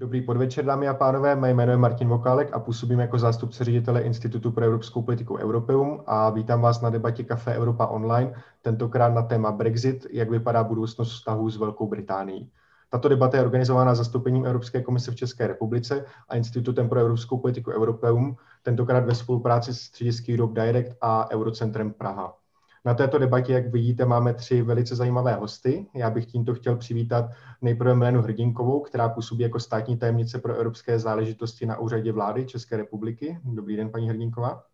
Dobrý 0.00 0.22
podvečer, 0.22 0.64
dámy 0.64 0.88
a 0.88 0.94
pánové. 0.94 1.36
Mé 1.36 1.50
jméno 1.50 1.72
je 1.72 1.78
Martin 1.78 2.08
Vokálek 2.08 2.52
a 2.52 2.58
působím 2.58 2.98
jako 3.00 3.18
zástupce 3.18 3.64
ředitele 3.64 4.00
Institutu 4.00 4.50
pro 4.50 4.64
evropskou 4.64 5.02
politiku 5.02 5.38
Europeum 5.38 6.02
a 6.06 6.30
vítám 6.30 6.60
vás 6.60 6.80
na 6.80 6.90
debatě 6.90 7.24
Café 7.24 7.54
Europa 7.54 7.86
Online, 7.86 8.34
tentokrát 8.62 9.08
na 9.14 9.22
téma 9.22 9.52
Brexit, 9.52 10.06
jak 10.10 10.30
vypadá 10.30 10.64
budoucnost 10.64 11.12
vztahů 11.12 11.50
s 11.50 11.56
Velkou 11.56 11.88
Británií. 11.88 12.50
Tato 12.90 13.08
debata 13.08 13.36
je 13.36 13.42
organizována 13.42 13.94
zastoupením 13.94 14.46
Evropské 14.46 14.82
komise 14.82 15.10
v 15.10 15.16
České 15.16 15.46
republice 15.46 16.04
a 16.28 16.36
Institutem 16.36 16.88
pro 16.88 17.00
evropskou 17.00 17.38
politiku 17.38 17.70
Europeum, 17.70 18.36
tentokrát 18.62 19.04
ve 19.04 19.14
spolupráci 19.14 19.74
s 19.74 19.78
středisky 19.78 20.34
Europe 20.34 20.60
Direct 20.60 20.96
a 21.00 21.30
Eurocentrem 21.30 21.92
Praha. 21.92 22.39
Na 22.84 22.94
této 22.94 23.18
debatě, 23.18 23.52
jak 23.52 23.66
vidíte, 23.66 24.04
máme 24.04 24.34
tři 24.34 24.62
velice 24.62 24.96
zajímavé 24.96 25.34
hosty. 25.34 25.86
Já 25.94 26.10
bych 26.10 26.26
tímto 26.26 26.54
chtěl 26.54 26.76
přivítat 26.76 27.30
nejprve 27.62 27.94
Milenu 27.94 28.22
Hrdinkovou, 28.22 28.80
která 28.80 29.08
působí 29.08 29.42
jako 29.42 29.60
státní 29.60 29.96
tajemnice 29.98 30.38
pro 30.38 30.54
evropské 30.54 30.98
záležitosti 30.98 31.66
na 31.66 31.78
úřadě 31.78 32.12
vlády 32.12 32.46
České 32.46 32.76
republiky. 32.76 33.38
Dobrý 33.44 33.76
den, 33.76 33.90
paní 33.90 34.08
Hrdinková. 34.08 34.64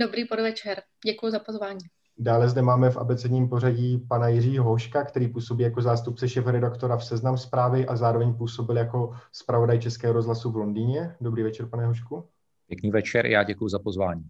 Dobrý 0.00 0.24
podvečer, 0.24 0.82
děkuji 1.06 1.30
za 1.30 1.38
pozvání. 1.38 1.80
Dále 2.18 2.48
zde 2.48 2.62
máme 2.62 2.90
v 2.90 2.96
abecedním 2.96 3.48
pořadí 3.48 3.98
pana 3.98 4.28
Jiřího 4.28 4.64
Hoška, 4.64 5.04
který 5.04 5.28
působí 5.28 5.64
jako 5.64 5.82
zástupce 5.82 6.28
šéf-redaktora 6.28 6.96
v 6.96 7.04
Seznam 7.04 7.38
zprávy 7.38 7.86
a 7.86 7.96
zároveň 7.96 8.34
působil 8.34 8.76
jako 8.76 9.14
zpravodaj 9.32 9.78
Českého 9.78 10.12
rozhlasu 10.12 10.50
v 10.50 10.56
Londýně. 10.56 11.16
Dobrý 11.20 11.42
večer, 11.42 11.66
pane 11.66 11.86
Hošku. 11.86 12.24
Pěkný 12.66 12.90
večer, 12.90 13.26
já 13.26 13.42
děkuji 13.42 13.68
za 13.68 13.78
pozvání. 13.78 14.24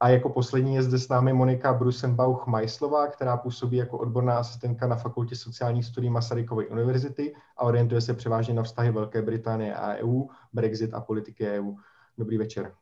A 0.00 0.08
jako 0.08 0.28
poslední 0.28 0.74
je 0.74 0.82
zde 0.82 0.98
s 0.98 1.08
námi 1.08 1.32
Monika 1.32 1.72
Brusenbauch 1.72 2.46
Majslová, 2.46 3.06
která 3.06 3.36
působí 3.36 3.76
jako 3.76 3.98
odborná 3.98 4.38
asistentka 4.38 4.86
na 4.86 4.96
Fakultě 4.96 5.36
sociálních 5.36 5.84
studií 5.84 6.10
Masarykovy 6.10 6.68
univerzity 6.68 7.34
a 7.56 7.62
orientuje 7.62 8.00
se 8.00 8.14
převážně 8.14 8.54
na 8.54 8.62
vztahy 8.62 8.90
Velké 8.90 9.22
Británie 9.22 9.74
a 9.74 9.94
EU, 9.94 10.22
Brexit 10.52 10.94
a 10.94 11.00
politiky 11.00 11.48
EU. 11.48 11.74
Dobrý 12.18 12.38
večer. 12.38 12.72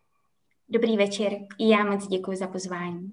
Dobrý 0.68 0.96
večer. 0.96 1.32
I 1.58 1.68
já 1.68 1.84
moc 1.84 2.06
děkuji 2.06 2.36
za 2.36 2.46
pozvání. 2.46 3.12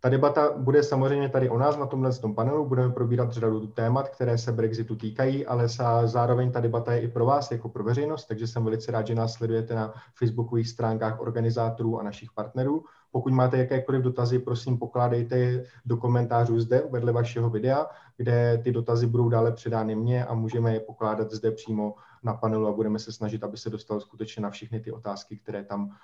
Ta 0.00 0.08
debata 0.08 0.52
bude 0.56 0.82
samozřejmě 0.82 1.28
tady 1.28 1.50
o 1.50 1.58
nás 1.58 1.76
na 1.76 1.86
tomhle 1.86 2.12
tom 2.12 2.34
panelu. 2.34 2.68
Budeme 2.68 2.92
probírat 2.92 3.32
řadu 3.32 3.66
témat, 3.66 4.08
které 4.08 4.38
se 4.38 4.52
Brexitu 4.52 4.96
týkají, 4.96 5.46
ale 5.46 5.68
zároveň 6.04 6.52
ta 6.52 6.60
debata 6.60 6.92
je 6.92 7.00
i 7.00 7.08
pro 7.08 7.26
vás, 7.26 7.50
jako 7.50 7.68
pro 7.68 7.84
veřejnost, 7.84 8.26
takže 8.26 8.46
jsem 8.46 8.64
velice 8.64 8.92
rád, 8.92 9.06
že 9.06 9.14
nás 9.14 9.32
sledujete 9.32 9.74
na 9.74 9.94
facebookových 10.14 10.68
stránkách 10.68 11.20
organizátorů 11.20 12.00
a 12.00 12.02
našich 12.02 12.32
partnerů. 12.32 12.84
Pokud 13.14 13.32
máte 13.32 13.58
jakékoliv 13.58 14.02
dotazy, 14.02 14.38
prosím 14.38 14.78
pokládejte 14.78 15.64
do 15.84 15.96
komentářů 15.96 16.60
zde 16.60 16.82
vedle 16.90 17.12
vašeho 17.12 17.50
videa, 17.50 17.86
kde 18.16 18.60
ty 18.64 18.72
dotazy 18.72 19.06
budou 19.06 19.28
dále 19.28 19.52
předány 19.52 19.94
mně 19.94 20.24
a 20.24 20.34
můžeme 20.34 20.74
je 20.74 20.80
pokládat 20.80 21.30
zde 21.30 21.50
přímo 21.50 21.94
na 22.22 22.34
panelu 22.34 22.66
a 22.66 22.72
budeme 22.72 22.98
se 22.98 23.12
snažit, 23.12 23.44
aby 23.44 23.56
se 23.56 23.70
dostalo 23.70 24.00
skutečně 24.00 24.42
na 24.42 24.50
všechny 24.50 24.80
ty 24.80 24.92
otázky, 24.92 25.36
které 25.36 25.64
tam 25.64 25.96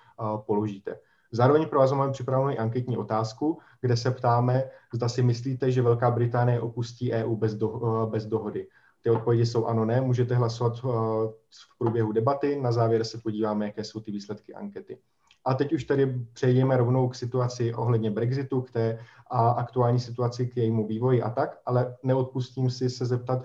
položíte. 0.47 0.99
Zároveň 1.33 1.69
pro 1.69 1.79
vás 1.79 1.93
máme 1.93 2.13
připravenou 2.13 2.59
anketní 2.59 2.97
otázku, 2.97 3.59
kde 3.81 3.97
se 3.97 4.11
ptáme, 4.11 4.65
zda 4.95 5.09
si 5.09 5.23
myslíte, 5.23 5.71
že 5.71 5.83
Velká 5.83 6.11
Británie 6.11 6.61
opustí 6.61 7.13
EU 7.13 7.37
bez, 7.37 7.55
do, 7.55 7.81
bez 8.11 8.27
dohody. 8.27 8.67
Ty 9.03 9.11
odpovědi 9.11 9.47
jsou 9.47 9.67
ano, 9.67 9.85
ne, 9.85 10.01
můžete 10.01 10.35
hlasovat 10.35 10.79
v 10.79 11.79
průběhu 11.79 12.13
debaty, 12.13 12.61
na 12.61 12.73
závěr 12.73 13.05
se 13.05 13.19
podíváme, 13.19 13.67
jaké 13.67 13.85
jsou 13.85 14.01
ty 14.01 14.11
výsledky 14.11 14.55
ankety. 14.55 14.99
A 15.45 15.55
teď 15.55 15.73
už 15.73 15.85
tady 15.85 16.07
přejdeme 16.33 16.77
rovnou 16.77 17.09
k 17.09 17.15
situaci 17.15 17.75
ohledně 17.75 18.11
Brexitu, 18.11 18.61
k 18.61 18.71
té 18.71 18.99
a 19.31 19.51
aktuální 19.51 20.01
situaci, 20.01 20.47
k 20.47 20.57
jejímu 20.57 20.87
vývoji 20.87 21.23
a 21.23 21.31
tak, 21.31 21.59
ale 21.67 21.97
neodpustím 22.03 22.71
si 22.71 22.91
se 22.91 23.07
zeptat 23.07 23.43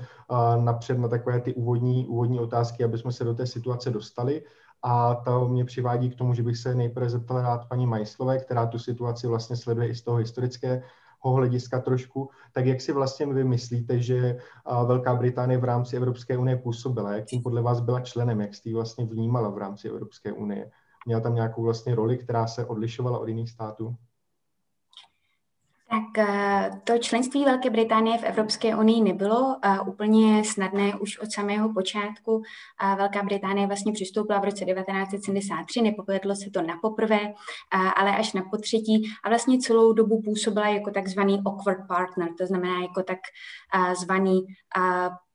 napřed 0.59 0.97
na 0.97 1.07
takové 1.07 1.41
ty 1.41 1.53
úvodní, 1.53 2.07
úvodní 2.07 2.39
otázky, 2.39 2.83
aby 2.83 2.97
jsme 2.97 3.11
se 3.11 3.23
do 3.23 3.33
té 3.33 3.45
situace 3.45 3.91
dostali. 3.91 4.43
A 4.83 5.15
to 5.15 5.47
mě 5.47 5.65
přivádí 5.65 6.09
k 6.09 6.15
tomu, 6.15 6.33
že 6.33 6.43
bych 6.43 6.57
se 6.57 6.75
nejprve 6.75 7.09
zeptal 7.09 7.41
rád 7.41 7.69
paní 7.69 7.87
Majslové, 7.87 8.37
která 8.37 8.65
tu 8.65 8.79
situaci 8.79 9.27
vlastně 9.27 9.55
sleduje 9.55 9.87
i 9.87 9.95
z 9.95 10.01
toho 10.01 10.17
historického 10.17 10.81
hlediska 11.21 11.81
trošku, 11.81 12.29
tak 12.53 12.65
jak 12.65 12.81
si 12.81 12.91
vlastně 12.91 13.25
vy 13.25 13.43
myslíte, 13.43 13.99
že 13.99 14.37
Velká 14.85 15.15
Británie 15.15 15.57
v 15.57 15.63
rámci 15.63 15.97
Evropské 15.97 16.37
unie 16.37 16.55
působila? 16.57 17.13
Jak 17.13 17.25
tím 17.25 17.41
podle 17.41 17.61
vás 17.61 17.79
byla 17.79 17.99
členem? 17.99 18.41
Jak 18.41 18.55
jste 18.55 18.69
ji 18.69 18.75
vlastně 18.75 19.05
vnímala 19.05 19.49
v 19.49 19.57
rámci 19.57 19.89
Evropské 19.89 20.31
unie? 20.31 20.71
Měla 21.05 21.21
tam 21.21 21.35
nějakou 21.35 21.63
vlastně 21.63 21.95
roli, 21.95 22.17
která 22.17 22.47
se 22.47 22.65
odlišovala 22.65 23.19
od 23.19 23.27
jiných 23.27 23.49
států? 23.49 23.95
Tak 25.89 26.03
to 26.83 26.97
členství 26.97 27.45
Velké 27.45 27.69
Británie 27.69 28.17
v 28.17 28.23
Evropské 28.23 28.75
unii 28.75 29.01
nebylo 29.01 29.55
eh, 29.61 29.79
úplně 29.79 30.43
snadné 30.43 30.95
už 30.95 31.19
od 31.19 31.31
samého 31.31 31.73
počátku. 31.73 32.41
Velká 32.97 33.23
Británie 33.23 33.67
vlastně 33.67 33.93
přistoupila 33.93 34.39
v 34.39 34.43
roce 34.43 34.65
1973, 34.65 35.81
nepovedlo 35.81 36.35
se 36.35 36.49
to 36.49 36.61
na 36.61 36.73
poprvé, 36.81 37.19
ale 37.95 38.17
až 38.17 38.33
na 38.33 38.41
potřetí 38.51 39.03
a 39.23 39.29
vlastně 39.29 39.59
celou 39.59 39.93
dobu 39.93 40.21
působila 40.21 40.67
jako 40.67 40.91
takzvaný 40.91 41.41
awkward 41.45 41.87
partner, 41.87 42.29
to 42.37 42.45
znamená 42.47 42.81
jako 42.81 43.03
tak 43.03 43.19
zvaný 43.99 44.41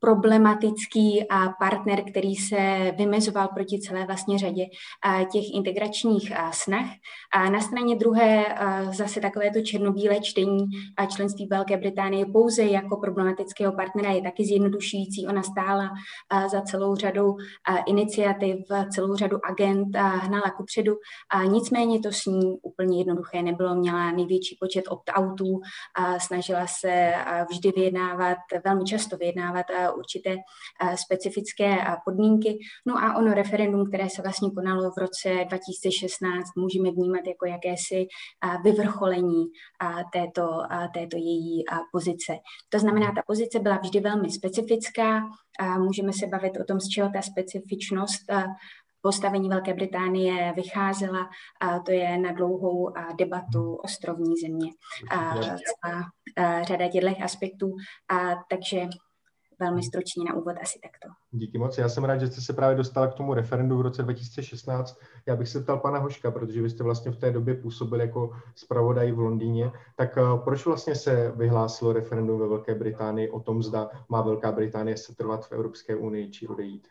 problematický 0.00 1.24
partner, 1.58 2.02
který 2.10 2.36
se 2.36 2.92
vymezoval 2.98 3.48
proti 3.48 3.80
celé 3.80 4.06
vlastně 4.06 4.38
řadě 4.38 4.64
těch 5.32 5.44
integračních 5.54 6.32
snah. 6.52 6.86
A 7.32 7.50
na 7.50 7.60
straně 7.60 7.97
druhé 7.97 8.44
zase 8.91 9.20
takovéto 9.20 9.60
černobílé 9.60 10.20
čtení 10.20 10.69
a 10.97 11.06
členství 11.06 11.47
Velké 11.47 11.76
Británie 11.76 12.26
pouze 12.26 12.62
jako 12.62 12.97
problematického 12.97 13.72
partnera 13.72 14.10
je 14.10 14.22
taky 14.22 14.44
zjednodušující. 14.44 15.26
Ona 15.26 15.42
stála 15.42 15.91
za 16.50 16.60
celou 16.60 16.97
řadou 16.97 17.36
iniciativ, 17.86 18.56
celou 18.94 19.16
řadu 19.16 19.38
agent 19.47 19.97
hnala 19.97 20.50
kupředu. 20.56 20.94
Nicméně 21.48 22.00
to 22.00 22.12
s 22.12 22.26
ní 22.26 22.59
úplně 22.62 22.98
jednoduché 22.98 23.42
nebylo. 23.42 23.75
Měla 23.75 24.10
největší 24.10 24.56
počet 24.60 24.84
opt-outů, 24.88 25.60
snažila 26.19 26.66
se 26.66 27.12
vždy 27.50 27.72
vyjednávat, 27.76 28.38
velmi 28.64 28.84
často 28.84 29.16
vyjednávat 29.16 29.66
určité 29.97 30.36
specifické 30.94 31.76
podmínky. 32.04 32.59
No 32.86 32.98
a 32.98 33.16
ono 33.16 33.34
referendum, 33.34 33.86
které 33.86 34.10
se 34.10 34.22
vlastně 34.22 34.50
konalo 34.50 34.91
v 34.91 34.98
roce 34.98 35.44
2016, 35.48 36.47
můžeme 36.56 36.91
vnímat 36.91 37.26
jako 37.26 37.47
jakési 37.47 38.06
vyvrcholení 38.64 39.47
této, 40.12 40.59
této 40.94 41.16
její 41.16 41.65
pozice. 41.93 42.32
To 42.69 42.78
znamená, 42.78 43.12
ta 43.15 43.22
pozice 43.26 43.59
byla 43.59 43.76
vždy 43.76 44.00
velmi 44.00 44.31
specifická, 44.31 45.22
můžeme 45.78 46.12
se 46.12 46.26
bavit 46.26 46.53
o 46.60 46.65
tom, 46.65 46.81
z 46.81 46.88
čeho 46.88 47.10
ta 47.10 47.22
specifičnost 47.22 48.22
postavení 49.03 49.48
Velké 49.48 49.75
Británie 49.75 50.53
vycházela, 50.56 51.28
a 51.60 51.78
to 51.78 51.93
je 51.93 52.19
na 52.19 52.32
dlouhou 52.32 52.93
debatu 53.19 53.75
ostrovní 53.75 54.37
země. 54.37 54.71
A 55.10 55.34
celá 55.34 56.03
řada 56.62 56.88
těchto 56.88 57.25
aspektů, 57.25 57.77
a 58.10 58.19
takže 58.50 58.81
velmi 59.60 59.82
stručně 59.82 60.25
na 60.25 60.34
úvod 60.34 60.56
asi 60.62 60.78
takto. 60.82 61.09
Díky 61.31 61.59
moc. 61.59 61.78
Já 61.78 61.88
jsem 61.88 62.04
rád, 62.04 62.21
že 62.21 62.26
jste 62.26 62.41
se 62.41 62.53
právě 62.53 62.76
dostala 62.76 63.09
k 63.09 63.15
tomu 63.15 63.34
referendu 63.34 63.78
v 63.78 63.81
roce 63.81 64.03
2016. 64.03 65.00
Já 65.26 65.37
bych 65.37 65.48
se 65.48 65.60
ptal 65.60 65.78
pana 65.78 65.98
Hoška, 65.98 66.31
protože 66.31 66.62
vy 66.62 66.71
jste 66.71 66.84
vlastně 66.84 67.10
v 67.10 67.16
té 67.16 67.31
době 67.31 67.54
působil 67.54 68.00
jako 68.00 68.31
zpravodaj 68.54 69.12
v 69.12 69.19
Londýně. 69.19 69.71
Tak 69.97 70.19
eh, 70.19 70.22
proč 70.44 70.66
vlastně 70.66 70.94
se 70.94 71.32
vyhlásilo 71.37 71.93
referendum 71.93 72.41
ve 72.41 72.48
Velké 72.48 72.75
Británii 72.75 73.31
o 73.31 73.41
tom, 73.41 73.62
zda 73.62 73.91
má 74.09 74.22
Velká 74.22 74.53
Británie 74.53 74.97
se 74.97 75.15
trvat 75.15 75.47
v 75.47 75.53
Evropské 75.53 75.97
unii 75.97 76.31
či 76.31 76.48
odejít? 76.48 76.88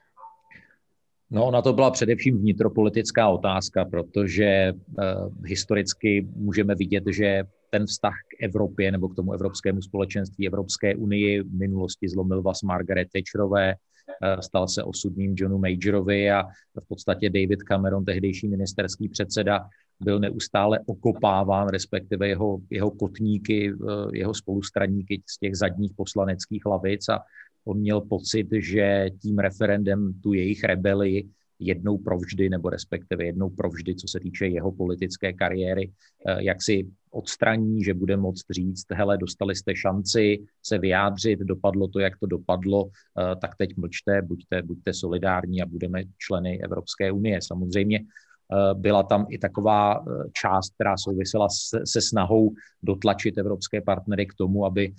No, 1.31 1.45
ona 1.45 1.61
to 1.61 1.73
byla 1.73 1.91
především 1.91 2.37
vnitropolitická 2.37 3.29
otázka, 3.29 3.85
protože 3.85 4.73
uh, 4.73 5.45
historicky 5.45 6.27
můžeme 6.35 6.75
vidět, 6.75 7.03
že 7.11 7.43
ten 7.69 7.85
vztah 7.85 8.13
k 8.13 8.43
Evropě 8.43 8.91
nebo 8.91 9.09
k 9.09 9.15
tomu 9.15 9.33
evropskému 9.33 9.81
společenství, 9.81 10.47
Evropské 10.47 10.95
unii. 10.95 11.41
V 11.41 11.53
minulosti 11.53 12.09
zlomil 12.09 12.41
vás 12.41 12.61
Margaret 12.61 13.07
Thatcherové, 13.13 13.75
uh, 13.75 14.39
stal 14.39 14.67
se 14.67 14.83
osudným 14.83 15.35
Johnu 15.37 15.57
Majorovi 15.57 16.31
a 16.31 16.43
v 16.83 16.87
podstatě 16.87 17.29
David 17.29 17.63
Cameron, 17.63 18.05
tehdejší 18.05 18.47
ministerský 18.47 19.09
předseda, 19.09 19.67
byl 19.99 20.19
neustále 20.19 20.79
okopáván, 20.85 21.67
respektive 21.67 22.27
jeho, 22.27 22.57
jeho 22.69 22.91
kotníky, 22.91 23.73
uh, 23.73 24.09
jeho 24.13 24.33
spolustraníky 24.33 25.21
z 25.29 25.39
těch 25.39 25.55
zadních 25.55 25.91
poslaneckých 25.95 26.65
lavic 26.65 27.09
a 27.09 27.19
on 27.65 27.77
měl 27.77 28.01
pocit, 28.01 28.47
že 28.51 29.09
tím 29.21 29.39
referendem 29.39 30.13
tu 30.23 30.33
jejich 30.33 30.63
rebeli 30.63 31.23
jednou 31.59 31.97
provždy, 31.97 32.49
nebo 32.49 32.69
respektive 32.69 33.25
jednou 33.25 33.49
provždy, 33.49 33.95
co 33.95 34.07
se 34.07 34.19
týče 34.19 34.47
jeho 34.47 34.71
politické 34.71 35.33
kariéry, 35.33 35.91
eh, 36.27 36.43
jak 36.43 36.63
si 36.63 36.87
odstraní, 37.11 37.83
že 37.83 37.93
bude 37.93 38.17
moct 38.17 38.45
říct, 38.51 38.85
hele, 38.91 39.17
dostali 39.17 39.55
jste 39.55 39.75
šanci 39.75 40.45
se 40.63 40.77
vyjádřit, 40.77 41.39
dopadlo 41.39 41.87
to, 41.87 41.99
jak 41.99 42.17
to 42.19 42.25
dopadlo, 42.25 42.89
eh, 42.89 43.35
tak 43.41 43.55
teď 43.57 43.77
mlčte, 43.77 44.21
buďte, 44.21 44.61
buďte 44.61 44.93
solidární 44.93 45.61
a 45.61 45.65
budeme 45.65 46.03
členy 46.17 46.61
Evropské 46.63 47.11
unie. 47.11 47.41
Samozřejmě 47.41 47.99
eh, 47.99 48.73
byla 48.73 49.03
tam 49.03 49.25
i 49.29 49.37
taková 49.37 50.05
část, 50.33 50.73
která 50.73 50.97
souvisela 50.97 51.47
se 51.85 52.01
snahou 52.01 52.53
dotlačit 52.83 53.37
evropské 53.37 53.81
partnery 53.81 54.25
k 54.25 54.33
tomu, 54.33 54.65
aby 54.65 54.93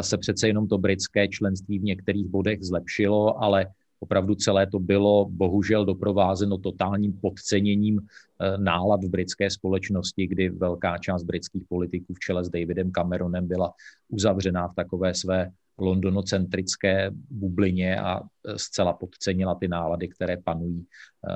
se 0.00 0.18
přece 0.18 0.46
jenom 0.46 0.68
to 0.68 0.78
britské 0.78 1.28
členství 1.28 1.78
v 1.78 1.82
některých 1.82 2.26
bodech 2.26 2.58
zlepšilo, 2.62 3.42
ale 3.42 3.66
opravdu 4.00 4.34
celé 4.34 4.66
to 4.66 4.78
bylo 4.78 5.26
bohužel 5.30 5.84
doprovázeno 5.84 6.58
totálním 6.58 7.12
podceněním 7.12 8.00
eh, 8.00 8.58
nálad 8.58 9.04
v 9.04 9.08
britské 9.08 9.50
společnosti, 9.50 10.26
kdy 10.26 10.48
velká 10.48 10.98
část 10.98 11.22
britských 11.22 11.64
politiků 11.68 12.14
v 12.14 12.18
čele 12.18 12.44
s 12.44 12.48
Davidem 12.48 12.90
Cameronem 12.90 13.48
byla 13.48 13.72
uzavřená 14.08 14.68
v 14.68 14.74
takové 14.74 15.14
své 15.14 15.50
londonocentrické 15.78 17.10
bublině 17.30 18.00
a 18.00 18.20
eh, 18.20 18.52
zcela 18.56 18.92
podcenila 18.92 19.54
ty 19.54 19.68
nálady, 19.68 20.08
které 20.08 20.36
panují 20.36 20.86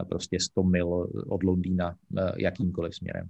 prostě 0.08 0.40
100 0.40 0.62
mil 0.62 1.08
od 1.28 1.42
Londýna 1.42 1.94
jakýmkoliv 2.36 2.94
směrem. 2.94 3.28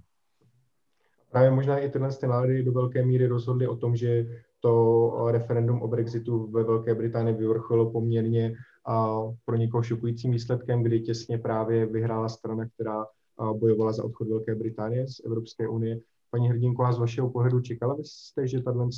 Právě 1.31 1.51
možná 1.51 1.77
i 1.77 1.89
tyhle 1.89 2.09
nálady 2.27 2.63
do 2.63 2.71
velké 2.71 3.05
míry 3.05 3.27
rozhodly 3.27 3.67
o 3.67 3.75
tom, 3.75 3.95
že 3.95 4.25
to 4.59 5.27
referendum 5.31 5.81
o 5.81 5.87
Brexitu 5.87 6.47
ve 6.47 6.63
Velké 6.63 6.95
Británii 6.95 7.35
vyvrcholilo 7.35 7.91
poměrně 7.91 8.53
a 8.85 9.17
pro 9.45 9.55
někoho 9.55 9.83
šokujícím 9.83 10.31
výsledkem, 10.31 10.83
kdy 10.83 10.99
těsně 10.99 11.37
právě 11.37 11.85
vyhrála 11.85 12.29
strana, 12.29 12.65
která 12.75 13.05
bojovala 13.53 13.91
za 13.91 14.03
odchod 14.03 14.27
Velké 14.27 14.55
Británie 14.55 15.07
z 15.07 15.25
Evropské 15.25 15.67
unie. 15.67 15.99
Paní 16.31 16.49
Hrdinková, 16.49 16.93
z 16.93 16.99
vašeho 16.99 17.29
pohledu 17.29 17.61
čekala 17.61 17.95
byste, 17.95 18.47
že 18.47 18.61
tato 18.61 18.89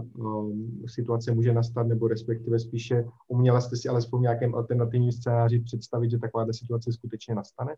um, 0.00 0.82
situace 0.86 1.34
může 1.34 1.52
nastat, 1.52 1.86
nebo 1.86 2.08
respektive 2.08 2.58
spíše 2.58 3.04
uměla 3.28 3.60
jste 3.60 3.76
si 3.76 3.88
alespoň 3.88 4.20
v 4.20 4.22
nějakém 4.22 4.54
alternativním 4.54 5.12
scénáři 5.12 5.60
představit, 5.60 6.10
že 6.10 6.18
taková 6.18 6.44
situace 6.52 6.92
skutečně 6.92 7.34
nastane? 7.34 7.74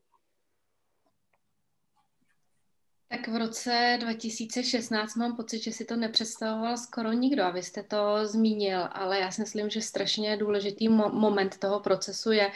Tak 3.23 3.35
v 3.35 3.37
roce 3.37 3.99
2016 4.01 5.17
mám 5.17 5.37
pocit, 5.37 5.63
že 5.63 5.73
si 5.73 5.85
to 5.85 5.97
nepředstavoval 5.97 6.77
skoro 6.77 7.13
nikdo 7.13 7.45
a 7.45 7.51
vy 7.51 7.63
jste 7.63 7.83
to 7.83 8.27
zmínil, 8.27 8.89
ale 8.93 9.19
já 9.21 9.31
si 9.31 9.41
myslím, 9.41 9.71
že 9.71 9.81
strašně 9.81 10.37
důležitý 10.37 10.89
mo- 10.89 11.13
moment 11.13 11.59
toho 11.59 11.81
procesu 11.81 12.33
je, 12.33 12.51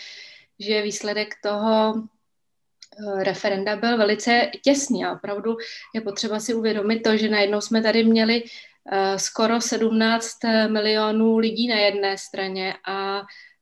že 0.58 0.82
výsledek 0.82 1.34
toho 1.42 1.94
eh, 1.94 3.24
referenda 3.24 3.76
byl 3.76 3.98
velice 3.98 4.50
těsný 4.62 5.04
a 5.04 5.12
opravdu 5.12 5.56
je 5.94 6.00
potřeba 6.00 6.40
si 6.40 6.54
uvědomit 6.54 7.00
to, 7.00 7.16
že 7.16 7.28
najednou 7.28 7.60
jsme 7.60 7.82
tady 7.82 8.04
měli 8.04 8.42
uh, 8.42 9.16
skoro 9.16 9.60
17 9.60 10.36
milionů 10.68 11.38
lidí 11.38 11.68
na 11.68 11.76
jedné 11.76 12.18
straně 12.18 12.74
a 12.88 13.20
Eh, 13.20 13.55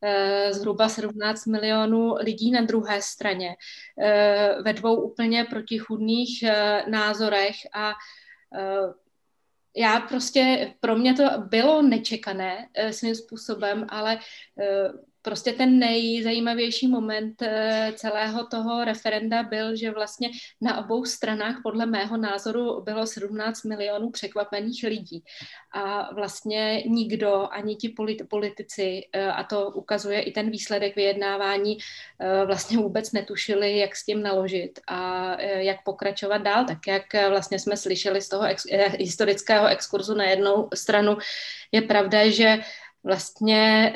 zhruba 0.51 0.89
17 0.89 1.47
milionů 1.47 2.15
lidí 2.15 2.51
na 2.51 2.61
druhé 2.61 3.03
straně. 3.03 3.57
Eh, 4.01 4.63
ve 4.63 4.73
dvou 4.73 4.97
úplně 4.97 5.45
protichudných 5.45 6.43
eh, 6.43 6.85
názorech 6.91 7.57
a 7.75 7.93
já 9.77 10.01
prostě, 10.01 10.75
pro 10.81 10.97
mě 10.97 11.15
to 11.15 11.25
bylo 11.39 11.83
nečekané 11.83 12.69
svým 12.91 13.15
způsobem, 13.15 13.87
ale 13.89 14.19
prostě 15.25 15.53
ten 15.53 15.79
nejzajímavější 15.79 16.89
moment 16.89 17.43
eh, 17.43 17.93
celého 17.97 18.47
toho 18.47 18.85
referenda 18.85 19.43
byl, 19.43 19.77
že 19.77 19.91
vlastně 19.91 20.31
na 20.61 20.85
obou 20.85 21.05
stranách 21.05 21.57
podle 21.63 21.87
mého 21.87 22.17
názoru 22.17 22.83
bylo 22.83 23.07
17 23.07 23.65
milionů 23.65 24.11
překvapených 24.11 24.85
lidí. 24.85 25.25
A 25.75 26.15
vlastně 26.15 26.83
nikdo, 26.87 27.49
ani 27.51 27.77
ti 27.77 27.95
politici, 28.29 29.01
eh, 29.13 29.27
a 29.27 29.45
to 29.45 29.71
ukazuje 29.71 30.21
i 30.21 30.33
ten 30.33 30.51
výsledek 30.51 30.97
vyjednávání, 30.97 31.79
eh, 32.21 32.47
vlastně 32.47 32.79
vůbec 32.79 33.13
netušili, 33.13 33.79
jak 33.79 33.97
s 33.97 34.05
tím 34.05 34.23
naložit 34.23 34.81
a 34.89 35.41
jak 35.41 35.85
pokračovat 35.85 36.39
dál, 36.39 36.65
tak 36.65 36.79
jak 36.87 37.29
vlastně 37.29 37.59
jsme 37.59 37.77
slyšeli 37.77 38.21
z 38.21 38.29
toho 38.29 38.45
ex- 38.45 38.67
historického 38.99 39.67
exkurzu 39.67 40.15
na 40.15 40.25
jednou 40.25 40.69
stranu, 40.75 41.17
je 41.73 41.83
pravda, 41.83 42.31
že 42.31 42.59
vlastně 43.05 43.95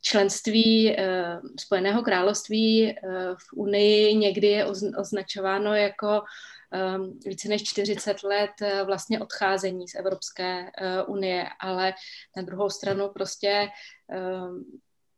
členství 0.00 0.96
Spojeného 1.60 2.02
království 2.02 2.96
v 3.38 3.52
Unii 3.56 4.14
někdy 4.14 4.46
je 4.46 4.66
označováno 4.98 5.74
jako 5.74 6.22
více 7.26 7.48
než 7.48 7.64
40 7.64 8.22
let 8.22 8.50
vlastně 8.84 9.20
odcházení 9.20 9.88
z 9.88 9.94
Evropské 9.94 10.70
unie, 11.06 11.46
ale 11.60 11.94
na 12.36 12.42
druhou 12.42 12.70
stranu 12.70 13.08
prostě 13.08 13.68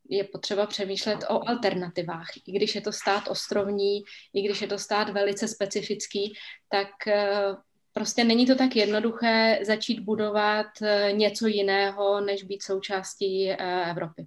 je 0.08 0.24
potřeba 0.24 0.66
přemýšlet 0.66 1.18
o 1.28 1.48
alternativách. 1.48 2.28
I 2.46 2.52
když 2.52 2.74
je 2.74 2.80
to 2.80 2.92
stát 2.92 3.28
ostrovní, 3.28 4.02
i 4.34 4.42
když 4.42 4.62
je 4.62 4.68
to 4.68 4.78
stát 4.78 5.10
velice 5.10 5.48
specifický, 5.48 6.34
tak 6.68 6.88
prostě 7.94 8.24
není 8.24 8.46
to 8.46 8.54
tak 8.54 8.76
jednoduché 8.76 9.58
začít 9.66 10.00
budovat 10.00 10.66
eh, 10.82 11.12
něco 11.12 11.46
jiného, 11.46 12.20
než 12.20 12.44
být 12.44 12.62
součástí 12.62 13.50
eh, 13.50 13.90
Evropy. 13.90 14.26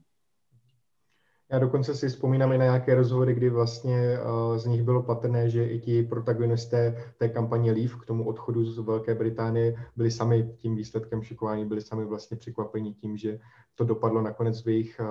Já 1.52 1.60
dokonce 1.60 1.96
si 1.96 2.10
vzpomínám 2.10 2.52
i 2.52 2.58
na 2.58 2.66
nějaké 2.66 2.96
rozhovory, 2.96 3.34
kdy 3.34 3.50
vlastně 3.50 3.98
eh, 3.98 4.60
z 4.60 4.66
nich 4.66 4.84
bylo 4.84 5.04
patrné, 5.04 5.50
že 5.50 5.66
i 5.66 5.80
ti 5.80 6.04
protagonisté 6.04 7.14
té 7.18 7.30
kampaně 7.30 7.72
Leave 7.72 7.96
k 8.02 8.06
tomu 8.06 8.28
odchodu 8.28 8.66
z 8.66 8.78
Velké 8.78 9.16
Británie 9.16 9.76
byli 9.96 10.12
sami 10.12 10.56
tím 10.58 10.76
výsledkem 10.76 11.24
šikování, 11.24 11.66
byli 11.66 11.82
sami 11.82 12.06
vlastně 12.06 12.38
překvapení 12.38 12.94
tím, 12.94 13.18
že 13.18 13.40
to 13.76 13.84
dopadlo 13.84 14.22
nakonec 14.22 14.66
v 14.66 14.68
jejich 14.68 15.02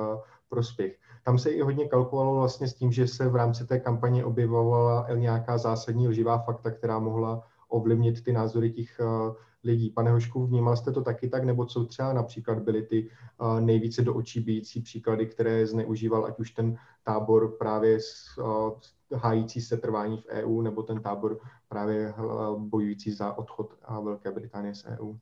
prospěch. 0.49 0.99
Tam 1.25 1.39
se 1.39 1.51
i 1.51 1.61
hodně 1.61 1.89
kalkulovalo 1.89 2.37
vlastně 2.37 2.69
s 2.69 2.75
tím, 2.75 2.93
že 2.93 3.07
se 3.07 3.29
v 3.29 3.37
rámci 3.37 3.67
té 3.67 3.81
kampaně 3.81 4.25
objevovala 4.25 5.07
nějaká 5.15 5.59
zásadní 5.59 6.09
lživá 6.09 6.39
fakta, 6.39 6.71
která 6.71 6.99
mohla 6.99 7.43
ovlivnit 7.77 8.25
ty 8.25 8.33
názory 8.33 8.71
těch 8.71 9.01
eh, 9.01 9.35
lidí. 9.65 9.91
Pane 9.91 10.11
Hošku, 10.11 10.47
vnímal 10.47 10.77
jste 10.77 10.93
to 10.93 11.03
taky 11.03 11.29
tak, 11.29 11.45
nebo 11.45 11.67
co 11.67 11.85
třeba 11.85 12.13
například 12.13 12.59
byly 12.59 12.83
ty 12.83 13.09
eh, 13.11 13.61
nejvíce 13.61 14.03
do 14.03 14.15
očí 14.15 14.41
bíjící 14.41 14.81
příklady, 14.81 15.27
které 15.27 15.67
zneužíval 15.67 16.27
ať 16.27 16.39
už 16.39 16.51
ten 16.51 16.77
tábor 17.03 17.57
právě 17.59 18.01
s, 18.01 18.25
eh, 18.39 19.17
hájící 19.17 19.61
se 19.61 19.77
trvání 19.77 20.17
v 20.17 20.27
EU, 20.27 20.63
nebo 20.63 20.83
ten 20.83 21.01
tábor 21.03 21.39
právě 21.69 22.15
bojující 22.57 23.13
za 23.13 23.39
odchod 23.39 23.75
Velké 24.03 24.31
Británie 24.31 24.75
z 24.75 24.85
EU? 24.87 25.15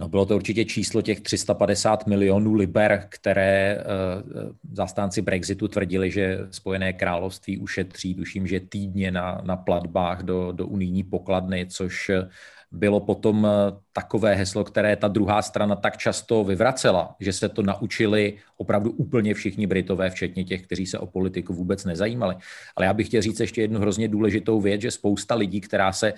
No 0.00 0.08
bylo 0.08 0.26
to 0.26 0.36
určitě 0.36 0.64
číslo 0.64 1.02
těch 1.02 1.20
350 1.20 2.06
milionů 2.06 2.54
liber, 2.54 3.06
které 3.08 3.78
uh, 3.78 4.50
zastánci 4.72 5.22
Brexitu 5.22 5.68
tvrdili, 5.68 6.10
že 6.10 6.38
Spojené 6.50 6.92
království 6.92 7.58
ušetří, 7.58 8.14
tuším, 8.14 8.46
že 8.46 8.60
týdně 8.60 9.10
na, 9.10 9.40
na 9.44 9.56
platbách 9.56 10.22
do, 10.22 10.52
do 10.52 10.66
unijní 10.66 11.02
pokladny, 11.02 11.66
což 11.66 12.10
bylo 12.72 13.00
potom 13.00 13.46
eh, 13.46 13.72
takové 13.92 14.34
heslo, 14.34 14.64
které 14.64 14.96
ta 14.96 15.08
druhá 15.08 15.42
strana 15.42 15.76
tak 15.76 15.96
často 15.96 16.44
vyvracela, 16.44 17.16
že 17.20 17.32
se 17.32 17.48
to 17.48 17.62
naučili 17.62 18.34
opravdu 18.56 18.90
úplně 18.90 19.34
všichni 19.34 19.66
Britové, 19.66 20.10
včetně 20.10 20.44
těch, 20.44 20.62
kteří 20.62 20.86
se 20.86 20.98
o 20.98 21.06
politiku 21.06 21.54
vůbec 21.54 21.84
nezajímali. 21.84 22.36
Ale 22.76 22.86
já 22.86 22.94
bych 22.94 23.06
chtěl 23.06 23.22
říct 23.22 23.40
ještě 23.40 23.60
jednu 23.60 23.80
hrozně 23.80 24.08
důležitou 24.08 24.60
věc, 24.60 24.80
že 24.80 24.90
spousta 24.90 25.34
lidí, 25.34 25.60
která 25.60 25.92
se 25.92 26.08
eh, 26.08 26.14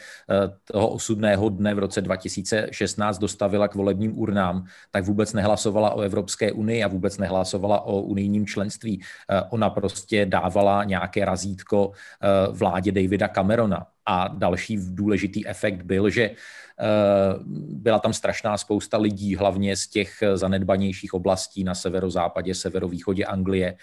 toho 0.72 0.88
osudného 0.88 1.48
dne 1.48 1.74
v 1.74 1.78
roce 1.78 2.00
2016 2.00 3.18
dostavila 3.18 3.68
k 3.68 3.74
volebním 3.74 4.18
urnám, 4.18 4.66
tak 4.90 5.04
vůbec 5.04 5.32
nehlasovala 5.32 5.90
o 5.90 6.00
Evropské 6.00 6.52
unii 6.52 6.84
a 6.84 6.88
vůbec 6.88 7.18
nehlasovala 7.18 7.80
o 7.80 8.00
unijním 8.00 8.46
členství. 8.46 9.02
Eh, 9.30 9.42
ona 9.50 9.70
prostě 9.70 10.26
dávala 10.26 10.84
nějaké 10.84 11.24
razítko 11.24 11.92
vládě 12.52 12.92
Davida 12.92 13.28
Camerona. 13.28 13.86
A 14.08 14.28
další 14.28 14.78
důležitý 14.80 15.46
efekt 15.48 15.82
byl, 15.82 16.10
že 16.10 16.30
byla 17.68 17.98
tam 17.98 18.12
strašná 18.12 18.58
spousta 18.58 18.98
lidí, 18.98 19.36
hlavně 19.36 19.76
z 19.76 19.86
těch 19.86 20.22
zanedbanějších 20.34 21.14
oblastí 21.14 21.64
na 21.64 21.74
severozápadě, 21.74 22.54
severovýchodě 22.54 23.24
Anglie, 23.24 23.76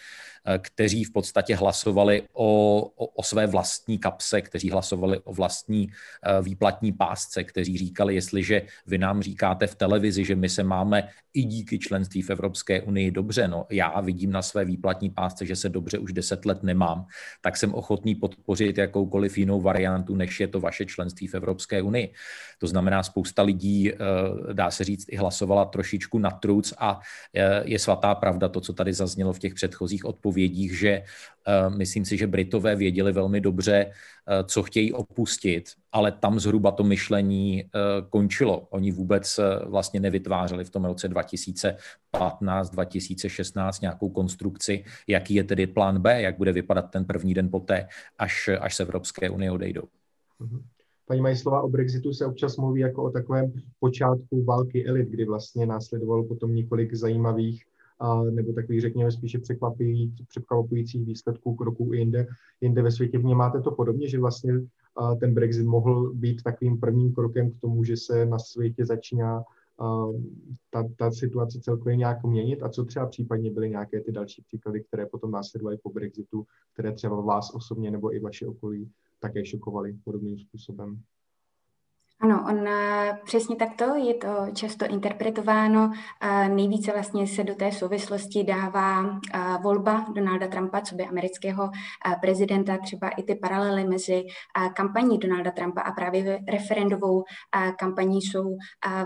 Eh, 0.48 0.60
kteří 0.60 1.04
v 1.04 1.12
podstatě 1.12 1.56
hlasovali 1.56 2.24
o, 2.34 2.80
o, 2.96 3.06
o 3.06 3.24
své 3.24 3.48
vlastní 3.48 3.98
kapse, 3.98 4.42
kteří 4.42 4.70
hlasovali 4.70 5.20
o 5.20 5.34
vlastní 5.34 5.90
eh, 5.90 6.42
výplatní 6.42 6.92
pásce, 6.92 7.44
kteří 7.44 7.78
říkali, 7.78 8.16
jestliže 8.16 8.62
vy 8.86 8.98
nám 8.98 9.22
říkáte 9.22 9.68
v 9.68 9.76
televizi, 9.76 10.26
že 10.26 10.36
my 10.36 10.50
se 10.50 10.64
máme 10.64 11.10
i 11.34 11.44
díky 11.44 11.80
členství 11.80 12.22
v 12.22 12.30
Evropské 12.30 12.82
unii 12.82 13.12
dobře, 13.12 13.48
no 13.48 13.66
já 13.70 14.02
vidím 14.02 14.32
na 14.32 14.42
své 14.42 14.66
výplatní 14.66 15.10
pásce, 15.10 15.46
že 15.46 15.56
se 15.56 15.70
dobře 15.70 15.98
už 15.98 16.14
deset 16.14 16.46
let 16.46 16.64
nemám, 16.64 17.06
tak 17.42 17.58
jsem 17.58 17.74
ochotný 17.74 18.16
podpořit 18.16 18.78
jakoukoliv 18.78 19.38
jinou 19.38 19.62
variantu, 19.62 20.16
než 20.16 20.40
je 20.40 20.48
to 20.48 20.60
vaše 20.60 20.86
členství 20.86 21.28
v 21.28 21.36
Evropské 21.36 21.82
unii. 21.82 22.14
To 22.60 22.68
znamená, 22.68 22.85
spousta 23.04 23.42
lidí, 23.42 23.94
eh, 23.94 23.98
dá 24.54 24.72
se 24.72 24.84
říct, 24.84 25.06
i 25.10 25.16
hlasovala 25.16 25.66
trošičku 25.66 26.20
na 26.20 26.32
truc 26.32 26.74
a 26.78 27.00
je 27.64 27.80
svatá 27.80 28.16
pravda 28.16 28.50
to, 28.50 28.62
co 28.62 28.74
tady 28.74 28.94
zaznělo 28.94 29.34
v 29.34 29.40
těch 29.40 29.54
předchozích 29.54 30.06
odpovědích, 30.06 30.80
že 30.80 30.90
eh, 30.90 31.70
myslím 31.70 32.06
si, 32.06 32.18
že 32.18 32.28
Britové 32.28 32.76
věděli 32.76 33.12
velmi 33.12 33.42
dobře, 33.42 33.92
eh, 33.92 34.44
co 34.44 34.64
chtějí 34.64 34.94
opustit, 34.94 35.70
ale 35.92 36.12
tam 36.12 36.40
zhruba 36.40 36.72
to 36.72 36.84
myšlení 36.84 37.64
eh, 37.64 37.70
končilo. 38.10 38.68
Oni 38.70 38.92
vůbec 38.92 39.40
vlastně 39.66 40.00
nevytvářeli 40.00 40.64
v 40.66 40.70
tom 40.70 40.86
roce 40.86 41.08
2015, 41.08 42.70
2016 42.70 43.82
nějakou 43.82 44.10
konstrukci, 44.10 44.84
jaký 45.08 45.36
je 45.36 45.44
tedy 45.44 45.68
plán 45.68 46.02
B, 46.02 46.22
jak 46.22 46.38
bude 46.38 46.52
vypadat 46.52 46.92
ten 46.92 47.06
první 47.06 47.34
den 47.34 47.50
poté, 47.52 47.88
až, 48.18 48.50
až 48.60 48.76
se 48.76 48.84
Evropské 48.84 49.30
unie 49.30 49.52
odejdou. 49.52 49.84
Mhm. 50.40 50.75
Paní 51.08 51.22
Majslová, 51.22 51.62
o 51.62 51.70
Brexitu 51.70 52.14
se 52.14 52.26
občas 52.26 52.58
mluví 52.58 52.82
jako 52.82 53.04
o 53.04 53.10
takovém 53.10 53.54
počátku 53.80 54.44
války 54.44 54.88
elit, 54.88 55.10
kdy 55.10 55.26
vlastně 55.26 55.66
následovalo 55.66 56.24
potom 56.24 56.56
několik 56.56 56.94
zajímavých 56.94 57.64
a, 58.00 58.24
nebo 58.24 58.54
takových, 58.54 58.82
řekněme, 58.82 59.12
spíše 59.12 59.40
překvapujících 60.28 61.06
výsledků 61.06 61.56
kroků 61.56 61.94
i 61.94 61.98
jinde, 61.98 62.28
jinde 62.62 62.82
ve 62.82 62.92
světě. 62.92 63.18
Vnímáte 63.18 63.62
to 63.62 63.72
podobně, 63.72 64.10
že 64.10 64.20
vlastně 64.20 64.54
a, 64.96 65.16
ten 65.16 65.34
Brexit 65.34 65.66
mohl 65.66 66.14
být 66.14 66.44
takovým 66.44 66.80
prvním 66.80 67.14
krokem 67.14 67.52
k 67.52 67.62
tomu, 67.62 67.84
že 67.84 67.98
se 67.98 68.26
na 68.26 68.40
světě 68.40 68.86
začíná 68.86 69.44
ta, 70.70 70.84
ta 70.98 71.12
situace 71.12 71.60
celkově 71.60 71.96
nějak 71.96 72.24
měnit 72.24 72.64
a 72.64 72.70
co 72.70 72.86
třeba 72.86 73.06
případně 73.06 73.52
byly 73.52 73.70
nějaké 73.70 74.02
ty 74.02 74.12
další 74.12 74.42
příklady, 74.42 74.84
které 74.84 75.06
potom 75.06 75.32
následovaly 75.32 75.78
po 75.78 75.90
Brexitu, 75.90 76.46
které 76.74 76.94
třeba 76.94 77.22
vás 77.22 77.54
osobně 77.54 77.92
nebo 77.92 78.16
i 78.16 78.20
vaše 78.20 78.48
okolí 78.48 78.92
také 79.20 79.46
šokovaly 79.46 79.98
podobným 80.04 80.38
způsobem? 80.38 81.02
Ano, 82.20 82.46
on 82.50 82.68
eh, 82.68 83.20
přesně 83.26 83.56
takto 83.56 83.96
je 83.96 84.14
to 84.14 84.28
často 84.54 84.86
interpretováno. 84.86 85.92
Nejvíce 86.48 86.92
vlastně 86.92 87.28
se 87.28 87.44
do 87.44 87.56
té 87.56 87.72
souvislosti 87.72 88.44
dává 88.44 89.20
eh, 89.34 89.40
volba 89.64 90.06
Donalda 90.16 90.48
Trumpa, 90.48 90.82
co 90.82 90.96
by 90.96 91.04
amerického 91.04 91.70
eh, 91.74 92.16
prezidenta, 92.22 92.78
třeba 92.78 93.10
i 93.10 93.24
ty 93.24 93.36
paralely 93.36 93.84
mezi 93.88 94.24
kampaní 94.76 95.18
Donalda 95.18 95.52
Trumpa 95.52 95.82
a 95.82 95.92
právě 95.92 96.40
referendovou 96.52 97.24
kampaní 97.80 98.22
jsou 98.22 98.58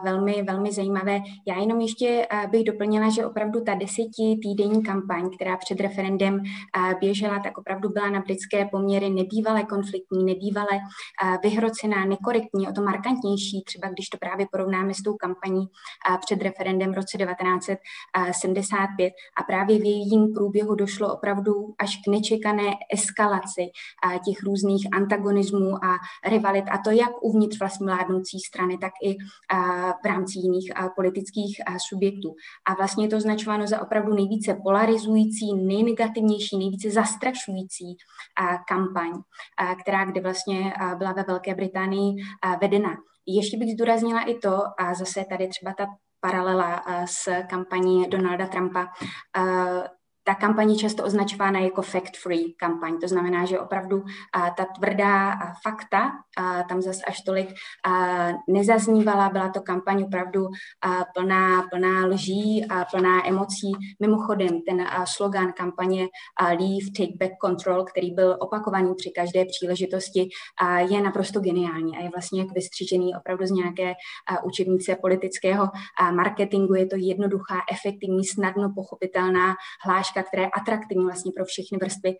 velmi, 0.03 0.43
velmi 0.43 0.71
zajímavé. 0.71 1.19
Já 1.47 1.59
jenom 1.59 1.81
ještě 1.81 2.27
bych 2.51 2.63
doplnila, 2.63 3.09
že 3.09 3.25
opravdu 3.25 3.63
ta 3.63 3.75
desetitýdenní 3.75 4.83
kampaň, 4.83 5.29
která 5.35 5.57
před 5.57 5.79
referendem 5.79 6.43
běžela, 6.99 7.39
tak 7.39 7.57
opravdu 7.57 7.89
byla 7.89 8.09
na 8.09 8.19
britské 8.19 8.65
poměry 8.65 9.09
nebývalé 9.09 9.63
konfliktní, 9.63 10.25
nebývalé 10.25 10.79
vyhrocená, 11.43 12.05
nekorektní. 12.05 12.67
O 12.67 12.71
tom 12.71 12.87
markantnější, 12.99 13.63
třeba 13.65 13.89
když 13.89 14.09
to 14.09 14.17
právě 14.17 14.47
porovnáme 14.51 14.93
s 14.93 15.01
tou 15.03 15.13
kampaní 15.13 15.65
před 16.25 16.41
referendem 16.41 16.91
v 16.91 16.95
roce 16.95 17.17
1975 17.17 19.13
a 19.37 19.43
právě 19.43 19.77
v 19.77 19.83
jejím 19.83 20.33
průběhu 20.33 20.75
došlo 20.75 21.13
opravdu 21.13 21.73
až 21.79 21.95
k 21.95 22.11
nečekané 22.11 22.71
eskalaci 22.93 23.71
těch 24.25 24.43
různých 24.43 24.87
antagonismů 24.93 25.85
a 25.85 25.97
rivalit 26.27 26.65
a 26.71 26.77
to 26.77 26.91
jak 26.91 27.11
uvnitř 27.21 27.59
vlastně 27.59 27.85
vládnoucí 27.85 28.39
strany, 28.39 28.77
tak 28.77 28.91
i 29.03 29.15
v 30.03 30.05
rámci 30.05 30.39
jiných 30.39 30.71
politických 30.95 31.61
subjektů. 31.89 32.35
A 32.65 32.73
vlastně 32.73 33.05
je 33.05 33.09
to 33.09 33.17
označováno 33.17 33.67
za 33.67 33.81
opravdu 33.81 34.13
nejvíce 34.13 34.57
polarizující, 34.63 35.55
nejnegativnější, 35.55 36.57
nejvíce 36.57 36.91
zastrašující 36.91 37.97
kampaň, 38.67 39.11
která 39.81 40.05
kdy 40.05 40.19
vlastně 40.19 40.73
byla 40.97 41.13
ve 41.13 41.23
Velké 41.23 41.55
Británii 41.55 42.15
vedena. 42.61 42.88
Ještě 43.35 43.57
bych 43.57 43.73
zdůraznila 43.73 44.21
i 44.21 44.37
to, 44.37 44.61
a 44.79 44.93
zase 44.93 45.25
tady 45.29 45.47
třeba 45.47 45.73
ta 45.77 45.85
paralela 46.21 46.83
s 47.05 47.47
kampaní 47.49 48.07
Donalda 48.09 48.47
Trumpa, 48.47 48.87
ta 50.29 50.35
kampaň 50.35 50.71
je 50.71 50.77
často 50.77 51.03
označována 51.03 51.59
jako 51.59 51.81
fact-free 51.81 52.53
kampaň. 52.57 52.99
To 53.01 53.07
znamená, 53.07 53.45
že 53.45 53.59
opravdu 53.59 54.03
ta 54.57 54.65
tvrdá 54.65 55.39
fakta 55.63 56.11
tam 56.69 56.81
zase 56.81 57.01
až 57.07 57.21
tolik 57.21 57.49
nezaznívala. 58.47 59.29
Byla 59.29 59.49
to 59.49 59.61
kampaň 59.61 60.03
opravdu 60.03 60.47
plná, 61.13 61.63
plná 61.71 62.05
lží 62.05 62.65
a 62.69 62.85
plná 62.85 63.27
emocí. 63.27 63.71
Mimochodem, 63.99 64.61
ten 64.61 64.85
slogan 65.05 65.51
kampaně 65.51 66.07
Leave, 66.41 66.91
Take 66.97 67.17
Back 67.19 67.31
Control, 67.45 67.83
který 67.83 68.11
byl 68.11 68.37
opakovaný 68.39 68.95
při 68.95 69.11
každé 69.11 69.45
příležitosti, 69.45 70.29
je 70.89 71.01
naprosto 71.01 71.39
geniální 71.39 71.97
a 71.97 72.01
je 72.01 72.09
vlastně 72.09 72.41
jak 72.41 72.51
vystřížený 72.51 73.15
opravdu 73.15 73.45
z 73.45 73.51
nějaké 73.51 73.93
učebnice 74.43 74.95
politického 75.01 75.69
marketingu. 76.15 76.73
Je 76.73 76.85
to 76.85 76.95
jednoduchá, 76.95 77.55
efektivní, 77.71 78.25
snadno 78.25 78.71
pochopitelná 78.75 79.55
hláška 79.85 80.18
značka, 80.19 80.27
která 80.27 80.43
je 80.43 80.49
atraktivní 80.49 81.05
vlastně 81.05 81.31
pro 81.35 81.45
všechny 81.45 81.77
vrstvy 81.81 82.15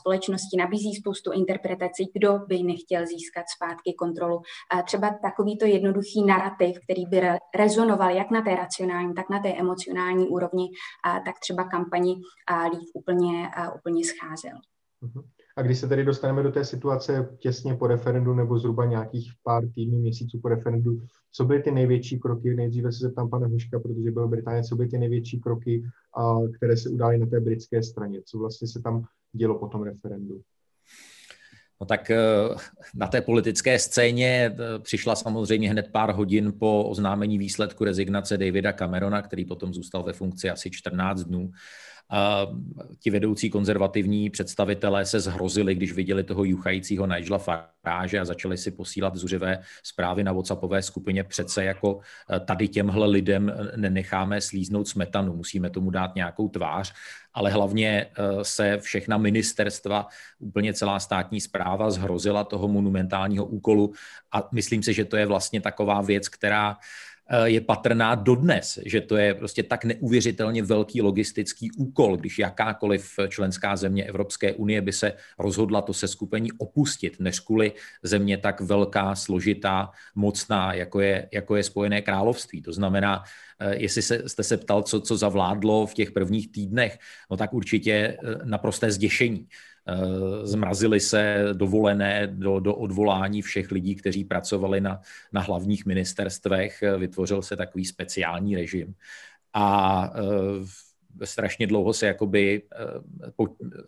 společnosti, 0.00 0.56
nabízí 0.56 0.94
spoustu 0.94 1.32
interpretací, 1.32 2.10
kdo 2.14 2.38
by 2.38 2.62
nechtěl 2.62 3.06
získat 3.06 3.44
zpátky 3.56 3.94
kontrolu. 3.98 4.42
Třeba 4.84 5.10
takovýto 5.22 5.66
jednoduchý 5.66 6.24
narrativ, 6.26 6.78
který 6.84 7.06
by 7.06 7.20
rezonoval 7.54 8.10
jak 8.10 8.30
na 8.30 8.42
té 8.42 8.54
racionální, 8.54 9.14
tak 9.14 9.30
na 9.30 9.40
té 9.40 9.48
emocionální 9.48 10.28
úrovni, 10.28 10.68
tak 11.24 11.38
třeba 11.40 11.64
kampani 11.64 12.14
lív 12.72 12.88
úplně, 12.94 13.50
úplně 13.76 14.04
scházel. 14.04 14.58
Uh-huh. 15.02 15.24
A 15.56 15.62
když 15.62 15.78
se 15.78 15.88
tedy 15.88 16.04
dostaneme 16.04 16.42
do 16.42 16.52
té 16.52 16.64
situace 16.64 17.28
těsně 17.38 17.74
po 17.74 17.86
referendu 17.86 18.34
nebo 18.34 18.58
zhruba 18.58 18.84
nějakých 18.84 19.32
pár 19.42 19.68
týdnů, 19.74 19.98
měsíců 19.98 20.40
po 20.42 20.48
referendu, 20.48 21.00
co 21.32 21.44
byly 21.44 21.62
ty 21.62 21.70
největší 21.70 22.18
kroky? 22.18 22.54
Nejdříve 22.54 22.92
se 22.92 22.98
zeptám 22.98 23.30
pana 23.30 23.46
Huška, 23.46 23.80
protože 23.80 24.10
byl 24.10 24.28
Británie, 24.28 24.64
co 24.64 24.76
byly 24.76 24.88
ty 24.88 24.98
největší 24.98 25.40
kroky, 25.40 25.84
které 26.56 26.76
se 26.76 26.88
udály 26.88 27.18
na 27.18 27.26
té 27.26 27.40
britské 27.40 27.82
straně? 27.82 28.22
Co 28.24 28.38
vlastně 28.38 28.68
se 28.68 28.82
tam 28.82 29.04
dělo 29.32 29.58
po 29.58 29.68
tom 29.68 29.82
referendu? 29.82 30.40
No 31.80 31.86
tak 31.86 32.10
eh, 32.10 32.18
na 32.94 33.06
té 33.06 33.20
politické 33.20 33.78
scéně 33.78 34.52
eh, 34.54 34.78
přišla 34.78 35.16
samozřejmě 35.16 35.70
hned 35.70 35.88
pár 35.92 36.12
hodin 36.12 36.52
po 36.58 36.84
oznámení 36.84 37.38
výsledku 37.38 37.84
rezignace 37.84 38.38
Davida 38.38 38.72
Camerona, 38.72 39.22
který 39.22 39.44
potom 39.44 39.74
zůstal 39.74 40.02
ve 40.02 40.12
funkci 40.12 40.50
asi 40.50 40.70
14 40.70 41.20
dnů. 41.20 41.50
Ti 42.98 43.10
vedoucí 43.10 43.50
konzervativní 43.50 44.30
představitelé 44.30 45.06
se 45.06 45.20
zhrozili, 45.20 45.74
když 45.74 45.92
viděli 45.92 46.24
toho 46.24 46.44
juchajícího 46.44 47.06
Nigela 47.06 47.38
Farage 47.38 48.20
a 48.20 48.24
začali 48.24 48.56
si 48.58 48.70
posílat 48.70 49.16
zuřivé 49.16 49.58
zprávy 49.82 50.24
na 50.24 50.32
WhatsAppové 50.32 50.82
skupině. 50.82 51.24
Přece 51.24 51.64
jako 51.64 52.00
eh, 52.30 52.40
tady 52.40 52.68
těmhle 52.68 53.06
lidem 53.06 53.52
nenecháme 53.76 54.40
slíznout 54.40 54.88
smetanu, 54.88 55.36
musíme 55.36 55.70
tomu 55.70 55.90
dát 55.90 56.14
nějakou 56.14 56.48
tvář, 56.48 56.92
ale 57.34 57.50
hlavně 57.50 58.06
eh, 58.06 58.44
se 58.44 58.78
všechna 58.78 59.18
ministerstva, 59.18 60.06
úplně 60.38 60.74
celá 60.74 61.00
státní 61.00 61.40
zpráva 61.40 61.90
zhrozila 61.90 62.44
toho 62.44 62.68
monumentálního 62.68 63.44
úkolu 63.44 63.92
a 64.32 64.48
myslím 64.52 64.82
si, 64.82 64.92
že 64.94 65.04
to 65.04 65.16
je 65.16 65.26
vlastně 65.26 65.60
taková 65.60 66.00
věc, 66.00 66.28
která 66.28 66.76
Eh, 66.76 66.78
je 67.44 67.60
patrná 67.60 68.14
dodnes, 68.14 68.78
že 68.86 69.00
to 69.00 69.16
je 69.16 69.34
prostě 69.34 69.62
tak 69.62 69.84
neuvěřitelně 69.84 70.62
velký 70.62 71.02
logistický 71.02 71.70
úkol, 71.70 72.16
když 72.16 72.38
jakákoliv 72.38 73.18
členská 73.28 73.76
země 73.76 74.04
Evropské 74.04 74.52
unie 74.52 74.82
by 74.82 74.92
se 74.92 75.12
rozhodla 75.38 75.82
to 75.82 75.92
seskupení 75.92 76.52
opustit, 76.52 77.20
než 77.20 77.40
kvůli 77.40 77.72
země 78.02 78.38
tak 78.38 78.60
velká, 78.60 79.14
složitá, 79.14 79.90
mocná, 80.14 80.74
jako 80.74 81.00
je, 81.00 81.28
jako 81.32 81.56
je 81.56 81.62
Spojené 81.62 82.02
království. 82.02 82.62
To 82.62 82.72
znamená, 82.72 83.22
eh, 83.60 83.76
jestli 83.76 84.02
se, 84.02 84.28
jste 84.28 84.42
se 84.42 84.56
ptal, 84.56 84.82
co, 84.82 85.00
co 85.00 85.16
zavládlo 85.16 85.86
v 85.86 85.94
těch 85.94 86.10
prvních 86.10 86.52
týdnech, 86.52 86.98
no 87.30 87.36
tak 87.36 87.54
určitě 87.54 87.92
eh, 87.92 88.16
naprosté 88.44 88.92
zděšení. 88.92 89.46
Eh, 89.88 90.46
zmrazily 90.46 91.00
se 91.00 91.44
dovolené 91.52 92.26
do, 92.26 92.60
do 92.60 92.74
odvolání 92.74 93.42
všech 93.42 93.70
lidí, 93.70 93.94
kteří 93.94 94.24
pracovali 94.24 94.80
na, 94.80 95.00
na 95.32 95.40
hlavních 95.40 95.86
ministerstvech, 95.86 96.84
vytvořil 96.98 97.42
se 97.42 97.56
takový 97.56 97.84
speciální 97.84 98.56
režim. 98.56 98.94
A 99.52 100.10
uh, 100.10 100.66
strašně 101.24 101.66
dlouho 101.66 101.92
se 101.92 102.06
jakoby 102.06 102.62
eh, 102.72 103.46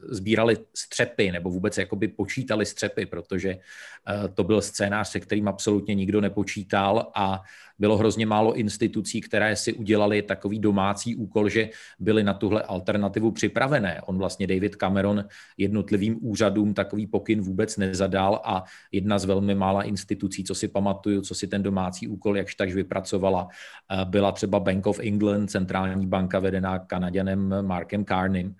sbírali 0.08 0.56
střepy 0.74 1.32
nebo 1.32 1.50
vůbec 1.50 1.78
jakoby 1.78 2.08
počítali 2.08 2.66
střepy, 2.66 3.06
protože 3.06 3.50
eh, 3.50 4.28
to 4.34 4.44
byl 4.44 4.60
scénář, 4.60 5.08
se 5.08 5.20
kterým 5.20 5.48
absolutně 5.48 5.94
nikdo 5.94 6.20
nepočítal 6.20 7.10
a 7.14 7.42
bylo 7.82 7.98
hrozně 7.98 8.26
málo 8.26 8.54
institucí, 8.54 9.20
které 9.20 9.56
si 9.56 9.72
udělali 9.72 10.22
takový 10.22 10.58
domácí 10.58 11.16
úkol, 11.16 11.48
že 11.48 11.70
byly 11.98 12.22
na 12.22 12.34
tuhle 12.34 12.62
alternativu 12.62 13.30
připravené. 13.30 14.00
On 14.06 14.18
vlastně 14.18 14.46
David 14.46 14.76
Cameron 14.76 15.24
jednotlivým 15.58 16.18
úřadům 16.20 16.74
takový 16.74 17.06
pokyn 17.06 17.40
vůbec 17.40 17.76
nezadal 17.76 18.40
a 18.44 18.64
jedna 18.92 19.18
z 19.18 19.24
velmi 19.24 19.54
mála 19.54 19.82
institucí, 19.82 20.44
co 20.44 20.54
si 20.54 20.68
pamatuju, 20.68 21.20
co 21.22 21.34
si 21.34 21.46
ten 21.46 21.62
domácí 21.62 22.08
úkol 22.08 22.36
jakž 22.36 22.54
takž 22.54 22.74
vypracovala, 22.74 23.48
eh, 23.50 24.04
byla 24.04 24.32
třeba 24.32 24.60
Bank 24.60 24.86
of 24.86 25.00
England, 25.00 25.50
centrální 25.50 26.06
banka 26.06 26.38
vedená 26.38 26.78
Kanaděnem 27.12 27.66
Markem 27.66 28.04
Carnem. 28.04 28.54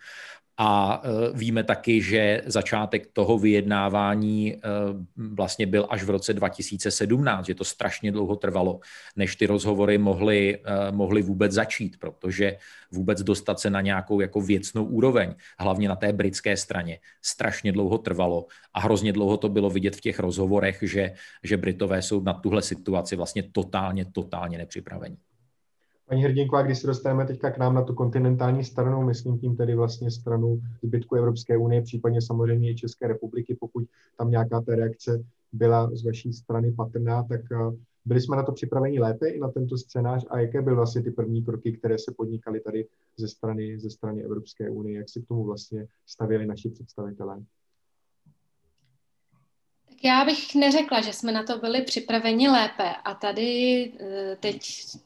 A 0.58 1.02
e, 1.04 1.38
víme 1.38 1.64
taky, 1.64 2.02
že 2.02 2.42
začátek 2.46 3.06
toho 3.12 3.38
vyjednávání 3.38 4.54
e, 4.54 4.58
vlastně 5.16 5.66
byl 5.66 5.86
až 5.90 6.02
v 6.02 6.10
roce 6.10 6.34
2017, 6.34 7.46
že 7.46 7.54
to 7.54 7.64
strašně 7.64 8.12
dlouho 8.12 8.36
trvalo, 8.36 8.80
než 9.16 9.36
ty 9.36 9.46
rozhovory 9.46 9.98
mohly, 9.98 10.58
e, 10.64 10.92
mohly 10.92 11.22
vůbec 11.22 11.52
začít, 11.52 11.96
protože 11.98 12.56
vůbec 12.92 13.22
dostat 13.22 13.60
se 13.60 13.70
na 13.70 13.80
nějakou 13.80 14.20
jako 14.20 14.40
věcnou 14.40 14.84
úroveň, 14.84 15.34
hlavně 15.58 15.88
na 15.88 15.96
té 15.96 16.12
britské 16.12 16.56
straně, 16.56 16.98
strašně 17.22 17.72
dlouho 17.72 17.98
trvalo 17.98 18.46
a 18.74 18.80
hrozně 18.80 19.12
dlouho 19.12 19.36
to 19.36 19.48
bylo 19.48 19.70
vidět 19.70 19.96
v 19.96 20.00
těch 20.00 20.18
rozhovorech, 20.18 20.78
že, 20.82 21.12
že 21.42 21.56
Britové 21.56 22.02
jsou 22.02 22.22
na 22.22 22.32
tuhle 22.32 22.62
situaci 22.62 23.16
vlastně 23.16 23.42
totálně, 23.42 24.04
totálně 24.04 24.58
nepřipravení. 24.58 25.16
Paní 26.08 26.22
Hrdinková, 26.24 26.62
když 26.62 26.78
se 26.78 26.86
dostaneme 26.86 27.26
teďka 27.26 27.50
k 27.50 27.58
nám 27.58 27.74
na 27.74 27.82
tu 27.82 27.94
kontinentální 27.94 28.64
stranu, 28.64 29.02
myslím 29.02 29.38
tím 29.38 29.56
tedy 29.56 29.74
vlastně 29.74 30.10
stranu 30.10 30.62
zbytku 30.82 31.16
Evropské 31.16 31.56
unie, 31.56 31.82
případně 31.82 32.22
samozřejmě 32.22 32.70
i 32.70 32.76
České 32.76 33.08
republiky, 33.08 33.56
pokud 33.60 33.84
tam 34.18 34.30
nějaká 34.30 34.60
ta 34.60 34.74
reakce 34.74 35.24
byla 35.52 35.90
z 35.96 36.04
vaší 36.04 36.32
strany 36.32 36.72
patrná, 36.72 37.22
tak 37.22 37.40
byli 38.04 38.20
jsme 38.20 38.36
na 38.36 38.42
to 38.42 38.52
připraveni 38.52 39.00
lépe 39.00 39.28
i 39.28 39.40
na 39.40 39.48
tento 39.48 39.78
scénář 39.78 40.26
a 40.30 40.38
jaké 40.40 40.62
byly 40.62 40.76
vlastně 40.76 41.02
ty 41.02 41.10
první 41.10 41.44
kroky, 41.44 41.72
které 41.72 41.98
se 41.98 42.14
podnikaly 42.16 42.60
tady 42.60 42.86
ze 43.16 43.28
strany, 43.28 43.78
ze 43.78 43.90
strany 43.90 44.22
Evropské 44.22 44.70
unie, 44.70 44.98
jak 44.98 45.08
se 45.08 45.20
k 45.20 45.26
tomu 45.26 45.44
vlastně 45.44 45.86
stavěli 46.06 46.46
naši 46.46 46.70
představitelé? 46.70 47.42
Já 50.04 50.24
bych 50.24 50.54
neřekla, 50.54 51.00
že 51.00 51.12
jsme 51.12 51.32
na 51.32 51.42
to 51.42 51.58
byli 51.58 51.82
připraveni 51.82 52.48
lépe. 52.48 52.94
A 53.04 53.14
tady 53.14 53.92
eh, 54.00 54.36
teď 54.40 54.60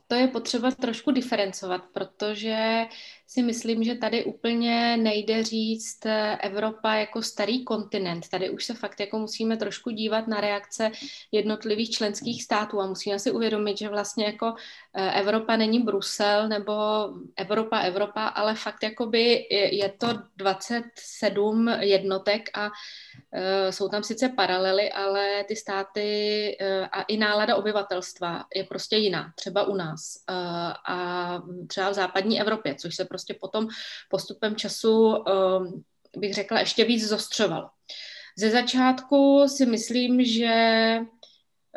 to 0.06 0.14
je 0.14 0.28
potřeba 0.28 0.70
trošku 0.70 1.10
diferencovat, 1.10 1.84
protože 1.92 2.86
si 3.28 3.42
myslím, 3.42 3.84
že 3.84 3.94
tady 3.94 4.24
úplně 4.24 4.96
nejde 4.96 5.44
říct 5.44 6.06
eh, 6.06 6.36
Evropa 6.36 6.94
jako 6.94 7.22
starý 7.22 7.64
kontinent. 7.64 8.28
Tady 8.28 8.50
už 8.50 8.64
se 8.64 8.74
fakt 8.74 9.00
jako 9.00 9.18
musíme 9.18 9.56
trošku 9.56 9.90
dívat 9.90 10.28
na 10.28 10.40
reakce 10.40 10.90
jednotlivých 11.32 11.90
členských 11.90 12.42
států 12.42 12.80
a 12.80 12.86
musíme 12.86 13.18
si 13.18 13.30
uvědomit, 13.30 13.78
že 13.78 13.88
vlastně 13.88 14.24
jako 14.24 14.54
eh, 14.94 15.20
Evropa 15.20 15.56
není 15.56 15.80
Brusel 15.80 16.48
nebo 16.48 16.72
Evropa, 17.36 17.78
Evropa, 17.78 18.26
ale 18.26 18.54
fakt 18.54 18.82
jakoby 18.82 19.46
je 19.50 19.88
to 19.98 20.08
27 20.36 21.68
jednotek 21.80 22.42
a 22.54 22.70
eh, 23.32 23.72
jsou 23.72 23.88
tam 23.88 24.02
sice 24.02 24.28
paralely, 24.28 24.92
ale 24.92 25.44
ty 25.48 25.56
státy 25.56 26.06
a 26.92 27.02
i 27.02 27.16
nálada 27.16 27.56
obyvatelstva 27.56 28.44
je 28.54 28.64
prostě 28.64 28.96
jiná, 28.96 29.32
třeba 29.34 29.64
u 29.64 29.74
nás 29.74 30.00
a 30.88 31.42
třeba 31.66 31.90
v 31.90 31.94
západní 31.94 32.40
Evropě, 32.40 32.74
což 32.74 32.96
se 32.96 33.04
prostě 33.04 33.15
potom 33.34 33.68
postupem 34.10 34.56
času, 34.56 35.24
ehm, 35.28 35.82
bych 36.16 36.34
řekla, 36.34 36.60
ještě 36.60 36.84
víc 36.84 37.08
zostřovalo. 37.08 37.68
Ze 38.38 38.50
začátku 38.50 39.44
si 39.48 39.66
myslím, 39.66 40.24
že 40.24 40.54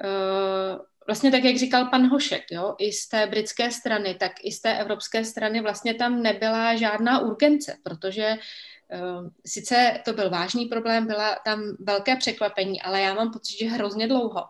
eh, 0.04 0.78
vlastně 1.10 1.32
tak, 1.32 1.44
jak 1.44 1.58
říkal 1.58 1.86
pan 1.86 2.08
Hošek, 2.08 2.44
jo, 2.52 2.76
i 2.78 2.92
z 2.92 3.08
té 3.08 3.28
britské 3.28 3.72
strany, 3.72 4.16
tak 4.16 4.32
i 4.44 4.52
z 4.52 4.62
té 4.62 4.78
evropské 4.78 5.26
strany 5.26 5.62
vlastně 5.62 5.94
tam 5.94 6.22
nebyla 6.22 6.76
žádná 6.76 7.20
urgence, 7.20 7.78
protože 7.84 8.36
uh, 8.38 9.28
sice 9.46 10.02
to 10.06 10.14
byl 10.14 10.30
vážný 10.30 10.66
problém, 10.66 11.08
byla 11.08 11.36
tam 11.46 11.64
velké 11.80 12.16
překvapení, 12.16 12.82
ale 12.82 13.02
já 13.02 13.14
mám 13.14 13.32
pocit, 13.32 13.58
že 13.60 13.70
hrozně 13.70 14.08
dlouho 14.08 14.44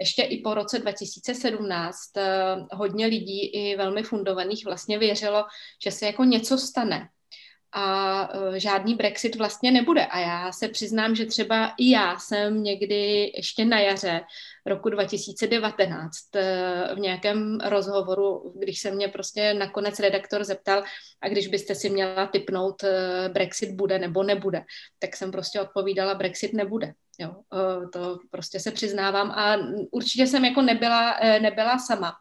ještě 0.00 0.22
i 0.22 0.42
po 0.42 0.54
roce 0.54 0.78
2017 0.78 2.16
eh, 2.16 2.56
hodně 2.72 3.06
lidí 3.06 3.46
i 3.46 3.76
velmi 3.76 4.02
fundovaných 4.02 4.64
vlastně 4.64 4.98
věřilo, 4.98 5.44
že 5.84 5.90
se 5.90 6.06
jako 6.06 6.24
něco 6.24 6.58
stane 6.58 7.08
a 7.72 8.28
eh, 8.32 8.60
žádný 8.60 8.94
Brexit 8.94 9.36
vlastně 9.36 9.70
nebude. 9.72 10.06
A 10.06 10.18
já 10.18 10.52
se 10.52 10.68
přiznám, 10.68 11.14
že 11.14 11.26
třeba 11.26 11.74
i 11.78 11.90
já 11.90 12.18
jsem 12.18 12.62
někdy 12.62 13.32
ještě 13.36 13.64
na 13.64 13.80
jaře 13.80 14.20
roku 14.66 14.88
2019 14.88 16.14
eh, 16.34 16.94
v 16.94 16.98
nějakém 16.98 17.58
rozhovoru, 17.60 18.54
když 18.58 18.80
se 18.80 18.90
mě 18.90 19.08
prostě 19.08 19.54
nakonec 19.54 20.00
redaktor 20.00 20.44
zeptal, 20.44 20.84
a 21.20 21.28
když 21.28 21.46
byste 21.46 21.74
si 21.74 21.90
měla 21.90 22.26
typnout, 22.26 22.84
Brexit 23.32 23.70
bude 23.70 23.98
nebo 23.98 24.22
nebude, 24.22 24.62
tak 24.98 25.16
jsem 25.16 25.30
prostě 25.30 25.60
odpovídala, 25.60 26.14
Brexit 26.14 26.52
nebude. 26.52 26.92
Jo, 27.18 27.36
eh, 27.54 27.88
to 27.88 28.18
prostě 28.30 28.60
se 28.60 28.70
přiznávám 28.70 29.30
a 29.30 29.56
určitě 29.90 30.26
jsem 30.26 30.44
jako 30.44 30.62
nebyla, 30.62 31.18
eh, 31.20 31.40
nebyla 31.40 31.78
sama. 31.78 32.16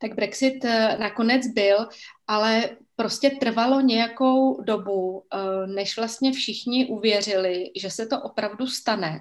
Tak 0.00 0.14
Brexit 0.14 0.64
eh, 0.64 0.96
nakonec 0.98 1.46
byl, 1.46 1.88
ale 2.26 2.70
prostě 2.96 3.30
trvalo 3.30 3.80
nějakou 3.80 4.62
dobu, 4.62 5.24
než 5.66 5.96
vlastně 5.96 6.32
všichni 6.32 6.86
uvěřili, 6.86 7.64
že 7.76 7.90
se 7.90 8.06
to 8.06 8.22
opravdu 8.22 8.66
stane. 8.66 9.20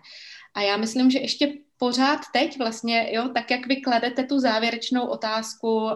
A 0.54 0.62
já 0.62 0.78
myslím, 0.78 1.12
že 1.12 1.20
ještě 1.20 1.54
pořád 1.78 2.20
teď 2.34 2.58
vlastně, 2.58 3.10
jo, 3.14 3.30
tak 3.30 3.52
jak 3.52 3.68
vy 3.68 3.82
kladete 3.82 4.24
tu 4.24 4.40
závěrečnou 4.40 5.08
otázku, 5.08 5.90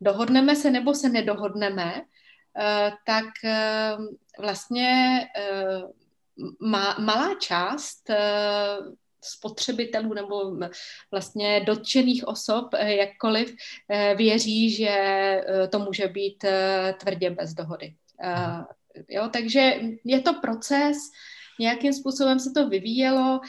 dohodneme 0.00 0.56
se 0.56 0.70
nebo 0.70 0.94
se 0.94 1.08
nedohodneme, 1.08 2.02
tak 3.06 3.32
vlastně 4.38 5.20
ma, 6.60 6.96
malá 6.98 7.34
část 7.34 8.10
eh, 8.10 8.76
spotřebitelů 9.24 10.14
nebo 10.14 10.56
vlastně 11.10 11.60
dotčených 11.60 12.28
osob, 12.28 12.74
eh, 12.74 12.94
jakkoliv, 12.94 13.54
eh, 13.88 14.14
věří, 14.14 14.70
že 14.70 14.96
to 15.72 15.78
může 15.78 16.08
být 16.08 16.44
tvrdě 17.00 17.30
bez 17.30 17.54
dohody. 17.54 17.94
Jo, 19.08 19.28
takže 19.32 19.80
je 20.04 20.20
to 20.20 20.34
proces, 20.34 20.96
nějakým 21.60 21.92
způsobem 21.92 22.40
se 22.40 22.50
to 22.54 22.68
vyvíjelo. 22.68 23.40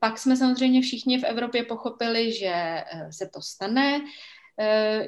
Pak 0.00 0.18
jsme 0.18 0.36
samozřejmě 0.36 0.82
všichni 0.82 1.18
v 1.18 1.24
Evropě 1.24 1.64
pochopili, 1.64 2.32
že 2.32 2.84
se 3.10 3.30
to 3.34 3.40
stane. 3.42 4.00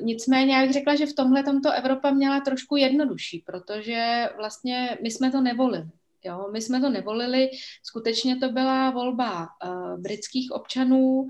Nicméně 0.00 0.54
já 0.54 0.62
bych 0.62 0.72
řekla, 0.72 0.94
že 0.94 1.06
v 1.06 1.14
tomhle 1.14 1.42
tomto 1.42 1.72
Evropa 1.72 2.10
měla 2.10 2.40
trošku 2.40 2.76
jednodušší, 2.76 3.42
protože 3.46 4.28
vlastně 4.36 4.98
my 5.02 5.10
jsme 5.10 5.30
to 5.30 5.40
nevolili. 5.40 5.90
Jo, 6.24 6.48
my 6.52 6.62
jsme 6.62 6.80
to 6.80 6.88
nevolili, 6.88 7.50
skutečně 7.82 8.36
to 8.36 8.48
byla 8.48 8.90
volba 8.90 9.48
uh, 9.64 10.00
britských 10.00 10.52
občanů 10.52 11.26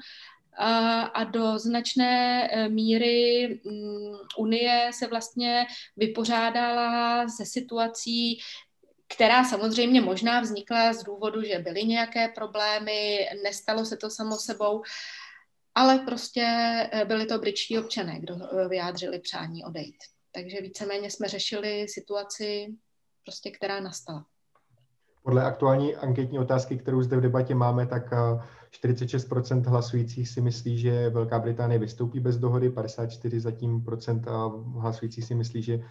a, 0.56 1.00
a 1.00 1.24
do 1.24 1.58
značné 1.58 2.48
uh, 2.50 2.72
míry 2.72 3.48
um, 3.64 4.18
Unie 4.38 4.90
se 4.94 5.06
vlastně 5.06 5.66
vypořádala 5.96 7.28
se 7.28 7.46
situací, 7.46 8.38
která 9.14 9.44
samozřejmě 9.44 10.00
možná 10.00 10.40
vznikla 10.40 10.92
z 10.92 11.02
důvodu, 11.02 11.42
že 11.42 11.58
byly 11.58 11.84
nějaké 11.84 12.28
problémy, 12.28 13.28
nestalo 13.44 13.84
se 13.84 13.96
to 13.96 14.10
samo 14.10 14.36
sebou, 14.36 14.82
ale 15.74 15.98
prostě 15.98 16.42
eh, 16.92 17.04
byli 17.04 17.26
to 17.26 17.38
britští 17.38 17.78
občané, 17.78 18.20
kdo 18.20 18.34
vyjádřili 18.68 19.18
přání 19.18 19.64
odejít. 19.64 19.96
Takže 20.32 20.60
víceméně 20.60 21.10
jsme 21.10 21.28
řešili 21.28 21.88
situaci, 21.88 22.74
prostě, 23.24 23.50
která 23.50 23.80
nastala. 23.80 24.26
Podle 25.22 25.44
aktuální 25.44 25.96
anketní 25.96 26.38
otázky, 26.38 26.78
kterou 26.78 27.02
zde 27.02 27.16
v 27.16 27.20
debatě 27.20 27.54
máme, 27.54 27.86
tak 27.86 28.12
46% 28.82 29.62
eh, 29.66 29.70
hlasujících 29.70 30.28
si 30.28 30.40
myslí, 30.40 30.78
že 30.78 31.10
Velká 31.10 31.38
Británie 31.38 31.78
vystoupí 31.78 32.20
bez 32.20 32.38
dohody, 32.38 32.70
54 32.70 33.40
zatím 33.40 33.84
procent 33.84 34.26
eh, 34.26 34.30
hlasujících 34.80 35.24
si 35.24 35.34
myslí, 35.34 35.62
že 35.62 35.74
eh, 35.74 35.82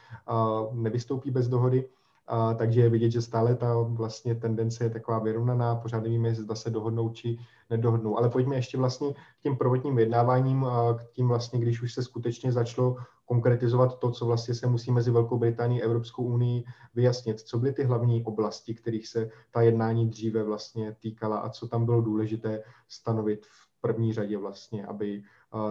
nevystoupí 0.72 1.32
bez 1.32 1.48
dohody. 1.48 1.86
A, 2.28 2.54
takže 2.54 2.82
je 2.82 2.90
vidět, 2.90 3.12
že 3.12 3.22
stále 3.22 3.56
ta 3.56 3.76
vlastně 3.78 4.36
tendence 4.36 4.84
je 4.84 4.90
taková 4.90 5.20
vyrovnaná, 5.20 5.76
pořád 5.76 6.04
nevíme, 6.04 6.36
zda 6.36 6.56
se 6.56 6.70
dohodnou 6.70 7.10
či 7.10 7.40
nedohodnou. 7.70 8.18
Ale 8.18 8.30
pojďme 8.30 8.56
ještě 8.56 8.78
vlastně 8.78 9.14
k 9.14 9.44
těm 9.44 9.58
prvotním 9.58 9.96
vyjednáváním, 9.96 10.66
k 10.98 11.04
tím 11.12 11.28
vlastně, 11.28 11.60
když 11.60 11.82
už 11.82 11.94
se 11.94 12.04
skutečně 12.04 12.52
začalo 12.52 12.98
konkretizovat 13.32 14.00
to, 14.00 14.12
co 14.12 14.26
vlastně 14.26 14.54
se 14.54 14.68
musí 14.68 14.92
mezi 14.92 15.12
Velkou 15.12 15.40
Británií 15.40 15.82
a 15.82 15.86
Evropskou 15.86 16.24
unii 16.24 16.64
vyjasnit. 16.96 17.40
Co 17.40 17.60
byly 17.60 17.74
ty 17.74 17.84
hlavní 17.84 18.24
oblasti, 18.24 18.74
kterých 18.74 19.08
se 19.08 19.30
ta 19.52 19.62
jednání 19.62 20.10
dříve 20.10 20.44
vlastně 20.44 20.96
týkala 21.00 21.38
a 21.38 21.50
co 21.50 21.68
tam 21.68 21.86
bylo 21.86 22.02
důležité 22.02 22.64
stanovit 22.88 23.46
v 23.46 23.82
první 23.82 24.14
řadě 24.14 24.38
vlastně, 24.38 24.86
aby 24.86 25.24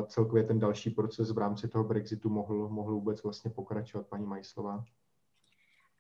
celkově 0.07 0.45
ten 0.45 0.59
další 0.59 0.91
proces 0.91 1.31
v 1.31 1.39
rámci 1.39 1.69
toho 1.69 1.85
Brexitu 1.85 2.31
mohl, 2.31 2.69
mohl 2.69 2.93
vůbec 2.95 3.23
vlastně 3.23 3.51
pokračovat, 3.51 4.07
paní 4.07 4.27
Majslová? 4.27 4.85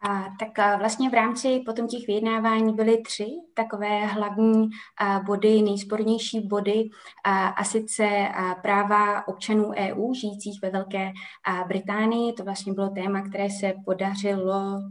A, 0.02 0.24
tak 0.38 0.78
vlastně 0.78 1.10
v 1.10 1.14
rámci 1.14 1.62
potom 1.66 1.88
těch 1.88 2.06
vyjednávání 2.06 2.74
byly 2.74 3.02
tři 3.02 3.26
takové 3.54 4.06
hlavní 4.06 4.70
a, 4.98 5.20
body, 5.20 5.62
nejspornější 5.62 6.40
body, 6.40 6.88
a, 7.24 7.48
a 7.48 7.64
sice 7.64 8.28
a, 8.34 8.54
práva 8.54 9.28
občanů 9.28 9.70
EU 9.76 10.14
žijících 10.14 10.62
ve 10.62 10.70
Velké 10.70 11.12
a, 11.46 11.64
Británii. 11.64 12.32
To 12.32 12.44
vlastně 12.44 12.72
bylo 12.72 12.88
téma, 12.88 13.28
které 13.28 13.50
se 13.50 13.74
podařilo 13.84 14.82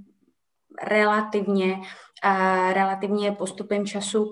relativně 0.84 1.80
relativně 2.74 3.32
postupem 3.32 3.86
času 3.86 4.32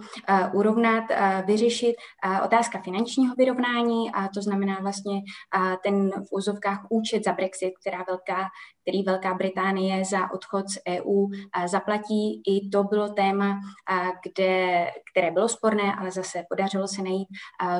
urovnat, 0.53 1.03
vyřešit. 1.45 1.95
Otázka 2.45 2.81
finančního 2.81 3.35
vyrovnání, 3.35 4.11
a 4.11 4.27
to 4.27 4.41
znamená 4.41 4.77
vlastně 4.81 5.21
ten 5.83 6.09
v 6.09 6.27
úzovkách 6.31 6.85
účet 6.89 7.23
za 7.23 7.33
Brexit, 7.33 7.73
která 7.81 8.03
velká, 8.07 8.47
který 8.81 9.03
Velká 9.03 9.33
Británie 9.33 10.05
za 10.05 10.31
odchod 10.31 10.69
z 10.69 10.77
EU 10.89 11.27
zaplatí. 11.65 12.41
I 12.47 12.69
to 12.69 12.83
bylo 12.83 13.09
téma, 13.09 13.59
kde, 14.23 14.85
které 15.11 15.31
bylo 15.31 15.49
sporné, 15.49 15.95
ale 15.99 16.11
zase 16.11 16.43
podařilo 16.49 16.87
se 16.87 17.01
najít 17.01 17.27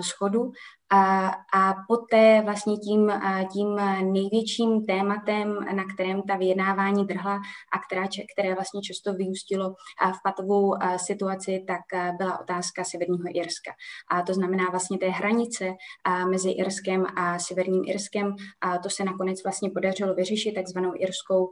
schodu. 0.01 0.51
A, 0.89 1.32
a 1.54 1.73
poté 1.88 2.41
vlastně 2.45 2.78
tím, 2.78 3.12
tím 3.54 3.76
největším 4.13 4.86
tématem, 4.86 5.65
na 5.76 5.84
kterém 5.93 6.21
ta 6.21 6.36
vyjednávání 6.36 7.06
drhla 7.08 7.36
a 7.73 7.80
která, 7.88 8.08
které 8.34 8.56
vlastně 8.56 8.82
často 8.82 9.13
vyústilo 9.13 9.69
v 10.12 10.23
patovou 10.23 10.73
situaci, 10.97 11.63
tak 11.67 11.82
byla 12.17 12.39
otázka 12.39 12.84
Severního 12.84 13.23
Irska. 13.34 13.71
A 14.12 14.21
to 14.21 14.34
znamená 14.34 14.69
vlastně 14.71 14.97
té 14.97 15.10
hranice 15.10 15.73
mezi 16.30 16.50
Irskem 16.50 17.06
a 17.15 17.39
Severním 17.39 17.84
Irskem. 17.86 18.36
A 18.62 18.78
to 18.78 18.89
se 18.89 19.04
nakonec 19.04 19.43
vlastně 19.43 19.69
podařilo 19.69 20.13
vyřešit 20.13 20.52
takzvanou 20.52 20.91
irskou 20.95 21.50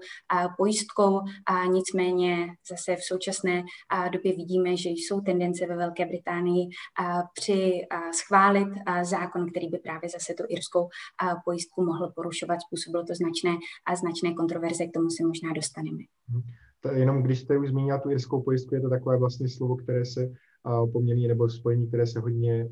pojistkou. 0.58 1.20
A 1.46 1.66
nicméně 1.66 2.48
zase 2.70 2.96
v 2.96 3.04
současné 3.04 3.64
době 4.12 4.36
vidíme, 4.36 4.78
že 4.78 4.90
jsou 4.90 5.22
tendence 5.22 5.68
ve 5.68 5.76
Velké 5.76 6.06
Británii 6.06 6.70
při 7.34 7.82
schválit 8.12 8.68
zákon 9.02 9.25
zákon, 9.26 9.50
který 9.52 9.68
by 9.70 9.78
právě 9.78 10.10
zase 10.10 10.34
tu 10.34 10.44
irskou 10.50 10.88
pojistku 11.46 11.86
mohl 11.86 12.12
porušovat. 12.16 12.60
Způsobilo 12.62 13.04
to 13.04 13.14
značné 13.16 13.54
a 13.88 13.96
značné 13.96 14.34
kontroverze, 14.34 14.86
k 14.86 14.94
tomu 14.94 15.10
se 15.10 15.22
možná 15.28 15.54
dostaneme. 15.54 16.04
Mhm. 16.32 16.42
To 16.82 16.92
jenom 16.92 17.24
když 17.24 17.40
jste 17.40 17.58
už 17.58 17.70
zmínila 17.70 18.00
tu 18.00 18.10
irskou 18.10 18.42
pojistku, 18.42 18.76
je 18.76 18.82
to 18.82 18.90
takové 18.90 19.18
vlastně 19.18 19.50
slovo, 19.50 19.76
které 19.76 20.06
se 20.06 20.32
poměrně, 20.94 21.28
nebo 21.28 21.50
spojení, 21.50 21.88
které 21.88 22.08
se 22.08 22.20
hodně 22.20 22.70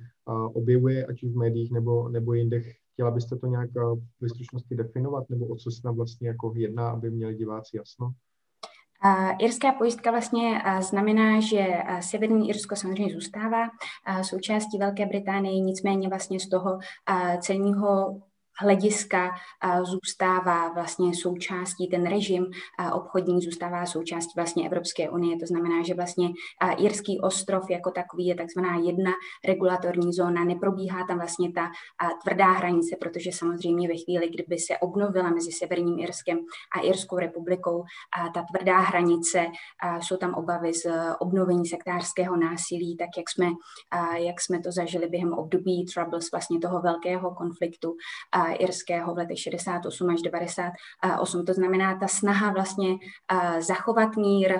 objevuje, 0.53 1.05
ať 1.05 1.23
už 1.23 1.31
v 1.31 1.37
médiích 1.37 1.71
nebo, 1.71 2.09
nebo 2.09 2.33
jinde. 2.33 2.61
Chtěla 2.93 3.11
byste 3.11 3.35
to 3.35 3.47
nějak 3.47 3.69
ve 4.21 4.29
stručnosti 4.29 4.75
definovat, 4.75 5.29
nebo 5.29 5.47
o 5.47 5.55
co 5.55 5.71
se 5.71 5.81
tam 5.81 5.95
vlastně 5.95 6.27
jako 6.27 6.53
jedná, 6.55 6.89
aby 6.89 7.11
měli 7.11 7.35
diváci 7.35 7.77
jasno? 7.77 8.11
Irská 9.39 9.71
pojistka 9.71 10.11
vlastně 10.11 10.61
znamená, 10.79 11.39
že 11.39 11.67
Severní 11.99 12.49
Irsko 12.49 12.75
samozřejmě 12.75 13.13
zůstává 13.13 13.69
součástí 14.21 14.77
Velké 14.77 15.05
Británie, 15.05 15.59
nicméně 15.59 16.09
vlastně 16.09 16.39
z 16.39 16.49
toho 16.49 16.79
celního 17.39 18.21
hlediska 18.59 19.31
zůstává 19.83 20.69
vlastně 20.69 21.15
součástí, 21.15 21.87
ten 21.87 22.09
režim 22.09 22.45
obchodní 22.93 23.41
zůstává 23.41 23.85
součástí 23.85 24.31
vlastně 24.35 24.65
Evropské 24.65 25.09
unie. 25.09 25.37
To 25.39 25.45
znamená, 25.45 25.83
že 25.83 25.93
vlastně 25.93 26.29
Irský 26.77 27.19
ostrov 27.19 27.69
jako 27.69 27.91
takový 27.91 28.25
je 28.25 28.35
takzvaná 28.35 28.77
jedna 28.77 29.11
regulatorní 29.47 30.13
zóna, 30.13 30.43
neprobíhá 30.43 31.07
tam 31.07 31.17
vlastně 31.17 31.51
ta 31.51 31.71
tvrdá 32.23 32.51
hranice, 32.51 32.95
protože 32.99 33.31
samozřejmě 33.31 33.87
ve 33.87 33.97
chvíli, 33.97 34.29
kdyby 34.29 34.57
se 34.57 34.77
obnovila 34.77 35.29
mezi 35.29 35.51
Severním 35.51 35.99
Irskem 35.99 36.39
a 36.77 36.79
Irskou 36.79 37.17
republikou 37.17 37.83
ta 38.33 38.43
tvrdá 38.51 38.79
hranice, 38.79 39.45
jsou 39.99 40.17
tam 40.17 40.33
obavy 40.33 40.73
z 40.73 40.85
obnovení 41.19 41.65
sektářského 41.65 42.37
násilí, 42.37 42.97
tak 42.97 43.09
jak 43.17 43.29
jsme, 43.29 43.49
jak 44.15 44.41
jsme 44.41 44.59
to 44.59 44.71
zažili 44.71 45.07
během 45.07 45.33
období 45.33 45.85
Troubles, 45.93 46.31
vlastně 46.31 46.59
toho 46.59 46.81
velkého 46.81 47.35
konfliktu 47.35 47.95
irského 48.51 49.13
v 49.13 49.17
letech 49.17 49.39
68 49.39 50.10
až 50.10 50.21
98. 50.21 51.45
To 51.45 51.53
znamená 51.53 51.99
ta 51.99 52.08
snaha 52.08 52.51
vlastně 52.51 52.95
zachovat 53.60 54.15
mír, 54.15 54.60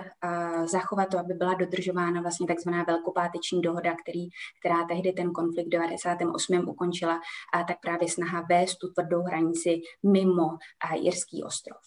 zachovat 0.66 1.10
to, 1.10 1.20
aby 1.20 1.34
byla 1.34 1.54
dodržována 1.54 2.22
vlastně 2.22 2.48
takzvaná 2.48 2.84
velkopáteční 2.84 3.62
dohoda, 3.62 3.96
který, 4.04 4.28
která 4.60 4.86
tehdy 4.88 5.14
ten 5.14 5.32
konflikt 5.32 5.68
v 5.68 5.70
98. 5.70 6.70
ukončila, 6.70 7.20
tak 7.68 7.78
právě 7.82 8.10
snaha 8.10 8.46
vést 8.50 8.76
tu 8.76 8.88
tvrdou 8.88 9.22
hranici 9.22 9.82
mimo 10.04 10.58
irský 10.96 11.44
ostrov. 11.44 11.82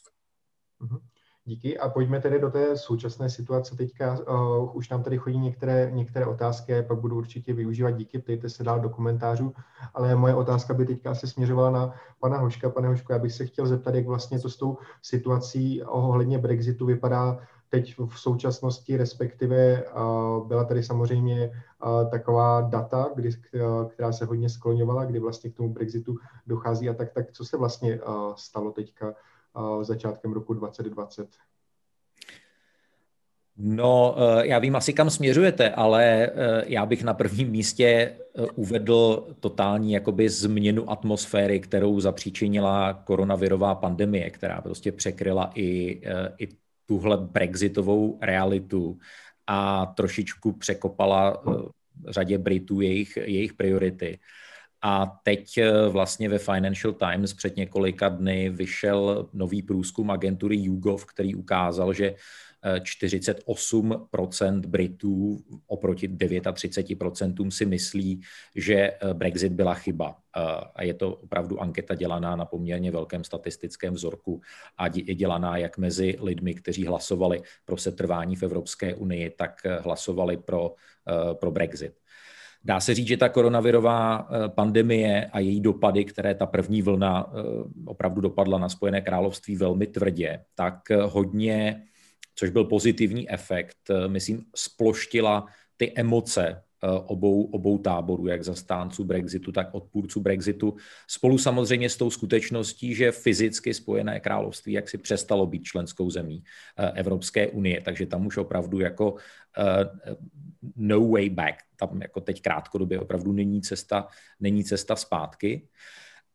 Uh-huh. 0.80 1.00
Díky 1.48 1.78
a 1.78 1.88
pojďme 1.88 2.20
tedy 2.20 2.38
do 2.38 2.50
té 2.50 2.76
současné 2.76 3.30
situace. 3.30 3.76
Teďka 3.76 4.18
uh, 4.18 4.76
už 4.76 4.88
nám 4.88 5.02
tady 5.02 5.18
chodí 5.18 5.38
některé, 5.38 5.90
některé 5.94 6.26
otázky, 6.26 6.82
pak 6.82 6.98
budu 6.98 7.16
určitě 7.16 7.52
využívat 7.52 7.90
díky, 7.90 8.18
ptejte 8.18 8.48
se 8.48 8.64
dál 8.64 8.80
do 8.80 8.88
komentářů, 8.88 9.52
ale 9.94 10.14
moje 10.14 10.34
otázka 10.34 10.74
by 10.74 10.86
teďka 10.86 11.10
asi 11.10 11.26
směřovala 11.26 11.70
na 11.70 11.94
pana 12.20 12.38
Hoška. 12.38 12.70
Pane 12.70 12.88
Hoško, 12.88 13.12
já 13.12 13.18
bych 13.18 13.32
se 13.32 13.46
chtěl 13.46 13.66
zeptat, 13.66 13.94
jak 13.94 14.06
vlastně 14.06 14.38
to 14.38 14.48
s 14.48 14.56
tou 14.56 14.78
situací 15.02 15.82
ohledně 15.82 16.38
Brexitu 16.38 16.86
vypadá 16.86 17.38
teď 17.68 17.94
v 18.08 18.20
současnosti, 18.20 18.96
respektive 18.96 19.84
uh, 19.84 20.46
byla 20.46 20.64
tady 20.64 20.82
samozřejmě 20.82 21.50
uh, 21.84 22.10
taková 22.10 22.60
data, 22.60 23.10
kdy, 23.14 23.30
která 23.88 24.12
se 24.12 24.24
hodně 24.24 24.48
skloňovala, 24.48 25.04
kdy 25.04 25.18
vlastně 25.18 25.50
k 25.50 25.56
tomu 25.56 25.68
Brexitu 25.68 26.16
dochází 26.46 26.88
a 26.88 26.94
tak, 26.94 27.12
tak 27.12 27.32
co 27.32 27.44
se 27.44 27.56
vlastně 27.56 28.00
uh, 28.00 28.34
stalo 28.34 28.70
teďka 28.70 29.14
začátkem 29.82 30.32
roku 30.32 30.54
2020? 30.54 31.28
No, 33.58 34.16
eh, 34.18 34.46
já 34.46 34.58
vím 34.58 34.76
asi, 34.76 34.92
kam 34.92 35.10
směřujete, 35.10 35.70
ale 35.70 36.26
eh, 36.26 36.64
já 36.66 36.86
bych 36.86 37.04
na 37.04 37.14
prvním 37.14 37.50
místě 37.50 37.86
eh, 37.86 38.46
uvedl 38.54 39.28
totální 39.40 39.92
jakoby 39.92 40.28
změnu 40.28 40.90
atmosféry, 40.90 41.60
kterou 41.60 42.00
zapříčinila 42.00 42.92
koronavirová 42.92 43.74
pandemie, 43.74 44.30
která 44.30 44.60
prostě 44.60 44.92
překryla 44.92 45.50
i, 45.54 46.00
i 46.38 46.48
tuhle 46.86 47.16
brexitovou 47.16 48.18
realitu 48.22 48.98
a 49.46 49.86
trošičku 49.86 50.52
překopala 50.52 51.42
řadě 52.08 52.38
Britů 52.38 52.80
jejich, 52.80 53.16
jejich 53.16 53.54
priority. 53.54 54.18
A 54.88 55.06
teď 55.22 55.58
eh, 55.58 55.88
vlastně 55.88 56.28
ve 56.28 56.38
Financial 56.38 56.92
Times 56.92 57.34
před 57.34 57.56
několika 57.56 58.08
dny 58.08 58.50
vyšel 58.50 59.28
nový 59.32 59.62
průzkum 59.62 60.10
agentury 60.10 60.56
YouGov, 60.56 61.06
který 61.06 61.34
ukázal, 61.34 61.92
že 61.92 62.14
48% 62.78 64.58
eh, 64.64 64.68
Britů 64.68 65.38
oproti 65.66 66.08
39% 66.08 67.50
si 67.50 67.66
myslí, 67.66 68.20
že 68.54 68.74
eh, 68.74 69.14
Brexit 69.14 69.52
byla 69.52 69.74
chyba. 69.74 70.16
A 70.74 70.82
je 70.82 70.94
to 70.94 71.14
opravdu 71.14 71.60
anketa 71.60 71.94
dělaná 71.94 72.36
na 72.36 72.44
poměrně 72.44 72.90
velkém 72.90 73.24
statistickém 73.24 73.94
vzorku 73.94 74.40
a 74.78 74.86
je 74.86 75.14
dělaná 75.14 75.56
jak 75.56 75.78
mezi 75.78 76.16
lidmi, 76.20 76.54
kteří 76.54 76.86
hlasovali 76.86 77.42
pro 77.64 77.76
setrvání 77.76 78.36
v 78.36 78.42
Evropské 78.42 78.94
unii, 78.94 79.30
tak 79.30 79.62
hlasovali 79.80 80.36
pro, 80.36 80.74
pro 81.40 81.50
Brexit. 81.50 81.92
Dá 82.66 82.80
se 82.80 82.94
říct, 82.94 83.06
že 83.06 83.16
ta 83.16 83.28
koronavirová 83.28 84.28
eh, 84.30 84.48
pandemie 84.48 85.26
a 85.32 85.38
její 85.38 85.60
dopady, 85.60 86.04
které 86.04 86.34
ta 86.34 86.46
první 86.46 86.82
vlna 86.82 87.26
eh, 87.28 87.42
opravdu 87.86 88.20
dopadla 88.20 88.58
na 88.58 88.68
Spojené 88.68 89.00
království 89.00 89.56
velmi 89.56 89.86
tvrdě, 89.86 90.44
tak 90.54 90.90
eh, 90.90 90.96
hodně, 91.02 91.82
což 92.34 92.50
byl 92.50 92.64
pozitivní 92.64 93.30
efekt, 93.30 93.76
myslím, 94.06 94.44
sploštila 94.54 95.46
ty 95.76 95.92
emoce 95.96 96.62
obou, 97.06 97.44
obou 97.44 97.78
táborů, 97.78 98.26
jak 98.26 98.44
zastánců 98.44 99.04
Brexitu, 99.04 99.52
tak 99.52 99.68
odpůrců 99.72 100.20
Brexitu, 100.20 100.76
spolu 101.08 101.38
samozřejmě 101.38 101.90
s 101.90 101.96
tou 101.96 102.10
skutečností, 102.10 102.94
že 102.94 103.12
fyzicky 103.12 103.74
Spojené 103.74 104.20
království 104.20 104.72
jak 104.72 104.88
si 104.88 104.98
přestalo 104.98 105.46
být 105.46 105.64
členskou 105.64 106.10
zemí 106.10 106.42
Evropské 106.94 107.48
unie, 107.48 107.80
takže 107.80 108.06
tam 108.06 108.26
už 108.26 108.36
opravdu 108.36 108.80
jako 108.80 109.14
no 110.76 111.08
way 111.08 111.28
back. 111.28 111.54
Tam 111.76 112.02
jako 112.02 112.20
teď 112.20 112.42
krátkodobě 112.42 113.00
opravdu 113.00 113.32
není 113.32 113.62
cesta, 113.62 114.08
není 114.40 114.64
cesta 114.64 114.96
zpátky. 114.96 115.68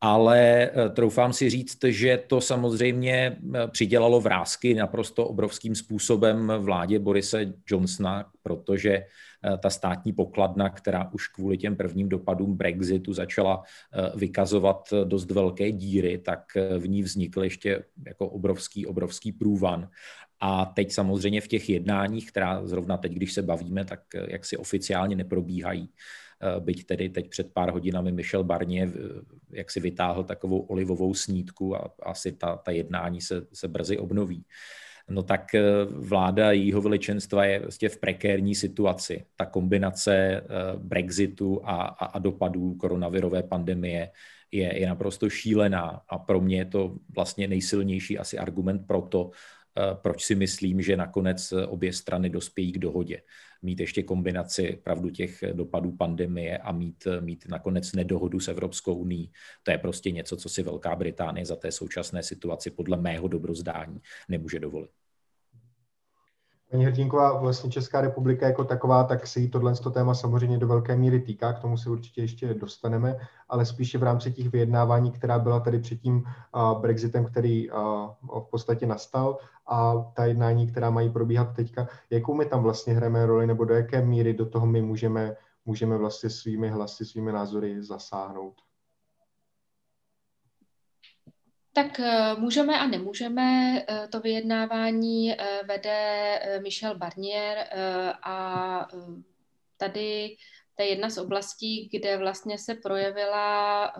Ale 0.04 0.72
eh, 0.74 0.90
troufám 0.90 1.34
si 1.34 1.50
říct, 1.50 1.84
že 1.84 2.24
to 2.28 2.42
samozřejmě 2.42 3.38
eh, 3.56 3.68
přidělalo 3.68 4.22
vrázky 4.22 4.74
naprosto 4.74 5.28
obrovským 5.28 5.76
způsobem 5.76 6.54
vládě 6.60 7.00
Borise 7.00 7.54
Johnsona, 7.68 8.26
protože 8.44 8.92
eh, 8.92 9.06
ta 9.60 9.70
státní 9.70 10.14
pokladna, 10.14 10.70
která 10.70 11.12
už 11.14 11.28
kvůli 11.28 11.58
těm 11.58 11.76
prvním 11.76 12.10
dopadům 12.10 12.58
Brexitu 12.58 13.14
začala 13.14 13.64
vykazovat 14.16 14.94
dost 15.04 15.32
velké 15.32 15.72
díry, 15.72 16.18
tak 16.18 16.44
v 16.78 16.88
ní 16.88 17.04
vznikl 17.04 17.44
ještě 17.44 17.84
jako 18.06 18.30
obrovský, 18.30 18.88
obrovský 18.88 19.32
průvan. 19.32 19.90
A 20.42 20.66
teď 20.66 20.92
samozřejmě 20.92 21.42
v 21.42 21.48
těch 21.48 21.70
jednáních, 21.70 22.32
která 22.32 22.68
zrovna 22.68 22.98
teď, 22.98 23.12
když 23.12 23.34
se 23.34 23.42
bavíme, 23.42 23.86
tak 23.86 24.16
eh, 24.16 24.26
jak 24.30 24.46
si 24.46 24.58
oficiálně 24.58 25.16
neprobíhají, 25.16 25.90
eh, 25.90 26.60
byť 26.60 26.86
tedy 26.86 27.10
teď 27.10 27.30
před 27.30 27.54
pár 27.54 27.72
hodinami 27.72 28.12
Michel 28.12 28.44
Barnier 28.44 28.90
eh, 28.90 29.22
jak 29.52 29.72
si 29.72 29.80
vytáhl 29.80 30.24
takovou 30.24 30.60
olivovou 30.60 31.14
snídku 31.14 31.76
a 31.76 31.94
asi 32.04 32.32
ta, 32.32 32.56
ta 32.56 32.72
jednání 32.72 33.22
se, 33.22 33.46
se 33.54 33.68
brzy 33.68 33.98
obnoví. 33.98 34.46
No 35.10 35.24
tak 35.24 35.56
vláda 35.86 36.52
jejího 36.52 36.82
veličenstva 36.82 37.46
je 37.46 37.60
vlastně 37.60 37.90
v 37.90 37.98
prekérní 37.98 38.56
situaci. 38.56 39.26
Ta 39.36 39.46
kombinace 39.46 40.44
Brexitu 40.78 41.62
a, 41.64 41.76
a, 41.84 42.06
a 42.06 42.20
dopadů 42.20 42.76
koronavirové 42.76 43.44
pandemie 43.44 44.12
je, 44.52 44.80
je 44.80 44.88
naprosto 44.88 45.30
šílená 45.30 46.02
a 46.10 46.18
pro 46.18 46.42
mě 46.42 46.58
je 46.58 46.66
to 46.66 46.96
vlastně 47.16 47.48
nejsilnější 47.48 48.20
asi 48.20 48.38
argument 48.38 48.88
pro 48.88 49.02
to, 49.02 49.32
Eh, 49.32 49.61
proč 49.94 50.24
si 50.24 50.36
myslím, 50.36 50.82
že 50.82 50.98
nakonec 50.98 51.52
eh, 51.52 51.66
obě 51.66 51.94
strany 51.94 52.30
dospějí 52.30 52.72
k 52.72 52.78
dohodě. 52.78 53.22
Mít 53.62 53.80
ještě 53.80 54.04
kombinaci 54.04 54.80
pravdu 54.84 55.10
těch 55.10 55.44
dopadů 55.54 55.92
pandemie 55.92 56.58
a 56.58 56.72
mít, 56.72 57.08
eh, 57.08 57.22
mít 57.22 57.46
nakonec 57.50 57.94
nedohodu 57.94 58.40
s 58.40 58.48
Evropskou 58.48 58.96
uní. 58.96 59.32
To 59.64 59.72
je 59.72 59.78
prostě 59.78 60.12
něco, 60.12 60.38
co 60.38 60.50
si 60.50 60.64
Velká 60.64 60.96
Británie 60.96 61.46
za 61.46 61.56
té 61.56 61.72
současné 61.72 62.24
situaci 62.24 62.72
podle 62.72 62.98
mého 62.98 63.28
dobrozdání 63.28 64.02
nemůže 64.30 64.60
dovolit. 64.60 65.01
Paní 66.72 66.86
Hrdinková, 66.86 67.38
vlastně 67.38 67.72
Česká 67.72 68.02
republika 68.02 68.46
jako 68.46 68.64
taková, 68.64 69.04
tak 69.04 69.28
se 69.28 69.40
jí 69.40 69.50
tohle 69.50 69.74
téma 69.94 70.14
samozřejmě 70.14 70.58
do 70.58 70.68
velké 70.68 70.96
míry 70.96 71.20
týká, 71.20 71.54
k 71.54 71.60
tomu 71.60 71.78
se 71.78 71.90
určitě 71.90 72.22
ještě 72.22 72.54
dostaneme, 72.54 73.16
ale 73.50 73.66
spíše 73.66 73.98
v 73.98 74.04
rámci 74.04 74.32
těch 74.32 74.52
vyjednávání, 74.52 75.12
která 75.12 75.40
byla 75.40 75.60
tady 75.60 75.80
před 75.80 76.02
tím 76.02 76.24
Brexitem, 76.80 77.26
který 77.26 77.70
v 78.22 78.48
podstatě 78.52 78.86
nastal 78.86 79.38
a 79.68 79.94
ta 80.14 80.26
jednání, 80.26 80.68
která 80.68 80.90
mají 80.90 81.10
probíhat 81.10 81.56
teďka, 81.56 81.88
jakou 82.10 82.34
my 82.34 82.46
tam 82.46 82.64
vlastně 82.64 82.94
hrajeme 82.94 83.26
roli, 83.26 83.48
nebo 83.48 83.66
do 83.66 83.74
jaké 83.74 84.06
míry 84.06 84.34
do 84.34 84.46
toho 84.46 84.66
my 84.66 84.82
můžeme, 84.82 85.36
můžeme 85.66 85.98
vlastně 85.98 86.30
svými 86.30 86.70
hlasy, 86.70 87.06
svými 87.06 87.32
názory 87.32 87.84
zasáhnout? 87.84 88.54
Tak 91.74 92.00
eh, 92.00 92.36
můžeme 92.36 92.80
a 92.80 92.88
nemůžeme. 92.88 93.80
Eh, 93.88 94.08
to 94.08 94.20
vyjednávání 94.20 95.32
eh, 95.32 95.64
vede 95.68 96.40
Michel 96.64 96.98
Barnier 96.98 97.58
a 98.24 98.88
tady 99.78 100.38
to 100.76 100.84
je 100.84 100.90
jedna 100.90 101.10
z 101.10 101.18
oblastí, 101.18 101.90
kde 101.90 102.18
vlastně 102.18 102.58
se 102.58 102.76
projevila 102.76 103.94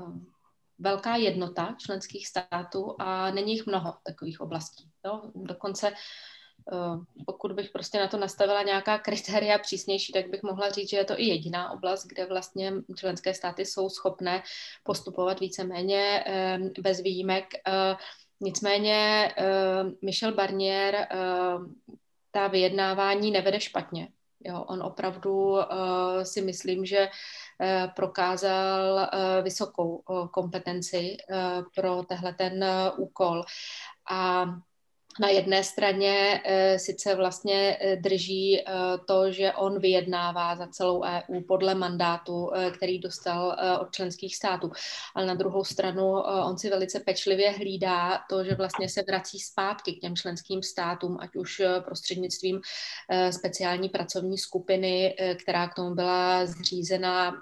velká 0.80 1.16
jednota 1.16 1.76
členských 1.80 2.28
států 2.28 2.96
a 3.00 3.32
není 3.32 3.54
jich 3.54 3.66
mnoho 3.66 3.94
takových 4.04 4.42
oblastí. 4.42 4.90
Jo? 5.06 5.32
Dokonce 5.36 5.92
pokud 7.26 7.52
bych 7.52 7.70
prostě 7.70 8.00
na 8.00 8.08
to 8.08 8.18
nastavila 8.18 8.64
nějaká 8.64 8.98
kritéria 8.98 9.58
přísnější, 9.58 10.14
tak 10.14 10.30
bych 10.30 10.44
mohla 10.44 10.70
říct, 10.70 10.90
že 10.90 10.98
je 10.98 11.06
to 11.06 11.20
i 11.20 11.24
jediná 11.24 11.72
oblast, 11.72 12.06
kde 12.08 12.26
vlastně 12.26 12.74
členské 12.96 13.34
státy 13.34 13.66
jsou 13.66 13.90
schopné 13.90 14.44
postupovat 14.84 15.40
víceméně 15.40 16.24
eh, 16.28 16.60
bez 16.82 17.02
výjimek. 17.02 17.46
Nicméně 18.44 19.32
Michel 20.02 20.34
Barnier 20.34 21.08
ta 22.32 22.48
vyjednávání 22.48 23.32
nevede 23.32 23.60
špatně. 23.60 24.08
Jo, 24.46 24.64
on 24.68 24.84
opravdu 24.84 25.58
si 26.24 26.42
myslím, 26.42 26.86
že 26.86 27.10
prokázal 27.96 29.10
vysokou 29.42 30.04
kompetenci 30.32 31.18
pro 31.76 32.04
tehle 32.04 32.34
ten 32.34 32.66
úkol. 32.98 33.44
A 34.12 34.46
na 35.20 35.30
jedné 35.30 35.64
straně 35.64 36.42
e, 36.46 36.80
sice 36.80 37.16
vlastně 37.16 37.78
e, 37.80 37.96
drží 37.96 38.60
e, 38.60 38.64
to, 39.06 39.32
že 39.32 39.52
on 39.52 39.80
vyjednává 39.80 40.56
za 40.56 40.68
celou 40.68 41.04
EU 41.04 41.42
podle 41.42 41.76
mandátu, 41.76 42.52
který 42.74 43.00
dostal 43.00 43.58
od 43.82 43.92
členských 43.92 44.36
států, 44.36 44.72
ale 45.16 45.26
na 45.26 45.34
druhou 45.34 45.64
stranu 45.64 46.14
on 46.46 46.58
si 46.58 46.70
velice 46.70 47.00
pečlivě 47.00 47.52
hlídá 47.52 48.20
to, 48.30 48.44
že 48.44 48.56
vlastně 48.56 48.90
se 48.90 49.04
vrací 49.08 49.40
zpátky 49.40 49.94
k 49.94 50.00
těm 50.00 50.16
členským 50.16 50.64
státům, 50.64 51.18
ať 51.20 51.36
už 51.36 51.62
prostřednictvím 51.86 52.62
speciální 53.32 53.90
pracovní 53.90 54.38
skupiny, 54.38 55.16
která 55.44 55.68
k 55.68 55.74
tomu 55.74 55.96
byla 55.96 56.46
zřízena 56.46 57.36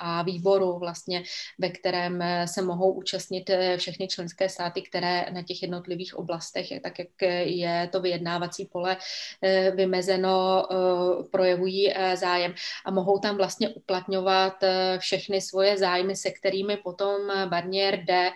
a 0.00 0.22
výboru 0.22 0.78
vlastně, 0.78 1.22
ve 1.58 1.68
kterém 1.68 2.24
se 2.44 2.62
mohou 2.62 2.92
účastnit 2.92 3.50
všechny 3.76 4.08
členské 4.08 4.48
státy, 4.48 4.82
které 4.82 5.26
na 5.30 5.42
těch 5.42 5.62
jednotlivých 5.62 6.14
oblastech, 6.14 6.66
tak 6.82 7.03
jak 7.04 7.30
je 7.46 7.88
to 7.92 8.00
vyjednávací 8.00 8.68
pole 8.72 8.96
eh, 9.42 9.70
vymezeno, 9.70 10.66
eh, 10.70 11.22
projevují 11.30 11.92
eh, 11.92 12.16
zájem 12.16 12.54
a 12.84 12.90
mohou 12.90 13.18
tam 13.18 13.36
vlastně 13.36 13.68
uplatňovat 13.68 14.54
všechny 14.98 15.40
svoje 15.40 15.78
zájmy, 15.78 16.16
se 16.16 16.30
kterými 16.30 16.76
potom 16.76 17.16
Barnier 17.48 17.94
jde 18.04 18.30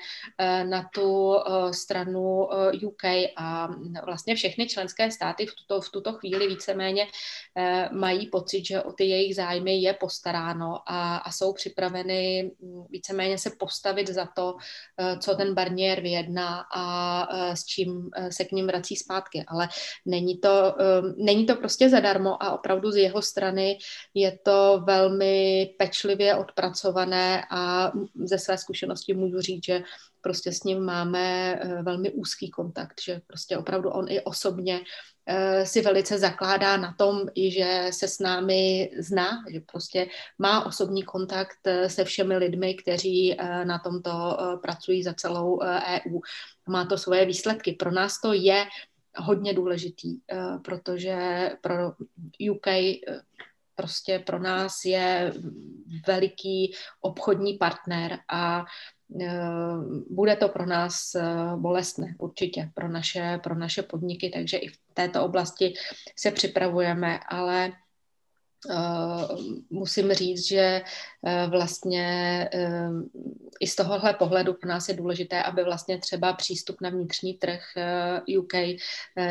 na 0.62 0.88
tu 0.94 1.36
stranu 1.70 2.48
UK 2.82 3.04
a 3.36 3.68
vlastně 4.04 4.34
všechny 4.34 4.66
členské 4.66 5.10
státy 5.10 5.46
v 5.46 5.54
tuto, 5.54 5.80
v 5.80 5.90
tuto 5.90 6.12
chvíli 6.12 6.46
víceméně 6.46 7.06
mají 7.92 8.26
pocit, 8.26 8.66
že 8.66 8.82
o 8.82 8.92
ty 8.92 9.04
jejich 9.04 9.34
zájmy 9.34 9.76
je 9.76 9.92
postaráno 9.94 10.80
a, 10.86 11.16
a 11.16 11.30
jsou 11.30 11.52
připraveny 11.52 12.50
hm, 12.62 12.84
víceméně 12.90 13.38
se 13.38 13.50
postavit 13.58 14.08
za 14.08 14.28
to, 14.36 14.56
co 15.20 15.34
ten 15.34 15.54
Barnier 15.54 16.00
vyjedná 16.00 16.66
a 16.74 17.26
s 17.54 17.64
čím 17.64 18.10
se 18.30 18.44
k 18.44 18.52
ním 18.58 18.66
vrací 18.66 18.96
zpátky, 18.96 19.44
ale 19.48 19.68
není 20.06 20.38
to, 20.38 20.74
um, 20.74 21.14
není 21.16 21.46
to 21.46 21.56
prostě 21.56 21.88
zadarmo 21.88 22.42
a 22.42 22.52
opravdu 22.52 22.90
z 22.90 22.96
jeho 22.96 23.22
strany 23.22 23.78
je 24.14 24.38
to 24.44 24.82
velmi 24.86 25.66
pečlivě 25.78 26.34
odpracované 26.34 27.42
a 27.50 27.92
ze 28.14 28.38
své 28.38 28.58
zkušenosti 28.58 29.14
můžu 29.14 29.40
říct, 29.40 29.64
že 29.64 29.82
prostě 30.20 30.52
s 30.52 30.62
ním 30.62 30.80
máme 30.80 31.60
uh, 31.64 31.82
velmi 31.82 32.10
úzký 32.10 32.50
kontakt, 32.50 33.00
že 33.00 33.20
prostě 33.26 33.58
opravdu 33.58 33.90
on 33.90 34.06
i 34.08 34.20
osobně 34.20 34.80
si 35.64 35.80
velice 35.80 36.18
zakládá 36.18 36.76
na 36.76 36.92
tom, 36.92 37.22
že 37.48 37.86
se 37.90 38.08
s 38.08 38.18
námi 38.18 38.90
zná, 38.98 39.44
že 39.50 39.60
prostě 39.60 40.06
má 40.38 40.66
osobní 40.66 41.02
kontakt 41.02 41.58
uh, 41.66 41.86
se 41.86 42.04
všemi 42.04 42.36
lidmi, 42.36 42.74
kteří 42.74 43.36
na 43.64 43.78
tomto 43.78 44.10
pracují 44.62 45.02
za 45.02 45.14
celou 45.14 45.60
EU. 45.60 46.20
Má 46.68 46.84
to 46.84 46.98
svoje 46.98 47.26
výsledky. 47.26 47.72
Pro 47.72 47.90
nás 47.90 48.20
to 48.20 48.32
je 48.32 48.66
hodně 49.18 49.54
důležitý, 49.54 50.18
eh, 50.32 50.58
protože 50.64 51.50
pro 51.60 51.92
UK 52.50 52.66
eh, 52.66 53.00
prostě 53.78 54.18
pro 54.18 54.38
nás 54.38 54.84
je 54.84 55.32
veliký 56.06 56.74
obchodní 57.00 57.54
partner 57.54 58.18
a 58.28 58.64
eh, 59.20 59.40
bude 60.10 60.36
to 60.36 60.48
pro 60.48 60.66
nás 60.66 61.16
bolestné 61.56 62.14
určitě, 62.18 62.70
pro 62.74 62.88
naše, 62.88 63.40
pro 63.42 63.54
naše 63.54 63.82
podniky, 63.82 64.30
takže 64.30 64.56
i 64.56 64.68
v 64.68 64.78
této 64.94 65.24
oblasti 65.24 65.74
se 66.16 66.30
připravujeme, 66.30 67.20
ale 67.28 67.72
Uh, 68.70 69.40
musím 69.70 70.12
říct, 70.12 70.48
že 70.48 70.82
vlastně 71.48 72.48
i 73.60 73.66
z 73.66 73.76
tohohle 73.76 74.14
pohledu 74.14 74.54
pro 74.54 74.68
nás 74.68 74.88
je 74.88 74.94
důležité, 74.94 75.42
aby 75.42 75.64
vlastně 75.64 75.98
třeba 75.98 76.32
přístup 76.32 76.80
na 76.80 76.90
vnitřní 76.90 77.34
trh 77.34 77.62
UK 78.38 78.52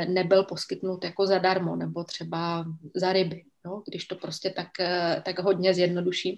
nebyl 0.08 0.44
poskytnut 0.44 1.04
jako 1.04 1.28
zadarmo 1.28 1.76
nebo 1.76 2.04
třeba 2.04 2.66
za 2.96 3.14
ryby. 3.14 3.44
No, 3.68 3.84
když 3.88 4.06
to 4.06 4.16
prostě 4.16 4.50
tak, 4.50 4.68
tak 5.24 5.40
hodně 5.40 5.74
zjednoduším. 5.74 6.36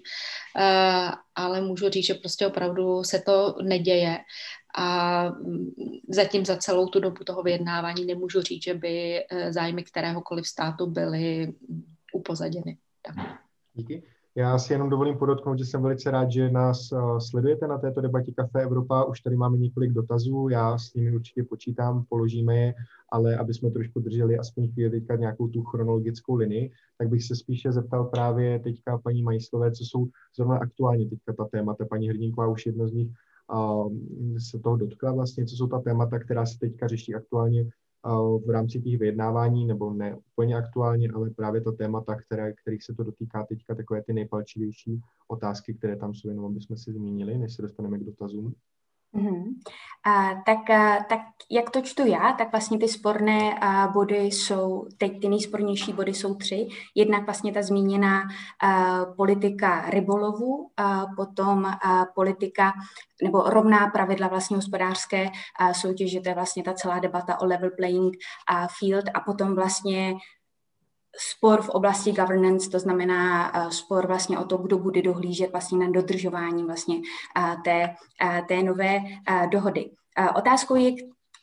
Ale 1.34 1.60
můžu 1.60 1.88
říct, 1.88 2.06
že 2.06 2.14
prostě 2.14 2.46
opravdu 2.46 3.04
se 3.04 3.22
to 3.26 3.56
neděje 3.62 4.18
a 4.74 5.22
mm, 5.30 5.70
zatím 6.08 6.44
za 6.44 6.56
celou 6.56 6.86
tu 6.86 7.00
dobu 7.00 7.24
toho 7.24 7.42
vyjednávání 7.42 8.04
nemůžu 8.04 8.40
říct, 8.40 8.64
že 8.64 8.74
by 8.74 9.20
zájmy 9.50 9.84
kteréhokoliv 9.84 10.46
státu 10.46 10.86
byly 10.86 11.54
upozaděny. 12.14 12.78
Tak. 13.02 13.14
Díky. 13.74 14.02
Já 14.40 14.58
si 14.58 14.72
jenom 14.72 14.90
dovolím 14.90 15.18
podotknout, 15.18 15.58
že 15.58 15.64
jsem 15.64 15.82
velice 15.82 16.10
rád, 16.10 16.30
že 16.30 16.50
nás 16.50 16.92
uh, 16.92 17.18
sledujete 17.18 17.66
na 17.66 17.78
této 17.78 18.00
debatě 18.00 18.32
Café 18.32 18.62
Evropa. 18.62 19.04
Už 19.04 19.20
tady 19.20 19.36
máme 19.36 19.56
několik 19.56 19.92
dotazů, 19.92 20.48
já 20.48 20.78
s 20.78 20.94
nimi 20.94 21.14
určitě 21.14 21.44
počítám, 21.44 22.04
položíme 22.08 22.56
je, 22.56 22.74
ale 23.12 23.36
aby 23.36 23.54
jsme 23.54 23.70
trošku 23.70 24.00
drželi 24.00 24.38
aspoň 24.38 24.72
chvíli 24.72 24.90
teďka 24.90 25.16
nějakou 25.16 25.48
tu 25.48 25.62
chronologickou 25.62 26.34
linii, 26.34 26.70
tak 26.98 27.08
bych 27.08 27.24
se 27.24 27.36
spíše 27.36 27.72
zeptal 27.72 28.04
právě 28.04 28.58
teďka 28.58 28.98
paní 28.98 29.22
Majslové, 29.22 29.72
co 29.72 29.84
jsou 29.84 30.06
zrovna 30.36 30.58
aktuálně 30.58 31.08
teďka 31.08 31.32
ta 31.32 31.44
témata. 31.44 31.84
Paní 31.90 32.08
Hrdinková 32.08 32.48
už 32.48 32.66
jedno 32.66 32.88
z 32.88 32.92
nich 32.92 33.08
uh, 33.52 33.92
se 34.50 34.58
toho 34.58 34.76
dotkla 34.76 35.12
vlastně, 35.12 35.46
co 35.46 35.56
jsou 35.56 35.66
ta 35.66 35.80
témata, 35.80 36.18
která 36.18 36.46
se 36.46 36.58
teďka 36.58 36.88
řeší 36.88 37.14
aktuálně 37.14 37.64
v 38.46 38.50
rámci 38.50 38.80
těch 38.80 38.98
vyjednávání, 38.98 39.66
nebo 39.66 39.92
ne 39.92 40.16
úplně 40.16 40.56
aktuálně, 40.56 41.08
ale 41.10 41.30
právě 41.30 41.60
to 41.60 41.72
témata, 41.72 42.14
které, 42.14 42.52
kterých 42.52 42.84
se 42.84 42.94
to 42.94 43.04
dotýká 43.04 43.46
teďka, 43.46 43.74
takové 43.74 44.02
ty 44.02 44.12
nejpalčivější 44.12 45.00
otázky, 45.28 45.74
které 45.74 45.96
tam 45.96 46.14
jsou, 46.14 46.28
jenom 46.28 46.44
abychom 46.44 46.76
si 46.76 46.92
zmínili, 46.92 47.38
než 47.38 47.54
se 47.54 47.62
dostaneme 47.62 47.98
k 47.98 48.04
dotazům. 48.04 48.54
Mm-hmm. 49.14 49.44
A, 50.06 50.42
tak, 50.46 50.70
a, 50.70 51.04
tak 51.08 51.20
jak 51.50 51.70
to 51.70 51.80
čtu 51.80 52.06
já, 52.06 52.32
tak 52.32 52.52
vlastně 52.52 52.78
ty 52.78 52.88
sporné 52.88 53.58
a, 53.60 53.88
body 53.88 54.16
jsou, 54.16 54.86
teď 54.98 55.20
ty 55.20 55.28
nejspornější 55.28 55.92
body 55.92 56.14
jsou 56.14 56.34
tři. 56.34 56.68
Jednak 56.94 57.24
vlastně 57.24 57.52
ta 57.52 57.62
zmíněná 57.62 58.22
a, 58.62 59.04
politika 59.16 59.90
rybolovu, 59.90 60.70
a 60.76 61.06
potom 61.16 61.66
a, 61.66 62.06
politika 62.14 62.72
nebo 63.22 63.42
rovná 63.42 63.86
pravidla 63.86 64.28
vlastně 64.28 64.56
hospodářské 64.56 65.30
a, 65.58 65.74
soutěže, 65.74 66.20
to 66.20 66.28
je 66.28 66.34
vlastně 66.34 66.62
ta 66.62 66.72
celá 66.72 66.98
debata 66.98 67.40
o 67.40 67.46
level 67.46 67.70
playing 67.76 68.16
a 68.48 68.66
field 68.78 69.04
a 69.14 69.20
potom 69.20 69.54
vlastně 69.54 70.14
spor 71.18 71.62
v 71.62 71.68
oblasti 71.68 72.12
governance, 72.12 72.70
to 72.70 72.78
znamená 72.78 73.54
uh, 73.54 73.70
spor 73.70 74.06
vlastně 74.06 74.38
o 74.38 74.44
to, 74.44 74.56
kdo 74.56 74.78
bude 74.78 75.02
dohlížet 75.02 75.52
vlastně 75.52 75.78
na 75.78 75.90
dodržování 75.90 76.64
vlastně 76.64 76.96
uh, 76.96 77.62
té, 77.62 77.94
uh, 78.24 78.46
té 78.46 78.62
nové 78.62 79.00
dohody. 79.50 79.90
Otázkou 80.36 80.74
je, 80.74 80.90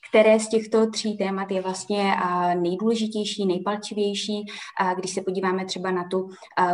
které 0.10 0.40
z 0.40 0.50
těchto 0.50 0.90
tří 0.92 1.18
témat 1.18 1.52
je 1.52 1.62
vlastně 1.62 2.14
nejdůležitější, 2.56 3.46
nejpalčivější. 3.46 4.46
Když 4.96 5.14
se 5.14 5.22
podíváme 5.22 5.66
třeba 5.66 5.92
na 5.92 6.04
tu 6.12 6.30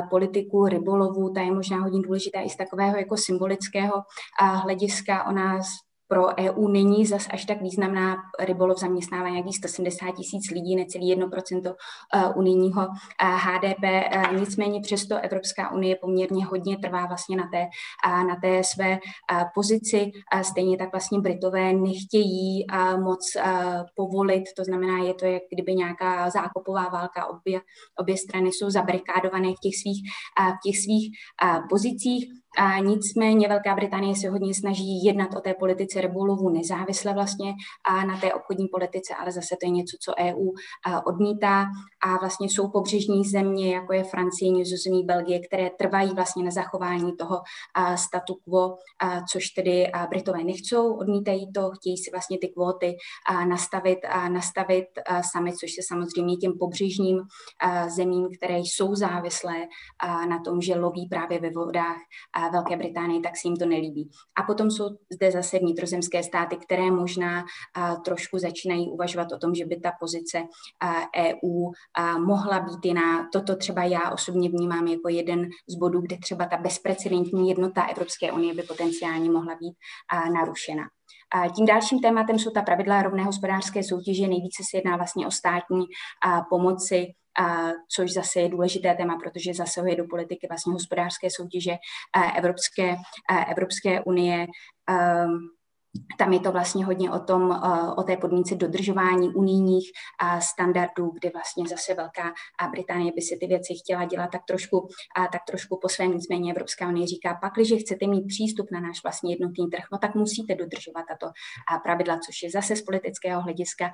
politiku 0.09 0.65
rybolovu, 0.65 1.29
ta 1.29 1.41
je 1.41 1.51
možná 1.51 1.77
hodně 1.77 2.01
důležitá 2.01 2.41
i 2.41 2.49
z 2.49 2.55
takového 2.55 2.97
jako 2.97 3.17
symbolického 3.17 3.93
hlediska. 4.39 5.23
Ona 5.27 5.59
pro 6.13 6.27
EU 6.39 6.67
není 6.67 7.05
zas 7.05 7.27
až 7.31 7.45
tak 7.45 7.61
významná. 7.61 8.15
Rybolov 8.39 8.79
zaměstnává 8.79 9.29
nějakých 9.29 9.57
170 9.57 10.11
tisíc 10.11 10.51
lidí, 10.51 10.75
necelý 10.75 11.15
1% 11.15 11.75
eh, 12.13 12.33
unijního 12.35 12.87
HDP. 13.19 13.83
Eh, 13.83 14.03
eh, 14.11 14.39
nicméně 14.39 14.81
přesto 14.81 15.17
Evropská 15.17 15.71
unie 15.71 15.95
poměrně 16.01 16.45
hodně 16.45 16.77
trvá 16.77 17.05
vlastně 17.05 17.37
na 17.37 17.49
té, 17.53 17.67
na 18.27 18.35
té 18.35 18.63
své 18.63 18.99
pozici. 19.55 20.11
Stejně 20.41 20.77
tak 20.77 20.91
vlastně 20.91 21.19
Britové 21.19 21.73
nechtějí 21.73 22.65
moc 23.03 23.37
povolit, 23.95 24.43
to 24.57 24.63
znamená, 24.63 24.97
je 25.03 25.13
to 25.13 25.25
jak 25.25 25.43
kdyby 25.53 25.75
nějaká 25.75 26.29
zákopová 26.29 26.89
válka. 26.89 27.25
Obě, 27.25 27.61
obě 27.99 28.17
strany 28.17 28.51
jsou 28.51 28.69
zabrikádované 28.69 29.47
v 29.47 29.59
těch 29.63 29.75
svých, 29.81 30.01
v 30.39 30.57
těch 30.63 30.79
svých 30.79 31.11
pozicích. 31.69 32.42
A 32.57 32.79
nicméně 32.79 33.47
Velká 33.47 33.75
Británie 33.75 34.15
se 34.15 34.29
hodně 34.29 34.53
snaží 34.53 35.05
jednat 35.05 35.35
o 35.37 35.41
té 35.41 35.53
politice 35.53 36.01
rybolovu 36.01 36.49
nezávisle 36.49 37.13
vlastně 37.13 37.53
a 37.85 38.05
na 38.05 38.19
té 38.19 38.33
obchodní 38.33 38.67
politice, 38.67 39.13
ale 39.15 39.31
zase 39.31 39.55
to 39.61 39.65
je 39.65 39.69
něco, 39.69 39.97
co 40.01 40.13
EU 40.19 40.51
odmítá. 41.05 41.65
A 42.03 42.17
vlastně 42.19 42.49
jsou 42.49 42.69
pobřežní 42.69 43.23
země, 43.23 43.75
jako 43.75 43.93
je 43.93 44.03
Francie, 44.03 44.51
Nizozemí, 44.51 45.03
Belgie, 45.05 45.39
které 45.47 45.69
trvají 45.69 46.13
vlastně 46.13 46.43
na 46.43 46.51
zachování 46.51 47.15
toho 47.15 47.41
statu 47.95 48.35
quo, 48.43 48.75
což 49.31 49.49
tedy 49.49 49.91
Britové 50.09 50.43
nechcou, 50.43 50.93
odmítají 50.93 51.51
to, 51.51 51.71
chtějí 51.71 51.97
si 51.97 52.11
vlastně 52.11 52.37
ty 52.37 52.47
kvóty 52.47 52.95
nastavit, 53.47 53.99
nastavit 54.29 54.85
sami, 55.31 55.53
což 55.53 55.71
se 55.71 55.81
samozřejmě 55.87 56.37
těm 56.37 56.53
pobřežním 56.59 57.21
zemím, 57.87 58.27
které 58.37 58.57
jsou 58.57 58.95
závislé 58.95 59.55
na 60.29 60.39
tom, 60.45 60.61
že 60.61 60.75
loví 60.75 61.07
právě 61.09 61.39
ve 61.39 61.49
vodách 61.49 61.97
Velké 62.49 62.77
Británie, 62.77 63.21
tak 63.21 63.37
se 63.37 63.47
jim 63.47 63.57
to 63.57 63.65
nelíbí. 63.65 64.09
A 64.39 64.43
potom 64.43 64.71
jsou 64.71 64.89
zde 65.13 65.31
zase 65.31 65.59
vnitrozemské 65.59 66.23
státy, 66.23 66.57
které 66.57 66.91
možná 66.91 67.43
trošku 68.05 68.39
začínají 68.39 68.89
uvažovat 68.89 69.31
o 69.31 69.37
tom, 69.37 69.55
že 69.55 69.65
by 69.65 69.79
ta 69.79 69.91
pozice 69.99 70.37
EU 71.17 71.71
mohla 72.25 72.59
být 72.59 72.85
jiná. 72.85 73.29
Toto 73.33 73.55
třeba 73.55 73.83
já 73.83 74.11
osobně 74.11 74.49
vnímám 74.49 74.87
jako 74.87 75.09
jeden 75.09 75.49
z 75.69 75.75
bodů, 75.75 76.01
kde 76.01 76.17
třeba 76.17 76.45
ta 76.45 76.57
bezprecedentní 76.57 77.49
jednota 77.49 77.83
Evropské 77.83 78.31
unie 78.31 78.53
by 78.53 78.63
potenciálně 78.63 79.31
mohla 79.31 79.55
být 79.55 79.73
narušena. 80.33 80.83
A 81.35 81.49
tím 81.49 81.65
dalším 81.65 81.99
tématem 81.99 82.39
jsou 82.39 82.51
ta 82.51 82.61
pravidla 82.61 83.01
rovné 83.01 83.23
hospodářské 83.23 83.83
soutěže. 83.83 84.27
Nejvíce 84.27 84.63
se 84.71 84.77
jedná 84.77 84.97
vlastně 84.97 85.27
o 85.27 85.31
státní 85.31 85.85
pomoci 86.49 87.07
a 87.41 87.71
což 87.95 88.13
zase 88.13 88.39
je 88.39 88.49
důležité 88.49 88.93
téma, 88.93 89.17
protože 89.23 89.53
zasahuje 89.53 89.95
do 89.95 90.05
politiky 90.09 90.47
vlastně 90.47 90.73
hospodářské 90.73 91.27
soutěže 91.29 91.75
Evropské, 92.37 92.95
Evropské 93.49 94.01
unie. 94.03 94.47
Um, 94.89 95.39
tam 96.17 96.33
je 96.33 96.39
to 96.39 96.51
vlastně 96.51 96.85
hodně 96.85 97.11
o 97.11 97.19
tom, 97.19 97.51
eh, 97.51 97.91
o 97.97 98.03
té 98.03 98.17
podmínce 98.17 98.55
dodržování 98.55 99.29
unijních 99.29 99.91
eh, 100.23 100.41
standardů, 100.41 101.11
kdy 101.19 101.29
vlastně 101.29 101.67
zase 101.67 101.93
Velká 101.93 102.33
Británie 102.71 103.11
by 103.15 103.21
si 103.21 103.37
ty 103.39 103.47
věci 103.47 103.73
chtěla 103.83 104.05
dělat 104.05 104.31
tak 104.31 104.41
trošku, 104.47 104.87
tak 105.31 105.41
trošku 105.47 105.79
po 105.81 105.89
svém, 105.89 106.13
nicméně 106.13 106.51
Evropská 106.51 106.87
unie 106.87 107.07
říká, 107.07 107.39
když 107.55 107.73
chcete 107.83 108.07
mít 108.07 108.27
přístup 108.27 108.67
na 108.71 108.79
náš 108.79 109.03
vlastně 109.03 109.33
jednotný 109.33 109.67
trh, 109.67 109.83
no 109.91 109.97
tak 109.97 110.15
musíte 110.15 110.55
dodržovat 110.55 111.05
tato 111.07 111.27
pravidla, 111.83 112.19
což 112.25 112.43
je 112.43 112.51
zase 112.51 112.75
z 112.75 112.81
politického 112.81 113.41
hlediska 113.41 113.91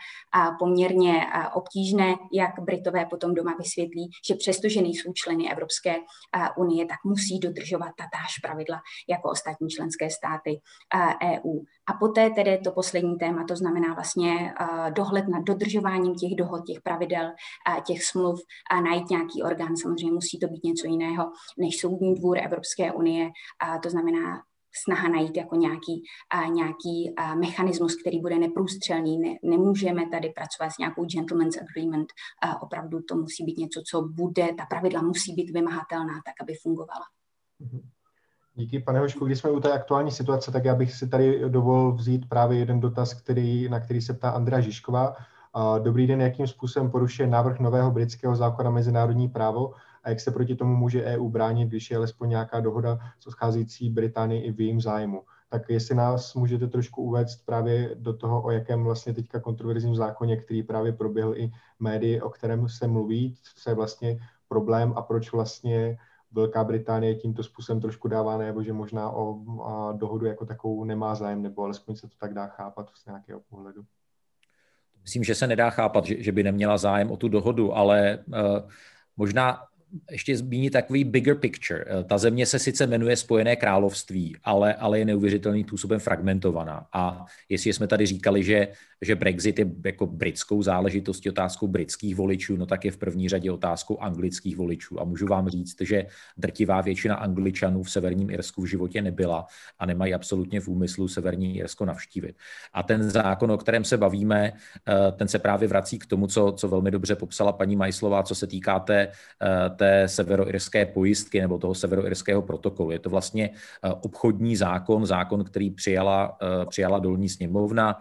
poměrně 0.59 1.25
obtížné, 1.53 2.15
jak 2.33 2.59
Britové 2.59 3.05
potom 3.05 3.33
doma 3.33 3.55
vysvětlí, 3.59 4.09
že 4.27 4.35
přestože 4.35 4.81
nejsou 4.81 5.13
členy 5.13 5.51
Evropské 5.51 5.95
unie, 6.57 6.85
tak 6.85 6.97
musí 7.05 7.39
dodržovat 7.39 7.91
tatáž 7.97 8.39
pravidla 8.41 8.81
jako 9.09 9.29
ostatní 9.29 9.69
členské 9.69 10.09
státy 10.09 10.61
EU. 11.23 11.59
A 11.89 11.93
poté 11.93 12.29
tedy 12.29 12.57
to 12.57 12.71
poslední 12.71 13.17
téma, 13.17 13.45
to 13.47 13.55
znamená 13.55 13.93
vlastně 13.93 14.53
dohled 14.89 15.27
nad 15.27 15.43
dodržováním 15.43 16.15
těch 16.15 16.35
dohod, 16.35 16.65
těch 16.65 16.81
pravidel, 16.81 17.31
těch 17.85 18.03
smluv 18.03 18.39
a 18.71 18.81
najít 18.81 19.09
nějaký 19.09 19.43
orgán. 19.43 19.77
Samozřejmě 19.77 20.13
musí 20.13 20.39
to 20.39 20.47
být 20.47 20.63
něco 20.63 20.87
jiného 20.87 21.31
než 21.57 21.79
Soudní 21.79 22.15
dvůr 22.15 22.37
Evropské 22.37 22.91
unie. 22.91 23.29
To 23.83 23.89
znamená 23.89 24.41
snaha 24.83 25.09
najít 25.09 25.37
jako 25.37 25.55
nějaký, 25.55 26.03
nějaký 26.51 27.15
mechanismus, 27.39 27.95
který 27.95 28.19
bude 28.19 28.39
neprůstřelný. 28.39 29.17
Ne, 29.17 29.35
nemůžeme 29.43 30.09
tady 30.09 30.29
pracovat 30.29 30.69
s 30.69 30.77
nějakou 30.77 31.05
gentleman's 31.05 31.57
agreement. 31.57 32.07
A 32.43 32.61
opravdu 32.61 32.99
to 33.01 33.15
musí 33.15 33.43
být 33.43 33.57
něco, 33.57 33.81
co 33.89 34.01
bude, 34.01 34.47
ta 34.57 34.65
pravidla 34.65 35.01
musí 35.01 35.33
být 35.33 35.53
vymahatelná 35.53 36.13
tak, 36.25 36.33
aby 36.41 36.53
fungovala. 36.63 37.05
Mm-hmm. 37.61 37.81
Díky, 38.59 38.79
pane 38.79 38.99
Hošku. 38.99 39.25
Když 39.25 39.39
jsme 39.39 39.49
u 39.49 39.59
té 39.59 39.71
aktuální 39.71 40.11
situace, 40.11 40.51
tak 40.51 40.65
já 40.65 40.75
bych 40.75 40.93
si 40.93 41.09
tady 41.09 41.49
dovolil 41.49 41.91
vzít 41.91 42.29
právě 42.29 42.59
jeden 42.59 42.79
dotaz, 42.79 43.13
který, 43.13 43.69
na 43.69 43.79
který 43.79 44.01
se 44.01 44.13
ptá 44.13 44.29
Andrea 44.29 44.59
Žižková. 44.61 45.15
Dobrý 45.83 46.07
den, 46.07 46.21
jakým 46.21 46.47
způsobem 46.47 46.91
porušuje 46.91 47.27
návrh 47.27 47.59
nového 47.59 47.91
britského 47.91 48.35
zákona 48.35 48.69
mezinárodní 48.69 49.29
právo 49.29 49.73
a 50.03 50.09
jak 50.09 50.19
se 50.19 50.31
proti 50.31 50.55
tomu 50.55 50.75
může 50.75 51.03
EU 51.03 51.29
bránit, 51.29 51.69
když 51.69 51.91
je 51.91 51.97
alespoň 51.97 52.29
nějaká 52.29 52.59
dohoda 52.59 52.99
s 53.19 53.27
odcházející 53.27 53.89
Británii 53.89 54.41
i 54.41 54.51
v 54.51 54.59
jejím 54.59 54.81
zájmu. 54.81 55.23
Tak 55.49 55.69
jestli 55.69 55.95
nás 55.95 56.33
můžete 56.35 56.67
trošku 56.67 57.03
uvést 57.03 57.45
právě 57.45 57.95
do 57.95 58.13
toho, 58.13 58.41
o 58.41 58.51
jakém 58.51 58.83
vlastně 58.83 59.13
teďka 59.13 59.39
kontroverzním 59.39 59.95
zákoně, 59.95 60.37
který 60.37 60.63
právě 60.63 60.93
proběhl 60.93 61.33
i 61.37 61.51
médii, 61.79 62.21
o 62.21 62.29
kterém 62.29 62.69
se 62.69 62.87
mluví, 62.87 63.35
co 63.55 63.69
je 63.69 63.75
vlastně 63.75 64.19
problém 64.47 64.93
a 64.95 65.01
proč 65.01 65.31
vlastně 65.31 65.97
Velká 66.31 66.63
Británie 66.63 67.15
tímto 67.15 67.43
způsobem 67.43 67.81
trošku 67.81 68.07
dává 68.07 68.37
nebo 68.37 68.63
že 68.63 68.73
možná 68.73 69.09
o 69.11 69.39
a 69.63 69.91
dohodu 69.91 70.25
jako 70.25 70.45
takovou 70.45 70.83
nemá 70.83 71.15
zájem, 71.15 71.41
nebo 71.41 71.63
alespoň 71.63 71.95
se 71.95 72.07
to 72.07 72.15
tak 72.19 72.33
dá 72.33 72.47
chápat 72.47 72.89
z 72.95 73.05
nějakého 73.05 73.39
pohledu. 73.49 73.85
Myslím, 75.01 75.23
že 75.23 75.35
se 75.35 75.47
nedá 75.47 75.69
chápat, 75.69 76.05
že, 76.05 76.23
že 76.23 76.31
by 76.31 76.43
neměla 76.43 76.77
zájem 76.77 77.11
o 77.11 77.17
tu 77.17 77.27
dohodu, 77.27 77.73
ale 77.73 78.23
uh, 78.27 78.69
možná 79.17 79.68
ještě 80.11 80.37
zmínit 80.37 80.69
takový 80.69 81.03
bigger 81.03 81.35
picture. 81.35 81.85
Eh, 81.87 82.03
ta 82.03 82.17
země 82.17 82.45
se 82.45 82.59
sice 82.59 82.87
jmenuje 82.87 83.15
Spojené 83.15 83.55
království, 83.55 84.37
ale, 84.43 84.73
ale 84.73 84.99
je 84.99 85.05
neuvěřitelným 85.05 85.65
způsobem 85.65 85.99
fragmentovaná. 85.99 86.87
A 86.93 87.25
jestli 87.49 87.73
jsme 87.73 87.87
tady 87.87 88.05
říkali, 88.05 88.43
že 88.43 88.67
že 89.01 89.15
Brexit 89.15 89.59
je 89.59 89.65
jako 89.85 90.07
britskou 90.07 90.63
záležitostí, 90.63 91.29
otázkou 91.29 91.67
britských 91.67 92.15
voličů, 92.15 92.57
no 92.57 92.65
tak 92.65 92.85
je 92.85 92.91
v 92.91 92.97
první 92.97 93.29
řadě 93.29 93.51
otázkou 93.51 93.97
anglických 93.97 94.57
voličů. 94.57 95.01
A 95.01 95.03
můžu 95.03 95.27
vám 95.27 95.49
říct, 95.49 95.81
že 95.81 96.05
drtivá 96.37 96.81
většina 96.81 97.15
angličanů 97.15 97.83
v 97.83 97.91
Severním 97.91 98.29
Irsku 98.29 98.61
v 98.61 98.65
životě 98.65 99.01
nebyla 99.01 99.45
a 99.79 99.85
nemají 99.85 100.13
absolutně 100.13 100.61
v 100.61 100.67
úmyslu 100.67 101.07
Severní 101.07 101.57
Irsko 101.57 101.85
navštívit. 101.85 102.35
A 102.73 102.83
ten 102.83 103.09
zákon, 103.09 103.51
o 103.51 103.57
kterém 103.57 103.83
se 103.83 103.97
bavíme, 103.97 104.53
eh, 104.87 105.11
ten 105.11 105.27
se 105.27 105.39
právě 105.39 105.67
vrací 105.67 105.99
k 105.99 106.05
tomu, 106.05 106.27
co, 106.27 106.51
co 106.51 106.67
velmi 106.67 106.91
dobře 106.91 107.15
popsala 107.15 107.51
paní 107.51 107.75
Majslová, 107.75 108.23
co 108.23 108.35
se 108.35 108.47
týká 108.47 108.79
té, 108.79 109.07
eh, 109.07 109.69
té 109.79 110.07
severoirské 110.07 110.85
pojistky 110.85 111.41
nebo 111.41 111.57
toho 111.57 111.75
severoirského 111.75 112.41
protokolu. 112.41 112.91
Je 112.91 112.99
to 112.99 113.09
vlastně 113.09 113.49
eh, 113.49 113.89
obchodní 114.01 114.55
zákon, 114.55 115.05
zákon, 115.05 115.43
který 115.43 115.71
přijala, 115.71 116.37
přijala 116.69 116.99
dolní 116.99 117.29
sněmovna. 117.29 117.99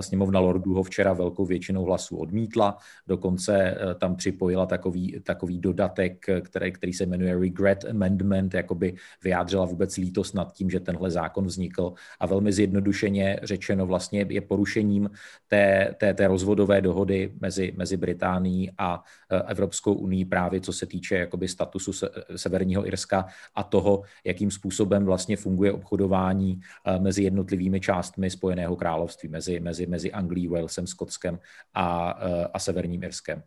Sněmovna 0.00 0.40
lordů 0.40 0.74
ho 0.74 0.82
včera 0.82 1.12
velkou 1.12 1.44
většinou 1.44 1.84
hlasů 1.84 2.16
odmítla, 2.16 2.78
dokonce 3.06 3.54
eh, 3.56 3.94
tam 3.94 4.16
připojila 4.16 4.66
takový, 4.66 5.20
takový 5.22 5.58
dodatek, 5.58 6.26
který, 6.42 6.72
který 6.72 6.92
se 6.92 7.06
jmenuje 7.06 7.38
Regret 7.38 7.84
Amendment, 7.90 8.54
jakoby 8.54 8.94
vyjádřila 9.24 9.64
vůbec 9.64 9.96
lítost 9.96 10.34
nad 10.34 10.52
tím, 10.52 10.70
že 10.70 10.80
tenhle 10.80 11.10
zákon 11.10 11.44
vznikl 11.44 11.92
a 12.20 12.26
velmi 12.26 12.52
zjednodušeně 12.52 13.40
řečeno 13.42 13.86
vlastně 13.86 14.26
je 14.28 14.40
porušením 14.40 15.10
té, 15.48 15.94
té, 15.98 16.14
té 16.14 16.28
rozvodové 16.28 16.80
dohody 16.80 17.32
mezi, 17.40 17.72
mezi 17.76 17.96
Británií 17.96 18.70
a 18.78 19.02
eh, 19.30 19.42
Evropskou 19.46 19.94
unii 19.94 20.24
právě 20.24 20.60
co 20.60 20.72
se 20.72 20.86
týče 20.86 21.13
jakoby 21.18 21.48
statusu 21.48 22.06
Severního 22.36 22.86
Irska 22.86 23.26
a 23.54 23.62
toho, 23.62 24.02
jakým 24.24 24.50
způsobem 24.50 25.04
vlastně 25.04 25.36
funguje 25.36 25.72
obchodování 25.72 26.60
eh, 26.84 26.98
mezi 26.98 27.22
jednotlivými 27.22 27.80
částmi 27.80 28.30
Spojeného 28.30 28.76
království, 28.76 29.28
mezi, 29.28 29.60
mezi 29.60 29.86
mezi, 29.86 30.12
Anglií, 30.12 30.48
Walesem, 30.48 30.86
Skotskem 30.86 31.38
a, 31.74 32.18
eh, 32.22 32.48
a 32.54 32.58
Severním 32.58 33.02
Irskem. 33.02 33.42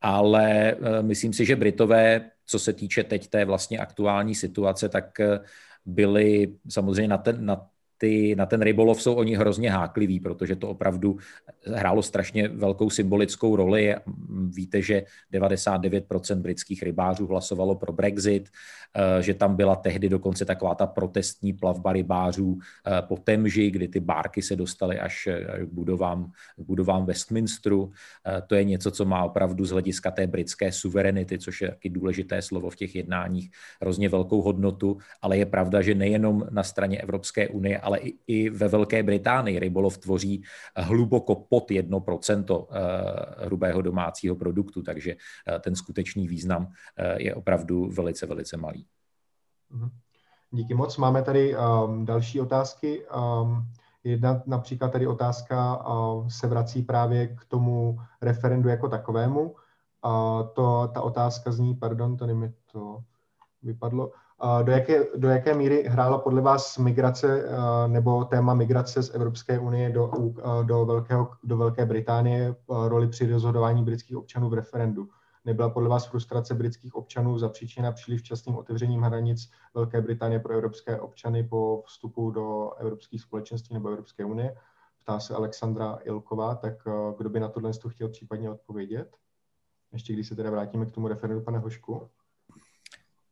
Ale 0.00 0.72
eh, 0.72 1.02
myslím 1.02 1.32
si, 1.32 1.46
že 1.46 1.56
Britové, 1.56 2.30
co 2.46 2.58
se 2.58 2.72
týče 2.72 3.04
teď 3.04 3.28
té 3.28 3.44
vlastně 3.44 3.78
aktuální 3.78 4.34
situace, 4.34 4.88
tak 4.88 5.18
byli 5.86 6.54
samozřejmě 6.68 7.08
na 7.08 7.18
ten, 7.18 7.46
na 7.46 7.66
ty, 7.98 8.34
na 8.36 8.46
ten 8.46 8.62
rybolov 8.62 9.02
jsou 9.02 9.14
oni 9.14 9.36
hrozně 9.36 9.70
hákliví, 9.70 10.20
protože 10.20 10.56
to 10.56 10.68
opravdu 10.68 11.18
hrálo 11.66 12.02
strašně 12.02 12.48
velkou 12.48 12.90
symbolickou 12.90 13.56
roli. 13.56 13.94
Víte, 14.48 14.82
že 14.82 15.02
99% 15.32 16.40
britských 16.40 16.82
rybářů 16.82 17.26
hlasovalo 17.26 17.74
pro 17.74 17.92
Brexit, 17.92 18.48
eh, 18.94 19.22
že 19.22 19.34
tam 19.34 19.56
byla 19.56 19.76
tehdy 19.76 20.08
dokonce 20.08 20.44
taková 20.44 20.74
ta 20.74 20.86
protestní 20.86 21.52
plavba 21.52 21.92
rybářů 21.92 22.58
eh, 22.58 23.02
po 23.02 23.16
Temži, 23.16 23.70
kdy 23.70 23.88
ty 23.88 24.00
bárky 24.00 24.42
se 24.42 24.56
dostaly 24.56 24.98
až 24.98 25.26
eh, 25.26 25.66
k 25.66 25.72
budovám, 25.72 26.30
k 26.56 26.60
budovám 26.66 27.06
Westminsteru. 27.06 27.92
To 28.46 28.54
je 28.54 28.64
něco, 28.64 28.90
co 28.90 29.04
má 29.04 29.24
opravdu 29.24 29.64
z 29.64 29.70
hlediska 29.70 30.10
té 30.10 30.26
britské 30.26 30.72
suverenity, 30.72 31.38
což 31.38 31.60
je 31.60 31.68
taky 31.68 31.88
důležité 31.90 32.42
slovo 32.42 32.70
v 32.70 32.76
těch 32.76 32.94
jednáních, 32.94 33.50
hrozně 33.80 34.08
velkou 34.08 34.42
hodnotu, 34.42 34.98
ale 35.22 35.38
je 35.38 35.46
pravda, 35.46 35.82
že 35.82 35.94
nejenom 35.94 36.46
na 36.50 36.62
straně 36.62 36.98
Evropské 36.98 37.48
unie, 37.48 37.78
ale 37.86 37.98
i, 37.98 38.18
i 38.26 38.50
ve 38.50 38.68
Velké 38.68 39.02
Británii 39.02 39.58
rybolov 39.58 39.98
tvoří 39.98 40.42
hluboko 40.76 41.34
pod 41.34 41.70
1% 41.70 42.66
eh, 42.70 43.46
hrubého 43.46 43.82
domácího 43.82 44.36
produktu, 44.36 44.82
takže 44.82 45.14
eh, 45.14 45.58
ten 45.58 45.76
skutečný 45.76 46.28
význam 46.28 46.66
eh, 46.96 47.22
je 47.22 47.34
opravdu 47.34 47.86
velice, 47.90 48.26
velice 48.26 48.56
malý. 48.56 48.86
Mhm. 49.70 49.90
Díky 50.50 50.74
moc. 50.74 50.96
Máme 50.96 51.22
tady 51.22 51.56
um, 51.56 52.04
další 52.04 52.40
otázky. 52.40 53.06
Um, 53.06 53.66
jedna 54.04 54.42
například 54.46 54.92
tady 54.92 55.06
otázka 55.06 55.86
uh, 55.86 56.28
se 56.28 56.46
vrací 56.46 56.82
právě 56.82 57.26
k 57.26 57.44
tomu 57.44 57.98
referendu 58.22 58.68
jako 58.68 58.88
takovému. 58.88 59.42
Uh, 59.42 60.48
to, 60.54 60.90
ta 60.94 61.02
otázka 61.02 61.52
zní, 61.52 61.74
pardon, 61.74 62.16
tady 62.16 62.34
mi 62.34 62.52
to 62.72 63.02
vypadlo. 63.62 64.12
Do 64.62 64.72
jaké, 64.72 65.04
do 65.16 65.28
jaké 65.28 65.54
míry 65.54 65.84
hrála 65.88 66.18
podle 66.18 66.40
vás 66.40 66.78
migrace 66.78 67.48
nebo 67.86 68.24
téma 68.24 68.54
migrace 68.54 69.02
z 69.02 69.14
Evropské 69.14 69.58
unie 69.58 69.90
do, 69.90 70.10
do, 70.62 70.84
Velkého, 70.84 71.30
do 71.44 71.56
Velké 71.56 71.86
Británie 71.86 72.54
roli 72.68 73.08
při 73.08 73.32
rozhodování 73.32 73.84
britských 73.84 74.16
občanů 74.16 74.48
v 74.48 74.54
referendu? 74.54 75.08
Nebyla 75.44 75.70
podle 75.70 75.88
vás 75.88 76.06
frustrace 76.06 76.54
britských 76.54 76.94
občanů 76.94 77.38
zapříčena 77.38 77.92
příliš 77.92 78.20
včasným 78.20 78.56
otevřením 78.56 79.02
hranic 79.02 79.50
Velké 79.74 80.00
Británie 80.00 80.40
pro 80.40 80.54
evropské 80.54 81.00
občany 81.00 81.44
po 81.44 81.82
vstupu 81.86 82.30
do 82.30 82.72
evropských 82.72 83.22
společenství 83.22 83.74
nebo 83.74 83.88
Evropské 83.88 84.24
unie? 84.24 84.56
Ptá 85.02 85.20
se 85.20 85.34
Alexandra 85.34 85.98
Ilková, 86.04 86.54
tak 86.54 86.74
kdo 87.18 87.30
by 87.30 87.40
na 87.40 87.48
tohle 87.48 87.70
chtěl 87.88 88.08
případně 88.08 88.50
odpovědět? 88.50 89.16
Ještě 89.92 90.12
když 90.12 90.28
se 90.28 90.36
teda 90.36 90.50
vrátíme 90.50 90.86
k 90.86 90.90
tomu 90.90 91.08
referendu, 91.08 91.44
pane 91.44 91.58
Hošku. 91.58 92.08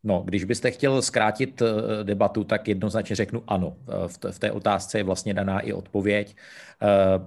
No, 0.06 0.22
když 0.24 0.44
byste 0.44 0.70
chtěl 0.70 1.02
zkrátit 1.02 1.62
eh, 1.62 2.04
debatu, 2.04 2.44
tak 2.44 2.68
jednoznačně 2.68 3.16
řeknu 3.16 3.42
ano. 3.46 3.76
Eh, 3.88 4.32
v 4.32 4.38
té 4.38 4.52
otázce 4.52 4.98
je 4.98 5.04
vlastně 5.04 5.34
daná 5.34 5.60
i 5.60 5.72
odpověď. 5.72 6.36
Eh, 6.82 6.86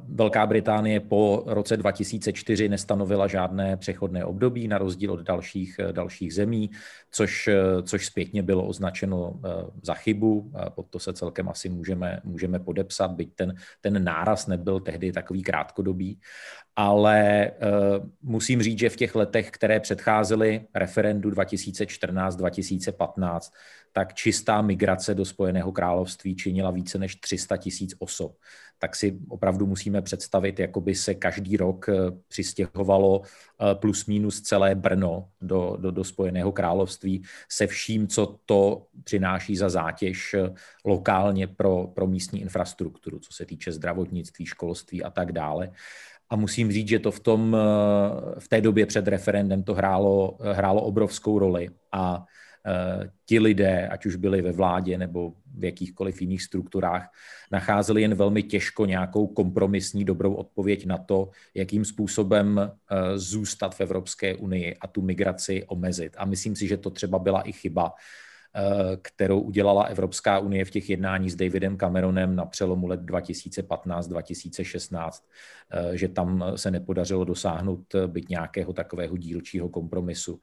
Velká 0.09 0.45
Británie 0.45 0.99
po 0.99 1.43
roce 1.45 1.77
2004 1.77 2.69
nestanovila 2.69 3.27
žádné 3.27 3.77
přechodné 3.77 4.25
období, 4.25 4.67
na 4.67 4.77
rozdíl 4.77 5.11
od 5.11 5.19
dalších, 5.19 5.79
dalších 5.91 6.33
zemí, 6.33 6.69
což, 7.11 7.49
což 7.83 8.05
zpětně 8.05 8.43
bylo 8.43 8.65
označeno 8.65 9.39
za 9.81 9.93
chybu. 9.93 10.51
Pod 10.69 10.87
to 10.89 10.99
se 10.99 11.13
celkem 11.13 11.49
asi 11.49 11.69
můžeme, 11.69 12.19
můžeme 12.23 12.59
podepsat, 12.59 13.11
byť 13.11 13.35
ten, 13.35 13.55
ten 13.81 14.03
náraz 14.03 14.47
nebyl 14.47 14.79
tehdy 14.79 15.11
takový 15.11 15.43
krátkodobý 15.43 16.19
ale 16.79 17.51
uh, 17.51 17.57
musím 18.21 18.61
říct, 18.61 18.79
že 18.79 18.89
v 18.89 18.95
těch 18.95 19.15
letech, 19.15 19.51
které 19.51 19.79
předcházely 19.79 20.61
referendu 20.75 21.29
2014-2015, 21.29 23.39
tak 23.91 24.13
čistá 24.13 24.61
migrace 24.61 25.15
do 25.15 25.25
Spojeného 25.25 25.71
království 25.71 26.35
činila 26.35 26.71
více 26.71 26.97
než 26.97 27.15
300 27.15 27.57
tisíc 27.57 27.95
osob. 27.99 28.35
Tak 28.79 28.95
si 28.95 29.17
opravdu 29.29 29.65
musíme 29.65 30.01
představit, 30.01 30.59
jako 30.59 30.81
by 30.81 30.95
se 30.95 31.15
každý 31.15 31.57
rok 31.57 31.89
eh, 31.89 31.93
přistěhovalo 32.27 33.21
eh, 33.21 33.75
plus 33.75 34.05
minus 34.05 34.41
celé 34.41 34.75
Brno 34.75 35.29
do, 35.41 35.77
do, 35.79 35.91
do 35.91 36.03
Spojeného 36.03 36.51
království 36.51 37.23
se 37.49 37.67
vším, 37.67 38.07
co 38.07 38.39
to 38.45 38.87
přináší 39.03 39.55
za 39.55 39.69
zátěž 39.69 40.35
lokálně 40.85 41.47
pro, 41.47 41.87
pro 41.87 42.07
místní 42.07 42.41
infrastrukturu, 42.41 43.19
co 43.19 43.33
se 43.33 43.45
týče 43.45 43.71
zdravotnictví, 43.71 44.45
školství 44.45 45.03
a 45.03 45.09
tak 45.09 45.31
dále. 45.31 45.71
A 46.29 46.35
musím 46.35 46.71
říct, 46.71 46.87
že 46.87 46.99
to 46.99 47.11
v, 47.11 47.19
tom, 47.19 47.57
eh, 47.59 48.39
v 48.39 48.47
té 48.47 48.61
době 48.61 48.85
před 48.85 49.07
referendem 49.07 49.63
to 49.63 49.73
hrálo, 49.73 50.37
hrálo 50.41 50.81
obrovskou 50.81 51.39
roli. 51.39 51.69
A 51.91 52.25
eh, 52.67 53.09
ti 53.25 53.39
lidé, 53.39 53.87
ať 53.87 54.05
už 54.05 54.15
byli 54.15 54.41
ve 54.41 54.51
vládě 54.51 54.97
nebo 54.97 55.33
v 55.57 55.63
jakýchkoliv 55.63 56.21
jiných 56.21 56.43
strukturách, 56.43 57.09
nacházeli 57.51 58.01
jen 58.01 58.15
velmi 58.15 58.43
těžko 58.43 58.85
nějakou 58.85 59.27
kompromisní 59.27 60.05
dobrou 60.05 60.33
odpověď 60.33 60.85
na 60.85 60.97
to, 60.97 61.29
jakým 61.55 61.85
způsobem 61.85 62.59
eh, 62.59 63.17
zůstat 63.17 63.75
v 63.75 63.81
Evropské 63.81 64.35
unii 64.35 64.75
a 64.81 64.87
tu 64.87 65.01
migraci 65.01 65.63
omezit. 65.67 66.15
A 66.17 66.25
myslím 66.25 66.55
si, 66.55 66.67
že 66.67 66.77
to 66.77 66.89
třeba 66.89 67.19
byla 67.19 67.41
i 67.41 67.51
chyba, 67.51 67.91
Eh, 67.91 67.93
kterou 69.01 69.39
udělala 69.39 69.83
Evropská 69.83 70.39
unie 70.39 70.65
v 70.65 70.71
těch 70.71 70.89
jednáních 70.89 71.31
s 71.31 71.35
Davidem 71.35 71.77
Cameronem 71.77 72.35
na 72.35 72.45
přelomu 72.45 72.87
let 72.87 73.01
2015-2016, 73.01 75.23
eh, 75.71 75.97
že 75.97 76.07
tam 76.07 76.43
se 76.55 76.71
nepodařilo 76.71 77.25
dosáhnout 77.25 77.95
eh, 77.95 78.07
byť 78.07 78.29
nějakého 78.29 78.73
takového 78.73 79.17
dílčího 79.17 79.69
kompromisu. 79.69 80.39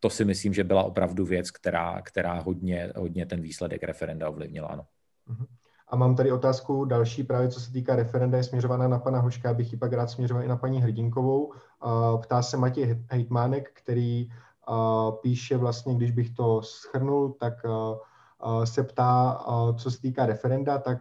To 0.00 0.10
si 0.10 0.24
myslím, 0.24 0.54
že 0.54 0.64
byla 0.64 0.82
opravdu 0.82 1.24
věc, 1.24 1.50
která, 1.50 2.02
která 2.02 2.40
hodně, 2.40 2.92
hodně 2.96 3.26
ten 3.26 3.40
výsledek 3.40 3.82
referenda 3.82 4.28
ovlivnila. 4.28 4.68
Ano. 4.68 4.84
Mhm. 5.26 5.46
A 5.88 5.96
mám 5.96 6.16
tady 6.16 6.32
otázku 6.32 6.84
další, 6.84 7.24
právě 7.24 7.48
co 7.48 7.60
se 7.60 7.72
týká 7.72 7.96
referenda, 7.96 8.38
je 8.38 8.44
směřovaná 8.44 8.88
na 8.88 8.98
pana 8.98 9.18
Hoška, 9.18 9.54
bych 9.54 9.72
ji 9.72 9.78
pak 9.78 9.92
rád 9.92 10.10
směřoval 10.10 10.44
i 10.44 10.48
na 10.48 10.56
paní 10.56 10.82
Hrdinkovou. 10.82 11.52
Ptá 12.22 12.42
se 12.42 12.56
Matěj 12.56 13.04
Hejtmánek, 13.10 13.70
který 13.74 14.28
píše 15.20 15.56
vlastně, 15.56 15.94
když 15.94 16.10
bych 16.10 16.30
to 16.30 16.62
schrnul, 16.62 17.36
tak 17.40 17.54
se 18.64 18.82
ptá, 18.82 19.44
co 19.78 19.90
se 19.90 20.00
týká 20.00 20.26
referenda, 20.26 20.78
tak 20.78 20.98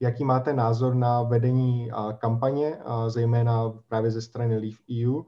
jaký 0.00 0.24
máte 0.24 0.52
názor 0.52 0.94
na 0.94 1.22
vedení 1.22 1.90
kampaně, 2.18 2.78
zejména 3.08 3.72
právě 3.88 4.10
ze 4.10 4.22
strany 4.22 4.58
Leave 4.58 4.76
EU, 5.04 5.22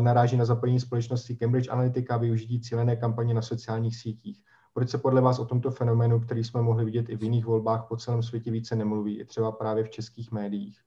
naráží 0.00 0.36
na 0.36 0.44
zapojení 0.44 0.80
společnosti 0.80 1.36
Cambridge 1.36 1.68
Analytica 1.68 2.14
a 2.14 2.18
využití 2.18 2.60
cílené 2.60 2.96
kampaně 2.96 3.34
na 3.34 3.42
sociálních 3.42 3.96
sítích. 3.96 4.42
Proč 4.74 4.90
se 4.90 4.98
podle 4.98 5.20
vás 5.20 5.38
o 5.38 5.44
tomto 5.44 5.70
fenoménu, 5.70 6.20
který 6.20 6.44
jsme 6.44 6.62
mohli 6.62 6.84
vidět 6.84 7.08
i 7.08 7.16
v 7.16 7.22
jiných 7.22 7.46
volbách 7.46 7.84
po 7.88 7.96
celém 7.96 8.22
světě, 8.22 8.50
více 8.50 8.76
nemluví, 8.76 9.20
i 9.20 9.24
třeba 9.24 9.52
právě 9.52 9.84
v 9.84 9.90
českých 9.90 10.32
médiích? 10.32 10.80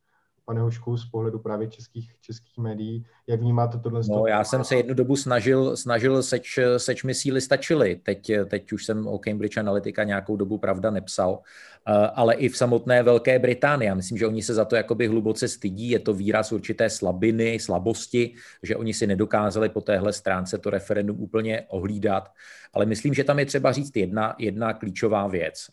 Pane 0.50 0.62
Hošku, 0.62 0.98
z 0.98 1.06
pohledu 1.06 1.40
právě 1.40 1.68
českých, 1.68 2.12
českých 2.22 2.58
médií. 2.58 3.06
Jak 3.28 3.40
vnímáte 3.40 3.78
tohle? 3.78 4.02
No, 4.10 4.28
já 4.28 4.44
jsem 4.44 4.64
se 4.64 4.76
jednu 4.76 4.94
dobu 4.94 5.16
snažil, 5.16 5.78
snažil 5.78 6.24
seč, 6.24 6.60
seč 6.78 7.04
mi 7.04 7.14
síly 7.14 7.42
stačily. 7.42 7.96
Teď, 8.04 8.32
teď 8.48 8.72
už 8.72 8.86
jsem 8.86 9.08
o 9.08 9.20
Cambridge 9.20 9.58
Analytica 9.58 10.04
nějakou 10.04 10.36
dobu 10.36 10.58
pravda 10.58 10.92
nepsal, 10.92 11.40
eh, 11.88 11.92
ale 11.94 12.36
i 12.36 12.50
v 12.50 12.58
samotné 12.58 13.04
Velké 13.04 13.40
Británii. 13.40 13.88
Já 13.88 13.96
myslím, 13.96 14.18
že 14.18 14.28
oni 14.28 14.42
se 14.42 14.54
za 14.54 14.66
to 14.66 14.76
jakoby 14.76 15.08
hluboce 15.08 15.48
stydí. 15.48 15.90
Je 15.90 16.00
to 16.00 16.14
výraz 16.14 16.52
určité 16.52 16.90
slabiny, 16.90 17.60
slabosti, 17.60 18.34
že 18.64 18.76
oni 18.76 18.94
si 18.94 19.08
nedokázali 19.08 19.70
po 19.70 19.82
téhle 19.82 20.14
stránce 20.14 20.58
to 20.58 20.70
referendum 20.70 21.22
úplně 21.22 21.66
ohlídat. 21.68 22.30
Ale 22.74 22.86
myslím, 22.86 23.14
že 23.14 23.24
tam 23.24 23.40
je 23.40 23.46
třeba 23.46 23.72
říct 23.72 23.96
jedna, 23.96 24.36
jedna 24.40 24.74
klíčová 24.74 25.28
věc. 25.28 25.68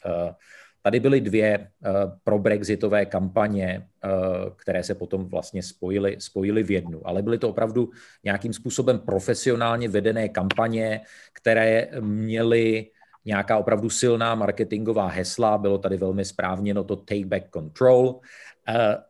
Tady 0.86 1.00
byly 1.00 1.20
dvě 1.20 1.58
uh, 1.58 1.94
pro-brexitové 2.24 3.06
kampaně, 3.06 3.86
uh, 4.04 4.10
které 4.56 4.82
se 4.82 4.94
potom 4.94 5.24
vlastně 5.24 5.62
spojily, 5.62 6.16
spojily 6.18 6.62
v 6.62 6.70
jednu, 6.70 7.00
ale 7.04 7.22
byly 7.22 7.38
to 7.38 7.48
opravdu 7.48 7.90
nějakým 8.24 8.52
způsobem 8.52 8.98
profesionálně 8.98 9.88
vedené 9.88 10.28
kampaně, 10.28 11.00
které 11.32 11.88
měly 12.00 12.90
nějaká 13.24 13.58
opravdu 13.58 13.90
silná 13.90 14.34
marketingová 14.34 15.08
hesla, 15.08 15.58
bylo 15.58 15.78
tady 15.78 15.96
velmi 15.96 16.24
správněno 16.24 16.84
to 16.84 16.96
take 16.96 17.26
back 17.26 17.50
control. 17.52 18.06
Uh, 18.06 18.22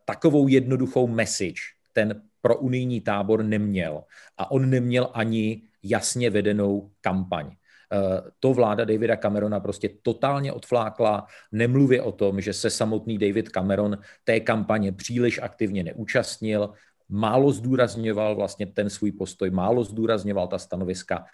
takovou 0.04 0.48
jednoduchou 0.48 1.06
message 1.06 1.60
ten 1.92 2.22
pro 2.40 2.56
unijní 2.56 3.00
tábor 3.00 3.44
neměl. 3.44 4.04
A 4.38 4.50
on 4.50 4.70
neměl 4.70 5.10
ani 5.14 5.62
jasně 5.82 6.30
vedenou 6.30 6.90
kampaň. 7.00 7.50
Eh, 7.92 8.30
to 8.40 8.54
vláda 8.54 8.84
Davida 8.84 9.16
Camerona 9.16 9.60
prostě 9.60 9.88
totálně 10.02 10.52
odflákla. 10.52 11.26
Nemluvě 11.52 12.02
o 12.02 12.12
tom, 12.12 12.40
že 12.40 12.52
se 12.52 12.70
samotný 12.70 13.18
David 13.18 13.48
Cameron 13.48 13.98
té 14.24 14.40
kampaně 14.40 14.92
příliš 14.92 15.38
aktivně 15.42 15.84
neúčastnil, 15.84 16.72
málo 17.08 17.52
zdůrazňoval 17.52 18.34
vlastně 18.34 18.66
ten 18.66 18.90
svůj 18.90 19.12
postoj, 19.12 19.50
málo 19.50 19.84
zdůrazňoval 19.84 20.48
ta 20.48 20.58
stanoviska 20.58 21.24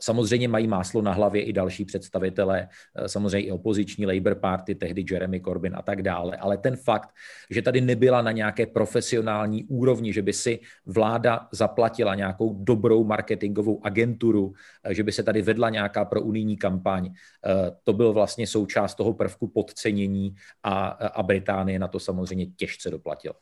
Samozřejmě 0.00 0.48
mají 0.48 0.66
máslo 0.66 1.02
na 1.02 1.12
hlavě 1.12 1.42
i 1.42 1.52
další 1.52 1.84
představitelé, 1.84 2.68
eh, 2.94 3.08
samozřejmě 3.08 3.48
i 3.48 3.50
opoziční 3.50 4.06
Labour 4.06 4.34
Party, 4.34 4.74
tehdy 4.74 5.04
Jeremy 5.10 5.40
Corbyn 5.40 5.76
a 5.76 5.82
tak 5.82 6.02
dále. 6.02 6.36
Ale 6.36 6.58
ten 6.58 6.76
fakt, 6.76 7.08
že 7.50 7.62
tady 7.62 7.80
nebyla 7.80 8.22
na 8.22 8.32
nějaké 8.32 8.66
profesionální 8.66 9.64
úrovni, 9.64 10.12
že 10.12 10.22
by 10.22 10.32
si 10.32 10.60
vláda 10.86 11.48
zaplatila 11.52 12.14
nějakou 12.14 12.64
dobrou 12.64 13.04
marketingovou 13.04 13.86
agenturu, 13.86 14.52
eh, 14.84 14.94
že 14.94 15.02
by 15.02 15.12
se 15.12 15.22
tady 15.22 15.42
vedla 15.42 15.70
nějaká 15.70 16.04
pro 16.04 16.22
unijní 16.22 16.56
kampaň, 16.56 17.10
eh, 17.10 17.70
to 17.84 17.92
byl 17.92 18.12
vlastně 18.12 18.46
součást 18.46 18.94
toho 18.94 19.14
prvku 19.14 19.48
podcenění 19.48 20.34
a, 20.62 20.86
a 20.88 21.22
Británie 21.22 21.78
na 21.78 21.88
to 21.88 22.00
samozřejmě 22.00 22.46
těžce 22.46 22.90
doplatila. 22.90 23.34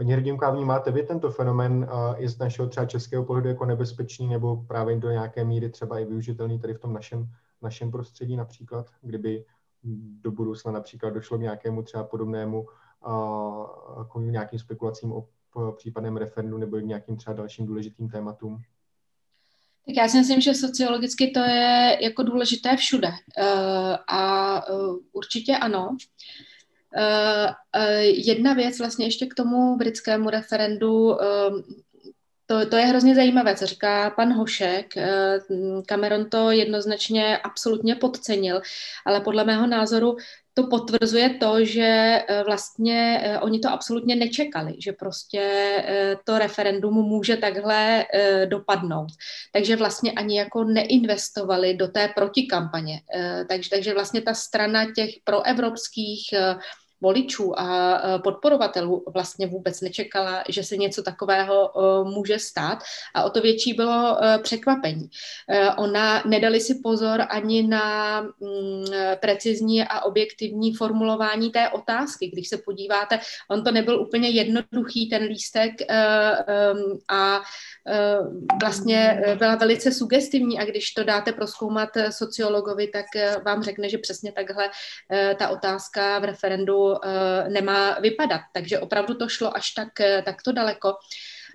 Paní 0.00 0.12
Hrdinka, 0.12 0.50
vnímáte 0.50 0.90
vy 0.90 1.02
tento 1.02 1.30
fenomén 1.30 1.88
i 2.16 2.28
z 2.28 2.38
našeho 2.38 2.68
třeba 2.68 2.86
českého 2.86 3.24
pohledu 3.24 3.48
jako 3.48 3.64
nebezpečný 3.64 4.28
nebo 4.28 4.56
právě 4.56 4.96
do 4.96 5.10
nějaké 5.10 5.44
míry 5.44 5.70
třeba 5.70 5.98
i 5.98 6.04
využitelný 6.04 6.58
tady 6.58 6.74
v 6.74 6.78
tom 6.78 6.92
našem, 6.92 7.28
našem 7.62 7.90
prostředí 7.90 8.36
například, 8.36 8.86
kdyby 9.02 9.44
do 10.22 10.30
budoucna 10.30 10.72
například 10.72 11.10
došlo 11.10 11.38
k 11.38 11.40
nějakému 11.40 11.82
třeba 11.82 12.04
podobnému 12.04 12.66
k 14.12 14.14
nějakým 14.16 14.58
spekulacím 14.58 15.12
o 15.12 15.28
případném 15.76 16.16
referendu 16.16 16.58
nebo 16.58 16.76
k 16.76 16.84
nějakým 16.84 17.16
třeba 17.16 17.36
dalším 17.36 17.66
důležitým 17.66 18.08
tématům? 18.08 18.62
Tak 19.86 19.96
já 19.96 20.08
si 20.08 20.18
myslím, 20.18 20.40
že 20.40 20.54
sociologicky 20.54 21.30
to 21.30 21.40
je 21.40 21.98
jako 22.00 22.22
důležité 22.22 22.76
všude. 22.76 23.08
E, 23.08 23.44
a 24.08 24.58
e, 24.58 24.62
určitě 25.12 25.56
ano. 25.56 25.88
Uh, 25.88 25.94
uh, 25.94 25.98
jedna 28.02 28.52
věc 28.52 28.78
vlastně 28.78 29.06
ještě 29.06 29.26
k 29.26 29.34
tomu 29.34 29.76
britskému 29.76 30.30
referendu, 30.30 31.04
uh, 31.04 31.16
to, 32.46 32.66
to 32.66 32.76
je 32.76 32.84
hrozně 32.84 33.14
zajímavé, 33.14 33.54
co 33.54 33.66
říká 33.66 34.10
pan 34.10 34.32
Hošek. 34.32 34.94
Cameron 35.86 36.30
to 36.30 36.50
jednoznačně 36.50 37.38
absolutně 37.38 37.94
podcenil, 37.94 38.60
ale 39.06 39.20
podle 39.20 39.44
mého 39.44 39.66
názoru 39.66 40.16
to 40.54 40.66
potvrzuje 40.66 41.30
to, 41.30 41.64
že 41.64 42.22
vlastně 42.46 43.22
oni 43.40 43.58
to 43.58 43.68
absolutně 43.68 44.16
nečekali, 44.16 44.76
že 44.78 44.92
prostě 44.92 45.44
to 46.24 46.38
referendum 46.38 46.94
může 46.94 47.36
takhle 47.36 48.06
dopadnout. 48.46 49.08
Takže 49.52 49.76
vlastně 49.76 50.12
ani 50.12 50.38
jako 50.38 50.64
neinvestovali 50.64 51.74
do 51.74 51.88
té 51.88 52.08
protikampaně. 52.14 53.00
Takže, 53.48 53.70
takže 53.70 53.94
vlastně 53.94 54.20
ta 54.22 54.34
strana 54.34 54.92
těch 54.96 55.10
proevropských 55.24 56.22
voličů 57.00 57.60
a 57.60 58.00
podporovatelů 58.18 59.04
vlastně 59.14 59.46
vůbec 59.46 59.80
nečekala, 59.80 60.44
že 60.48 60.64
se 60.64 60.76
něco 60.76 61.02
takového 61.02 61.72
může 62.04 62.38
stát 62.38 62.78
a 63.14 63.24
o 63.24 63.30
to 63.30 63.40
větší 63.40 63.74
bylo 63.74 64.18
překvapení. 64.42 65.10
Ona 65.76 66.22
nedali 66.26 66.60
si 66.60 66.74
pozor 66.74 67.22
ani 67.28 67.66
na 67.66 68.20
mm, 68.20 68.84
precizní 69.20 69.84
a 69.84 70.00
objektivní 70.00 70.74
formulování 70.74 71.50
té 71.50 71.68
otázky. 71.68 72.26
Když 72.28 72.48
se 72.48 72.58
podíváte, 72.58 73.20
on 73.50 73.64
to 73.64 73.70
nebyl 73.70 74.00
úplně 74.00 74.28
jednoduchý, 74.28 75.08
ten 75.08 75.22
lístek 75.22 75.72
a 77.08 77.40
vlastně 78.60 79.22
byla 79.38 79.54
velice 79.54 79.92
sugestivní 79.92 80.58
a 80.58 80.64
když 80.64 80.90
to 80.90 81.04
dáte 81.04 81.32
proskoumat 81.32 81.88
sociologovi, 82.10 82.86
tak 82.86 83.06
vám 83.46 83.62
řekne, 83.62 83.88
že 83.88 83.98
přesně 83.98 84.32
takhle 84.32 84.70
ta 85.38 85.48
otázka 85.48 86.18
v 86.18 86.24
referendu 86.24 86.89
nemá 87.48 87.98
vypadat. 88.00 88.40
Takže 88.52 88.78
opravdu 88.78 89.14
to 89.14 89.28
šlo 89.28 89.56
až 89.56 89.70
tak, 89.70 90.00
eh, 90.00 90.22
takto 90.22 90.52
daleko. 90.52 90.94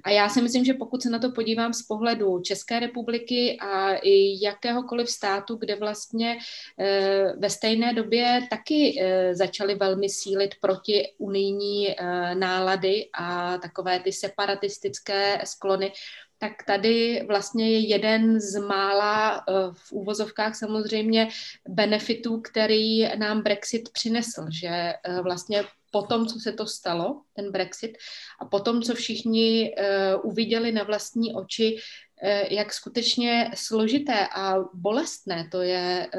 A 0.03 0.09
já 0.09 0.29
si 0.29 0.41
myslím, 0.41 0.65
že 0.65 0.73
pokud 0.73 1.03
se 1.03 1.09
na 1.09 1.19
to 1.19 1.31
podívám 1.31 1.73
z 1.73 1.81
pohledu 1.81 2.39
České 2.39 2.79
republiky 2.79 3.57
a 3.61 3.93
i 3.93 4.43
jakéhokoliv 4.43 5.09
státu, 5.09 5.55
kde 5.55 5.75
vlastně 5.75 6.37
e, 6.79 7.33
ve 7.37 7.49
stejné 7.49 7.93
době 7.93 8.47
taky 8.49 9.01
začaly 9.31 9.75
velmi 9.75 10.09
sílit 10.09 10.55
proti 10.61 11.13
unijní 11.17 11.95
nálady 12.33 13.09
a 13.13 13.57
takové 13.57 13.99
ty 13.99 14.11
separatistické 14.11 15.41
sklony, 15.45 15.91
tak 16.37 16.63
tady 16.67 17.23
vlastně 17.27 17.71
je 17.71 17.79
jeden 17.79 18.39
z 18.39 18.59
mála 18.59 19.45
v 19.71 19.91
úvozovkách 19.91 20.55
samozřejmě 20.55 21.27
benefitů, 21.67 22.41
který 22.41 23.17
nám 23.17 23.41
Brexit 23.41 23.89
přinesl, 23.89 24.45
že 24.49 24.93
vlastně 25.23 25.63
po 25.91 26.01
tom, 26.01 26.27
co 26.27 26.39
se 26.39 26.51
to 26.51 26.67
stalo, 26.67 27.21
ten 27.33 27.51
Brexit, 27.51 27.97
a 28.39 28.45
po 28.45 28.59
tom, 28.59 28.81
co 28.81 28.95
všichni 28.95 29.75
uh, 29.77 30.31
uviděli 30.31 30.71
na 30.71 30.83
vlastní 30.83 31.33
oči, 31.33 31.77
jak 32.49 32.73
skutečně 32.73 33.51
složité 33.55 34.27
a 34.27 34.55
bolestné 34.73 35.47
to 35.51 35.61
je 35.61 36.09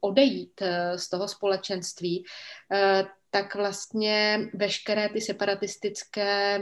odejít 0.00 0.62
z 0.96 1.08
toho 1.08 1.28
společenství, 1.28 2.24
tak 3.30 3.54
vlastně 3.54 4.48
veškeré 4.54 5.08
ty 5.08 5.20
separatistické 5.20 6.60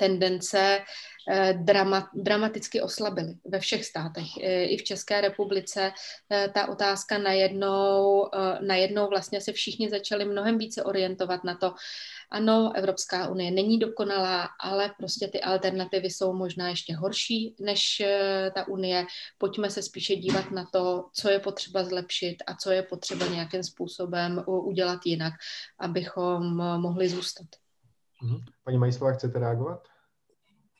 tendence 0.00 0.80
Eh, 1.28 1.54
drama, 1.54 2.10
dramaticky 2.14 2.82
oslabily 2.82 3.34
ve 3.44 3.60
všech 3.60 3.84
státech. 3.84 4.26
Eh, 4.42 4.64
I 4.64 4.76
v 4.76 4.84
České 4.84 5.20
republice 5.20 5.92
eh, 6.30 6.48
ta 6.54 6.68
otázka 6.68 7.18
najednou, 7.18 8.26
najednou 8.60 9.08
vlastně 9.08 9.40
se 9.40 9.52
všichni 9.52 9.90
začali 9.90 10.24
mnohem 10.24 10.58
více 10.58 10.84
orientovat 10.84 11.44
na 11.44 11.54
to, 11.54 11.74
ano, 12.30 12.72
Evropská 12.74 13.28
unie 13.28 13.50
není 13.50 13.78
dokonalá, 13.78 14.48
ale 14.60 14.94
prostě 14.98 15.28
ty 15.28 15.40
alternativy 15.40 16.10
jsou 16.10 16.32
možná 16.32 16.68
ještě 16.68 16.94
horší 16.94 17.54
než 17.60 18.02
ta 18.54 18.68
unie. 18.68 19.06
Pojďme 19.38 19.70
se 19.70 19.82
spíše 19.82 20.16
dívat 20.16 20.50
na 20.50 20.64
to, 20.72 21.04
co 21.12 21.30
je 21.30 21.38
potřeba 21.38 21.84
zlepšit 21.84 22.36
a 22.46 22.54
co 22.54 22.70
je 22.70 22.82
potřeba 22.82 23.26
nějakým 23.26 23.62
způsobem 23.62 24.44
udělat 24.46 25.00
jinak, 25.04 25.32
abychom 25.78 26.56
mohli 26.56 27.08
zůstat. 27.08 27.46
Mhm. 28.22 28.38
Paní 28.64 28.78
Majslová, 28.78 29.12
chcete 29.12 29.38
reagovat? 29.38 29.89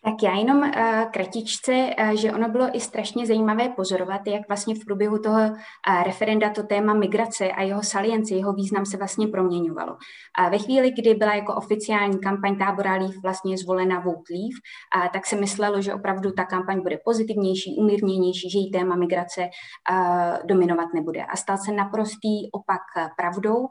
Tak 0.05 0.23
já 0.23 0.35
jenom 0.37 0.59
uh, 0.59 0.71
kratičce, 1.13 1.73
uh, 1.73 2.11
že 2.11 2.33
ono 2.33 2.49
bylo 2.49 2.67
i 2.73 2.81
strašně 2.81 3.27
zajímavé 3.27 3.69
pozorovat, 3.69 4.21
jak 4.27 4.49
vlastně 4.49 4.75
v 4.75 4.85
průběhu 4.87 5.19
toho 5.19 5.41
uh, 5.41 6.03
referenda 6.05 6.51
to 6.51 6.63
téma 6.63 6.95
migrace 6.95 7.49
a 7.49 7.63
jeho 7.63 7.83
salienci, 7.83 8.35
jeho 8.35 8.53
význam 8.53 8.87
se 8.87 8.97
vlastně 8.97 9.29
proměňovalo. 9.29 9.97
A 10.39 10.49
ve 10.49 10.59
chvíli, 10.59 10.91
kdy 10.91 11.15
byla 11.15 11.35
jako 11.35 11.55
oficiální 11.55 12.19
kampaň 12.19 12.59
tábora 12.59 12.93
Leave 12.93 13.15
vlastně 13.23 13.59
zvolena 13.59 14.01
Vote 14.01 14.33
Leave, 14.35 14.57
uh, 14.97 15.09
tak 15.13 15.27
se 15.27 15.37
myslelo, 15.37 15.83
že 15.83 15.95
opravdu 15.95 16.33
ta 16.33 16.45
kampaň 16.45 16.83
bude 16.83 16.99
pozitivnější, 17.05 17.77
umírněnější, 17.79 18.51
že 18.51 18.59
jí 18.59 18.71
téma 18.71 18.97
migrace 18.97 19.41
uh, 19.41 20.47
dominovat 20.47 20.89
nebude. 20.95 21.25
A 21.25 21.37
stal 21.37 21.57
se 21.59 21.73
naprostý 21.73 22.51
opak 22.53 23.13
pravdou, 23.17 23.59
uh, 23.59 23.69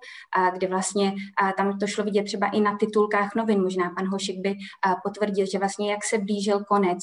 kde 0.54 0.68
vlastně 0.68 1.14
uh, 1.44 1.52
tam 1.58 1.80
to 1.80 1.88
šlo 1.88 2.04
vidět 2.04 2.24
třeba 2.24 2.48
i 2.48 2.62
na 2.62 2.78
titulkách 2.78 3.36
novin. 3.36 3.62
Možná 3.62 3.92
pan 3.98 4.08
Hošek 4.08 4.36
by 4.42 4.50
uh, 4.50 4.94
potvrdil, 5.04 5.46
že 5.52 5.60
vlastně 5.60 5.92
jak 5.92 6.04
se 6.04 6.19
blížil 6.20 6.64
konec 6.64 7.00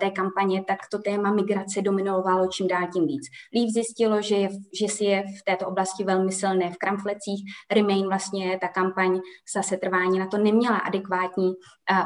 té 0.00 0.10
kampaně, 0.10 0.64
tak 0.64 0.78
to 0.90 0.98
téma 0.98 1.32
migrace 1.32 1.82
dominovalo 1.82 2.46
čím 2.46 2.68
dál 2.68 2.86
tím 2.92 3.06
víc. 3.06 3.22
Lív 3.54 3.72
zjistilo, 3.72 4.22
že, 4.22 4.36
je, 4.36 4.48
že 4.80 4.88
si 4.88 5.04
je 5.04 5.22
v 5.22 5.44
této 5.44 5.66
oblasti 5.66 6.04
velmi 6.04 6.32
silné 6.32 6.70
v 6.70 6.76
kramflecích. 6.76 7.44
Remain 7.70 8.06
vlastně 8.06 8.58
ta 8.60 8.68
kampaň 8.68 9.20
zase 9.54 9.76
trvání 9.76 10.18
na 10.18 10.26
to 10.26 10.38
neměla 10.38 10.76
adekvátní 10.76 11.52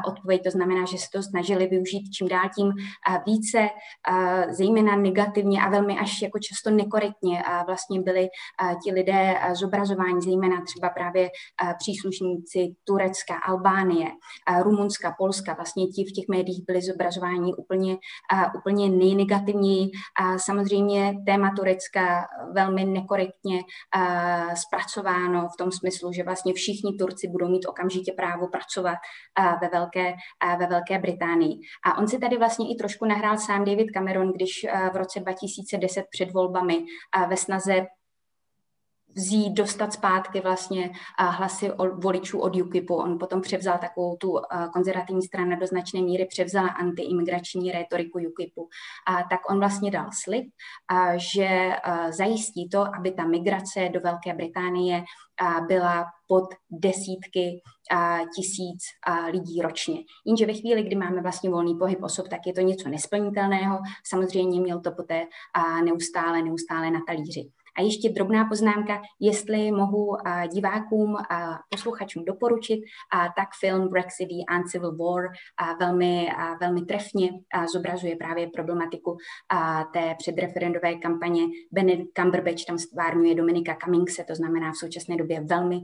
odpověď, 0.07 0.41
to 0.43 0.51
znamená, 0.51 0.85
že 0.85 0.97
se 0.97 1.07
to 1.13 1.23
snažili 1.23 1.67
využít 1.67 2.09
čím 2.11 2.27
dál 2.27 2.49
tím 2.55 2.71
více, 3.25 3.69
zejména 4.49 4.95
negativně 4.95 5.61
a 5.61 5.69
velmi 5.69 5.99
až 5.99 6.21
jako 6.21 6.39
často 6.39 6.71
nekorektně 6.71 7.43
vlastně 7.65 8.01
byli 8.01 8.27
ti 8.83 8.91
lidé 8.91 9.35
zobrazováni, 9.53 10.21
zejména 10.21 10.61
třeba 10.61 10.89
právě 10.89 11.29
příslušníci 11.79 12.75
Turecka, 12.83 13.35
Albánie, 13.35 14.07
Rumunska, 14.61 15.15
Polska, 15.17 15.53
vlastně 15.53 15.87
ti 15.95 16.03
v 16.03 16.13
těch 16.15 16.25
médiích 16.29 16.63
byli 16.67 16.81
zobrazováni 16.81 17.53
úplně, 17.53 17.97
úplně 18.57 18.89
nejnegativněji. 18.89 19.89
A 20.21 20.37
samozřejmě 20.37 21.13
téma 21.25 21.51
Turecka 21.55 22.27
velmi 22.53 22.85
nekorektně 22.85 23.61
zpracováno 24.53 25.47
v 25.47 25.57
tom 25.57 25.71
smyslu, 25.71 26.11
že 26.11 26.23
vlastně 26.23 26.53
všichni 26.53 26.93
Turci 26.99 27.27
budou 27.27 27.47
mít 27.47 27.65
okamžitě 27.67 28.11
právo 28.11 28.47
pracovat 28.47 28.97
ve 29.61 29.69
Velké, 29.69 30.13
ve 30.59 30.67
Velké 30.67 30.99
Británii. 30.99 31.55
A 31.85 31.97
on 31.97 32.07
si 32.07 32.19
tady 32.19 32.37
vlastně 32.37 32.65
i 32.73 32.75
trošku 32.75 33.05
nahrál 33.05 33.37
sám 33.37 33.65
David 33.65 33.91
Cameron, 33.93 34.33
když 34.33 34.51
v 34.93 34.95
roce 34.95 35.19
2010 35.19 36.05
před 36.11 36.31
volbami 36.33 36.85
ve 37.29 37.37
snaze 37.37 37.85
vzít, 39.15 39.53
dostat 39.53 39.93
zpátky 39.93 40.41
vlastně 40.41 40.91
hlasy 41.17 41.71
voličů 41.93 42.39
od 42.39 42.55
UKIPu. 42.55 42.95
On 42.95 43.19
potom 43.19 43.41
převzal 43.41 43.77
takovou 43.77 44.15
tu 44.15 44.37
konzervativní 44.73 45.21
stranu 45.21 45.59
do 45.59 45.67
značné 45.67 46.01
míry, 46.01 46.25
převzala 46.25 46.67
antiimigrační 46.67 47.71
retoriku 47.71 48.19
UKIPu. 48.19 48.69
A 49.07 49.23
tak 49.23 49.39
on 49.49 49.59
vlastně 49.59 49.91
dal 49.91 50.09
slib, 50.23 50.45
že 51.15 51.69
zajistí 52.09 52.69
to, 52.69 52.95
aby 52.95 53.11
ta 53.11 53.25
migrace 53.25 53.89
do 53.93 53.99
Velké 53.99 54.33
Británie 54.33 55.03
byla 55.67 56.05
pod 56.27 56.43
desítky 56.69 57.61
tisíc 58.35 58.83
lidí 59.31 59.61
ročně. 59.61 59.95
Jenže 60.25 60.45
ve 60.45 60.53
chvíli, 60.53 60.83
kdy 60.83 60.95
máme 60.95 61.21
vlastně 61.21 61.49
volný 61.49 61.75
pohyb 61.75 62.03
osob, 62.03 62.27
tak 62.27 62.39
je 62.45 62.53
to 62.53 62.61
něco 62.61 62.89
nesplnitelného. 62.89 63.79
Samozřejmě 64.07 64.61
měl 64.61 64.79
to 64.81 64.91
poté 64.91 65.25
neustále, 65.83 66.41
neustále 66.41 66.91
na 66.91 66.99
talíři. 67.07 67.49
A 67.77 67.81
ještě 67.81 68.09
drobná 68.09 68.45
poznámka, 68.45 69.01
jestli 69.19 69.71
mohu 69.71 70.17
divákům 70.53 71.15
a 71.15 71.59
posluchačům 71.69 72.25
doporučit, 72.25 72.81
tak 73.35 73.49
film 73.59 73.89
Brexit 73.89 74.29
and 74.47 74.67
Civil 74.67 74.97
War 74.97 75.23
velmi, 75.79 76.29
velmi 76.61 76.81
trefně 76.81 77.29
zobrazuje 77.73 78.15
právě 78.15 78.47
problematiku 78.47 79.17
té 79.93 80.15
předreferendové 80.17 80.95
kampaně. 80.95 81.43
Benedict 81.71 82.11
Cumberbatch 82.19 82.65
tam 82.67 82.77
stvárňuje 82.77 83.35
Dominika 83.35 83.77
Cummingse, 83.83 84.23
to 84.23 84.35
znamená 84.35 84.71
v 84.71 84.77
současné 84.77 85.17
době 85.17 85.41
velmi 85.41 85.79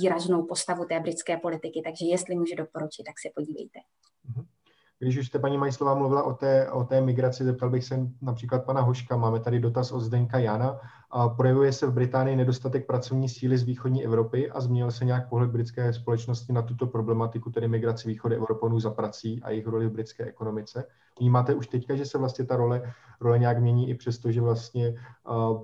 výraznou 0.00 0.46
postavu 0.46 0.84
té 0.84 1.00
britské 1.00 1.36
politiky, 1.36 1.82
takže 1.84 2.04
jestli 2.06 2.36
může 2.36 2.56
doporučit, 2.56 3.02
tak 3.02 3.18
se 3.18 3.28
podívejte. 3.34 3.78
Mm-hmm. 3.78 4.57
Když 5.00 5.18
už 5.18 5.26
jste, 5.26 5.38
paní 5.38 5.58
Majslová, 5.58 5.94
mluvila 5.94 6.22
o 6.22 6.34
té, 6.34 6.70
o 6.70 6.84
té 6.84 7.00
migraci, 7.00 7.44
zeptal 7.44 7.70
bych 7.70 7.84
se 7.84 8.08
například 8.22 8.64
pana 8.64 8.80
Hoška. 8.80 9.16
Máme 9.16 9.40
tady 9.40 9.60
dotaz 9.60 9.92
od 9.92 10.00
Zdenka 10.00 10.38
Jana. 10.38 10.80
A 11.10 11.28
projevuje 11.28 11.72
se 11.72 11.86
v 11.86 11.92
Británii 11.92 12.36
nedostatek 12.36 12.86
pracovní 12.86 13.28
síly 13.28 13.58
z 13.58 13.62
východní 13.62 14.04
Evropy 14.04 14.50
a 14.50 14.60
změnil 14.60 14.90
se 14.90 15.04
nějak 15.04 15.28
pohled 15.28 15.50
britské 15.50 15.92
společnosti 15.92 16.52
na 16.52 16.62
tuto 16.62 16.86
problematiku, 16.86 17.50
tedy 17.50 17.68
migraci 17.68 18.08
východy 18.08 18.36
Evropanů 18.36 18.80
za 18.80 18.90
prací 18.90 19.42
a 19.42 19.50
jejich 19.50 19.66
roli 19.66 19.86
v 19.86 19.92
britské 19.92 20.24
ekonomice. 20.24 20.84
Vnímáte 21.20 21.54
už 21.54 21.66
teďka, 21.66 21.96
že 21.96 22.04
se 22.04 22.18
vlastně 22.18 22.44
ta 22.44 22.56
role, 22.56 22.82
role 23.20 23.38
nějak 23.38 23.58
mění 23.58 23.90
i 23.90 23.94
přesto, 23.94 24.32
že 24.32 24.40
vlastně 24.40 24.94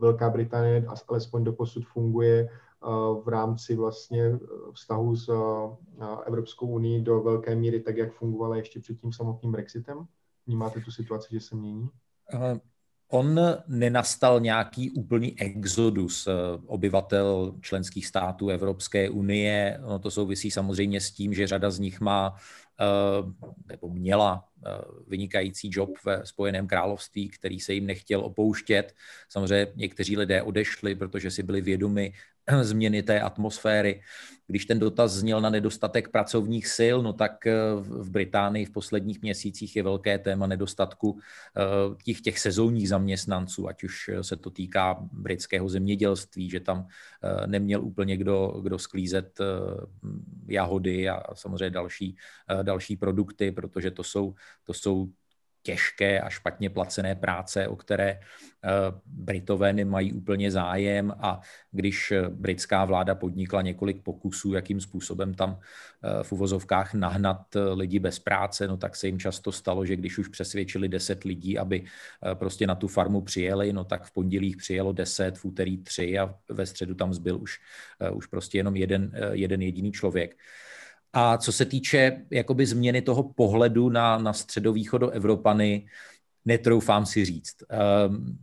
Velká 0.00 0.30
Británie 0.30 0.86
alespoň 1.08 1.44
do 1.44 1.52
posud 1.52 1.84
funguje 1.86 2.48
v 3.24 3.28
rámci 3.28 3.76
vlastně 3.76 4.22
e, 4.22 4.38
vztahu 4.72 5.16
s 5.16 5.30
Evropskou 6.26 6.66
unii 6.66 7.02
do 7.02 7.20
velké 7.20 7.54
míry 7.54 7.80
tak, 7.80 7.96
jak 7.96 8.12
fungovala 8.12 8.56
ještě 8.56 8.80
před 8.80 9.00
tím 9.00 9.12
samotným 9.12 9.52
Brexitem? 9.52 10.06
Vnímáte 10.46 10.80
tu 10.80 10.90
situaci, 10.90 11.28
že 11.30 11.40
se 11.40 11.56
mění? 11.56 11.88
On 13.08 13.40
nenastal 13.66 14.40
nějaký 14.40 14.90
úplný 14.90 15.40
exodus 15.40 16.28
obyvatel 16.66 17.54
členských 17.60 18.06
států 18.06 18.48
Evropské 18.48 19.10
unie. 19.10 19.78
No 19.80 19.98
to 19.98 20.10
souvisí 20.10 20.50
samozřejmě 20.50 21.00
s 21.00 21.10
tím, 21.10 21.34
že 21.34 21.46
řada 21.46 21.70
z 21.70 21.78
nich 21.78 22.00
má 22.00 22.36
nebo 23.66 23.88
měla 23.88 24.48
vynikající 25.06 25.70
job 25.72 25.90
ve 26.04 26.26
Spojeném 26.26 26.66
království, 26.66 27.28
který 27.28 27.60
se 27.60 27.74
jim 27.74 27.86
nechtěl 27.86 28.20
opouštět. 28.20 28.94
Samozřejmě 29.28 29.72
někteří 29.74 30.16
lidé 30.16 30.42
odešli, 30.42 30.94
protože 30.94 31.30
si 31.30 31.42
byli 31.42 31.60
vědomi 31.60 32.12
změny 32.62 33.02
té 33.02 33.20
atmosféry. 33.20 34.02
Když 34.46 34.66
ten 34.66 34.78
dotaz 34.78 35.12
zněl 35.12 35.40
na 35.40 35.50
nedostatek 35.50 36.08
pracovních 36.08 36.66
sil, 36.76 36.96
no 37.02 37.12
tak 37.12 37.46
eh, 37.46 37.54
v 37.74 38.10
Británii 38.10 38.64
v 38.64 38.70
posledních 38.70 39.22
měsících 39.22 39.76
je 39.76 39.82
velké 39.82 40.18
téma 40.18 40.46
nedostatku 40.46 41.18
eh, 41.56 41.96
těch, 42.04 42.20
těch 42.20 42.38
sezónních 42.38 42.88
zaměstnanců, 42.88 43.68
ať 43.68 43.84
už 43.84 44.10
se 44.20 44.36
to 44.36 44.50
týká 44.50 44.98
britského 45.12 45.68
zemědělství, 45.68 46.50
že 46.50 46.60
tam 46.60 46.86
eh, 47.22 47.46
neměl 47.46 47.84
úplně 47.84 48.16
kdo, 48.16 48.60
kdo 48.62 48.78
sklízet 48.78 49.38
jahody 50.48 51.08
a 51.08 51.34
samozřejmě 51.34 51.70
další, 51.70 52.16
další 52.62 52.96
produkty, 52.96 53.52
protože 53.52 53.90
to 53.90 54.02
jsou, 54.02 54.34
to 54.64 54.74
jsou 54.74 55.08
těžké 55.64 56.20
a 56.20 56.30
špatně 56.30 56.70
placené 56.70 57.14
práce, 57.14 57.68
o 57.68 57.76
které 57.76 58.08
eh, 58.10 58.20
Britové 59.06 59.72
nemají 59.72 60.12
úplně 60.12 60.50
zájem 60.50 61.14
a 61.18 61.40
když 61.72 62.12
britská 62.28 62.84
vláda 62.84 63.14
podnikla 63.14 63.62
několik 63.62 64.02
pokusů, 64.02 64.52
jakým 64.54 64.80
způsobem 64.80 65.34
tam 65.34 65.58
eh, 65.58 66.22
v 66.22 66.32
uvozovkách 66.32 66.94
nahnat 66.94 67.56
eh, 67.56 67.60
lidi 67.60 67.98
bez 67.98 68.18
práce, 68.18 68.68
no 68.68 68.76
tak 68.76 68.96
se 68.96 69.06
jim 69.06 69.18
často 69.18 69.52
stalo, 69.52 69.86
že 69.86 69.96
když 69.96 70.18
už 70.18 70.28
přesvědčili 70.28 70.88
deset 70.88 71.24
lidí, 71.24 71.58
aby 71.58 71.84
prostě 72.34 72.66
na 72.66 72.74
tu 72.74 72.88
farmu 72.88 73.20
přijeli, 73.20 73.72
no 73.72 73.84
tak 73.84 74.04
v 74.04 74.12
pondělí 74.12 74.56
přijelo 74.56 74.92
deset, 74.92 75.38
v 75.38 75.44
úterý 75.44 75.78
tři 75.78 76.18
a 76.18 76.34
ve 76.48 76.66
středu 76.66 76.94
tam 76.94 77.14
zbyl 77.14 77.40
už, 77.40 77.60
už 78.12 78.26
prostě 78.26 78.58
jenom 78.58 78.76
jeden, 78.76 79.12
jeden 79.32 79.62
jediný 79.62 79.92
člověk. 79.92 80.36
A 81.14 81.38
co 81.38 81.52
se 81.52 81.64
týče 81.64 82.22
jakoby 82.30 82.66
změny 82.66 83.02
toho 83.02 83.22
pohledu 83.22 83.88
na, 83.88 84.18
na 84.18 84.32
středovýchodo 84.32 85.10
Evropany, 85.10 85.86
netroufám 86.44 87.06
si 87.06 87.24
říct. 87.24 87.54
Um, 88.08 88.38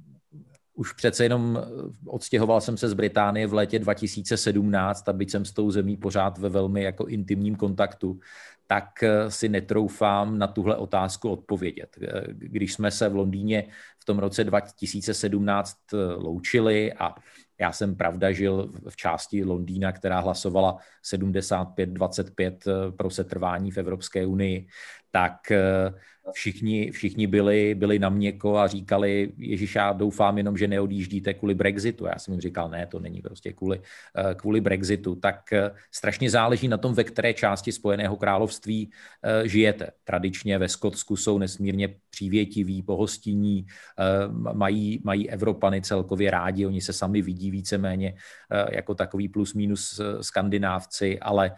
už 0.74 0.94
přece 0.94 1.26
jenom 1.26 1.64
odstěhoval 2.06 2.62
jsem 2.62 2.78
se 2.78 2.90
z 2.90 2.94
Británie 2.94 3.48
v 3.48 3.54
létě 3.54 3.80
2017 3.80 5.10
a 5.10 5.14
byť 5.14 5.32
jsem 5.32 5.46
s 5.46 5.52
tou 5.52 5.72
zemí 5.72 5.98
pořád 5.98 6.38
ve 6.38 6.50
velmi 6.50 6.84
jako 6.84 7.06
intimním 7.06 7.56
kontaktu, 7.56 8.20
tak 8.68 9.04
eh, 9.04 9.32
si 9.32 9.50
netroufám 9.50 10.38
na 10.38 10.48
tuhle 10.48 10.76
otázku 10.76 11.30
odpovědět. 11.30 11.98
Eh, 12.02 12.24
když 12.32 12.74
jsme 12.74 12.92
se 12.92 13.10
v 13.10 13.16
Londýně 13.16 13.64
v 14.00 14.06
tom 14.06 14.20
roce 14.20 14.44
2017 14.44 15.78
eh, 15.94 15.98
loučili 15.98 16.94
a 16.94 17.16
já 17.62 17.72
jsem 17.72 17.96
pravda 17.96 18.32
žil 18.32 18.74
v 18.90 18.96
části 18.96 19.44
Londýna, 19.44 19.92
která 19.92 20.20
hlasovala 20.20 20.78
75-25 21.04 22.92
pro 22.98 23.10
setrvání 23.10 23.72
v 23.72 23.78
Evropské 23.78 24.26
unii, 24.26 24.68
tak 25.12 25.52
všichni, 26.34 26.92
všichni 26.92 27.28
byli, 27.28 27.76
byli 27.76 28.00
na 28.00 28.10
měko 28.10 28.58
a 28.58 28.68
říkali, 28.68 29.32
Ježíš, 29.38 29.76
já 29.76 29.94
doufám 29.94 30.38
jenom, 30.38 30.58
že 30.58 30.68
neodjíždíte 30.68 31.34
kvůli 31.34 31.56
Brexitu. 31.56 32.06
Já 32.06 32.20
jsem 32.20 32.34
jim 32.34 32.42
říkal, 32.42 32.70
ne, 32.70 32.86
to 32.88 33.00
není 33.00 33.22
prostě 33.22 33.54
kvůli, 33.54 33.82
eh, 34.16 34.36
kvůli 34.36 34.62
Brexitu. 34.62 35.16
Tak 35.16 35.54
eh, 35.54 35.72
strašně 35.92 36.30
záleží 36.30 36.68
na 36.68 36.78
tom, 36.78 36.94
ve 36.94 37.04
které 37.04 37.34
části 37.34 37.72
Spojeného 37.72 38.16
království 38.16 38.92
eh, 39.24 39.48
žijete. 39.48 39.92
Tradičně 40.04 40.58
ve 40.58 40.70
Skotsku 40.70 41.18
jsou 41.18 41.38
nesmírně 41.38 41.96
přívětiví, 42.10 42.84
pohostinní, 42.84 43.66
mají, 44.54 45.02
mají 45.04 45.30
Evropany 45.30 45.82
celkově 45.82 46.32
rádi, 46.32 46.66
oni 46.66 46.82
se 46.82 46.94
sami 46.94 47.22
vidí 47.22 47.52
víceméně 47.52 48.14
jako 48.72 48.96
takový 48.96 49.30
plus 49.30 49.54
minus 49.54 50.02
skandinávci, 50.22 51.20
ale 51.20 51.52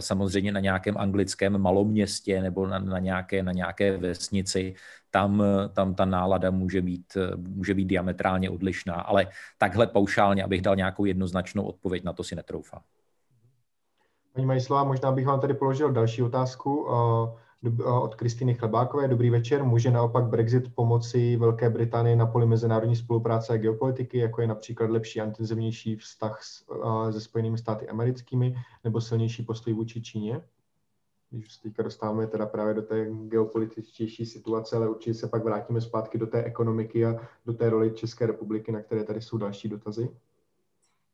samozřejmě 0.00 0.52
na 0.52 0.60
nějakém 0.60 0.98
anglickém 0.98 1.58
maloměstě 1.58 2.42
nebo 2.42 2.66
na, 2.66 2.78
na 2.78 2.98
nějaké, 2.98 3.42
na 3.42 3.52
nějaké 3.52 3.96
vesnici, 4.06 4.74
tam, 5.10 5.42
tam 5.72 5.94
ta 5.94 6.04
nálada 6.04 6.50
může 6.50 6.82
být, 6.82 7.16
může 7.36 7.74
být 7.74 7.84
diametrálně 7.84 8.50
odlišná. 8.50 8.94
Ale 8.94 9.26
takhle 9.58 9.86
paušálně, 9.86 10.44
abych 10.44 10.62
dal 10.62 10.76
nějakou 10.76 11.04
jednoznačnou 11.04 11.62
odpověď, 11.62 12.04
na 12.04 12.12
to 12.12 12.24
si 12.24 12.34
netroufám. 12.34 12.82
Paní 14.34 14.46
Majslová, 14.46 14.84
možná 14.84 15.12
bych 15.12 15.26
vám 15.26 15.40
tady 15.40 15.54
položil 15.54 15.92
další 15.92 16.22
otázku 16.22 16.88
eh, 16.88 17.70
eh, 17.80 17.84
od 17.84 18.14
Kristýny 18.14 18.54
Chlebákové. 18.54 19.08
Dobrý 19.08 19.30
večer. 19.30 19.64
Může 19.64 19.90
naopak 19.90 20.24
Brexit 20.24 20.74
pomoci 20.74 21.36
Velké 21.36 21.70
Británii 21.70 22.16
na 22.16 22.26
poli 22.26 22.46
mezinárodní 22.46 22.96
spolupráce 22.96 23.52
a 23.52 23.56
geopolitiky, 23.56 24.18
jako 24.18 24.40
je 24.40 24.46
například 24.46 24.90
lepší 24.90 25.20
a 25.20 25.24
intenzivnější 25.24 25.96
vztah 25.96 26.40
eh, 27.08 27.12
se 27.12 27.20
Spojenými 27.20 27.58
státy 27.58 27.88
americkými 27.88 28.54
nebo 28.84 29.00
silnější 29.00 29.42
postoj 29.42 29.72
vůči 29.72 30.02
Číně? 30.02 30.40
Když 31.30 31.54
se 31.54 31.62
teďka 31.62 31.82
dostáváme 31.82 32.26
teda 32.26 32.46
právě 32.46 32.74
do 32.74 32.82
té 32.82 33.06
geopolitičtější 33.10 34.26
situace, 34.26 34.76
ale 34.76 34.88
určitě 34.88 35.14
se 35.14 35.28
pak 35.28 35.44
vrátíme 35.44 35.80
zpátky 35.80 36.18
do 36.18 36.26
té 36.26 36.44
ekonomiky 36.44 37.06
a 37.06 37.28
do 37.46 37.52
té 37.52 37.70
roli 37.70 37.90
České 37.90 38.26
republiky, 38.26 38.72
na 38.72 38.82
které 38.82 39.04
tady 39.04 39.20
jsou 39.20 39.38
další 39.38 39.68
dotazy. 39.68 40.08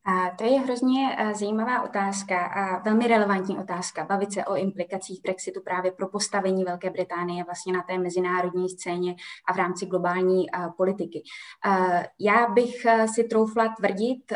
A 0.05 0.31
to 0.37 0.45
je 0.45 0.61
hrozně 0.61 1.17
eh, 1.19 1.35
zajímavá 1.35 1.83
otázka 1.83 2.47
a 2.47 2.83
velmi 2.83 3.07
relevantní 3.07 3.59
otázka. 3.59 4.05
Bavit 4.05 4.33
se 4.33 4.45
o 4.45 4.57
implikacích 4.57 5.23
Brexitu 5.23 5.61
právě 5.61 5.93
pro 5.93 6.09
postavení 6.09 6.65
Velké 6.65 6.91
Británie 6.91 7.45
vlastně 7.45 7.73
na 7.73 7.83
té 7.83 7.99
mezinárodní 7.99 8.69
scéně 8.69 9.15
a 9.49 9.53
v 9.53 9.57
rámci 9.57 9.87
globální 9.87 10.47
uh, 10.51 10.73
politiky. 10.77 11.23
Uh, 11.67 12.03
já 12.21 12.47
bych 12.49 12.87
si 13.15 13.25
troufla 13.25 13.75
tvrdit, 13.79 14.33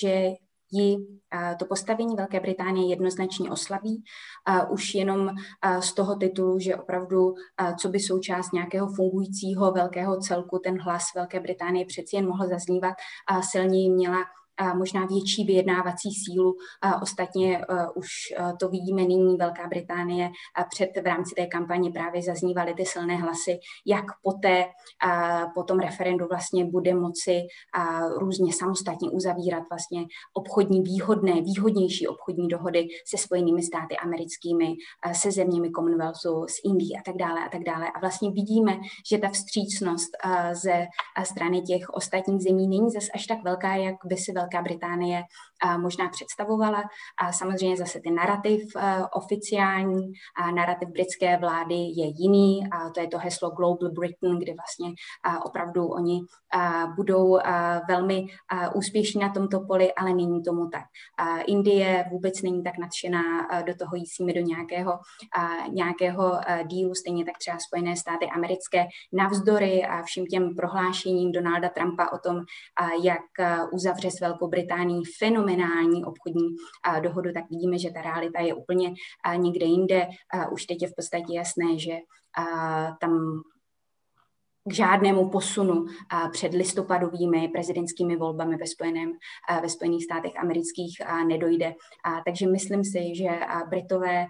že 0.00 0.30
ji 0.72 0.96
to 1.58 1.64
postavení 1.64 2.16
Velké 2.16 2.40
Británie 2.40 2.90
jednoznačně 2.90 3.50
oslabí, 3.50 4.02
už 4.70 4.94
jenom 4.94 5.30
z 5.80 5.92
toho 5.92 6.16
titulu, 6.16 6.58
že 6.58 6.76
opravdu, 6.76 7.34
co 7.80 7.88
by 7.88 8.00
součást 8.00 8.52
nějakého 8.52 8.88
fungujícího 8.96 9.72
velkého 9.72 10.20
celku, 10.20 10.58
ten 10.64 10.80
hlas 10.82 11.04
Velké 11.14 11.40
Británie 11.40 11.86
přeci 11.86 12.16
jen 12.16 12.28
mohl 12.28 12.48
zaznívat, 12.48 12.94
silněji 13.50 13.90
měla 13.90 14.18
možná 14.74 15.06
větší 15.06 15.44
vyjednávací 15.44 16.10
sílu. 16.10 16.54
Ostatně 17.02 17.58
e, 17.58 17.64
už 17.94 18.08
e, 18.36 18.52
to 18.60 18.68
vidíme 18.68 19.02
nyní 19.02 19.36
Velká 19.36 19.68
Británie 19.68 20.30
před 20.70 20.90
v 21.02 21.06
rámci 21.06 21.34
té 21.34 21.46
kampaně 21.46 21.90
právě 21.90 22.22
zaznívaly 22.22 22.74
ty 22.74 22.86
silné 22.86 23.16
hlasy, 23.16 23.58
jak 23.86 24.04
poté 24.22 24.64
po 25.54 25.62
tom 25.62 25.78
referendu 25.78 26.26
vlastně 26.30 26.64
bude 26.64 26.94
moci 26.94 27.42
různě 28.16 28.52
samostatně 28.52 29.10
uzavírat 29.10 29.62
vlastně 29.70 30.04
obchodní 30.34 30.82
výhodné, 30.82 31.32
výhodnější 31.32 32.08
obchodní 32.08 32.48
dohody 32.48 32.88
se 33.06 33.16
Spojenými 33.18 33.62
státy 33.62 33.96
americkými, 33.96 34.74
se 35.12 35.30
zeměmi 35.30 35.70
Commonwealthu, 35.70 36.46
s 36.48 36.54
Indií 36.64 36.96
a 36.96 37.02
tak 37.04 37.16
dále 37.16 37.40
a 37.46 37.48
tak 37.48 37.62
dále. 37.62 37.86
A 37.94 38.00
vlastně 38.00 38.30
vidíme, 38.30 38.76
že 39.10 39.18
ta 39.18 39.28
vstřícnost 39.28 40.10
ze 40.52 40.86
strany 41.24 41.62
těch 41.62 41.88
ostatních 41.90 42.42
zemí 42.42 42.68
není 42.68 42.90
zase 42.90 43.08
až 43.14 43.26
tak 43.26 43.38
velká, 43.44 43.74
jak 43.74 43.96
by 44.04 44.16
si 44.16 44.32
Velká 44.32 44.47
Velká 44.48 44.62
Británie 44.62 45.22
možná 45.76 46.08
představovala. 46.08 46.82
A 47.22 47.32
samozřejmě 47.32 47.76
zase 47.76 48.00
ten 48.00 48.14
narrativ 48.14 48.62
oficiální, 49.12 50.12
a 50.36 50.50
narrativ 50.50 50.88
britské 50.88 51.36
vlády 51.36 51.74
je 51.74 52.06
jiný, 52.06 52.60
a 52.70 52.90
to 52.90 53.00
je 53.00 53.08
to 53.08 53.18
heslo 53.18 53.50
Global 53.50 53.90
Britain, 53.90 54.38
kde 54.38 54.52
vlastně 54.54 54.94
opravdu 55.44 55.86
oni 55.86 56.20
budou 56.96 57.38
velmi 57.88 58.26
úspěšní 58.74 59.20
na 59.20 59.28
tomto 59.28 59.60
poli, 59.60 59.94
ale 59.94 60.14
není 60.14 60.42
tomu 60.42 60.68
tak. 60.68 60.84
Indie 61.46 62.04
vůbec 62.10 62.42
není 62.42 62.62
tak 62.62 62.78
nadšená 62.78 63.48
do 63.66 63.74
toho 63.74 63.96
nimi 64.20 64.32
do 64.32 64.40
nějakého, 64.40 64.98
nějakého 65.72 66.40
dílu, 66.66 66.94
stejně 66.94 67.24
tak 67.24 67.38
třeba 67.38 67.58
Spojené 67.58 67.96
státy 67.96 68.26
americké, 68.26 68.86
navzdory 69.12 69.84
a 69.84 70.02
všem 70.02 70.26
těm 70.26 70.54
prohlášením 70.56 71.32
Donalda 71.32 71.68
Trumpa 71.68 72.08
o 72.12 72.18
tom, 72.18 72.36
jak 73.02 73.22
uzavře 73.72 74.10
s 74.10 74.20
Velkou 74.20 74.37
Británií 74.46 75.02
fenomenální 75.18 76.04
obchodní 76.04 76.48
dohodu, 77.00 77.32
tak 77.32 77.50
vidíme, 77.50 77.78
že 77.78 77.90
ta 77.90 78.02
realita 78.02 78.40
je 78.40 78.54
úplně 78.54 78.94
někde 79.36 79.66
jinde. 79.66 80.08
Už 80.52 80.64
teď 80.64 80.82
je 80.82 80.88
v 80.88 80.94
podstatě 80.96 81.34
jasné, 81.34 81.78
že 81.78 81.96
tam 83.00 83.42
k 84.64 84.72
žádnému 84.72 85.30
posunu 85.30 85.86
před 86.32 86.54
listopadovými 86.54 87.48
prezidentskými 87.48 88.16
volbami 88.16 88.56
ve, 88.56 88.66
Spojeném, 88.66 89.12
ve 89.62 89.68
Spojených 89.68 90.04
státech 90.04 90.32
amerických 90.36 90.96
nedojde. 91.26 91.74
Takže 92.24 92.46
myslím 92.46 92.84
si, 92.84 93.14
že 93.14 93.28
Britové 93.68 94.26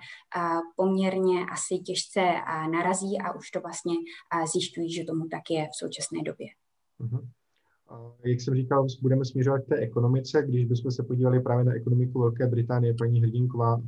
poměrně 0.77 1.47
asi 1.53 1.79
těžce 1.79 2.21
narazí 2.71 3.19
a 3.25 3.33
už 3.33 3.51
to 3.51 3.61
vlastně 3.61 3.95
zjišťují, 4.53 4.93
že 4.93 5.05
tomu 5.05 5.25
tak 5.31 5.43
je 5.51 5.65
v 5.65 5.77
současné 5.79 6.23
době. 6.23 6.47
Mm-hmm. 7.01 7.29
Jak 8.25 8.41
jsem 8.41 8.55
říkal, 8.55 8.87
budeme 9.03 9.25
směřovat 9.25 9.59
k 9.59 9.69
té 9.69 9.77
ekonomice. 9.77 10.43
Když 10.49 10.65
bychom 10.65 10.91
se 10.91 11.03
podívali 11.03 11.41
právě 11.41 11.65
na 11.65 11.73
ekonomiku 11.73 12.21
Velké 12.21 12.47
Británie, 12.47 12.95
paní 12.95 13.21
Hrdinková 13.21 13.83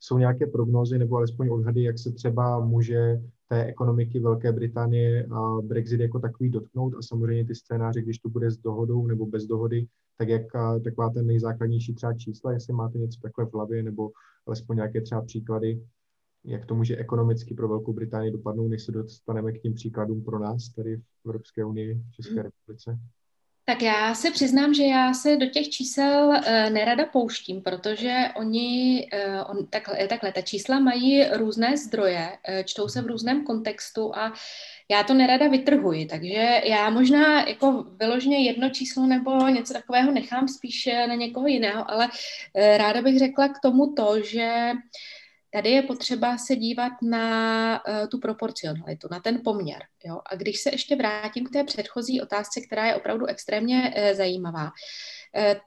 jsou 0.00 0.18
nějaké 0.18 0.46
prognózy 0.46 0.98
nebo 0.98 1.16
alespoň 1.16 1.48
odhady, 1.48 1.82
jak 1.82 1.98
se 1.98 2.12
třeba 2.12 2.64
může 2.64 3.20
té 3.48 3.64
ekonomiky 3.64 4.20
Velké 4.20 4.52
Británie 4.52 5.26
a 5.26 5.60
Brexit 5.62 6.00
jako 6.00 6.18
takový 6.18 6.50
dotknout 6.50 6.94
a 6.94 7.02
samozřejmě 7.02 7.44
ty 7.44 7.54
scénáře, 7.54 8.02
když 8.02 8.18
to 8.18 8.28
bude 8.28 8.50
s 8.50 8.56
dohodou 8.56 9.06
nebo 9.06 9.26
bez 9.26 9.46
dohody, 9.46 9.86
tak 10.18 10.28
jak 10.28 10.42
taková 10.84 11.10
ten 11.10 11.26
nejzákladnější 11.26 11.94
třeba 11.94 12.14
čísla, 12.14 12.52
jestli 12.52 12.72
máte 12.72 12.98
něco 12.98 13.20
takhle 13.20 13.46
v 13.46 13.54
hlavě 13.54 13.82
nebo 13.82 14.10
alespoň 14.46 14.76
nějaké 14.76 15.00
třeba 15.00 15.22
příklady, 15.22 15.82
jak 16.44 16.66
to 16.66 16.74
může 16.74 16.96
ekonomicky 16.96 17.54
pro 17.54 17.68
Velkou 17.68 17.92
Británii 17.92 18.32
dopadnout, 18.32 18.68
než 18.68 18.82
se 18.82 18.92
dostaneme 18.92 19.52
k 19.52 19.62
tím 19.62 19.74
příkladům 19.74 20.24
pro 20.24 20.38
nás 20.38 20.68
tady 20.68 20.96
v 20.96 21.02
Evropské 21.26 21.64
unii, 21.64 21.94
v 21.94 22.12
České 22.12 22.34
hmm. 22.34 22.42
republice? 22.42 22.98
Tak 23.64 23.82
já 23.82 24.14
se 24.14 24.30
přiznám, 24.30 24.74
že 24.74 24.84
já 24.84 25.14
se 25.14 25.36
do 25.36 25.46
těch 25.46 25.68
čísel 25.70 26.28
uh, 26.28 26.70
nerada 26.70 27.06
pouštím, 27.06 27.62
protože 27.62 28.18
oni, 28.36 29.08
uh, 29.12 29.50
on, 29.50 29.66
takhle, 29.66 30.08
takhle, 30.08 30.32
ta 30.32 30.40
čísla 30.40 30.78
mají 30.78 31.24
různé 31.32 31.76
zdroje, 31.76 32.28
uh, 32.48 32.62
čtou 32.64 32.88
se 32.88 33.02
v 33.02 33.06
různém 33.06 33.44
kontextu 33.44 34.16
a 34.16 34.32
já 34.90 35.02
to 35.02 35.14
nerada 35.14 35.48
vytrhuji, 35.48 36.06
takže 36.06 36.60
já 36.64 36.90
možná 36.90 37.48
jako 37.48 37.84
vyloženě 38.00 38.44
jedno 38.44 38.70
číslo 38.70 39.06
nebo 39.06 39.48
něco 39.48 39.72
takového 39.72 40.12
nechám 40.12 40.48
spíše 40.48 41.06
na 41.06 41.14
někoho 41.14 41.46
jiného, 41.46 41.90
ale 41.90 42.08
ráda 42.76 43.02
bych 43.02 43.18
řekla 43.18 43.48
k 43.48 43.60
tomu 43.60 43.92
to, 43.92 44.22
že 44.22 44.72
uh, 44.74 44.80
Tady 45.52 45.70
je 45.70 45.82
potřeba 45.82 46.38
se 46.38 46.56
dívat 46.56 46.92
na 47.02 47.84
uh, 47.88 48.08
tu 48.08 48.18
proporcionalitu, 48.18 49.08
na 49.10 49.20
ten 49.20 49.40
poměr. 49.44 49.82
Jo? 50.04 50.20
A 50.26 50.36
když 50.36 50.60
se 50.60 50.70
ještě 50.70 50.96
vrátím 50.96 51.46
k 51.46 51.52
té 51.52 51.64
předchozí 51.64 52.20
otázce, 52.20 52.60
která 52.60 52.86
je 52.86 52.94
opravdu 52.94 53.26
extrémně 53.26 53.94
uh, 53.96 54.16
zajímavá, 54.16 54.64
uh, 54.64 54.70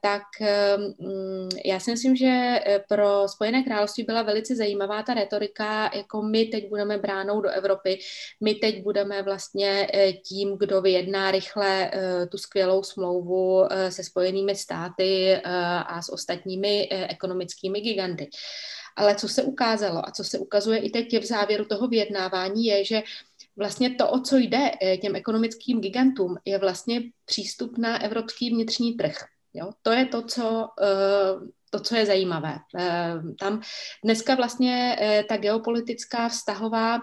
tak 0.02 0.22
um, 0.40 1.48
já 1.64 1.80
si 1.80 1.90
myslím, 1.90 2.16
že 2.16 2.60
pro 2.88 3.28
Spojené 3.28 3.62
království 3.62 4.04
byla 4.04 4.22
velice 4.22 4.56
zajímavá 4.56 5.02
ta 5.02 5.14
retorika, 5.14 5.90
jako 5.94 6.22
my 6.22 6.44
teď 6.44 6.68
budeme 6.68 6.98
bránou 6.98 7.40
do 7.40 7.48
Evropy, 7.48 7.98
my 8.40 8.54
teď 8.54 8.82
budeme 8.82 9.22
vlastně 9.22 9.88
tím, 10.28 10.56
kdo 10.58 10.82
vyjedná 10.82 11.30
rychle 11.30 11.90
tu 12.30 12.38
skvělou 12.38 12.82
smlouvu 12.82 13.64
se 13.88 14.04
Spojenými 14.04 14.56
státy 14.56 15.36
a 15.86 16.02
s 16.02 16.12
ostatními 16.12 16.88
ekonomickými 16.88 17.80
giganty. 17.80 18.28
Ale 18.96 19.14
co 19.14 19.28
se 19.28 19.42
ukázalo 19.42 20.08
a 20.08 20.10
co 20.10 20.24
se 20.24 20.38
ukazuje 20.38 20.78
i 20.78 20.90
teď 20.90 21.18
v 21.18 21.24
závěru 21.24 21.64
toho 21.64 21.88
vyjednávání 21.88 22.64
je, 22.64 22.84
že 22.84 23.02
vlastně 23.56 23.94
to, 23.94 24.10
o 24.10 24.20
co 24.20 24.36
jde 24.36 24.70
eh, 24.82 24.96
těm 24.96 25.16
ekonomickým 25.16 25.80
gigantům, 25.80 26.36
je 26.44 26.58
vlastně 26.58 27.02
přístup 27.24 27.78
na 27.78 28.02
evropský 28.02 28.50
vnitřní 28.50 28.94
trh. 28.94 29.16
Jo? 29.54 29.70
To 29.82 29.92
je 29.92 30.06
to, 30.06 30.22
co, 30.22 30.68
eh, 30.82 31.50
to, 31.70 31.80
co 31.80 31.96
je 31.96 32.06
zajímavé. 32.06 32.58
Eh, 32.78 33.14
tam 33.40 33.62
dneska 34.04 34.34
vlastně 34.34 34.98
ta 35.28 35.36
geopolitická 35.36 36.28
vztahová 36.28 37.00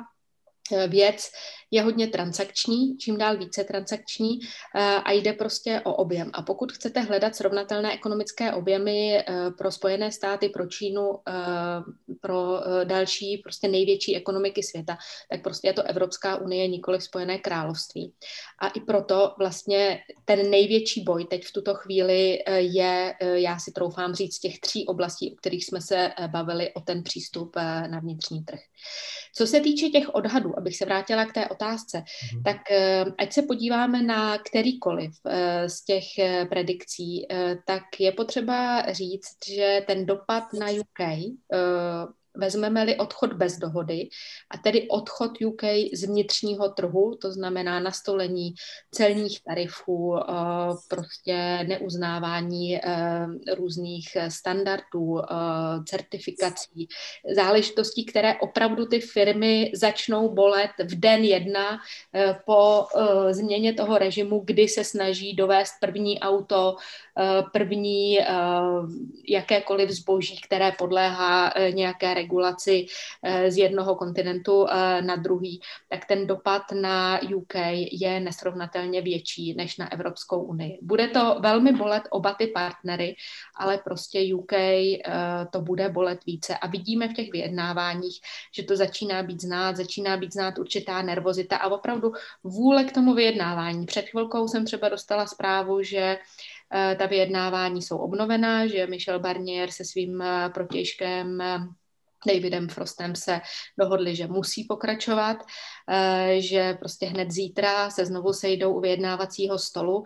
věc 0.88 1.32
je 1.74 1.82
hodně 1.82 2.08
transakční, 2.08 2.98
čím 2.98 3.18
dál 3.18 3.38
více 3.38 3.64
transakční 3.64 4.40
eh, 4.76 4.82
a 4.82 5.12
jde 5.12 5.34
prostě 5.34 5.82
o 5.84 5.94
objem. 5.94 6.30
A 6.34 6.42
pokud 6.42 6.72
chcete 6.72 7.00
hledat 7.00 7.36
srovnatelné 7.36 7.94
ekonomické 7.94 8.54
objemy 8.54 9.18
eh, 9.18 9.24
pro 9.58 9.72
Spojené 9.72 10.12
státy, 10.12 10.50
pro 10.50 10.68
Čínu, 10.68 11.20
eh, 11.28 11.34
pro 12.22 12.62
další 12.84 13.38
prostě 13.38 13.68
největší 13.68 14.16
ekonomiky 14.16 14.64
světa, 14.64 14.98
tak 15.32 15.44
prostě 15.44 15.68
je 15.68 15.74
to 15.74 15.84
Evropská 15.84 16.36
unie, 16.36 16.68
nikoli 16.68 17.02
Spojené 17.02 17.38
království. 17.38 18.14
A 18.62 18.68
i 18.68 18.80
proto 18.80 19.34
vlastně 19.38 20.00
ten 20.26 20.50
největší 20.50 21.04
boj 21.04 21.26
teď 21.26 21.46
v 21.46 21.54
tuto 21.54 21.74
chvíli 21.74 22.40
je, 22.58 23.14
já 23.20 23.60
si 23.60 23.72
troufám 23.72 24.14
říct, 24.14 24.40
těch 24.40 24.60
tří 24.60 24.86
oblastí, 24.88 25.32
o 25.32 25.36
kterých 25.36 25.66
jsme 25.66 25.82
se 25.82 26.12
bavili, 26.28 26.74
o 26.74 26.82
ten 26.82 27.04
přístup 27.04 27.56
na 27.88 28.00
vnitřní 28.00 28.44
trh. 28.44 28.60
Co 29.36 29.48
se 29.48 29.60
týče 29.60 29.90
těch 29.90 30.16
odhadů, 30.16 30.58
abych 30.58 30.78
se 30.78 30.86
vrátila 30.86 31.26
k 31.26 31.34
té 31.34 31.48
otázce, 31.48 31.63
mm-hmm. 31.72 32.44
tak 32.44 32.72
eh, 32.72 33.06
ať 33.18 33.34
se 33.34 33.42
podíváme 33.42 34.02
na 34.02 34.38
kterýkoliv 34.38 35.12
eh, 35.26 35.70
z 35.70 35.86
těch 35.86 36.18
eh, 36.20 36.46
predikcí, 36.46 37.28
tak 37.66 37.84
je 38.00 38.12
potřeba 38.12 38.86
říct, 38.92 39.38
že 39.48 39.84
ten 39.88 40.06
dopad 40.06 40.44
na 40.54 40.68
UK 40.72 41.00
vezmeme-li 42.36 42.98
odchod 42.98 43.34
bez 43.34 43.58
dohody, 43.58 44.10
a 44.50 44.58
tedy 44.58 44.88
odchod 44.88 45.32
UK 45.46 45.64
z 45.94 46.04
vnitřního 46.04 46.70
trhu, 46.70 47.16
to 47.22 47.32
znamená 47.32 47.80
nastolení 47.80 48.54
celních 48.92 49.44
tarifů, 49.44 50.18
eh, 50.18 50.24
prostě 50.88 51.66
neuznávání 51.68 52.76
eh, 52.76 53.26
různých 53.56 54.18
standardů, 54.30 55.20
eh, 55.20 55.26
certifikací, 55.88 56.88
záležitostí, 57.36 58.06
které 58.06 58.36
opravdu 58.36 58.86
ty 58.86 59.00
firmy 59.00 59.72
začnou 59.74 60.30
bolet 60.30 60.72
v 60.84 61.00
den 61.00 61.24
jedna 61.24 61.80
po 62.46 62.86
změně 63.32 63.74
toho 63.74 63.98
režimu, 63.98 64.42
kdy 64.46 64.68
se 64.68 64.84
snaží 64.84 65.34
dovést 65.34 65.74
první 65.82 66.20
auto, 66.20 66.76
první 67.54 68.20
jakékoliv 69.30 69.90
zboží, 69.90 70.42
které 70.42 70.72
podléhá 70.72 71.54
nějaké 71.74 72.14
regulaci 72.24 72.88
eh, 73.24 73.52
z 73.52 73.58
jednoho 73.58 73.96
kontinentu 73.96 74.66
eh, 74.66 75.02
na 75.02 75.16
druhý, 75.16 75.62
tak 75.90 76.06
ten 76.06 76.28
dopad 76.28 76.72
na 76.74 77.20
UK 77.36 77.56
je 77.92 78.20
nesrovnatelně 78.20 79.02
větší 79.02 79.54
než 79.54 79.78
na 79.78 79.92
Evropskou 79.92 80.42
unii. 80.44 80.80
Bude 80.82 81.08
to 81.08 81.38
velmi 81.40 81.74
bolet 81.74 82.04
oba 82.10 82.34
ty 82.34 82.48
partnery, 82.48 83.16
ale 83.56 83.78
prostě 83.78 84.36
UK 84.36 84.54
eh, 84.54 85.00
to 85.52 85.62
bude 85.62 85.90
bolet 85.90 86.26
více. 86.26 86.58
A 86.58 86.68
vidíme 86.68 87.08
v 87.08 87.14
těch 87.14 87.32
vyjednáváních, 87.32 88.20
že 88.56 88.64
to 88.64 88.76
začíná 88.76 89.24
být 89.24 89.42
znát, 89.42 89.76
začíná 89.76 90.18
být 90.18 90.34
znát 90.34 90.58
určitá 90.60 91.02
nervozita 91.02 91.58
a 91.58 91.70
opravdu 91.70 92.12
vůle 92.44 92.84
k 92.84 92.92
tomu 92.92 93.14
vyjednávání. 93.14 93.86
Před 93.86 94.06
chvilkou 94.10 94.48
jsem 94.48 94.66
třeba 94.66 94.90
dostala 94.90 95.28
zprávu, 95.28 95.84
že 95.84 96.18
ta 96.98 97.06
vyjednávání 97.06 97.82
jsou 97.82 97.98
obnovená, 97.98 98.68
že 98.68 98.88
Michel 98.88 99.20
Barnier 99.20 99.72
se 99.72 99.86
svým 99.86 100.24
protěžkem 100.54 101.44
Davidem 102.28 102.70
Frostem 102.70 103.16
se 103.16 103.42
dohodli, 103.80 104.16
že 104.16 104.28
musí 104.28 104.64
pokračovat, 104.64 105.38
eh, 105.90 106.36
že 106.40 106.74
prostě 106.74 107.06
hned 107.06 107.32
zítra 107.32 107.90
se 107.90 108.06
znovu 108.06 108.34
sejdou 108.34 108.74
u 108.74 108.80
vyjednávacího 108.80 109.60
stolu. 109.60 110.04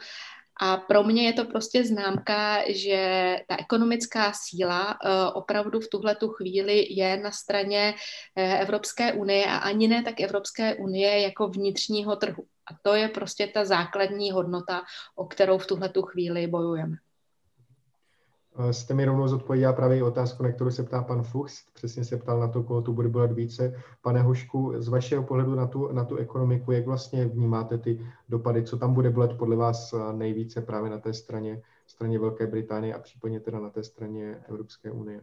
A 0.62 0.78
pro 0.78 1.04
mě 1.04 1.26
je 1.26 1.34
to 1.34 1.46
prostě 1.46 1.84
známka, 1.84 2.62
že 2.72 3.36
ta 3.48 3.56
ekonomická 3.60 4.34
síla 4.34 4.92
eh, 4.92 5.32
opravdu 5.34 5.80
v 5.80 5.90
tuhle 5.92 6.16
tu 6.16 6.28
chvíli 6.28 6.88
je 6.90 7.18
na 7.18 7.32
straně 7.32 7.94
eh, 8.36 8.60
Evropské 8.60 9.14
unie 9.14 9.46
a 9.46 9.58
ani 9.58 9.88
ne 9.88 10.04
tak 10.04 10.22
Evropské 10.22 10.76
unie 10.76 11.22
jako 11.22 11.48
vnitřního 11.48 12.16
trhu. 12.16 12.44
A 12.72 12.76
to 12.82 12.96
je 12.96 13.08
prostě 13.08 13.48
ta 13.48 13.66
základní 13.66 14.32
hodnota, 14.32 14.82
o 15.16 15.26
kterou 15.26 15.58
v 15.58 15.68
tuhle 15.68 15.90
tu 15.90 16.02
chvíli 16.02 16.48
bojujeme. 16.48 16.98
Jste 18.72 18.94
mi 18.94 19.06
rovnou 19.06 19.28
zodpověděla 19.28 19.74
právě 19.74 20.04
otázku, 20.04 20.44
na 20.44 20.52
kterou 20.52 20.72
se 20.72 20.84
ptá 20.84 21.04
pan 21.04 21.24
Fuchs. 21.24 21.72
Přesně 21.74 22.04
se 22.04 22.18
ptal 22.18 22.40
na 22.40 22.48
to, 22.48 22.64
koho 22.64 22.82
tu 22.82 22.94
bude 22.94 23.10
bolet 23.10 23.32
více. 23.32 23.74
Pane 24.02 24.22
Hošku, 24.22 24.74
z 24.78 24.88
vašeho 24.88 25.24
pohledu 25.24 25.56
na 25.56 25.68
tu, 25.68 25.92
na 25.92 26.06
tu 26.06 26.16
ekonomiku, 26.16 26.72
jak 26.72 26.86
vlastně 26.86 27.26
vnímáte 27.26 27.78
ty 27.78 28.00
dopady, 28.30 28.64
co 28.64 28.78
tam 28.78 28.94
bude 28.94 29.10
bolet 29.10 29.38
podle 29.38 29.56
vás 29.56 29.94
nejvíce 30.12 30.62
právě 30.62 30.90
na 30.90 30.98
té 30.98 31.14
straně, 31.14 31.62
straně 31.88 32.20
Velké 32.20 32.48
Británie 32.48 32.94
a 32.94 33.00
případně 33.00 33.40
teda 33.40 33.60
na 33.60 33.70
té 33.70 33.84
straně 33.84 34.40
Evropské 34.50 34.92
unie? 34.92 35.22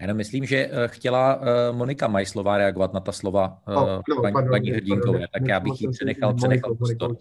Já 0.00 0.04
jenom 0.04 0.16
myslím, 0.16 0.44
že 0.44 0.56
eh, 0.56 0.88
chtěla 0.88 1.38
eh, 1.40 1.72
Monika 1.72 2.08
Majslová 2.08 2.58
reagovat 2.58 2.92
na 2.92 3.00
ta 3.00 3.12
slova 3.12 3.58
oh, 3.66 4.00
no, 4.08 4.22
paní, 4.22 4.32
pardon, 4.32 4.50
paní 4.50 4.70
Hrdínkové, 4.70 5.18
tak 5.32 5.42
já 5.48 5.60
bych 5.60 5.80
jí 5.80 5.88
přenechal, 5.88 6.34
přenechal 6.34 6.74
prostor. 6.74 7.16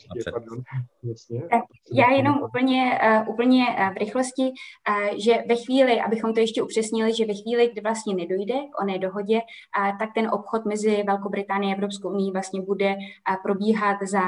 Tak 1.49 1.61
já 1.93 2.11
jenom 2.11 2.41
úplně, 2.43 2.99
úplně 3.27 3.65
v 3.93 3.97
rychlosti, 3.97 4.51
že 5.17 5.33
ve 5.49 5.55
chvíli, 5.55 6.01
abychom 6.01 6.33
to 6.33 6.39
ještě 6.39 6.61
upřesnili, 6.61 7.13
že 7.13 7.25
ve 7.25 7.33
chvíli, 7.33 7.69
kdy 7.71 7.81
vlastně 7.81 8.15
nedojde 8.15 8.53
k 8.53 8.81
oné 8.81 8.99
dohodě, 8.99 9.41
tak 9.99 10.09
ten 10.15 10.29
obchod 10.31 10.65
mezi 10.65 11.03
Velkou 11.07 11.29
Británií 11.29 11.71
a 11.71 11.75
Evropskou 11.75 12.09
unii 12.09 12.31
vlastně 12.31 12.61
bude 12.61 12.95
probíhat 13.43 13.97
za 14.01 14.21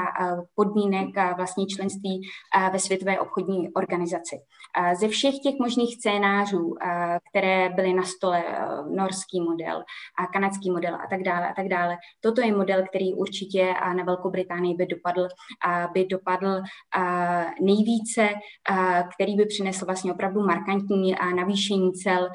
podmínek 0.54 1.08
vlastně 1.36 1.66
členství 1.66 2.20
ve 2.72 2.78
Světové 2.78 3.20
obchodní 3.20 3.68
organizaci. 3.72 4.36
Ze 4.94 5.08
všech 5.08 5.34
těch 5.42 5.54
možných 5.60 5.94
scénářů, 5.94 6.74
které 7.30 7.68
byly 7.68 7.92
na 7.92 8.02
stole 8.02 8.39
Eh, 8.46 8.66
norský 8.90 9.40
model 9.40 9.82
a 10.18 10.26
kanadský 10.32 10.70
model 10.70 10.94
a 10.94 11.06
tak 11.10 11.22
dále 11.22 11.48
a 11.48 11.54
tak 11.54 11.68
dále. 11.68 11.96
Toto 12.20 12.40
je 12.40 12.56
model, 12.56 12.82
který 12.88 13.14
určitě 13.14 13.74
na 13.96 14.04
Velkou 14.04 14.30
Británii 14.30 14.74
by 14.74 14.86
dopadl, 14.86 15.28
by 15.92 16.06
dopadl 16.06 16.62
nejvíce, 17.60 18.28
který 19.14 19.36
by 19.36 19.46
přinesl 19.46 19.86
vlastně 19.86 20.12
opravdu 20.12 20.40
markantní 20.40 21.14
navýšení 21.36 21.92
cel. 21.92 22.28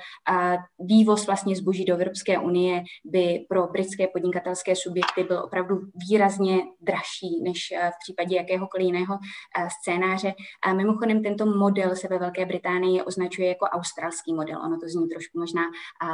Vývoz 0.80 1.28
vlastně 1.28 1.56
zboží 1.56 1.86
do 1.86 1.93
Evropské 1.93 2.39
unie 2.39 2.84
by 3.06 3.45
pro 3.49 3.68
britské 3.68 4.08
podnikatelské 4.08 4.76
subjekty 4.76 5.24
byl 5.24 5.43
opravdu 5.43 5.76
výrazně 6.10 6.58
dražší 6.82 7.41
než 7.43 7.60
eh, 7.72 7.91
v 7.91 7.97
případě 8.03 8.36
jakéhokoliv 8.36 8.86
jiného 8.86 9.18
eh, 9.18 9.68
scénáře. 9.80 10.34
A 10.64 10.74
mimochodem 10.74 11.24
tento 11.24 11.45
model 11.45 11.95
se 11.95 12.08
ve 12.08 12.20
Velké 12.20 12.45
Británii 12.45 13.01
označuje 13.01 13.47
jako 13.47 13.66
australský 13.66 14.34
model. 14.34 14.60
Ono 14.66 14.78
to 14.80 14.88
zní 14.88 15.08
trošku 15.08 15.39
možná 15.39 15.62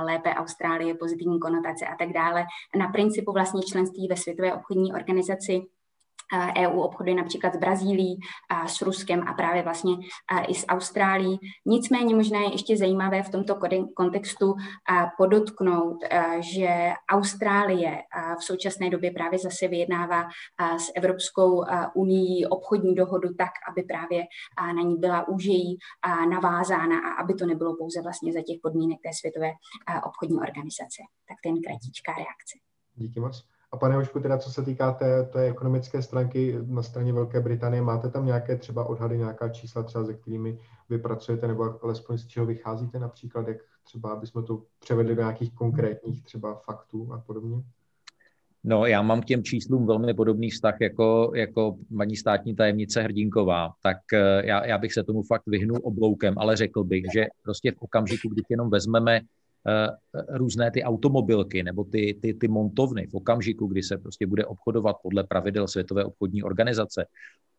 lépe 0.03 0.29
Austrálie, 0.29 0.95
pozitivní 0.95 1.39
konotace 1.39 1.86
a 1.86 1.95
tak 1.95 2.13
dále. 2.13 2.45
Na 2.75 2.88
principu 2.88 3.32
vlastně 3.32 3.61
členství 3.63 4.07
ve 4.07 4.17
Světové 4.17 4.53
obchodní 4.53 4.93
organizaci 4.93 5.61
EU 6.57 6.79
obchoduje 6.82 7.15
například 7.15 7.53
s 7.53 7.57
Brazílií, 7.57 8.19
s 8.65 8.82
Ruskem 8.82 9.27
a 9.27 9.34
právě 9.34 9.63
vlastně 9.63 9.93
i 10.47 10.53
s 10.53 10.65
Austrálií. 10.67 11.39
Nicméně 11.65 12.15
možná 12.15 12.39
je 12.39 12.51
ještě 12.51 12.77
zajímavé 12.77 13.23
v 13.23 13.29
tomto 13.29 13.59
kontextu 13.95 14.55
podotknout, 15.17 15.97
že 16.39 16.93
Austrálie 17.09 18.03
v 18.39 18.43
současné 18.43 18.89
době 18.89 19.11
právě 19.11 19.39
zase 19.39 19.67
vyjednává 19.67 20.23
s 20.77 20.91
Evropskou 20.95 21.63
unii 21.95 22.45
obchodní 22.45 22.95
dohodu 22.95 23.34
tak, 23.34 23.51
aby 23.71 23.84
právě 23.84 24.23
na 24.75 24.82
ní 24.82 24.95
byla 24.95 25.27
úžejí 25.27 25.77
navázána 26.29 26.99
a 26.99 27.21
aby 27.21 27.34
to 27.34 27.45
nebylo 27.45 27.75
pouze 27.77 28.01
vlastně 28.01 28.34
za 28.34 28.41
těch 28.41 28.57
podmínek 28.63 28.99
té 29.03 29.09
světové 29.19 29.51
obchodní 30.05 30.38
organizace. 30.39 31.01
Tak 31.27 31.38
to 31.43 31.49
jen 31.49 31.61
kratičká 31.61 32.11
reakce. 32.11 32.57
Díky 32.95 33.19
moc. 33.19 33.50
A 33.72 33.78
pane 33.78 33.95
Hošku, 33.95 34.19
teda 34.19 34.38
co 34.38 34.51
se 34.51 34.61
týká 34.61 34.91
té, 34.91 35.24
té 35.24 35.41
ekonomické 35.43 36.01
stránky 36.01 36.57
na 36.65 36.84
straně 36.84 37.13
Velké 37.13 37.39
Británie, 37.39 37.82
máte 37.82 38.09
tam 38.09 38.26
nějaké 38.26 38.57
třeba 38.57 38.86
odhady, 38.86 39.17
nějaká 39.17 39.49
čísla 39.49 39.84
třeba, 39.84 40.05
se 40.05 40.13
kterými 40.13 40.57
vy 40.89 40.97
pracujete, 40.97 41.47
nebo 41.47 41.84
alespoň 41.84 42.17
z 42.17 42.28
čeho 42.28 42.45
vycházíte 42.45 42.99
například, 42.99 43.47
jak 43.47 43.57
třeba, 43.84 44.11
aby 44.11 44.28
jsme 44.28 44.43
to 44.43 44.63
převedli 44.80 45.15
do 45.15 45.22
nějakých 45.22 45.53
konkrétních 45.53 46.24
třeba 46.24 46.55
faktů 46.55 47.13
a 47.13 47.17
podobně? 47.19 47.63
No, 48.63 48.86
já 48.86 49.01
mám 49.01 49.22
k 49.22 49.26
těm 49.26 49.43
číslům 49.43 49.88
velmi 49.88 50.13
podobný 50.13 50.49
vztah 50.49 50.76
jako, 50.82 51.32
jako 51.36 51.78
paní 51.97 52.15
státní 52.15 52.55
tajemnice 52.55 53.01
Hrdinková, 53.01 53.72
tak 53.84 53.97
eh, 54.13 54.47
já, 54.47 54.65
já 54.65 54.78
bych 54.78 54.93
se 54.93 55.03
tomu 55.03 55.24
fakt 55.24 55.47
vyhnul 55.47 55.80
obloukem, 55.84 56.34
ale 56.38 56.55
řekl 56.55 56.84
bych, 56.84 57.05
že 57.13 57.26
prostě 57.43 57.72
v 57.72 57.82
okamžiku, 57.82 58.30
když 58.30 58.45
jenom 58.49 58.69
vezmeme 58.69 59.22
různé 60.30 60.72
ty 60.72 60.84
automobilky 60.84 61.64
nebo 61.64 61.84
ty, 61.84 62.20
ty, 62.22 62.34
ty 62.34 62.47
montovny 62.47 63.07
v 63.07 63.14
okamžiku, 63.14 63.68
kdy 63.68 63.84
se 63.84 63.97
prostě 63.97 64.28
bude 64.28 64.45
obchodovat 64.45 64.95
podle 65.03 65.24
pravidel 65.24 65.68
Světové 65.68 66.05
obchodní 66.05 66.43
organizace, 66.43 67.05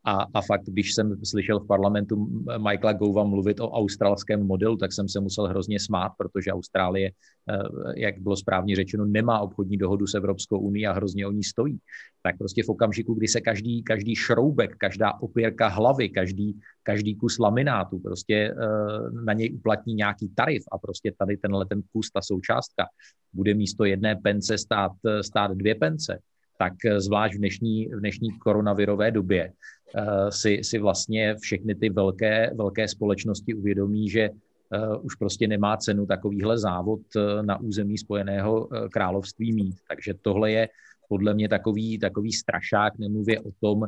a, 0.05 0.27
a 0.35 0.43
fakt, 0.43 0.65
když 0.67 0.95
jsem 0.95 1.25
slyšel 1.25 1.61
v 1.61 1.67
parlamentu 1.67 2.17
Michaela 2.59 2.93
Gova 2.93 3.25
mluvit 3.25 3.61
o 3.61 3.71
australském 3.71 4.47
modelu, 4.47 4.77
tak 4.77 4.93
jsem 4.93 5.09
se 5.09 5.21
musel 5.21 5.47
hrozně 5.47 5.81
smát, 5.81 6.13
protože 6.19 6.53
Austrálie, 6.53 7.11
eh, 7.11 7.59
jak 7.97 8.19
bylo 8.19 8.37
správně 8.37 8.77
řečeno, 8.77 9.05
nemá 9.05 9.41
obchodní 9.41 9.77
dohodu 9.77 10.07
s 10.07 10.15
Evropskou 10.15 10.59
unii 10.59 10.87
a 10.87 10.93
hrozně 10.93 11.27
o 11.27 11.33
ní 11.33 11.45
stojí. 11.45 11.79
Tak 12.23 12.39
prostě 12.39 12.63
v 12.63 12.69
okamžiku, 12.69 13.15
kdy 13.15 13.29
se 13.29 13.41
každý, 13.41 13.83
každý 13.83 14.15
šroubek, 14.15 14.77
každá 14.77 15.13
opěrka 15.21 15.69
hlavy, 15.69 16.09
každý, 16.09 16.61
každý 16.83 17.17
kus 17.17 17.39
laminátu 17.39 17.99
prostě 17.99 18.35
eh, 18.35 19.25
na 19.25 19.33
něj 19.33 19.55
uplatní 19.55 19.95
nějaký 19.95 20.29
tarif 20.35 20.63
a 20.73 20.79
prostě 20.79 21.13
tady 21.19 21.37
tenhle 21.37 21.67
ten 21.67 21.83
kus, 21.93 22.11
ta 22.11 22.21
součástka, 22.23 22.87
bude 23.33 23.55
místo 23.55 23.85
jedné 23.85 24.17
pence 24.17 24.59
stát, 24.59 24.93
stát 25.21 25.51
dvě 25.51 25.75
pence, 25.75 26.19
tak 26.63 26.79
zvlášť 26.99 27.35
v 27.35 27.39
dnešní, 27.39 27.77
v 27.91 28.01
dnešní 28.01 28.29
koronavirové 28.39 29.11
době 29.11 29.53
Eh, 29.95 30.33
si, 30.33 30.61
si 30.63 30.79
vlastně 30.79 31.35
všechny 31.37 31.75
ty 31.75 31.91
velké, 31.91 32.51
velké 32.55 32.89
společnosti 32.89 33.55
uvědomí, 33.55 34.11
že 34.11 34.31
uh, 34.31 35.05
už 35.05 35.15
prostě 35.15 35.49
nemá 35.49 35.77
cenu 35.77 36.07
takovýhle 36.07 36.59
závod 36.59 37.01
na 37.43 37.61
území 37.61 37.99
Spojeného 37.99 38.69
království 38.93 39.53
mít. 39.53 39.77
Takže 39.89 40.15
tohle 40.23 40.51
je 40.51 40.69
podle 41.09 41.35
mě 41.35 41.49
takový, 41.49 41.99
takový 41.99 42.33
strašák, 42.33 42.99
nemluvě 42.99 43.41
o 43.41 43.51
tom, 43.61 43.85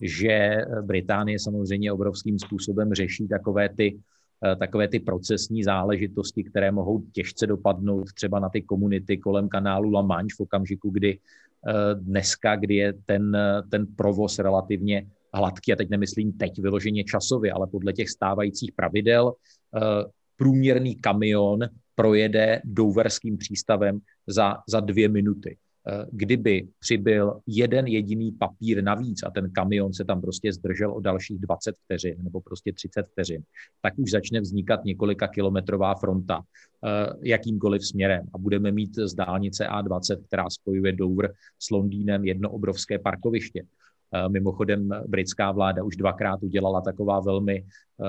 že 0.00 0.56
Británie 0.82 1.38
samozřejmě 1.38 1.92
obrovským 1.92 2.38
způsobem 2.38 2.94
řeší 2.94 3.28
takové 3.28 3.68
ty, 3.68 3.98
takové 4.58 4.88
ty 4.88 5.00
procesní 5.00 5.64
záležitosti, 5.64 6.44
které 6.44 6.72
mohou 6.72 7.02
těžce 7.12 7.46
dopadnout 7.46 8.12
třeba 8.12 8.38
na 8.38 8.48
ty 8.48 8.62
komunity 8.62 9.18
kolem 9.18 9.48
kanálu 9.48 9.92
La 9.92 10.02
Manche 10.02 10.34
v 10.38 10.40
okamžiku, 10.40 10.90
kdy 10.90 11.18
dneska, 11.94 12.56
kdy 12.56 12.74
je 12.74 12.92
ten, 13.06 13.36
ten 13.70 13.86
provoz 13.96 14.38
relativně 14.38 15.06
hladký, 15.34 15.72
a 15.72 15.76
teď 15.76 15.90
nemyslím 15.90 16.32
teď 16.32 16.58
vyloženě 16.58 17.04
časově, 17.04 17.52
ale 17.52 17.66
podle 17.66 17.92
těch 17.92 18.10
stávajících 18.10 18.72
pravidel, 18.72 19.32
eh, 19.76 19.80
průměrný 20.36 20.96
kamion 20.96 21.60
projede 21.94 22.62
douverským 22.64 23.38
přístavem 23.38 24.00
za, 24.26 24.56
za 24.68 24.80
dvě 24.80 25.08
minuty. 25.08 25.56
Eh, 25.88 26.06
kdyby 26.12 26.68
přibyl 26.78 27.40
jeden 27.46 27.86
jediný 27.86 28.32
papír 28.32 28.84
navíc 28.84 29.22
a 29.22 29.30
ten 29.30 29.50
kamion 29.50 29.92
se 29.92 30.04
tam 30.04 30.20
prostě 30.20 30.52
zdržel 30.52 30.92
o 30.92 31.00
dalších 31.00 31.38
20 31.38 31.76
vteřin 31.84 32.16
nebo 32.22 32.40
prostě 32.40 32.72
30 32.72 33.06
vteřin, 33.12 33.42
tak 33.80 33.94
už 33.98 34.10
začne 34.10 34.40
vznikat 34.40 34.84
několika 34.84 35.28
kilometrová 35.28 35.94
fronta 35.94 36.40
eh, 36.40 37.12
jakýmkoliv 37.22 37.86
směrem 37.86 38.26
a 38.34 38.38
budeme 38.38 38.72
mít 38.72 38.94
z 38.94 39.14
dálnice 39.14 39.66
A20, 39.66 40.24
která 40.26 40.50
spojuje 40.50 40.92
Dover 40.92 41.32
s 41.58 41.70
Londýnem, 41.70 42.24
jedno 42.24 42.50
obrovské 42.50 42.98
parkoviště. 42.98 43.62
Eh, 44.14 44.28
mimochodem, 44.28 44.88
britská 45.06 45.52
vláda 45.52 45.84
už 45.84 45.96
dvakrát 45.96 46.42
udělala 46.42 46.80
taková 46.80 47.20
velmi 47.20 47.56
eh, 47.56 48.04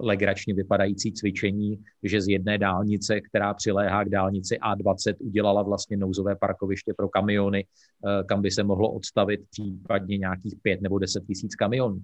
legračně 0.00 0.54
vypadající 0.54 1.12
cvičení, 1.12 1.78
že 2.02 2.20
z 2.20 2.28
jedné 2.28 2.58
dálnice, 2.58 3.20
která 3.20 3.54
přiléhá 3.54 4.04
k 4.04 4.08
dálnici 4.08 4.58
A20, 4.58 5.14
udělala 5.18 5.62
vlastně 5.62 5.96
nouzové 5.96 6.36
parkoviště 6.36 6.94
pro 6.96 7.08
kamiony, 7.08 7.66
eh, 7.66 8.24
kam 8.24 8.42
by 8.42 8.50
se 8.50 8.62
mohlo 8.62 8.92
odstavit 8.92 9.40
případně 9.50 10.18
nějakých 10.18 10.54
pět 10.62 10.80
nebo 10.80 10.98
deset 10.98 11.24
tisíc 11.26 11.54
kamionů. 11.54 12.00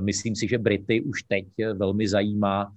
Myslím 0.00 0.36
si, 0.36 0.48
že 0.48 0.58
Brity 0.58 1.00
už 1.00 1.22
teď 1.22 1.46
velmi 1.74 2.08
zajímá, 2.08 2.72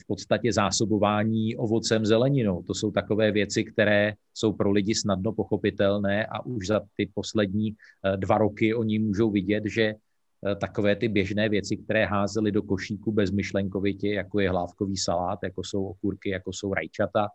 v 0.00 0.06
podstatě 0.06 0.52
zásobování 0.52 1.56
ovocem, 1.56 2.06
zeleninou. 2.06 2.62
To 2.62 2.74
jsou 2.74 2.90
takové 2.90 3.32
věci, 3.32 3.64
které 3.64 4.14
jsou 4.34 4.52
pro 4.52 4.70
lidi 4.70 4.94
snadno 4.94 5.32
pochopitelné 5.32 6.26
a 6.26 6.46
už 6.46 6.66
za 6.66 6.80
ty 6.96 7.10
poslední 7.14 7.74
eh, 8.04 8.16
dva 8.16 8.38
roky 8.38 8.74
oni 8.74 8.98
můžou 8.98 9.30
vidět, 9.30 9.64
že 9.66 9.82
eh, 9.82 10.54
takové 10.56 10.96
ty 10.96 11.08
běžné 11.08 11.48
věci, 11.48 11.76
které 11.76 12.04
házely 12.04 12.52
do 12.52 12.62
košíku 12.62 13.12
bezmyšlenkovitě, 13.12 14.08
jako 14.08 14.40
je 14.40 14.50
hlávkový 14.50 14.96
salát, 14.96 15.38
jako 15.42 15.64
jsou 15.64 15.84
okurky, 15.84 16.30
jako 16.30 16.52
jsou 16.52 16.74
rajčata 16.74 17.28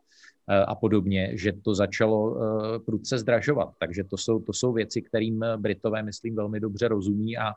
eh, 0.50 0.66
a 0.66 0.76
podobně, 0.76 1.32
že 1.34 1.54
to 1.54 1.76
začalo 1.76 2.38
prudce 2.86 3.18
zdražovat. 3.18 3.74
Takže 3.80 4.04
to 4.04 4.18
jsou, 4.18 4.40
to 4.40 4.54
jsou 4.54 4.74
věci, 4.74 5.02
kterým 5.02 5.46
Britové, 5.58 6.04
myslím, 6.04 6.36
velmi 6.36 6.60
dobře 6.60 6.88
rozumí 6.88 7.38
a 7.38 7.54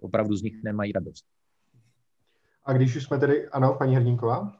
opravdu 0.00 0.36
z 0.36 0.42
nich 0.42 0.62
nemají 0.64 0.92
radost. 0.92 1.24
A 2.64 2.72
když 2.72 2.96
už 2.96 3.04
jsme 3.04 3.18
tedy, 3.18 3.48
ano, 3.48 3.74
paní 3.78 3.96
Hrdinková? 3.96 4.52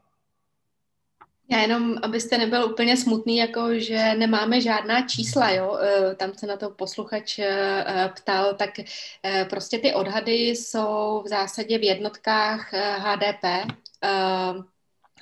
Já 1.50 1.59
jenom, 1.59 1.98
abyste 2.02 2.38
nebyl 2.38 2.64
úplně 2.64 2.96
smutný, 2.96 3.36
jako 3.36 3.78
že 3.78 4.14
nemáme 4.14 4.61
žádná 4.61 5.07
čísla, 5.07 5.50
jo, 5.50 5.78
e, 5.78 6.14
tam 6.14 6.34
se 6.34 6.46
na 6.46 6.57
to 6.57 6.70
posluchač 6.70 7.38
e, 7.38 7.84
ptal, 8.16 8.55
tak 8.55 8.70
e, 8.78 8.84
prostě 9.44 9.78
ty 9.78 9.94
odhady 9.94 10.32
jsou 10.32 11.22
v 11.24 11.28
zásadě 11.28 11.78
v 11.78 11.82
jednotkách 11.82 12.72
HDP 12.98 13.44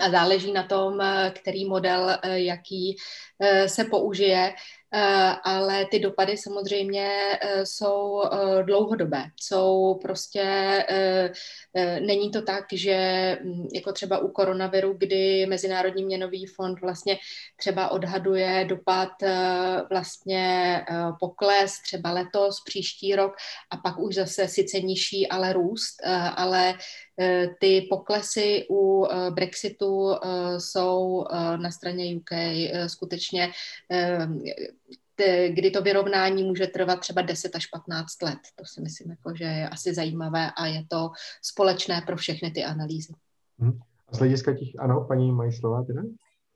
a 0.01 0.11
záleží 0.11 0.53
na 0.53 0.63
tom, 0.63 1.01
který 1.31 1.65
model, 1.65 2.19
jaký 2.25 2.97
se 3.67 3.85
použije. 3.85 4.55
Eh, 4.95 5.37
ale 5.45 5.87
ty 5.91 5.99
dopady 5.99 6.37
samozřejmě 6.37 7.09
eh, 7.41 7.67
jsou 7.67 8.23
eh, 8.25 8.63
dlouhodobé. 8.63 9.25
Jsou 9.41 9.99
prostě, 10.03 10.43
není 12.01 12.31
to 12.31 12.43
tak, 12.43 12.65
že 12.73 12.97
hm, 13.45 13.69
jako 13.75 13.93
třeba 13.93 14.19
u 14.19 14.29
koronaviru, 14.29 14.95
kdy 14.99 15.47
Mezinárodní 15.47 16.05
měnový 16.05 16.47
fond 16.47 16.81
vlastně 16.81 17.19
třeba 17.57 17.89
odhaduje 17.89 18.65
dopad 18.69 19.09
vlastně 19.91 20.85
pokles 21.21 21.73
třeba 21.83 22.13
letos, 22.13 22.63
příští 22.65 23.17
rok 23.17 23.33
a 23.71 23.77
pak 23.77 23.99
už 23.99 24.15
zase 24.15 24.49
sice 24.49 24.81
nižší, 24.81 25.29
ale 25.29 25.53
růst, 25.53 25.97
ale 26.37 26.75
ty 27.61 27.87
poklesy 27.91 28.67
u 28.71 29.07
Brexitu 29.31 30.11
jsou 30.59 31.25
na 31.57 31.71
straně 31.71 32.17
UK 32.17 32.31
skutečně 32.87 33.51
kdy 35.49 35.71
to 35.71 35.83
vyrovnání 35.83 36.43
může 36.43 36.67
trvat 36.67 37.01
třeba 37.01 37.23
10 37.23 37.57
až 37.57 37.67
15 37.67 38.23
let. 38.23 38.39
To 38.57 38.65
si 38.65 38.81
myslím, 38.81 39.11
jako, 39.11 39.37
že 39.37 39.45
je 39.45 39.69
asi 39.69 39.95
zajímavé 39.95 40.51
a 40.57 40.67
je 40.67 40.85
to 40.89 41.11
společné 41.43 42.03
pro 42.07 42.17
všechny 42.17 42.51
ty 42.51 42.65
analýzy. 42.65 43.13
Mhm. 43.59 43.79
A 44.09 44.17
z 44.17 44.19
hlediska 44.19 44.53
těch, 44.53 44.69
ano, 44.79 45.05
paní 45.09 45.33
mají 45.33 45.53
slova 45.53 45.85
teda? 45.85 46.03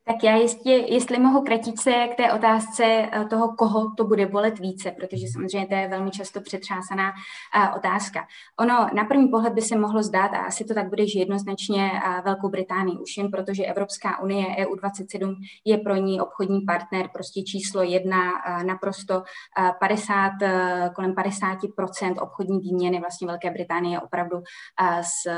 Tak 0.09 0.25
já 0.25 0.37
jistě, 0.37 0.71
jestli 0.71 1.19
mohu 1.19 1.43
kratit 1.43 1.81
se 1.81 1.93
k 2.13 2.17
té 2.17 2.33
otázce 2.33 2.85
eh, 2.85 3.25
toho, 3.31 3.55
koho 3.59 3.95
to 3.97 4.05
bude 4.05 4.27
bolet 4.27 4.59
více, 4.59 4.91
protože 4.91 5.27
samozřejmě 5.33 5.67
to 5.69 5.75
je 5.75 5.89
velmi 5.89 6.11
často 6.11 6.41
přetřásaná 6.41 7.13
eh, 7.55 7.77
otázka. 7.77 8.27
Ono 8.61 8.89
na 8.95 9.05
první 9.05 9.29
pohled 9.29 9.53
by 9.53 9.63
se 9.63 9.79
mohlo 9.79 10.03
zdát, 10.03 10.29
a 10.29 10.39
asi 10.39 10.65
to 10.65 10.75
tak 10.75 10.89
bude, 10.89 11.09
že 11.09 11.19
jednoznačně 11.19 11.91
eh, 11.95 12.23
Velkou 12.25 12.49
Británii 12.49 12.99
už 12.99 13.17
jen 13.17 13.31
protože 13.31 13.65
Evropská 13.65 14.23
unie 14.23 14.47
EU27 14.47 15.35
je 15.65 15.79
pro 15.79 15.97
ní 15.97 16.21
obchodní 16.21 16.61
partner, 16.61 17.09
prostě 17.13 17.43
číslo 17.43 17.83
jedna, 17.83 18.21
naprosto 18.67 19.23
50, 19.81 20.33
kolem 20.95 21.13
50% 21.13 22.23
obchodní 22.23 22.59
výměny 22.59 23.01
vlastně 23.01 23.27
Velké 23.27 23.51
Británie 23.51 24.01
opravdu 24.01 24.43
s 25.03 25.31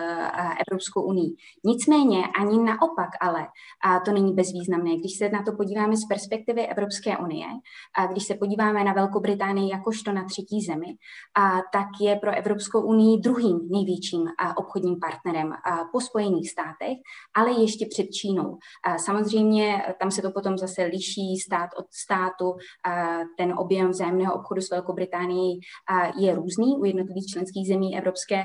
Evropskou 0.68 1.02
unii. 1.02 1.36
Nicméně 1.64 2.24
ani 2.40 2.62
naopak 2.62 3.10
ale 3.20 3.46
to 4.04 4.12
není 4.12 4.34
bez 4.34 4.52
významné. 4.60 4.96
Když 4.96 5.18
se 5.18 5.28
na 5.28 5.42
to 5.42 5.52
podíváme 5.52 5.96
z 5.96 6.06
perspektivy 6.06 6.66
Evropské 6.66 7.16
unie, 7.18 7.46
a 7.98 8.06
když 8.06 8.24
se 8.24 8.34
podíváme 8.34 8.84
na 8.84 8.92
Velkou 8.92 9.20
Británii 9.20 9.70
jakožto 9.70 10.12
na 10.12 10.24
třetí 10.24 10.60
zemi, 10.60 10.86
a 11.38 11.50
tak 11.72 11.88
je 12.00 12.16
pro 12.16 12.36
Evropskou 12.36 12.80
unii 12.80 13.20
druhým 13.20 13.60
největším 13.70 14.24
obchodním 14.56 14.96
partnerem 15.00 15.52
po 15.92 16.00
Spojených 16.00 16.50
státech, 16.50 16.96
ale 17.36 17.60
ještě 17.60 17.86
před 17.90 18.06
Čínou. 18.10 18.58
Samozřejmě 18.96 19.82
tam 20.00 20.10
se 20.10 20.22
to 20.22 20.30
potom 20.30 20.58
zase 20.58 20.82
liší 20.84 21.36
stát 21.46 21.70
od 21.78 21.86
státu. 21.90 22.54
Ten 23.36 23.54
objem 23.58 23.90
vzájemného 23.90 24.34
obchodu 24.34 24.60
s 24.60 24.70
Velkou 24.70 24.92
Británií 24.92 25.60
je 26.18 26.34
různý 26.34 26.76
u 26.78 26.84
jednotlivých 26.84 27.26
členských 27.26 27.68
zemí 27.68 27.98
Evropské 27.98 28.44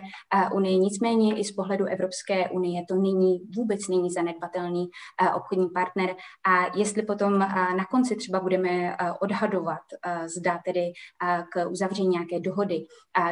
unie. 0.56 0.78
Nicméně 0.78 1.38
i 1.38 1.44
z 1.44 1.52
pohledu 1.52 1.86
Evropské 1.86 2.50
unie 2.50 2.82
to 2.90 2.96
není 2.96 3.40
vůbec 3.56 3.80
není 3.90 4.10
zanedbatelný 4.10 4.88
obchodní 5.36 5.70
partner. 5.70 6.03
A 6.48 6.78
jestli 6.78 7.04
potom 7.04 7.40
na 7.40 7.86
konci 7.92 8.16
třeba 8.16 8.40
budeme 8.40 8.98
odhadovat, 9.22 9.82
zda 10.36 10.60
tedy 10.66 10.94
k 11.54 11.70
uzavření 11.70 12.08
nějaké 12.08 12.40
dohody 12.40 12.86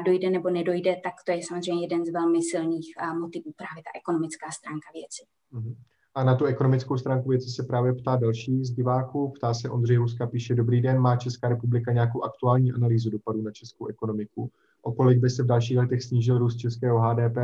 dojde 0.06 0.30
nebo 0.30 0.50
nedojde, 0.50 0.96
tak 1.04 1.14
to 1.26 1.32
je 1.32 1.40
samozřejmě 1.48 1.84
jeden 1.84 2.06
z 2.06 2.10
velmi 2.14 2.40
silných 2.42 2.88
motivů, 3.20 3.54
právě 3.58 3.84
ta 3.84 4.00
ekonomická 4.00 4.52
stránka 4.52 4.88
věci. 4.94 5.26
Mhm. 5.52 5.76
A 6.16 6.24
na 6.24 6.36
tu 6.36 6.46
ekonomickou 6.46 6.98
stránku 6.98 7.30
věci 7.30 7.50
se 7.50 7.64
právě 7.64 7.94
ptá 7.94 8.16
další 8.16 8.66
z 8.66 8.72
diváků. 8.72 9.34
Ptá 9.36 9.54
se 9.54 9.70
Ondřej 9.70 9.98
Huska, 9.98 10.28
píše, 10.28 10.56
dobrý 10.56 10.82
den, 10.82 11.00
má 11.00 11.16
Česká 11.16 11.50
republika 11.50 11.92
nějakou 11.92 12.24
aktuální 12.24 12.72
analýzu 12.72 13.10
dopadu 13.10 13.42
na 13.42 13.52
českou 13.52 13.88
ekonomiku? 13.88 14.52
O 14.82 14.92
kolik 14.92 15.20
by 15.20 15.30
se 15.30 15.44
v 15.44 15.48
dalších 15.48 15.78
letech 15.78 16.04
snížil 16.04 16.38
růst 16.38 16.58
českého 16.58 17.00
HDP, 17.00 17.38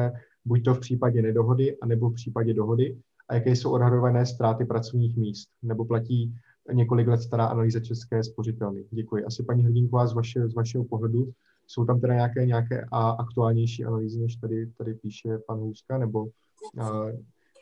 buď 0.46 0.64
to 0.64 0.74
v 0.74 0.80
případě 0.80 1.22
nedohody, 1.22 1.78
anebo 1.82 2.10
v 2.10 2.14
případě 2.14 2.54
dohody? 2.54 2.98
A 3.30 3.36
jaké 3.36 3.52
jsou 3.52 3.72
odhadované 3.72 4.26
ztráty 4.26 4.66
pracovních 4.66 5.18
míst? 5.18 5.50
Nebo 5.64 5.86
platí 5.86 6.34
několik 6.74 7.08
let 7.08 7.22
stará 7.22 7.46
analýza 7.46 7.80
české 7.80 8.24
spořitelny? 8.24 8.84
Děkuji. 8.92 9.26
Asi 9.26 9.44
paní 9.44 9.64
Hrdinková 9.64 10.08
z, 10.08 10.14
vaše, 10.14 10.48
z 10.48 10.54
vašeho 10.54 10.84
pohledu, 10.84 11.32
jsou 11.68 11.86
tam 11.86 12.02
teda 12.02 12.14
nějaké, 12.14 12.46
nějaké 12.46 12.86
a 12.92 13.10
aktuálnější 13.10 13.86
analýzy, 13.86 14.20
než 14.20 14.36
tady, 14.36 14.72
tady 14.78 14.94
píše 14.94 15.38
pan 15.48 15.58
Hůzka, 15.58 15.98
nebo 15.98 16.28
a, 16.82 17.02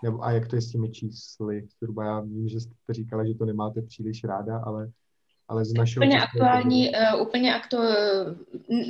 nebo 0.03 0.23
a 0.23 0.31
jak 0.31 0.47
to 0.47 0.55
je 0.55 0.61
s 0.61 0.71
těmi 0.71 0.89
čísly? 0.89 1.67
Zhruba 1.79 2.05
já 2.05 2.19
vím, 2.19 2.47
že 2.49 2.59
jste 2.59 2.93
říkala, 2.93 3.25
že 3.25 3.33
to 3.33 3.45
nemáte 3.45 3.81
příliš 3.81 4.23
ráda, 4.23 4.57
ale, 4.57 4.91
ale 5.47 5.65
z 5.65 5.73
našeho... 5.73 6.05
Úplně 6.05 6.21
aktuální, 6.21 6.89
uh, 6.89 7.21
úplně 7.21 7.55
aktu, 7.55 7.77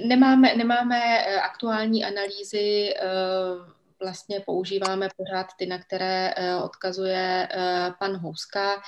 nemáme, 0.07 0.55
nemáme 0.55 0.95
eh, 0.95 1.35
aktuální 1.35 2.03
analýzy, 2.03 2.93
uh, 3.03 3.74
vlastně 4.01 4.39
používáme 4.39 5.09
pořád 5.17 5.47
ty, 5.57 5.65
na 5.65 5.79
které 5.79 6.33
uh, 6.35 6.65
odkazuje 6.65 7.49
uh, 7.55 7.93
pan 7.99 8.17
Houska. 8.17 8.81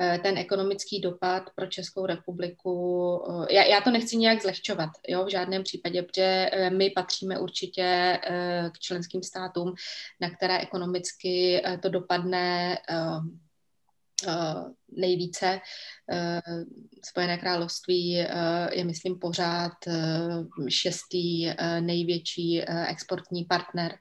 Eh, 0.00 0.18
ten 0.18 0.38
ekonomický 0.38 1.00
dopad 1.00 1.50
pro 1.54 1.66
Českou 1.66 2.06
republiku, 2.06 3.22
eh, 3.28 3.54
já, 3.54 3.64
já 3.64 3.80
to 3.80 3.90
nechci 3.90 4.16
nějak 4.16 4.42
zlehčovat, 4.42 4.90
jo, 5.08 5.24
v 5.24 5.30
žádném 5.30 5.62
případě, 5.62 6.02
protože 6.02 6.50
eh, 6.52 6.70
my 6.70 6.90
patříme 6.90 7.38
určitě 7.38 8.18
k 8.74 8.78
členským 8.78 9.22
státům, 9.22 9.74
na 10.20 10.30
které 10.30 10.58
ekonomicky 10.58 11.62
to 11.82 11.88
dopadne 11.88 12.78
nejvíce. 14.96 15.60
Spojené 17.04 17.38
království 17.38 18.10
je, 18.10 18.84
myslím, 18.84 19.18
pořád 19.18 19.72
šestý 20.68 21.50
největší 21.80 22.62
exportní 22.62 23.44
partner 23.44 23.98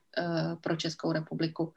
pro 0.61 0.75
Českou 0.75 1.11
republiku. 1.11 1.73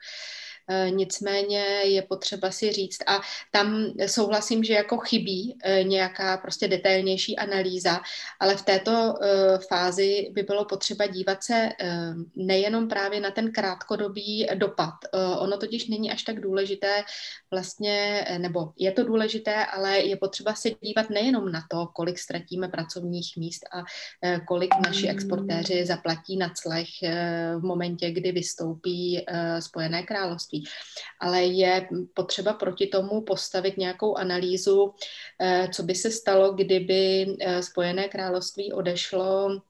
Eh, 0.69 0.91
nicméně 0.91 1.65
je 1.85 2.03
potřeba 2.03 2.51
si 2.51 2.73
říct 2.73 2.99
a 3.07 3.21
tam 3.51 3.87
souhlasím, 4.07 4.65
že 4.65 4.73
jako 4.73 4.97
chybí 4.97 5.59
eh, 5.63 5.85
nějaká 5.85 6.37
prostě 6.37 6.69
detailnější 6.69 7.37
analýza, 7.37 8.01
ale 8.41 8.57
v 8.57 8.63
této 8.63 9.15
eh, 9.23 9.59
fázi 9.69 10.31
by 10.33 10.43
bylo 10.43 10.65
potřeba 10.65 11.07
dívat 11.07 11.45
se 11.45 11.69
nejenom 12.37 12.89
právě 12.89 13.21
na 13.21 13.31
ten 13.31 13.53
krátkodobý 13.53 14.47
dopad. 14.55 14.95
Ono 15.39 15.57
totiž 15.57 15.89
není 15.89 16.13
až 16.13 16.23
tak 16.23 16.41
důležité 16.41 17.05
vlastně, 17.51 18.25
nebo 18.39 18.73
je 18.77 18.93
to 18.93 19.05
důležité, 19.05 19.67
ale 19.67 19.99
je 19.99 20.17
potřeba 20.17 20.55
se 20.55 20.71
dívat 20.81 21.11
nejenom 21.11 21.53
na 21.53 21.63
to, 21.71 21.87
kolik 21.87 22.19
ztratíme 22.19 22.69
pracovních 22.69 23.37
míst 23.37 23.63
a 23.73 23.85
kolik 24.47 24.71
naši 24.87 25.09
exportéři 25.09 25.87
zaplatí 25.87 26.37
na 26.37 26.53
clech 26.55 26.89
v 27.59 27.63
momentě, 27.63 28.11
kdy 28.11 28.33
vystoupí 28.33 29.27
Spojené 29.61 30.03
království 30.03 30.56
království. 30.57 30.65
Ale 31.21 31.45
je 31.45 31.89
potřeba 32.15 32.53
proti 32.53 32.87
tomu 32.87 33.21
postavit 33.21 33.77
nějakou 33.77 34.17
analýzu, 34.17 34.95
eh, 35.41 35.69
co 35.73 35.83
by 35.83 35.95
se 35.95 36.11
stalo, 36.11 36.53
kdyby 36.53 37.37
eh, 37.41 37.63
Spojené 37.63 38.09
království 38.09 38.73
odešlo 38.73 39.61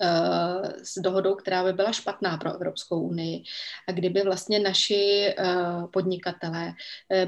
Eh, 0.00 0.72
s 0.82 0.98
dohodou, 0.98 1.34
která 1.34 1.64
by 1.64 1.72
byla 1.72 1.92
špatná 1.92 2.36
pro 2.36 2.54
Evropskou 2.54 3.00
unii. 3.00 3.42
A 3.88 3.92
kdyby 3.92 4.22
vlastně 4.22 4.58
naši 4.58 5.34
podnikatelé 5.92 6.72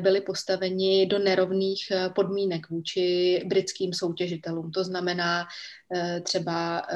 byli 0.03 0.21
postaveni 0.21 1.07
do 1.07 1.19
nerovných 1.19 1.93
podmínek 2.15 2.71
vůči 2.71 3.43
britským 3.47 3.95
soutěžitelům. 3.95 4.71
To 4.71 4.85
znamená, 4.85 5.47
třeba 6.23 6.87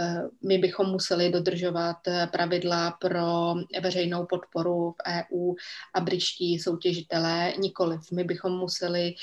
my 0.47 0.59
bychom 0.59 0.87
museli 0.87 1.31
dodržovat 1.31 1.97
pravidla 2.33 2.91
pro 2.91 3.55
veřejnou 3.83 4.27
podporu 4.27 4.93
v 4.93 4.97
EU 5.09 5.55
a 5.95 6.01
britští 6.01 6.59
soutěžitelé. 6.59 7.53
Nikoliv. 7.59 8.01
My 8.13 8.25
bychom 8.25 8.53
museli 8.53 9.15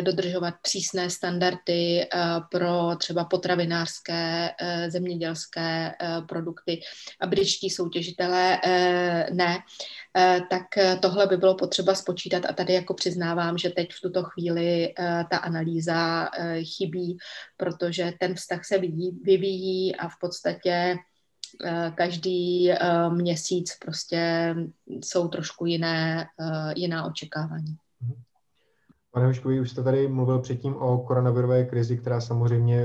dodržovat 0.00 0.54
přísné 0.62 1.10
standardy 1.10 2.06
pro 2.50 2.96
třeba 2.98 3.24
potravinářské, 3.24 4.50
zemědělské 4.88 5.94
Eh, 6.04 6.22
produkty. 6.28 6.80
A 7.20 7.26
britští 7.26 7.70
soutěžitelé 7.70 8.60
eh, 8.64 9.26
ne, 9.32 9.56
eh, 9.56 9.60
tak 10.50 10.62
tohle 11.02 11.26
by 11.26 11.36
bylo 11.36 11.54
potřeba 11.54 11.94
spočítat 11.94 12.42
a 12.48 12.52
tady 12.52 12.72
jako 12.72 12.94
přiznávám, 12.94 13.58
že 13.58 13.70
teď 13.70 13.88
v 13.92 14.00
tuto 14.00 14.22
chvíli 14.22 14.94
ta 15.30 15.36
analýza 15.36 16.28
chybí, 16.76 17.18
protože 17.56 18.12
ten 18.20 18.34
vztah 18.34 18.64
se 18.64 18.78
vyvíjí 19.22 19.96
a 19.96 20.08
v 20.08 20.14
podstatě 20.20 20.96
každý 21.94 22.70
měsíc 23.08 23.78
prostě 23.84 24.54
jsou 24.86 25.28
trošku 25.28 25.66
jiné, 25.66 26.26
jiná 26.76 27.04
očekávání. 27.04 27.76
Mhm. 28.00 28.14
Pane 29.10 29.26
Hoškovi, 29.26 29.60
už 29.60 29.70
jste 29.70 29.82
tady 29.82 30.08
mluvil 30.08 30.38
předtím 30.38 30.76
o 30.76 30.98
koronavirové 30.98 31.64
krizi, 31.64 31.98
která 31.98 32.20
samozřejmě 32.20 32.84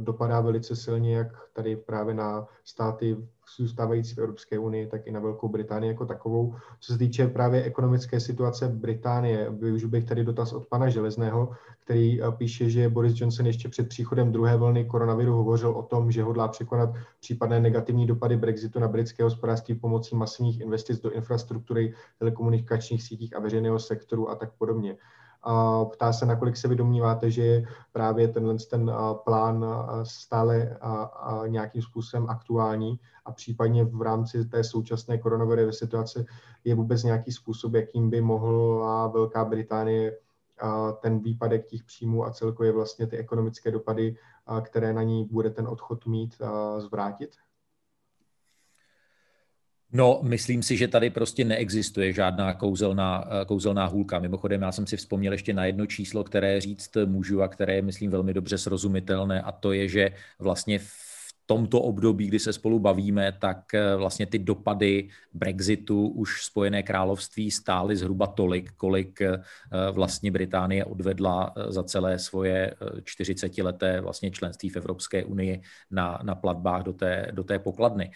dopadá 0.00 0.40
velice 0.40 0.76
silně, 0.76 1.16
jak 1.16 1.28
tady 1.52 1.76
právě 1.76 2.14
na 2.14 2.46
státy 2.64 3.16
zůstávající 3.56 4.14
v 4.14 4.18
Evropské 4.18 4.58
unii, 4.58 4.86
tak 4.86 5.06
i 5.06 5.12
na 5.12 5.20
Velkou 5.20 5.48
Británii 5.48 5.88
jako 5.88 6.06
takovou. 6.06 6.54
Co 6.80 6.92
se 6.92 6.98
týče 6.98 7.28
právě 7.28 7.62
ekonomické 7.62 8.20
situace 8.20 8.68
Británie, 8.68 9.50
využil 9.50 9.88
bych 9.88 10.04
tady 10.04 10.24
dotaz 10.24 10.52
od 10.52 10.66
pana 10.66 10.88
Železného, 10.88 11.50
který 11.80 12.20
píše, 12.36 12.70
že 12.70 12.88
Boris 12.88 13.20
Johnson 13.20 13.46
ještě 13.46 13.68
před 13.68 13.88
příchodem 13.88 14.32
druhé 14.32 14.56
vlny 14.56 14.84
koronaviru 14.84 15.32
hovořil 15.32 15.70
o 15.70 15.82
tom, 15.82 16.10
že 16.10 16.22
hodlá 16.22 16.48
překonat 16.48 16.90
případné 17.20 17.60
negativní 17.60 18.06
dopady 18.06 18.36
Brexitu 18.36 18.80
na 18.80 18.88
britské 18.88 19.22
hospodářství 19.22 19.74
pomocí 19.74 20.16
masivních 20.16 20.60
investic 20.60 21.00
do 21.00 21.10
infrastruktury, 21.10 21.94
telekomunikačních 22.18 23.02
sítích 23.02 23.36
a 23.36 23.40
veřejného 23.40 23.78
sektoru 23.78 24.30
a 24.30 24.34
tak 24.34 24.52
podobně. 24.52 24.96
Ptá 25.92 26.12
se, 26.12 26.26
nakolik 26.26 26.56
se 26.56 26.68
vy 26.68 26.76
domníváte, 26.76 27.30
že 27.30 27.42
je 27.44 27.66
právě 27.92 28.28
tenhle 28.28 28.56
ten 28.70 28.92
plán 29.24 29.66
stále 30.02 30.78
nějakým 31.46 31.82
způsobem 31.82 32.26
aktuální 32.30 33.00
a 33.24 33.32
případně 33.32 33.84
v 33.84 34.02
rámci 34.02 34.44
té 34.44 34.64
současné 34.64 35.18
koronavirové 35.18 35.72
situace 35.72 36.24
je 36.64 36.74
vůbec 36.74 37.02
nějaký 37.02 37.32
způsob, 37.32 37.74
jakým 37.74 38.10
by 38.10 38.20
mohla 38.20 39.06
Velká 39.06 39.44
Británie 39.44 40.18
ten 41.00 41.18
výpadek 41.18 41.66
těch 41.66 41.84
příjmů 41.84 42.24
a 42.24 42.30
celkově 42.30 42.72
vlastně 42.72 43.06
ty 43.06 43.16
ekonomické 43.16 43.70
dopady, 43.70 44.16
které 44.62 44.92
na 44.92 45.02
ní 45.02 45.24
bude 45.30 45.50
ten 45.50 45.68
odchod 45.68 46.06
mít, 46.06 46.34
zvrátit? 46.78 47.30
No, 49.92 50.20
myslím 50.22 50.62
si, 50.62 50.76
že 50.76 50.88
tady 50.88 51.10
prostě 51.10 51.44
neexistuje 51.44 52.12
žádná 52.12 52.54
kouzelná, 52.54 53.24
eh, 53.42 53.44
kouzelná 53.44 53.86
hůlka. 53.86 54.18
Mimochodem, 54.18 54.62
já 54.62 54.72
jsem 54.72 54.86
si 54.86 54.96
vzpomněl 54.96 55.32
ještě 55.32 55.54
na 55.54 55.64
jedno 55.64 55.86
číslo, 55.86 56.24
které 56.24 56.60
říct 56.60 56.96
můžu 57.06 57.42
a 57.42 57.48
které 57.48 57.74
je, 57.74 57.82
myslím, 57.82 58.10
velmi 58.10 58.34
dobře 58.34 58.58
srozumitelné 58.58 59.42
a 59.42 59.52
to 59.52 59.72
je, 59.72 59.88
že 59.88 60.10
vlastně 60.38 60.78
v 60.78 61.05
tomto 61.46 61.80
období, 61.80 62.26
kdy 62.26 62.38
se 62.38 62.52
spolu 62.52 62.78
bavíme, 62.78 63.32
tak 63.38 63.74
eh, 63.74 63.96
vlastně 63.96 64.26
ty 64.26 64.38
dopady 64.38 65.08
Brexitu 65.34 66.08
už 66.08 66.44
Spojené 66.44 66.82
království 66.82 67.50
stály 67.50 67.96
zhruba 67.96 68.26
tolik, 68.26 68.72
kolik 68.72 69.20
eh, 69.20 69.38
vlastně 69.90 70.30
Británie 70.30 70.84
odvedla 70.84 71.52
eh, 71.56 71.72
za 71.72 71.82
celé 71.82 72.18
svoje 72.18 72.74
40-leté 72.80 74.00
vlastně 74.00 74.30
členství 74.30 74.68
v 74.68 74.76
Evropské 74.76 75.24
unii 75.24 75.60
na, 75.90 76.18
na 76.22 76.34
platbách 76.34 76.82
do 76.82 76.92
té, 76.92 77.28
do 77.32 77.44
té 77.44 77.58
pokladny. 77.58 78.10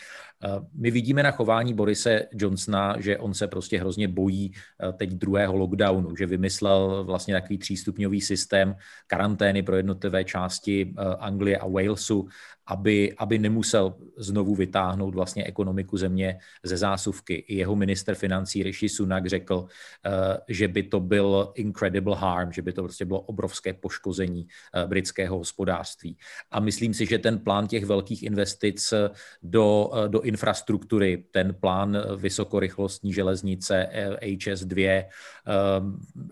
My 0.75 0.91
vidíme 0.91 1.23
na 1.23 1.31
chování 1.31 1.75
Borise 1.75 2.27
Johnsona, 2.33 3.01
že 3.01 3.19
on 3.19 3.35
se 3.35 3.49
prostě 3.49 3.81
hrozně 3.81 4.09
bojí 4.09 4.53
teď 4.97 5.11
druhého 5.11 5.57
lockdownu, 5.57 6.17
že 6.17 6.27
vymyslel 6.27 7.05
vlastně 7.05 7.35
takový 7.35 7.59
třístupňový 7.59 8.21
systém 8.21 8.77
karantény 9.07 9.63
pro 9.63 9.77
jednotlivé 9.77 10.25
části 10.25 10.95
Anglie 11.19 11.59
a 11.59 11.69
Walesu, 11.69 12.29
aby, 12.71 13.15
aby 13.19 13.39
nemusel 13.39 13.95
znovu 14.17 14.55
vytáhnout 14.55 15.15
vlastně 15.15 15.45
ekonomiku 15.45 15.97
země 15.97 16.39
ze 16.63 16.77
zásuvky. 16.77 17.35
I 17.35 17.57
jeho 17.57 17.77
minister 17.77 18.15
financí 18.15 18.63
Rishi 18.63 18.89
Sunak 18.89 19.27
řekl, 19.27 19.67
eh, 20.07 20.11
že 20.49 20.69
by 20.69 20.83
to 20.83 21.01
byl 21.01 21.53
incredible 21.55 22.17
harm, 22.17 22.53
že 22.53 22.63
by 22.63 22.73
to 22.73 22.83
prostě 22.83 23.05
bylo 23.05 23.21
obrovské 23.21 23.73
poškození 23.73 24.47
eh, 24.47 24.87
britského 24.87 25.39
hospodářství. 25.39 26.17
A 26.51 26.61
myslím 26.61 26.95
si, 26.95 27.07
že 27.07 27.19
ten 27.19 27.39
plán 27.39 27.67
těch 27.67 27.85
velkých 27.85 28.23
investic 28.23 28.95
do, 29.43 29.91
eh, 29.95 30.09
do 30.09 30.21
infrastruktury, 30.21 31.25
ten 31.31 31.55
plán 31.55 31.99
vysokorychlostní 32.17 33.13
železnice 33.13 33.89
HS2, 34.21 35.09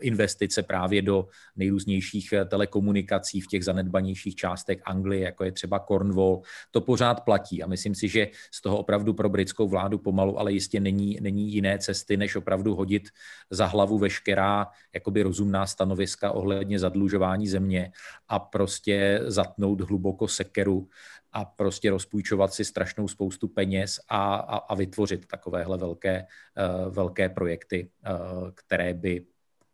investice 0.00 0.62
právě 0.62 1.02
do 1.02 1.28
nejrůznějších 1.56 2.34
telekomunikací 2.48 3.40
v 3.40 3.46
těch 3.46 3.64
zanedbanějších 3.64 4.34
částech 4.34 4.78
Anglie, 4.84 5.24
jako 5.24 5.44
je 5.44 5.52
třeba 5.52 5.78
Cornwall, 5.78 6.27
Europol, 6.28 6.42
to 6.70 6.80
pořád 6.80 7.24
platí. 7.24 7.62
A 7.62 7.66
myslím 7.66 7.94
si, 7.94 8.08
že 8.08 8.28
z 8.50 8.62
toho 8.62 8.78
opravdu 8.78 9.14
pro 9.14 9.28
britskou 9.28 9.68
vládu 9.68 9.98
pomalu, 9.98 10.38
ale 10.38 10.52
jistě 10.52 10.80
není, 10.80 11.18
není 11.20 11.52
jiné 11.52 11.78
cesty, 11.78 12.16
než 12.16 12.36
opravdu 12.36 12.74
hodit 12.74 13.08
za 13.50 13.66
hlavu 13.66 13.98
veškerá 13.98 14.66
jakoby 14.94 15.22
rozumná 15.22 15.66
stanoviska 15.66 16.32
ohledně 16.32 16.78
zadlužování 16.78 17.48
země 17.48 17.92
a 18.28 18.38
prostě 18.38 19.20
zatnout 19.26 19.80
hluboko 19.80 20.28
sekeru 20.28 20.88
a 21.32 21.44
prostě 21.44 21.90
rozpůjčovat 21.90 22.54
si 22.54 22.64
strašnou 22.64 23.08
spoustu 23.08 23.48
peněz 23.48 24.00
a, 24.08 24.34
a, 24.34 24.56
a 24.56 24.74
vytvořit 24.74 25.26
takovéhle 25.26 25.78
velké, 25.78 26.24
uh, 26.24 26.94
velké 26.94 27.28
projekty, 27.28 27.90
uh, 27.90 28.50
které 28.54 28.94
by 28.94 29.26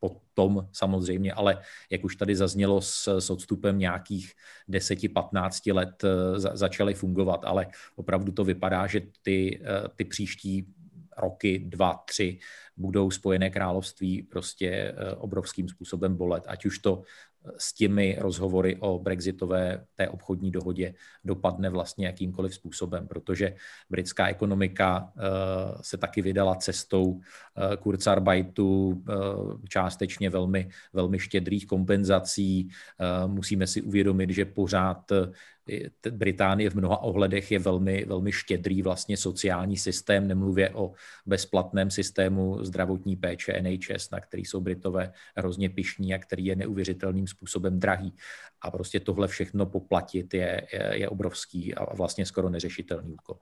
potom 0.09 0.69
samozřejmě, 0.73 1.33
ale 1.33 1.63
jak 1.91 2.05
už 2.05 2.17
tady 2.17 2.37
zaznělo 2.37 2.81
s, 2.81 3.19
s 3.19 3.31
odstupem 3.31 3.79
nějakých 3.79 4.33
10-15 4.69 5.75
let 5.75 6.05
eh, 6.05 6.41
za, 6.41 6.57
začaly 6.57 6.95
fungovat, 6.95 7.41
ale 7.45 7.67
opravdu 7.97 8.33
to 8.33 8.45
vypadá, 8.45 8.87
že 8.87 9.01
ty, 9.23 9.63
eh, 9.65 9.89
ty 9.97 10.05
příští 10.05 10.67
roky, 11.17 11.59
dva, 11.59 12.03
tři, 12.05 12.39
budou 12.77 13.11
Spojené 13.11 13.51
království 13.51 14.23
prostě 14.23 14.69
eh, 14.69 15.15
obrovským 15.15 15.69
způsobem 15.69 16.17
bolet, 16.17 16.45
ať 16.47 16.67
už 16.67 16.79
to 16.79 17.03
s 17.59 17.73
těmi 17.73 18.17
rozhovory 18.21 18.77
o 18.81 18.99
brexitové 18.99 19.85
té 19.95 20.09
obchodní 20.09 20.51
dohodě 20.51 20.95
dopadne 21.25 21.71
vlastně 21.71 22.07
jakýmkoliv 22.07 22.55
způsobem, 22.55 23.09
protože 23.09 23.55
britská 23.91 24.29
ekonomika 24.29 25.13
eh, 25.17 25.23
se 25.81 25.97
taky 25.97 26.23
vydala 26.23 26.55
cestou 26.55 27.21
eh, 27.21 27.77
Kurzarbeitu, 27.77 29.03
eh, 29.09 29.15
částečně 29.69 30.31
velmi, 30.31 30.69
velmi 30.93 31.19
štědrých 31.19 31.67
kompenzací. 31.67 32.69
Musíme 33.27 33.67
si 33.67 33.83
uvědomit, 33.83 34.31
že 34.31 34.45
pořád 34.45 35.13
Británie 36.11 36.71
v 36.71 36.75
mnoha 36.75 37.03
ohledech 37.03 37.53
je 37.53 37.59
velmi, 37.59 38.05
velmi 38.05 38.33
štědrý 38.33 38.83
vlastně 38.83 39.17
sociální 39.17 39.77
systém, 39.77 40.29
nemluvě 40.29 40.71
o 40.71 40.93
bezplatném 41.27 41.91
systému 41.91 42.65
zdravotní 42.65 43.17
péče 43.17 43.63
NHS, 43.63 44.11
na 44.11 44.21
který 44.21 44.45
jsou 44.45 44.61
Britové 44.61 45.13
hrozně 45.37 45.71
pišní 45.71 46.15
a 46.15 46.19
který 46.19 46.45
je 46.45 46.57
neuvěřitelným 46.57 47.27
způsobem 47.27 47.79
drahý. 47.79 48.15
A 48.61 48.71
prostě 48.71 49.01
tohle 49.01 49.29
všechno 49.29 49.67
poplatit 49.67 50.35
je, 50.35 50.67
je, 50.73 50.91
je 50.93 51.09
obrovský 51.09 51.75
a 51.75 51.95
vlastně 51.95 52.27
skoro 52.27 52.51
neřešitelný 52.51 53.13
úkol. 53.13 53.37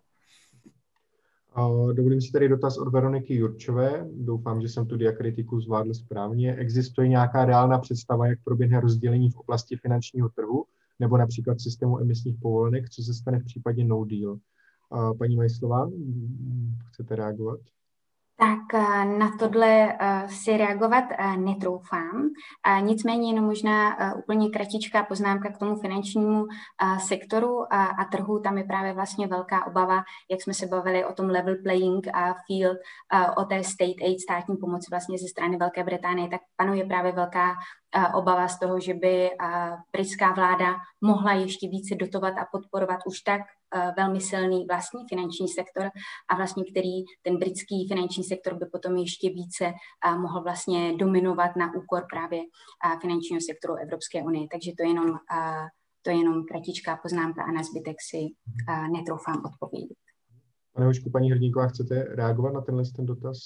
Dovolím 1.93 2.20
si 2.20 2.33
tady 2.33 2.49
dotaz 2.49 2.79
od 2.79 2.89
Veroniky 2.89 3.35
Jurčové. 3.35 4.09
Doufám, 4.12 4.61
že 4.61 4.68
jsem 4.68 4.87
tu 4.87 4.97
diakritiku 4.97 5.61
zvládl 5.61 5.95
správně. 5.95 6.55
Existuje 6.55 7.09
nějaká 7.09 7.45
reálná 7.45 7.79
představa, 7.79 8.27
jak 8.27 8.39
proběhne 8.45 8.81
rozdělení 8.81 9.31
v 9.31 9.37
oblasti 9.37 9.77
finančního 9.77 10.29
trhu? 10.29 10.64
Nebo 11.03 11.16
například 11.16 11.61
systému 11.61 12.00
emisních 12.00 12.36
povolenek, 12.42 12.90
co 12.90 13.03
se 13.03 13.14
stane 13.14 13.38
v 13.38 13.44
případě 13.44 13.84
no 13.84 14.05
deal. 14.05 14.38
Paní 15.18 15.36
Majslová, 15.36 15.90
chcete 16.88 17.16
reagovat? 17.16 17.61
Tak 18.43 18.74
eh, 18.74 19.05
na 19.05 19.30
tohle 19.38 19.97
eh, 20.01 20.28
si 20.28 20.57
reagovat 20.57 21.05
eh, 21.11 21.36
netroufám. 21.36 22.30
Nicméně 22.80 23.30
jenom 23.30 23.45
možná 23.45 23.97
úplně 24.16 24.51
kratičká 24.51 25.03
poznámka 25.03 25.53
k 25.53 25.59
tomu 25.59 25.76
finančnímu 25.76 26.47
sektoru 27.07 27.74
a 27.74 28.05
trhu. 28.12 28.40
Tam 28.40 28.59
je 28.59 28.64
právě 28.64 28.93
vlastně 28.93 29.26
velká 29.26 29.66
obava, 29.66 30.03
jak 30.30 30.43
jsme 30.43 30.55
se 30.55 30.66
bavili 30.66 31.05
o 31.05 31.12
tom 31.12 31.26
level 31.30 31.57
playing 31.62 32.07
field, 32.47 32.78
o 33.36 33.45
té 33.45 33.64
state 33.64 34.03
aid, 34.03 34.20
státní 34.20 34.57
pomoci 34.57 34.86
vlastně 34.90 35.18
ze 35.18 35.28
strany 35.28 35.57
Velké 35.57 35.84
Británie, 35.84 36.28
tak 36.28 36.40
panuje 36.57 36.84
právě 36.84 37.12
velká 37.12 37.55
obava 38.14 38.49
z 38.49 38.59
toho, 38.59 38.80
že 38.80 38.95
by 38.95 39.30
britská 39.93 40.32
vláda 40.32 40.76
mohla 41.01 41.32
ještě 41.32 41.68
více 41.68 41.95
dotovat 41.95 42.34
a 42.38 42.47
podporovat 42.53 43.01
už 43.07 43.20
tak 43.20 43.40
velmi 43.97 44.20
silný 44.20 44.66
vlastní 44.66 45.05
finanční 45.09 45.49
sektor 45.49 45.91
a 46.29 46.37
vlastně 46.37 46.64
který 46.70 47.05
ten 47.23 47.39
britský 47.39 47.89
finanční 47.89 48.25
sektor 48.25 48.55
by 48.55 48.66
potom 48.66 48.97
ještě 48.97 49.29
více 49.29 49.73
mohl 50.16 50.43
vlastně 50.43 50.97
dominovat 50.97 51.57
na 51.57 51.75
úkor 51.75 52.07
právě 52.11 52.41
finančního 53.01 53.41
sektoru 53.41 53.75
Evropské 53.75 54.23
unie. 54.23 54.47
Takže 54.53 54.73
to 54.77 54.83
je 54.83 54.89
jenom, 54.89 55.18
to 56.03 56.11
je 56.11 56.16
jenom 56.16 56.45
kratičká 56.45 56.97
poznámka 56.97 57.43
a 57.43 57.53
na 57.53 57.62
zbytek 57.62 57.97
si 58.11 58.18
netroufám 58.93 59.43
odpovědět. 59.45 59.97
Pane 60.73 60.87
Hošku, 60.87 61.11
paní 61.11 61.31
Hrdíková, 61.31 61.68
chcete 61.68 62.03
reagovat 62.03 62.53
na 62.53 62.61
tenhle 62.61 62.85
ten 62.97 63.07
dotaz? 63.07 63.39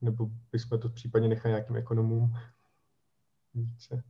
Nebo 0.00 0.26
bychom 0.52 0.80
to 0.80 0.88
v 0.88 0.94
případě 0.94 1.28
nechali 1.28 1.52
nějakým 1.52 1.76
ekonomům? 1.76 2.32
více. 3.54 4.02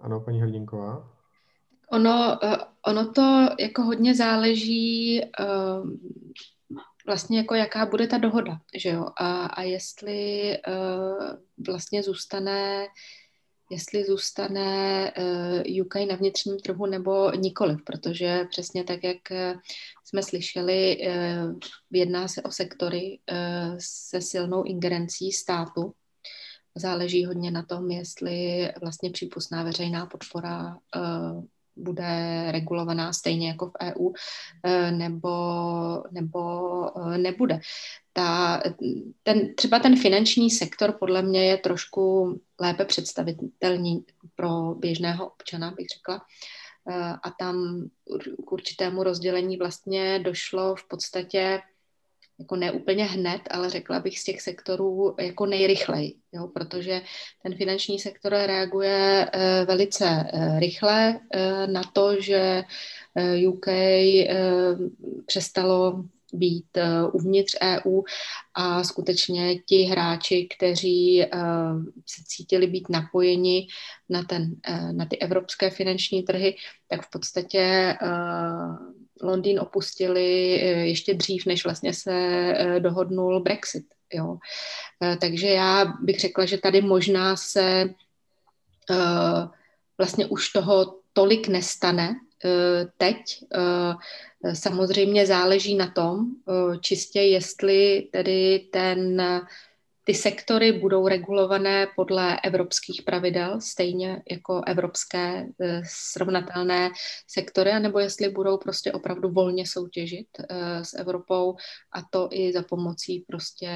Ano, 0.00 0.20
paní 0.20 0.40
Hrdinková. 0.40 1.10
Ono, 1.90 2.38
eh, 2.44 2.56
ono 2.86 3.12
to 3.12 3.48
jako 3.60 3.82
hodně 3.82 4.14
záleží 4.14 5.22
eh, 5.22 5.28
vlastně 7.06 7.38
jako 7.38 7.54
jaká 7.54 7.86
bude 7.86 8.06
ta 8.06 8.18
dohoda, 8.18 8.58
že 8.74 8.88
jo? 8.88 9.06
A, 9.20 9.46
a 9.46 9.62
jestli 9.62 10.52
eh, 10.54 10.60
vlastně 11.66 12.02
zůstane 12.02 12.86
jestli 13.70 14.04
zůstane 14.04 15.12
UK 15.82 15.94
na 15.94 16.16
vnitřním 16.16 16.58
trhu 16.58 16.86
nebo 16.86 17.30
nikoliv, 17.30 17.78
protože 17.86 18.44
přesně 18.50 18.84
tak, 18.84 19.04
jak 19.04 19.18
jsme 20.04 20.22
slyšeli, 20.22 20.98
jedná 21.90 22.28
se 22.28 22.42
o 22.42 22.50
sektory 22.50 23.18
se 23.78 24.20
silnou 24.20 24.62
ingerencí 24.62 25.32
státu 25.32 25.94
záleží 26.74 27.24
hodně 27.24 27.50
na 27.50 27.62
tom, 27.62 27.90
jestli 27.90 28.68
vlastně 28.80 29.10
přípustná 29.10 29.62
veřejná 29.62 30.06
podpora 30.06 30.78
uh, 30.96 31.44
bude 31.76 32.44
regulovaná 32.52 33.12
stejně 33.12 33.48
jako 33.48 33.66
v 33.66 33.72
EU, 33.82 34.06
uh, 34.06 34.14
nebo, 34.90 35.30
nebo 36.10 36.40
uh, 36.90 37.16
nebude. 37.16 37.60
Ta, 38.12 38.62
ten, 39.22 39.54
třeba 39.54 39.78
ten 39.78 39.96
finanční 39.96 40.50
sektor 40.50 40.92
podle 40.92 41.22
mě 41.22 41.44
je 41.44 41.56
trošku 41.56 42.34
lépe 42.60 42.84
představitelný 42.84 44.04
pro 44.36 44.74
běžného 44.74 45.26
občana, 45.26 45.70
bych 45.70 45.86
řekla. 45.88 46.20
A 47.22 47.30
tam 47.38 47.88
k 48.46 48.52
určitému 48.52 49.02
rozdělení 49.02 49.56
vlastně 49.56 50.18
došlo 50.18 50.76
v 50.76 50.88
podstatě 50.88 51.60
jako 52.38 52.56
neúplně 52.56 53.04
hned, 53.04 53.40
ale 53.50 53.70
řekla 53.70 54.00
bych 54.00 54.18
z 54.18 54.24
těch 54.24 54.40
sektorů 54.40 55.14
jako 55.20 55.46
nejrychleji, 55.46 56.14
jo, 56.32 56.48
protože 56.54 57.02
ten 57.42 57.56
finanční 57.56 57.98
sektor 57.98 58.32
reaguje 58.32 59.30
uh, 59.34 59.66
velice 59.66 60.04
uh, 60.04 60.58
rychle 60.58 61.20
uh, 61.36 61.72
na 61.72 61.82
to, 61.92 62.20
že 62.20 62.64
UK 63.48 63.66
přestalo 65.26 66.04
být 66.32 66.78
uvnitř 67.12 67.56
EU 67.62 68.02
a 68.54 68.84
skutečně 68.84 69.58
ti 69.58 69.82
hráči, 69.82 70.48
kteří 70.56 71.24
se 72.06 72.22
cítili 72.26 72.66
být 72.66 72.88
napojeni 72.88 73.66
na, 74.08 74.22
ten, 74.22 74.54
na 74.92 75.06
ty 75.06 75.18
evropské 75.18 75.70
finanční 75.70 76.22
trhy, 76.22 76.56
tak 76.88 77.06
v 77.06 77.10
podstatě 77.10 77.94
Londýn 79.22 79.60
opustili 79.60 80.54
eh, 80.54 80.86
ještě 80.86 81.14
dřív, 81.14 81.46
než 81.46 81.64
vlastně 81.64 81.94
se 81.94 82.12
eh, 82.12 82.80
dohodnul 82.80 83.40
Brexit. 83.40 83.84
Jo. 84.12 84.36
Eh, 85.02 85.16
takže 85.16 85.48
já 85.48 85.84
bych 86.00 86.20
řekla, 86.20 86.44
že 86.44 86.58
tady 86.58 86.82
možná 86.82 87.36
se 87.36 87.90
vlastně 89.98 90.26
už 90.26 90.48
toho 90.48 90.98
tolik 91.12 91.48
nestane, 91.48 92.14
teď. 92.96 93.16
Samozřejmě 94.52 95.26
záleží 95.26 95.74
na 95.74 95.90
tom, 95.90 96.26
čistě 96.80 97.20
jestli 97.20 98.08
tedy 98.12 98.68
ten 98.72 99.22
ty 100.04 100.14
sektory 100.14 100.72
budou 100.72 101.08
regulované 101.08 101.86
podle 101.96 102.40
evropských 102.40 103.02
pravidel, 103.02 103.60
stejně 103.60 104.22
jako 104.30 104.62
evropské 104.66 105.46
eh, 105.60 105.82
srovnatelné 105.86 106.90
sektory, 107.26 107.70
anebo 107.70 107.98
jestli 107.98 108.28
budou 108.28 108.58
prostě 108.58 108.92
opravdu 108.92 109.30
volně 109.30 109.66
soutěžit 109.66 110.28
eh, 110.38 110.84
s 110.84 110.94
Evropou 110.94 111.56
a 111.92 112.02
to 112.10 112.28
i 112.32 112.52
za 112.52 112.62
pomocí 112.62 113.24
prostě 113.28 113.70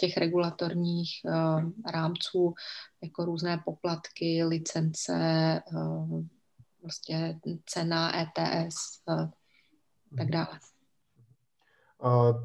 těch 0.00 0.16
regulatorních 0.16 1.10
eh, 1.26 1.90
rámců, 1.92 2.54
jako 3.02 3.24
různé 3.24 3.62
poplatky, 3.64 4.44
licence, 4.44 5.12
prostě 6.80 7.38
cena 7.66 8.12
ETS, 8.20 8.76
tak 10.16 10.30
dále. 10.30 10.58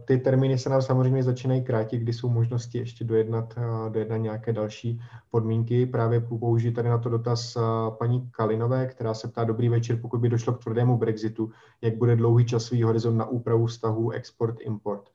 Ty 0.05 0.17
termíny 0.17 0.57
se 0.57 0.69
nám 0.69 0.81
samozřejmě 0.81 1.23
začínají 1.23 1.63
krátit, 1.63 1.97
kdy 1.97 2.13
jsou 2.13 2.29
možnosti 2.29 2.77
ještě 2.77 3.03
dojednat, 3.03 3.53
dojednat 3.89 4.17
nějaké 4.17 4.53
další 4.53 5.01
podmínky. 5.29 5.85
Právě 5.85 6.19
použiji 6.19 6.73
tady 6.73 6.89
na 6.89 6.97
to 6.97 7.09
dotaz 7.09 7.57
paní 7.99 8.29
Kalinové, 8.31 8.87
která 8.87 9.13
se 9.13 9.27
ptá, 9.27 9.43
dobrý 9.43 9.69
večer, 9.69 9.97
pokud 10.01 10.19
by 10.19 10.29
došlo 10.29 10.53
k 10.53 10.63
tvrdému 10.63 10.97
Brexitu, 10.97 11.51
jak 11.81 11.97
bude 11.97 12.15
dlouhý 12.15 12.45
časový 12.45 12.83
horizont 12.83 13.17
na 13.17 13.25
úpravu 13.25 13.65
vztahů 13.65 14.11
export-import? 14.11 15.09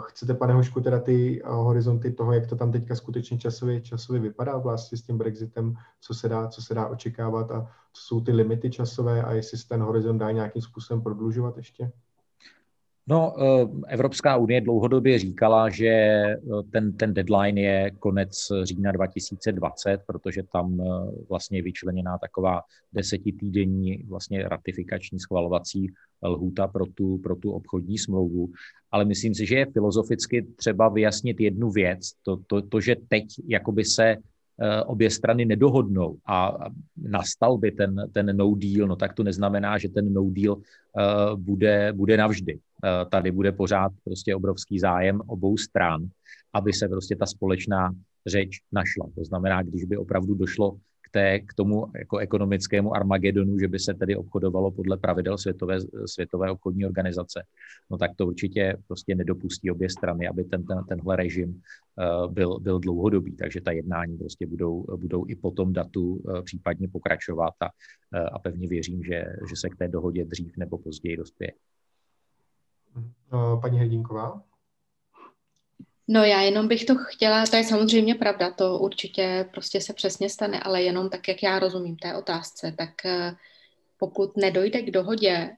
Chcete, 0.00 0.34
pane 0.34 0.54
Hošku, 0.54 0.80
teda 0.80 1.00
ty 1.00 1.42
horizonty 1.46 2.12
toho, 2.12 2.32
jak 2.32 2.46
to 2.46 2.56
tam 2.56 2.72
teďka 2.72 2.94
skutečně 2.94 3.38
časově, 3.38 3.80
časově 3.80 4.20
vypadá 4.20 4.58
vlastně 4.58 4.98
s 4.98 5.02
tím 5.02 5.18
Brexitem, 5.18 5.74
co 6.00 6.14
se, 6.14 6.28
dá, 6.28 6.48
co 6.48 6.62
se 6.62 6.74
dá 6.74 6.86
očekávat 6.86 7.50
a 7.50 7.66
co 7.92 8.02
jsou 8.02 8.20
ty 8.20 8.32
limity 8.32 8.70
časové 8.70 9.22
a 9.22 9.32
jestli 9.32 9.58
se 9.58 9.68
ten 9.68 9.82
horizont 9.82 10.18
dá 10.18 10.30
nějakým 10.30 10.62
způsobem 10.62 11.02
prodlužovat 11.02 11.56
ještě? 11.56 11.92
No, 13.08 13.34
eh, 13.38 13.68
Evropská 13.88 14.36
unie 14.36 14.60
dlouhodobě 14.60 15.18
říkala, 15.18 15.70
že 15.70 15.86
eh, 15.86 16.38
ten, 16.72 16.92
ten 16.92 17.14
deadline 17.14 17.60
je 17.60 17.90
konec 17.90 18.52
října 18.62 18.92
2020, 18.92 20.00
protože 20.06 20.42
tam 20.52 20.80
eh, 20.80 20.84
vlastně 21.28 21.58
je 21.58 21.62
vyčleněná 21.62 22.18
taková 22.18 22.60
desetitýdenní 22.92 24.02
vlastně 24.08 24.48
ratifikační 24.48 25.20
schvalovací 25.20 25.92
lhůta 26.22 26.66
pro 26.68 26.86
tu, 26.86 27.18
pro 27.18 27.36
tu 27.36 27.52
obchodní 27.52 27.98
smlouvu. 27.98 28.48
Ale 28.90 29.04
myslím 29.04 29.34
si, 29.34 29.46
že 29.46 29.54
je 29.54 29.66
filozoficky 29.66 30.46
třeba 30.56 30.88
vyjasnit 30.88 31.40
jednu 31.40 31.70
věc, 31.70 32.12
to, 32.22 32.36
to, 32.46 32.62
to 32.62 32.80
že 32.80 32.96
teď 33.08 33.24
jakoby 33.48 33.84
se 33.84 34.16
obě 34.86 35.10
strany 35.10 35.44
nedohodnou 35.44 36.16
a 36.26 36.58
nastal 36.96 37.58
by 37.58 37.70
ten, 37.70 38.10
ten 38.12 38.36
no 38.36 38.54
deal, 38.54 38.88
no 38.88 38.96
tak 38.96 39.12
to 39.12 39.22
neznamená, 39.22 39.78
že 39.78 39.88
ten 39.88 40.12
no 40.12 40.30
deal 40.30 40.54
uh, 40.54 40.62
bude, 41.36 41.92
bude 41.92 42.16
navždy. 42.16 42.54
Uh, 42.54 43.10
tady 43.10 43.30
bude 43.30 43.52
pořád 43.52 43.92
prostě 44.04 44.34
obrovský 44.34 44.78
zájem 44.78 45.20
obou 45.26 45.56
stran, 45.56 46.06
aby 46.52 46.72
se 46.72 46.88
prostě 46.88 47.16
ta 47.16 47.26
společná 47.26 47.90
řeč 48.26 48.60
našla. 48.72 49.06
To 49.14 49.24
znamená, 49.24 49.62
když 49.62 49.84
by 49.84 49.96
opravdu 49.96 50.34
došlo 50.34 50.76
té, 51.14 51.40
k 51.40 51.54
tomu 51.54 51.86
jako 51.98 52.18
ekonomickému 52.18 52.94
armagedonu, 52.94 53.58
že 53.58 53.68
by 53.68 53.78
se 53.78 53.94
tedy 53.94 54.16
obchodovalo 54.16 54.70
podle 54.70 54.96
pravidel 54.96 55.38
Světové, 55.38 55.78
Světové 56.06 56.50
obchodní 56.50 56.86
organizace, 56.86 57.42
no 57.90 57.98
tak 57.98 58.10
to 58.16 58.26
určitě 58.26 58.76
prostě 58.86 59.14
nedopustí 59.14 59.70
obě 59.70 59.90
strany, 59.90 60.28
aby 60.28 60.44
ten, 60.44 60.66
ten, 60.66 60.84
tenhle 60.88 61.16
režim 61.16 61.50
uh, 61.54 62.32
byl, 62.32 62.58
byl 62.58 62.78
dlouhodobý. 62.78 63.36
Takže 63.36 63.60
ta 63.60 63.72
jednání 63.72 64.18
prostě 64.18 64.46
budou, 64.46 64.84
budou 64.96 65.24
i 65.28 65.36
po 65.36 65.50
tom 65.50 65.72
datu 65.72 66.14
uh, 66.14 66.42
případně 66.42 66.88
pokračovat 66.88 67.54
a, 67.62 67.66
uh, 67.66 68.28
a 68.32 68.38
pevně 68.38 68.68
věřím, 68.68 69.02
že, 69.02 69.24
že 69.48 69.56
se 69.56 69.68
k 69.68 69.76
té 69.76 69.88
dohodě 69.88 70.24
dřív 70.24 70.56
nebo 70.56 70.78
později 70.78 71.16
dospěje. 71.16 71.52
Paní 73.60 73.78
Hrdinková? 73.78 74.53
No 76.08 76.24
já 76.24 76.40
jenom 76.40 76.68
bych 76.68 76.84
to 76.84 76.94
chtěla, 76.94 77.46
to 77.46 77.56
je 77.56 77.64
samozřejmě 77.64 78.14
pravda, 78.14 78.50
to 78.50 78.78
určitě 78.78 79.48
prostě 79.50 79.80
se 79.80 79.92
přesně 79.92 80.30
stane, 80.30 80.60
ale 80.60 80.82
jenom 80.82 81.10
tak, 81.10 81.28
jak 81.28 81.42
já 81.42 81.58
rozumím 81.58 81.96
té 81.96 82.16
otázce, 82.16 82.74
tak 82.78 83.06
eh, 83.06 83.36
pokud 83.98 84.36
nedojde 84.36 84.82
k 84.82 84.90
dohodě 84.90 85.56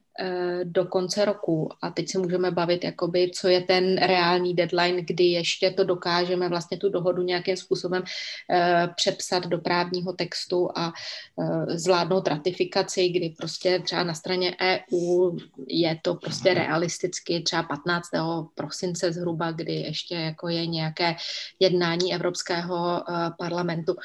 do 0.63 0.85
konce 0.85 1.25
roku 1.25 1.69
a 1.81 1.89
teď 1.89 2.09
se 2.09 2.19
můžeme 2.19 2.51
bavit, 2.51 2.83
jakoby, 2.83 3.31
co 3.33 3.47
je 3.47 3.61
ten 3.61 3.97
reálný 3.97 4.53
deadline, 4.53 5.01
kdy 5.01 5.23
ještě 5.23 5.71
to 5.71 5.83
dokážeme 5.83 6.49
vlastně 6.49 6.77
tu 6.77 6.89
dohodu 6.89 7.23
nějakým 7.23 7.57
způsobem 7.57 8.03
uh, 8.03 8.93
přepsat 8.95 9.47
do 9.47 9.57
právního 9.57 10.13
textu 10.13 10.69
a 10.75 10.93
uh, 11.35 11.65
zvládnout 11.67 12.27
ratifikaci, 12.27 13.09
kdy 13.09 13.33
prostě 13.37 13.79
třeba 13.79 14.03
na 14.03 14.13
straně 14.13 14.55
EU 14.61 15.37
je 15.67 15.99
to 16.01 16.15
prostě 16.15 16.53
realisticky 16.53 17.41
třeba 17.41 17.63
15. 17.63 18.07
prosince 18.55 19.13
zhruba, 19.13 19.51
kdy 19.51 19.73
ještě 19.73 20.15
jako 20.15 20.49
je 20.49 20.67
nějaké 20.67 21.15
jednání 21.59 22.13
Evropského 22.13 22.75
uh, 22.75 23.15
parlamentu. 23.37 23.95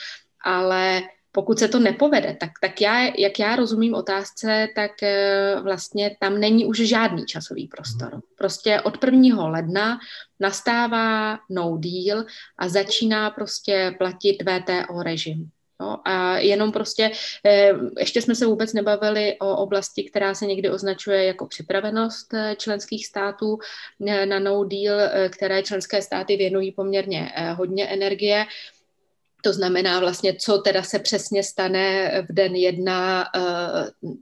Ale 0.45 1.03
pokud 1.33 1.59
se 1.59 1.69
to 1.69 1.79
nepovede, 1.79 2.37
tak, 2.41 2.51
tak 2.61 2.81
já, 2.81 3.01
jak 3.19 3.39
já 3.39 3.57
rozumím 3.57 3.95
otázce, 3.95 4.69
tak 4.75 5.03
eh, 5.03 5.57
vlastně 5.63 6.17
tam 6.21 6.41
není 6.41 6.67
už 6.67 6.79
žádný 6.79 7.27
časový 7.27 7.69
prostor. 7.69 8.13
Mhm. 8.13 8.21
Prostě 8.39 8.81
od 8.81 9.05
1. 9.05 9.49
ledna 9.49 9.99
nastává 10.41 11.39
no 11.51 11.79
deal 11.79 12.25
a 12.59 12.69
začíná 12.69 13.31
prostě 13.31 13.95
platit 13.99 14.37
VTO 14.43 15.03
režim. 15.03 15.51
No, 15.81 16.09
a 16.09 16.39
jenom 16.39 16.73
prostě, 16.73 17.11
eh, 17.47 17.73
ještě 17.99 18.23
jsme 18.23 18.35
se 18.35 18.47
vůbec 18.47 18.73
nebavili 18.73 19.37
o 19.41 19.57
oblasti, 19.57 20.05
která 20.05 20.35
se 20.35 20.47
někdy 20.47 20.71
označuje 20.71 21.25
jako 21.25 21.47
připravenost 21.47 22.35
eh, 22.35 22.57
členských 22.59 23.07
států 23.07 23.59
na 24.25 24.39
no 24.39 24.65
deal, 24.65 25.29
které 25.29 25.63
členské 25.63 26.03
státy 26.03 26.37
věnují 26.37 26.73
poměrně 26.73 27.33
hodně 27.57 27.87
energie. 27.87 28.47
To 29.45 29.53
znamená 29.53 30.01
vlastně, 30.01 30.35
co 30.35 30.59
teda 30.59 30.83
se 30.83 30.99
přesně 30.99 31.43
stane 31.43 32.11
v 32.29 32.33
den 32.33 32.55
jedna 32.55 33.27
uh, 33.37 34.15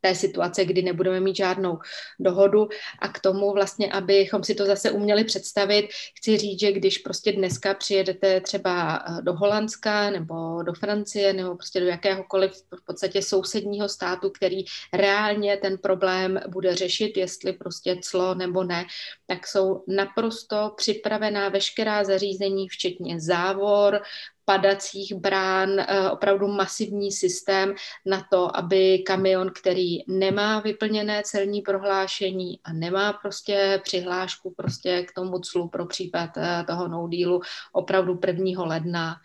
té 0.00 0.14
situace, 0.14 0.64
kdy 0.64 0.82
nebudeme 0.82 1.20
mít 1.20 1.36
žádnou 1.36 1.78
dohodu. 2.20 2.68
A 2.98 3.08
k 3.08 3.20
tomu 3.20 3.52
vlastně, 3.52 3.92
abychom 3.92 4.44
si 4.44 4.54
to 4.54 4.66
zase 4.66 4.90
uměli 4.90 5.24
představit, 5.24 5.88
chci 6.18 6.36
říct, 6.36 6.60
že 6.60 6.72
když 6.72 6.98
prostě 6.98 7.32
dneska 7.32 7.74
přijedete 7.74 8.40
třeba 8.40 8.96
eh, 8.96 9.22
do 9.22 9.32
Holandska 9.32 10.10
nebo 10.10 10.62
do 10.62 10.72
Francie 10.72 11.32
nebo 11.32 11.56
prostě 11.56 11.80
do 11.80 11.86
jakéhokoliv 11.86 12.52
v 12.52 12.84
podstatě 12.84 13.22
sousedního 13.22 13.88
státu, 13.88 14.30
který 14.30 14.64
reálně 14.92 15.56
ten 15.56 15.78
problém 15.78 16.40
bude 16.48 16.74
řešit, 16.74 17.16
jestli 17.16 17.52
prostě 17.52 17.96
clo 18.02 18.34
nebo 18.34 18.64
ne, 18.64 18.86
tak 19.26 19.46
jsou 19.46 19.84
naprosto 19.88 20.72
připravená 20.76 21.48
veškerá 21.48 22.04
zařízení, 22.04 22.68
včetně 22.68 23.20
závor, 23.20 24.00
padacích 24.48 25.14
brán, 25.14 25.80
eh, 25.80 26.10
opravdu 26.10 26.48
masivní 26.48 27.12
systém 27.12 27.74
na 28.06 28.26
to, 28.30 28.56
aby 28.56 28.98
kamion, 28.98 29.50
který 29.60 29.98
nemá 30.08 30.60
vyplněné 30.60 31.22
celní 31.24 31.60
prohlášení 31.62 32.60
a 32.64 32.72
nemá 32.72 33.12
prostě 33.12 33.80
přihlášku 33.84 34.54
prostě 34.56 35.02
k 35.02 35.12
tomu 35.12 35.38
clu 35.38 35.68
pro 35.68 35.86
případ 35.86 36.30
eh, 36.36 36.64
toho 36.66 36.88
no 36.88 37.08
dealu 37.08 37.40
opravdu 37.72 38.20
1. 38.26 38.64
ledna 38.64 39.16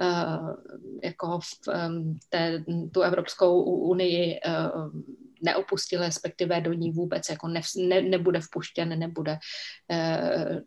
eh, 0.00 0.26
jako 1.02 1.38
v 1.38 1.48
té, 2.28 2.64
tu 2.92 3.00
Evropskou 3.00 3.62
unii 3.62 4.40
neopustil, 5.42 6.00
respektive 6.00 6.60
do 6.60 6.72
ní 6.72 6.90
vůbec 6.90 7.22
jako 7.30 7.48
ne, 7.48 7.60
ne, 7.88 8.00
nebude 8.00 8.40
vpuštěn, 8.40 8.98
nebude 8.98 9.38
e, 9.90 10.20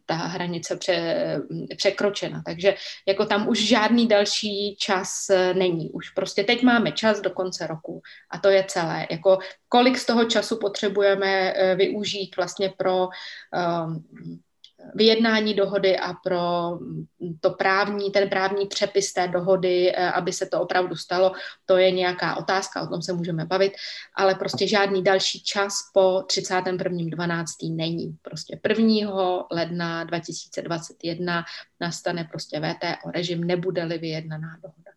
ta 0.06 0.16
hranice 0.16 0.76
pře, 0.78 1.40
překročena. 1.78 2.42
Takže 2.46 2.76
jako 3.08 3.26
tam 3.26 3.48
už 3.48 3.68
žádný 3.68 4.08
další 4.08 4.76
čas 4.80 5.30
eh, 5.30 5.54
není. 5.54 5.92
Už 5.92 6.10
prostě 6.10 6.44
teď 6.44 6.64
máme 6.64 6.92
čas 6.92 7.22
do 7.22 7.30
konce 7.30 7.68
roku 7.68 8.02
a 8.32 8.38
to 8.38 8.50
je 8.50 8.66
celé. 8.68 9.08
Jako 9.12 9.40
kolik 9.70 9.98
z 9.98 10.06
toho 10.06 10.26
času 10.26 10.60
potřebujeme 10.60 11.54
e, 11.54 11.76
využít 11.76 12.38
vlastně 12.38 12.74
pro 12.78 13.08
e, 13.08 13.10
vyjednání 14.94 15.54
dohody 15.54 15.98
a 15.98 16.14
pro 16.14 16.40
to 17.40 17.50
právní, 17.50 18.12
ten 18.12 18.30
právní 18.30 18.68
přepis 18.68 19.14
té 19.14 19.28
dohody, 19.28 19.92
eh, 19.96 20.12
aby 20.12 20.34
se 20.34 20.46
to 20.46 20.62
opravdu 20.62 20.96
stalo, 20.96 21.32
to 21.66 21.78
je 21.78 21.92
nějaká 21.92 22.36
otázka, 22.36 22.82
o 22.82 22.88
tom 22.88 23.02
se 23.02 23.14
můžeme 23.14 23.46
bavit, 23.46 23.74
ale 24.16 24.36
prostě 24.36 24.68
žádný 24.68 25.04
další 25.04 25.44
čas 25.44 25.74
po 25.94 26.24
31.12. 26.28 27.76
není. 27.76 28.18
Prostě 28.22 28.60
1. 28.64 29.48
ledna 29.52 30.04
2021 30.04 31.44
nastane 31.82 32.24
prostě 32.24 32.60
VTO 32.60 33.12
režim, 33.12 33.44
nebude-li 33.44 33.98
vyjednaná 33.98 34.58
dohoda 34.64 34.95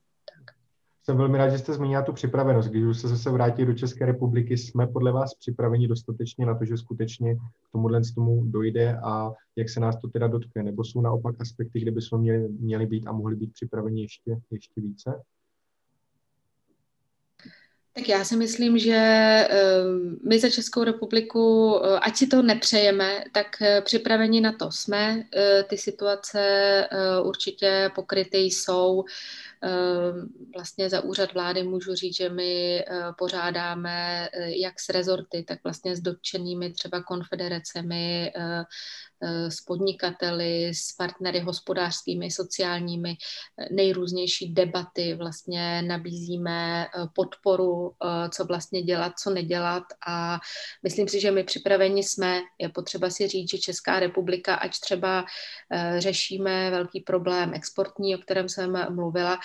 jsem 1.08 1.16
velmi 1.16 1.38
rád, 1.38 1.48
že 1.48 1.58
jste 1.58 1.72
zmínila 1.72 2.02
tu 2.02 2.12
připravenost. 2.12 2.68
Když 2.68 2.84
už 2.84 2.98
se 2.98 3.08
zase 3.08 3.30
vrátí 3.30 3.64
do 3.64 3.74
České 3.74 4.06
republiky, 4.06 4.56
jsme 4.56 4.86
podle 4.86 5.12
vás 5.12 5.34
připraveni 5.34 5.88
dostatečně 5.88 6.46
na 6.46 6.58
to, 6.58 6.64
že 6.64 6.76
skutečně 6.76 7.34
k 7.34 7.72
tomuhle 7.72 8.00
tomu 8.14 8.44
dojde 8.44 8.98
a 9.04 9.32
jak 9.56 9.68
se 9.68 9.80
nás 9.80 9.96
to 10.00 10.08
teda 10.08 10.26
dotkne? 10.26 10.62
Nebo 10.62 10.84
jsou 10.84 11.00
naopak 11.00 11.40
aspekty, 11.40 11.80
kde 11.80 11.90
bychom 11.90 12.20
měli, 12.20 12.48
měli 12.48 12.86
být 12.86 13.06
a 13.06 13.12
mohli 13.12 13.36
být 13.36 13.52
připraveni 13.52 14.02
ještě, 14.02 14.36
ještě 14.50 14.80
více? 14.80 15.22
Tak 17.98 18.08
já 18.08 18.24
si 18.24 18.36
myslím, 18.36 18.78
že 18.78 18.96
ehm, 18.96 20.16
my 20.28 20.38
za 20.38 20.50
Českou 20.50 20.84
republiku, 20.84 21.74
eh, 21.82 21.98
ať 21.98 22.16
si 22.16 22.26
to 22.26 22.42
nepřejeme, 22.42 23.24
tak 23.32 23.46
eh, 23.62 23.80
připraveni 23.80 24.40
na 24.40 24.52
to 24.52 24.70
jsme. 24.70 25.24
Eh, 25.36 25.62
ty 25.62 25.78
situace 25.78 26.38
určitě 27.22 27.90
pokryty 27.94 28.38
jsou. 28.38 29.04
Ehm, 29.62 30.28
vlastně 30.54 30.90
za 30.90 31.00
úřad 31.00 31.34
vlády 31.34 31.62
můžu 31.62 31.94
říct, 31.94 32.16
že 32.16 32.28
my 32.28 32.84
pořádáme 33.18 34.28
jak 34.44 34.80
s 34.80 34.88
rezorty, 34.88 35.44
tak 35.48 35.58
vlastně 35.64 35.96
s 35.96 36.00
dotčenými 36.00 36.72
třeba 36.72 37.02
konfederacemi 37.02 38.32
Eh, 39.22 39.50
s 39.50 39.60
podnikateli, 39.60 40.68
s 40.68 40.92
partnery 40.92 41.40
hospodářskými, 41.40 42.30
sociálními, 42.30 43.16
eh, 43.58 43.66
nejrůznější 43.74 44.54
debaty, 44.54 45.14
vlastně 45.14 45.82
nabízíme 45.82 46.86
eh, 46.86 47.06
podporu, 47.14 47.92
co 48.30 48.44
vlastně 48.44 48.82
dělat, 48.82 49.12
co 49.18 49.30
nedělat 49.30 49.82
a 50.06 50.38
myslím 50.82 51.08
si, 51.08 51.20
že 51.20 51.30
my 51.30 51.44
připraveni 51.44 52.02
jsme. 52.02 52.40
Je 52.58 52.68
potřeba 52.68 53.10
si 53.10 53.28
říct, 53.28 53.50
že 53.50 53.58
Česká 53.58 54.00
republika, 54.00 54.54
ať 54.54 54.80
třeba 54.80 55.24
řešíme 55.98 56.70
velký 56.70 57.00
problém 57.00 57.52
exportní, 57.54 58.16
o 58.16 58.18
kterém 58.18 58.48
jsem 58.48 58.94
mluvila, 58.94 59.38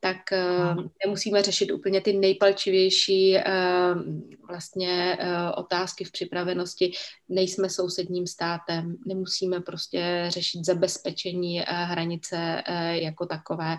tak 0.00 0.16
nemusíme 1.04 1.42
řešit 1.42 1.70
úplně 1.70 2.00
ty 2.00 2.12
nejpalčivější 2.12 3.36
uh, 3.36 3.42
vlastně 4.48 5.18
uh, 5.20 5.26
otázky 5.56 6.04
v 6.04 6.12
připravenosti. 6.12 6.92
Nejsme 7.28 7.70
sousedním 7.70 8.26
státem, 8.26 8.96
nemusíme 9.06 9.60
prostě 9.60 10.24
řešit 10.28 10.66
zabezpečení 10.66 11.60
hranice 11.66 12.62
jako 12.90 13.26
takové, 13.26 13.76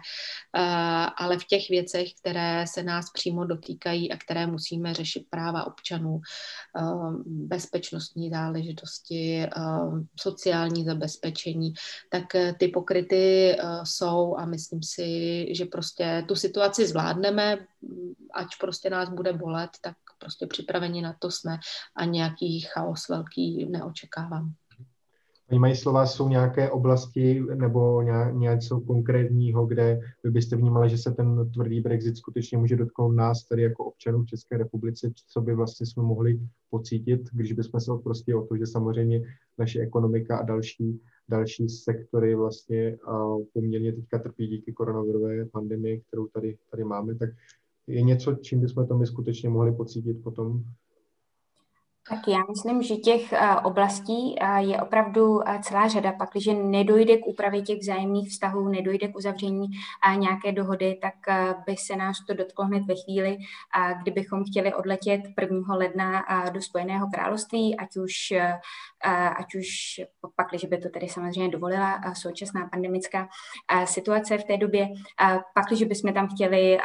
ale 1.18 1.39
v 1.39 1.45
těch 1.45 1.69
věcech, 1.69 2.07
které 2.14 2.65
se 2.68 2.84
nás 2.84 3.11
přímo 3.14 3.45
dotýkají 3.45 4.11
a 4.11 4.18
které 4.18 4.48
musíme 4.48 4.93
řešit 4.93 5.26
práva 5.30 5.68
občanů, 5.68 6.22
bezpečnostní 7.26 8.30
záležitosti, 8.30 9.45
sociální 10.19 10.85
zabezpečení, 10.85 11.73
tak 12.10 12.23
ty 12.60 12.68
pokryty 12.68 13.56
jsou 13.84 14.35
a 14.38 14.45
myslím 14.45 14.84
si, 14.84 15.45
že 15.56 15.65
prostě 15.65 16.11
tu 16.28 16.36
situaci 16.36 16.88
zvládneme, 16.88 17.58
ať 18.34 18.48
prostě 18.60 18.90
nás 18.90 19.10
bude 19.10 19.34
bolet, 19.34 19.70
tak 19.82 19.96
prostě 20.20 20.48
připraveni 20.48 21.02
na 21.02 21.16
to 21.20 21.32
jsme 21.32 21.58
a 21.96 22.06
nějaký 22.06 22.60
chaos 22.60 23.10
velký 23.10 23.66
neočekávám. 23.66 24.54
Vnímají 25.50 25.76
slova, 25.76 26.06
jsou 26.06 26.30
nějaké 26.30 26.72
oblasti 26.72 27.44
nebo 27.56 28.02
něco 28.32 28.80
konkrétního, 28.80 29.66
kde 29.66 30.00
vy 30.24 30.32
byste 30.32 30.56
vnímali, 30.56 30.90
že 30.90 30.98
se 30.98 31.12
ten 31.12 31.52
tvrdý 31.52 31.82
Brexit 31.82 32.18
skutečně 32.18 32.58
může 32.58 32.76
dotknout 32.76 33.16
nás, 33.16 33.44
tady 33.44 33.62
jako 33.62 33.86
občanů 33.86 34.24
v 34.24 34.28
České 34.28 34.58
republice, 34.58 35.12
co 35.28 35.42
by 35.42 35.56
vlastně 35.56 35.86
jsme 35.86 36.04
mohli 36.04 36.40
pocítit, 36.70 37.22
když 37.32 37.54
bychom 37.54 37.80
se 37.80 37.92
prostě 38.04 38.36
o 38.36 38.46
to, 38.48 38.58
že 38.58 38.68
samozřejmě 38.68 39.22
naše 39.58 39.80
ekonomika 39.80 40.38
a 40.38 40.46
další 40.46 41.02
další 41.32 41.70
sektory 41.70 42.36
vlastně 42.36 42.98
poměrně 43.53 43.94
teďka 43.94 44.20
trpí 44.20 44.48
díky 44.48 44.74
koronavirové 44.74 45.45
pandemii, 45.45 46.02
kterou 46.08 46.28
tady, 46.28 46.58
tady 46.72 46.84
máme, 46.84 47.16
tak 47.16 47.30
je 47.88 48.02
něco, 48.02 48.36
čím 48.36 48.62
bychom 48.62 48.88
to 48.88 48.98
my 48.98 49.08
skutečně 49.08 49.49
mohli 49.49 49.72
pocítit 49.72 50.24
potom 50.24 50.64
tak 52.12 52.28
já 52.28 52.40
myslím, 52.50 52.84
že 52.84 52.96
těch 52.96 53.34
eh, 53.34 53.56
oblastí 53.64 54.36
eh, 54.40 54.62
je 54.62 54.82
opravdu 54.82 55.50
eh, 55.50 55.60
celá 55.62 55.88
řada. 55.88 56.12
Pak, 56.12 56.30
když 56.32 56.50
nedojde 56.64 57.18
k 57.18 57.26
úpravě 57.26 57.62
těch 57.62 57.80
vzájemných 57.80 58.30
vztahů, 58.30 58.68
nedojde 58.68 59.08
k 59.08 59.16
uzavření 59.16 59.68
nějaké 60.16 60.52
dohody, 60.52 61.00
tak 61.02 61.14
by 61.66 61.76
se 61.78 61.96
nás 61.96 62.18
to 62.28 62.34
dotklo 62.34 62.66
hned 62.66 62.84
ve 62.86 62.96
chvíli, 62.96 63.38
kdybychom 64.02 64.44
chtěli 64.44 64.74
odletět 64.74 65.22
1. 65.42 65.76
ledna 65.76 66.26
do 66.54 66.62
Spojeného 66.62 67.08
království, 67.14 67.78
ať 67.78 67.98
už, 67.98 68.14
ať 69.38 69.56
už 69.56 69.68
pak, 70.36 70.48
když 70.50 70.66
by 70.66 70.78
to 70.78 70.90
tedy 70.90 71.10
samozřejmě 71.10 71.50
dovolila 71.50 72.02
současná 72.14 72.70
pandemická 72.72 73.28
situace 73.86 74.38
v 74.38 74.44
té 74.44 74.58
době, 74.58 74.88
pak, 75.54 75.66
když 75.68 75.84
bychom 75.84 76.14
tam 76.14 76.28
chtěli 76.28 76.78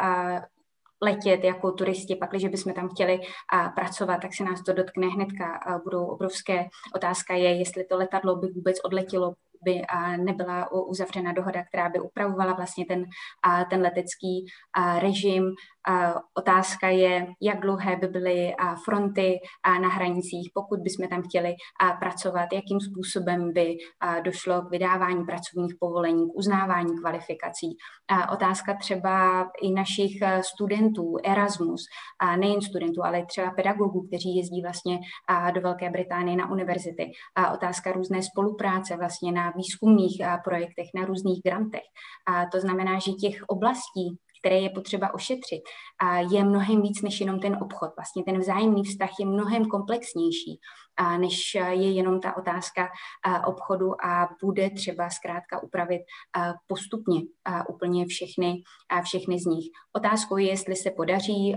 letět 1.03 1.45
jako 1.45 1.73
turisti, 1.73 2.19
když 2.31 2.49
bychom 2.49 2.73
tam 2.73 2.89
chtěli 2.89 3.21
a, 3.53 3.69
pracovat, 3.69 4.19
tak 4.23 4.35
se 4.35 4.45
nás 4.45 4.63
to 4.63 4.73
dotkne 4.73 5.07
hnedka. 5.07 5.57
A 5.57 5.79
budou 5.79 6.07
obrovské 6.07 6.67
otázka 6.95 7.35
je, 7.35 7.59
jestli 7.59 7.85
to 7.85 7.97
letadlo 7.97 8.37
by 8.37 8.47
vůbec 8.47 8.77
odletělo, 8.85 9.35
by 9.63 9.83
nebyla 10.17 10.73
uzavřena 10.73 11.33
dohoda, 11.33 11.65
která 11.65 11.89
by 11.89 12.01
upravovala 12.01 12.53
vlastně 12.53 12.85
ten, 12.87 13.05
ten 13.71 13.83
letecký 13.83 14.47
režim. 14.99 15.55
Otázka 16.35 16.89
je, 16.89 17.27
jak 17.43 17.61
dlouhé 17.61 17.97
by 17.97 18.09
byly 18.09 18.55
fronty 18.85 19.39
na 19.81 19.89
hranicích, 19.89 20.51
pokud 20.55 20.81
bychom 20.81 21.09
tam 21.09 21.23
chtěli 21.23 21.55
pracovat, 22.01 22.49
jakým 22.53 22.81
způsobem 22.81 23.53
by 23.53 23.77
došlo 24.25 24.63
k 24.63 24.71
vydávání 24.71 25.25
pracovních 25.25 25.75
povolení, 25.81 26.31
k 26.31 26.35
uznávání 26.35 26.99
kvalifikací. 27.01 27.77
Otázka 28.33 28.75
třeba 28.75 29.47
i 29.63 29.71
našich 29.71 30.13
studentů, 30.41 31.17
Erasmus, 31.25 31.83
nejen 32.37 32.63
studentů, 32.63 33.05
ale 33.05 33.27
třeba 33.27 33.51
pedagogů, 33.51 34.07
kteří 34.07 34.37
jezdí 34.37 34.63
vlastně 34.63 34.99
do 35.55 35.61
Velké 35.61 35.91
Británie 35.91 36.37
na 36.37 36.51
univerzity. 36.51 37.13
Otázka 37.55 37.93
různé 37.93 38.23
spolupráce 38.23 38.97
vlastně 38.97 39.33
na 39.33 39.53
výzkumných 39.57 40.23
projektech, 40.45 40.87
na 40.95 41.05
různých 41.05 41.41
grantech. 41.45 41.87
To 42.53 42.61
znamená, 42.61 42.99
že 42.99 43.13
těch 43.13 43.43
oblastí, 43.47 44.19
které 44.47 44.61
je 44.61 44.71
potřeba 44.71 45.15
ošetřit, 45.15 45.63
je 46.31 46.45
mnohem 46.45 46.83
víc 46.83 47.03
než 47.03 47.21
jenom 47.21 47.41
ten 47.41 47.59
obchod. 47.63 47.91
Vlastně 47.97 48.25
ten 48.25 48.39
vzájemný 48.39 48.85
vztah 48.85 49.11
je 49.21 49.27
mnohem 49.27 49.65
komplexnější, 49.65 50.61
než 51.19 51.55
je 51.55 51.91
jenom 51.91 52.21
ta 52.21 52.37
otázka 52.37 52.89
obchodu 53.47 54.05
a 54.05 54.29
bude 54.43 54.71
třeba 54.71 55.11
zkrátka 55.11 55.63
upravit 55.63 56.01
postupně 56.67 57.21
úplně 57.69 58.07
všechny, 58.07 58.63
všechny 59.03 59.39
z 59.39 59.47
nich. 59.47 59.67
Otázkou 59.97 60.37
je, 60.37 60.49
jestli 60.49 60.77
se 60.77 60.91
podaří 60.91 61.57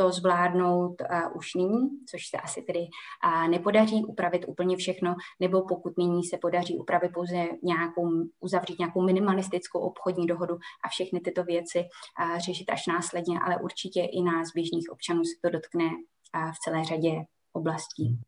to 0.00 0.12
zvládnout 0.12 0.94
uh, 1.00 1.36
už 1.36 1.54
nyní, 1.54 1.88
což 2.10 2.20
se 2.30 2.36
asi 2.36 2.62
tedy 2.62 2.78
uh, 2.80 3.48
nepodaří 3.48 4.04
upravit 4.04 4.44
úplně 4.48 4.76
všechno, 4.76 5.14
nebo 5.40 5.62
pokud 5.62 5.98
nyní 5.98 6.24
se 6.24 6.38
podaří 6.38 6.78
upravit 6.78 7.12
pouze 7.14 7.46
nějakou, 7.62 8.08
uzavřít 8.40 8.78
nějakou 8.78 9.02
minimalistickou 9.02 9.78
obchodní 9.78 10.26
dohodu 10.26 10.54
a 10.84 10.88
všechny 10.88 11.20
tyto 11.20 11.44
věci 11.44 11.78
uh, 11.78 12.38
řešit 12.38 12.70
až 12.70 12.86
následně, 12.86 13.40
ale 13.44 13.56
určitě 13.60 14.00
i 14.00 14.22
nás 14.22 14.48
běžných 14.54 14.92
občanů 14.92 15.24
se 15.24 15.36
to 15.42 15.50
dotkne 15.50 15.84
uh, 15.84 16.50
v 16.52 16.58
celé 16.64 16.84
řadě 16.84 17.12
oblastí. 17.52 18.18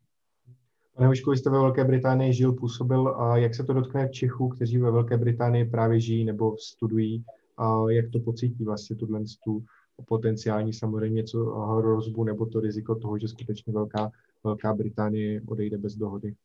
Pane 0.95 1.07
Hošku, 1.07 1.31
vy 1.31 1.37
jste 1.37 1.49
ve 1.49 1.59
Velké 1.59 1.83
Británii 1.83 2.33
žil, 2.33 2.53
působil 2.53 3.07
a 3.07 3.37
jak 3.37 3.55
se 3.55 3.63
to 3.63 3.73
dotkne 3.73 4.09
Čechů, 4.09 4.49
kteří 4.49 4.77
ve 4.77 4.91
Velké 4.91 5.17
Británii 5.17 5.65
právě 5.65 5.99
žijí 5.99 6.25
nebo 6.25 6.57
studují 6.57 7.25
a 7.57 7.89
jak 7.89 8.05
to 8.11 8.19
pocítí 8.19 8.63
vlastně 8.65 8.95
tuhle 8.95 9.19
tu 9.43 9.63
potenciální 10.05 10.73
samozřejmě 10.73 11.15
něco 11.15 11.45
hrozbu 11.45 12.23
nebo 12.23 12.45
to 12.45 12.59
riziko 12.59 12.95
toho, 12.95 13.19
že 13.19 13.27
skutečně 13.27 13.73
Velká, 13.73 14.11
Velká 14.43 14.73
Británie 14.73 15.41
odejde 15.47 15.77
bez 15.77 15.95
dohody. 15.95 16.35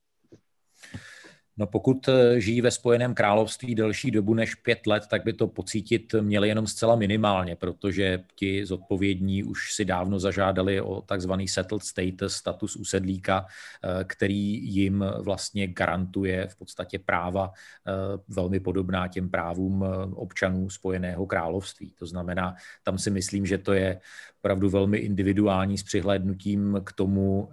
No 1.58 1.66
pokud 1.66 2.08
eh, 2.08 2.40
žijí 2.40 2.60
ve 2.60 2.70
Spojeném 2.70 3.14
království 3.14 3.74
delší 3.74 4.10
dobu 4.10 4.34
než 4.34 4.54
pět 4.54 4.86
let, 4.86 5.02
tak 5.10 5.24
by 5.24 5.32
to 5.32 5.46
pocítit 5.46 6.14
měli 6.20 6.48
jenom 6.48 6.66
zcela 6.66 6.96
minimálně, 6.96 7.56
protože 7.56 8.24
ti 8.34 8.66
zodpovědní 8.66 9.44
už 9.44 9.74
si 9.74 9.84
dávno 9.84 10.18
zažádali 10.18 10.80
o 10.80 11.02
takzvaný 11.02 11.48
settled 11.48 11.82
status, 11.82 12.36
status 12.36 12.76
usedlíka, 12.76 13.46
eh, 13.46 14.04
který 14.04 14.74
jim 14.74 15.04
vlastně 15.20 15.66
garantuje 15.66 16.48
v 16.48 16.56
podstatě 16.56 16.98
práva 16.98 17.50
eh, 17.86 17.92
velmi 18.28 18.60
podobná 18.60 19.08
těm 19.08 19.30
právům 19.30 19.84
občanů 20.14 20.70
Spojeného 20.70 21.26
království. 21.26 21.92
To 21.98 22.06
znamená, 22.06 22.54
tam 22.82 22.98
si 22.98 23.10
myslím, 23.10 23.46
že 23.46 23.58
to 23.58 23.72
je 23.72 24.00
opravdu 24.38 24.70
velmi 24.70 24.98
individuální 24.98 25.78
s 25.78 25.82
přihlédnutím 25.82 26.80
k 26.84 26.92
tomu, 26.92 27.50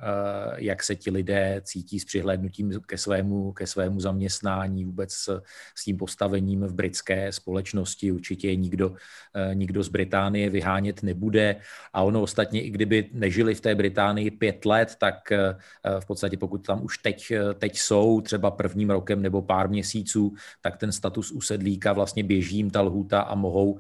jak 0.56 0.84
se 0.84 0.96
ti 0.96 1.12
lidé 1.12 1.62
cítí 1.64 2.00
s 2.00 2.06
přihlédnutím 2.06 2.80
ke 2.86 2.98
svému, 2.98 3.52
ke 3.52 3.68
svému 3.68 3.95
svému 3.96 4.00
zaměstnání, 4.00 4.86
vůbec 4.86 5.14
s, 5.14 5.42
s 5.76 5.84
tím 5.84 5.98
postavením 5.98 6.62
v 6.64 6.74
britské 6.74 7.32
společnosti. 7.32 8.12
Určitě 8.12 8.56
nikdo, 8.56 8.96
eh, 9.34 9.56
nikdo 9.56 9.84
z 9.84 9.90
Británie 9.90 10.50
vyhánět 10.50 11.04
nebude. 11.04 11.56
A 11.94 12.04
ono 12.04 12.22
ostatně, 12.22 12.62
i 12.62 12.70
kdyby 12.70 13.10
nežili 13.14 13.56
v 13.56 13.62
té 13.62 13.76
Británii 13.76 14.32
pět 14.32 14.66
let, 14.66 14.96
tak 15.00 15.32
eh, 15.32 15.56
v 16.00 16.06
podstatě 16.06 16.38
pokud 16.38 16.66
tam 16.66 16.84
už 16.84 16.98
teď, 16.98 17.32
eh, 17.32 17.54
teď 17.54 17.78
jsou, 17.78 18.22
třeba 18.22 18.52
prvním 18.52 18.90
rokem 18.90 19.22
nebo 19.22 19.42
pár 19.42 19.70
měsíců, 19.70 20.34
tak 20.62 20.78
ten 20.78 20.92
status 20.92 21.32
usedlíka 21.32 21.94
vlastně 21.94 22.24
běží 22.24 22.58
jim 22.58 22.70
ta 22.70 22.82
lhůta 22.82 23.22
a 23.22 23.36
mohou, 23.36 23.80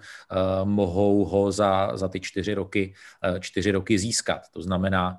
mohou 0.64 1.26
ho 1.26 1.52
za, 1.52 1.98
za 1.98 2.08
ty 2.08 2.20
čtyři 2.20 2.54
roky, 2.54 2.94
čtyři 3.40 3.72
roky 3.72 3.98
získat. 3.98 4.42
To 4.54 4.62
znamená 4.62 5.18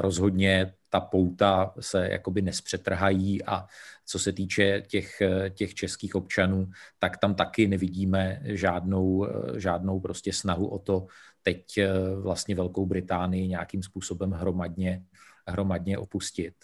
rozhodně 0.00 0.72
ta 0.96 1.00
pouta 1.00 1.74
se 1.80 2.08
jakoby 2.10 2.42
nespřetrhají 2.42 3.44
a 3.44 3.66
co 4.06 4.18
se 4.18 4.32
týče 4.32 4.82
těch, 4.86 5.22
těch 5.50 5.74
českých 5.74 6.14
občanů, 6.14 6.70
tak 6.98 7.16
tam 7.18 7.34
taky 7.34 7.68
nevidíme 7.68 8.40
žádnou, 8.44 9.28
žádnou 9.56 10.00
prostě 10.00 10.32
snahu 10.32 10.68
o 10.68 10.78
to 10.78 11.06
teď 11.42 11.64
vlastně 12.20 12.54
Velkou 12.54 12.86
Británii 12.86 13.48
nějakým 13.48 13.82
způsobem 13.82 14.30
hromadně 14.30 15.04
hromadně 15.46 15.98
opustit. 15.98 16.54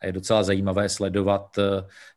A 0.00 0.06
je 0.06 0.12
docela 0.12 0.42
zajímavé 0.42 0.88
sledovat, 0.88 1.56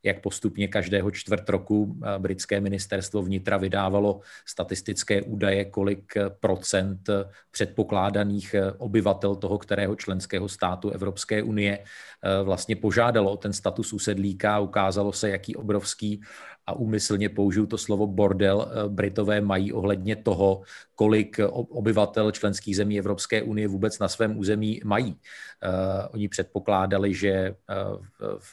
jak 0.04 0.22
postupně 0.22 0.68
každého 0.68 1.12
čtvrt 1.12 1.50
roku 1.50 2.00
britské 2.18 2.62
ministerstvo 2.62 3.22
vnitra 3.22 3.58
vydávalo 3.58 4.22
statistické 4.46 5.22
údaje, 5.22 5.66
kolik 5.66 6.14
procent 6.40 7.10
předpokládaných 7.52 8.56
obyvatel 8.78 9.36
toho, 9.36 9.58
kterého 9.58 9.96
členského 9.96 10.50
státu 10.50 10.90
Evropské 10.90 11.44
unie 11.44 11.84
vlastně 12.44 12.76
požádalo 12.76 13.32
o 13.32 13.38
ten 13.38 13.54
status 13.54 13.94
usedlíka. 13.94 14.60
Ukázalo 14.60 15.14
se, 15.14 15.30
jaký 15.30 15.56
obrovský 15.56 16.22
a 16.68 16.74
úmyslně 16.74 17.30
použiju 17.30 17.66
to 17.66 17.78
slovo 17.78 18.08
bordel, 18.08 18.72
eh, 18.72 18.90
Britové 18.90 19.42
mají 19.42 19.74
ohledně 19.74 20.16
toho, 20.16 20.62
kolik 20.96 21.40
obyvatel 21.52 22.32
členských 22.32 22.76
zemí 22.76 23.00
Evropské 23.00 23.42
unie 23.42 23.68
vůbec 23.68 24.00
na 24.00 24.08
svém 24.08 24.38
území 24.38 24.82
mají. 24.86 25.14
Uh, 25.14 25.20
oni 26.14 26.30
předpokládali, 26.30 27.14
že 27.14 27.56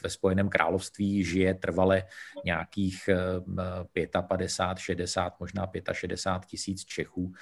ve 0.03 0.09
Spojeném 0.09 0.49
království 0.49 1.23
žije 1.23 1.53
trvale 1.53 2.03
nějakých 2.45 3.09
uh, 3.45 4.21
55, 4.27 4.79
60, 4.79 5.39
možná 5.39 5.69
65 5.91 6.49
tisíc 6.49 6.85
Čechů 6.85 7.33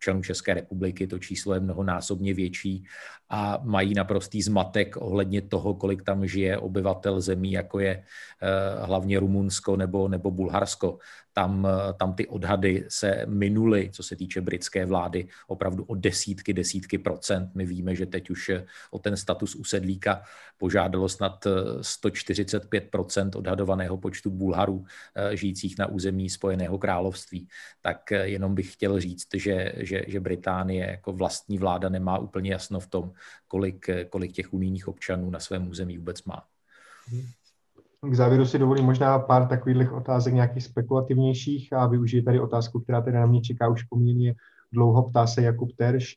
občanů 0.00 0.22
České 0.22 0.54
republiky, 0.54 1.06
to 1.06 1.18
číslo 1.18 1.54
je 1.54 1.60
mnohonásobně 1.60 2.34
větší 2.34 2.84
a 3.28 3.60
mají 3.62 3.94
naprostý 3.94 4.42
zmatek 4.42 4.96
ohledně 4.96 5.42
toho, 5.42 5.74
kolik 5.74 6.02
tam 6.02 6.26
žije 6.26 6.58
obyvatel 6.58 7.20
zemí, 7.20 7.52
jako 7.52 7.78
je 7.78 7.92
eh, 7.92 8.86
hlavně 8.86 9.20
Rumunsko 9.20 9.76
nebo, 9.76 10.08
nebo 10.08 10.30
Bulharsko 10.30 10.98
tam, 11.32 11.68
tam 11.98 12.14
ty 12.14 12.26
odhady 12.26 12.84
se 12.88 13.26
minuly, 13.28 13.90
co 13.92 14.02
se 14.02 14.16
týče 14.16 14.40
britské 14.40 14.86
vlády, 14.86 15.28
opravdu 15.46 15.84
o 15.84 15.94
desítky, 15.94 16.52
desítky 16.52 16.98
procent. 16.98 17.50
My 17.54 17.66
víme, 17.66 17.94
že 17.94 18.06
teď 18.06 18.30
už 18.30 18.50
o 18.90 18.98
ten 18.98 19.16
status 19.16 19.54
usedlíka 19.54 20.22
požádalo 20.58 21.08
snad 21.08 21.46
145 21.80 22.90
procent 22.90 23.36
odhadovaného 23.36 23.98
počtu 23.98 24.30
Bulharů 24.30 24.84
eh, 25.14 25.36
žijících 25.36 25.78
na 25.78 25.86
území 25.86 26.30
Spojeného 26.30 26.78
království. 26.78 27.48
Tak 27.80 28.12
eh, 28.12 28.28
jenom 28.28 28.54
bych 28.54 28.72
chtěl 28.72 29.00
říct, 29.00 29.28
že, 29.34 29.72
že, 29.76 30.02
že 30.06 30.20
Británie 30.20 30.86
jako 30.90 31.12
vlastní 31.12 31.58
vláda 31.58 31.88
nemá 31.88 32.18
úplně 32.18 32.52
jasno 32.52 32.80
v 32.80 32.86
tom, 32.86 33.12
kolik, 33.48 33.90
kolik 34.10 34.32
těch 34.32 34.52
unijních 34.52 34.88
občanů 34.88 35.30
na 35.30 35.40
svém 35.40 35.68
území 35.68 35.98
vůbec 35.98 36.24
má. 36.24 36.44
K 38.08 38.14
závěru 38.14 38.46
si 38.46 38.58
dovolím 38.58 38.84
možná 38.84 39.18
pár 39.18 39.48
takových 39.48 39.92
otázek 39.92 40.34
nějakých 40.34 40.64
spekulativnějších 40.64 41.72
a 41.72 41.86
využiji 41.86 42.22
tady 42.22 42.40
otázku, 42.40 42.80
která 42.80 43.00
tedy 43.02 43.16
na 43.16 43.26
mě 43.26 43.40
čeká 43.40 43.68
už 43.68 43.82
poměrně 43.82 44.34
dlouho. 44.72 45.02
Ptá 45.02 45.26
se 45.26 45.42
Jakub 45.42 45.72
Terš. 45.76 46.16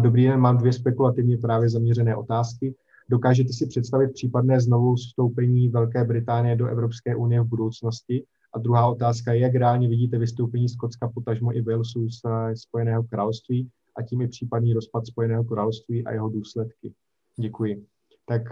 Dobrý 0.00 0.24
den, 0.24 0.40
mám 0.40 0.58
dvě 0.58 0.72
spekulativně 0.72 1.38
právě 1.38 1.68
zaměřené 1.68 2.16
otázky. 2.16 2.74
Dokážete 3.08 3.52
si 3.52 3.66
představit 3.66 4.12
případné 4.12 4.60
znovu 4.60 4.94
vstoupení 4.94 5.68
Velké 5.68 6.04
Británie 6.04 6.56
do 6.56 6.66
Evropské 6.66 7.16
unie 7.16 7.40
v 7.40 7.48
budoucnosti? 7.48 8.24
A 8.54 8.58
druhá 8.58 8.86
otázka 8.86 9.32
je, 9.32 9.40
jak 9.40 9.54
reálně 9.54 9.88
vidíte 9.88 10.18
vystoupení 10.18 10.68
Skotska, 10.68 11.08
potažmo 11.08 11.56
i 11.56 11.62
Walesu 11.62 12.08
z 12.08 12.20
Spojeného 12.54 13.02
království 13.02 13.68
a 13.96 14.02
tím 14.02 14.20
i 14.20 14.28
případný 14.28 14.72
rozpad 14.72 15.06
Spojeného 15.06 15.44
království 15.44 16.04
a 16.04 16.12
jeho 16.12 16.28
důsledky. 16.28 16.92
Děkuji. 17.36 17.84
Tak 18.26 18.42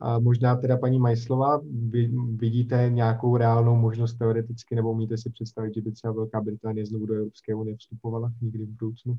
a 0.00 0.18
možná 0.18 0.56
teda 0.56 0.76
paní 0.76 0.98
Majslová, 0.98 1.60
vy 1.88 2.10
vidíte 2.36 2.86
nějakou 2.88 3.36
reálnou 3.36 3.76
možnost 3.76 4.14
teoreticky, 4.14 4.74
nebo 4.74 4.92
umíte 4.92 5.16
si 5.16 5.30
představit, 5.30 5.74
že 5.74 5.80
by 5.80 5.92
třeba 5.92 6.12
Velká 6.12 6.40
Británie 6.40 6.86
znovu 6.86 7.06
do 7.06 7.14
Evropské 7.14 7.54
unie 7.54 7.76
vstupovala 7.76 8.32
někdy 8.42 8.64
v 8.64 8.68
budoucnu? 8.68 9.18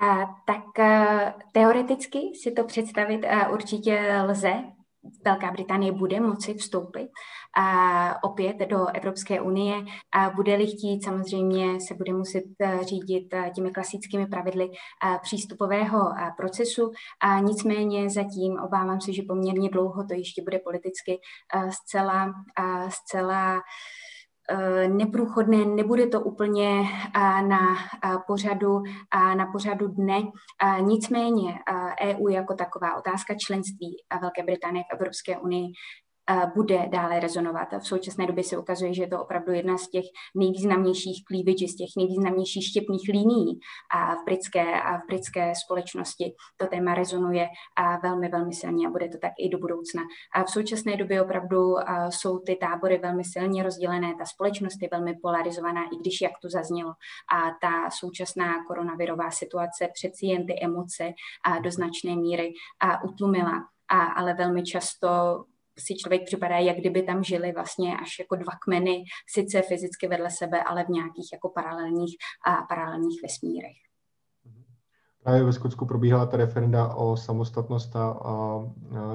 A, 0.00 0.16
tak 0.46 0.78
a, 0.78 1.34
teoreticky 1.52 2.18
si 2.42 2.50
to 2.50 2.64
představit 2.64 3.24
a, 3.24 3.48
určitě 3.48 4.22
lze, 4.26 4.54
Velká 5.24 5.50
Británie 5.50 5.92
bude 5.92 6.20
moci 6.20 6.54
vstoupit 6.54 7.08
a 7.58 8.24
opět 8.24 8.56
do 8.56 8.86
Evropské 8.86 9.40
unie 9.40 9.84
a 10.14 10.30
bude-li 10.30 10.66
chtít, 10.66 11.04
samozřejmě 11.04 11.80
se 11.80 11.94
bude 11.94 12.12
muset 12.12 12.44
eh, 12.60 12.78
řídit 12.84 13.34
eh, 13.34 13.50
těmi 13.54 13.70
klasickými 13.70 14.26
pravidly 14.26 14.70
eh, 14.70 15.18
přístupového 15.22 15.98
procesu. 16.36 16.90
A 17.22 17.40
nicméně 17.40 18.10
zatím 18.10 18.58
obávám 18.58 19.00
se, 19.00 19.12
že 19.12 19.22
poměrně 19.28 19.68
dlouho 19.68 20.04
to 20.04 20.14
ještě 20.14 20.42
bude 20.42 20.58
politicky 20.58 21.20
zcela, 21.70 22.32
zcela 22.88 23.60
neprůchodné, 24.88 25.64
nebude 25.64 26.06
to 26.06 26.20
úplně 26.20 26.80
eh, 26.80 27.42
na 27.42 27.58
eh, 28.04 28.18
pořadu, 28.26 28.82
na 29.36 29.46
pořadu 29.52 29.88
dne. 29.88 30.22
Nicméně 30.80 31.54
EU 32.02 32.28
e 32.28 32.32
jako 32.32 32.54
taková 32.54 32.96
otázka 32.96 33.34
členství 33.46 33.96
Velké 34.20 34.42
Británie 34.42 34.84
v 34.84 34.94
Evropské 34.94 35.38
unii 35.38 35.72
bude 36.54 36.88
dále 36.88 37.20
rezonovat. 37.20 37.68
V 37.78 37.86
současné 37.86 38.26
době 38.26 38.44
se 38.44 38.58
ukazuje, 38.58 38.94
že 38.94 39.02
je 39.02 39.08
to 39.08 39.22
opravdu 39.22 39.52
jedna 39.52 39.78
z 39.78 39.88
těch 39.88 40.04
nejvýznamnějších 40.34 41.24
cleavage, 41.24 41.68
z 41.68 41.76
těch 41.76 41.88
nejvýznamnějších 41.96 42.66
štěpných 42.66 43.08
linií 43.08 43.60
v 44.22 44.24
britské, 44.24 44.82
a 44.82 44.98
v 44.98 45.06
britské 45.08 45.52
společnosti. 45.64 46.34
To 46.56 46.66
téma 46.66 46.94
rezonuje 46.94 47.48
velmi, 48.02 48.28
velmi 48.28 48.54
silně 48.54 48.86
a 48.86 48.90
bude 48.90 49.08
to 49.08 49.18
tak 49.18 49.32
i 49.38 49.48
do 49.48 49.58
budoucna. 49.58 50.02
A 50.34 50.44
v 50.44 50.50
současné 50.50 50.96
době 50.96 51.22
opravdu 51.22 51.74
jsou 52.08 52.38
ty 52.38 52.56
tábory 52.56 52.98
velmi 52.98 53.24
silně 53.24 53.62
rozdělené, 53.62 54.14
ta 54.18 54.24
společnost 54.24 54.82
je 54.82 54.88
velmi 54.92 55.14
polarizovaná, 55.22 55.84
i 55.84 55.96
když, 55.96 56.20
jak 56.20 56.32
to 56.42 56.48
zaznělo, 56.48 56.90
a 57.34 57.50
ta 57.60 57.90
současná 57.90 58.64
koronavirová 58.66 59.30
situace 59.30 59.88
přeci 59.92 60.26
jen 60.26 60.46
ty 60.46 60.54
emoce 60.62 61.12
a 61.44 61.58
do 61.58 61.70
značné 61.70 62.16
míry 62.16 62.52
a 62.80 63.04
utlumila. 63.04 63.64
A, 63.88 64.02
ale 64.02 64.34
velmi 64.34 64.62
často 64.62 65.08
si 65.78 65.96
člověk 65.96 66.24
připadá, 66.24 66.58
jak 66.58 66.76
kdyby 66.76 67.02
tam 67.02 67.24
žili 67.24 67.52
vlastně 67.52 67.96
až 67.96 68.18
jako 68.18 68.36
dva 68.36 68.52
kmeny, 68.64 69.04
sice 69.28 69.62
fyzicky 69.62 70.08
vedle 70.08 70.30
sebe, 70.30 70.62
ale 70.62 70.84
v 70.84 70.88
nějakých 70.88 71.28
jako 71.32 71.48
paralelních 71.48 72.16
a 72.46 72.62
paralelních 72.68 73.22
vesmírech. 73.22 73.76
Právě 75.22 75.44
ve 75.44 75.52
Skotsku 75.52 75.86
probíhala 75.86 76.26
ta 76.26 76.36
referenda 76.36 76.94
o 76.94 77.16
samostatnost 77.16 77.96
a, 77.96 78.08
a, 78.08 78.66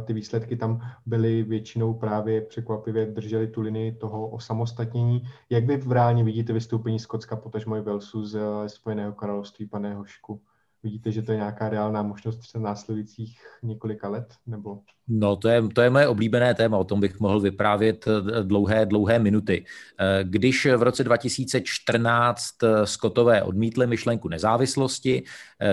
ty 0.06 0.14
výsledky 0.14 0.58
tam 0.58 0.82
byly 1.06 1.44
většinou 1.44 1.94
právě 1.94 2.42
překvapivě 2.42 3.06
drželi 3.06 3.48
tu 3.48 3.62
linii 3.62 3.92
toho 3.92 4.30
osamostatnění. 4.30 5.22
Jak 5.50 5.66
vy 5.66 5.78
v 5.78 5.92
reálně 5.92 6.24
vidíte 6.24 6.54
vystoupení 6.54 7.00
Skotska, 7.00 7.36
potažmo 7.36 7.76
i 7.76 7.82
Velsu 7.82 8.26
z 8.26 8.40
Spojeného 8.68 9.14
království, 9.14 9.68
pane 9.68 9.96
Hošku? 9.96 10.42
Vidíte, 10.84 11.12
že 11.12 11.22
to 11.22 11.32
je 11.32 11.38
nějaká 11.38 11.70
reálná 11.70 12.04
možnost 12.04 12.38
třeba 12.38 12.64
následujících 12.64 13.40
několika 13.64 14.10
let? 14.10 14.36
Nebo 14.48 14.82
No, 15.14 15.36
to 15.36 15.50
je, 15.50 15.62
to 15.74 15.82
je 15.82 15.90
moje 15.90 16.08
oblíbené 16.08 16.54
téma, 16.54 16.78
o 16.78 16.84
tom 16.84 17.00
bych 17.00 17.20
mohl 17.20 17.40
vyprávět 17.40 18.06
eh, 18.08 18.44
dlouhé, 18.44 18.86
dlouhé 18.86 19.20
minuty. 19.20 19.66
Eh, 20.00 20.24
když 20.24 20.66
v 20.66 20.82
roce 20.82 21.04
2014 21.04 22.64
eh, 22.64 22.86
Skotové 22.86 23.44
odmítli 23.44 23.88
myšlenku 23.88 24.28
nezávislosti, 24.28 25.24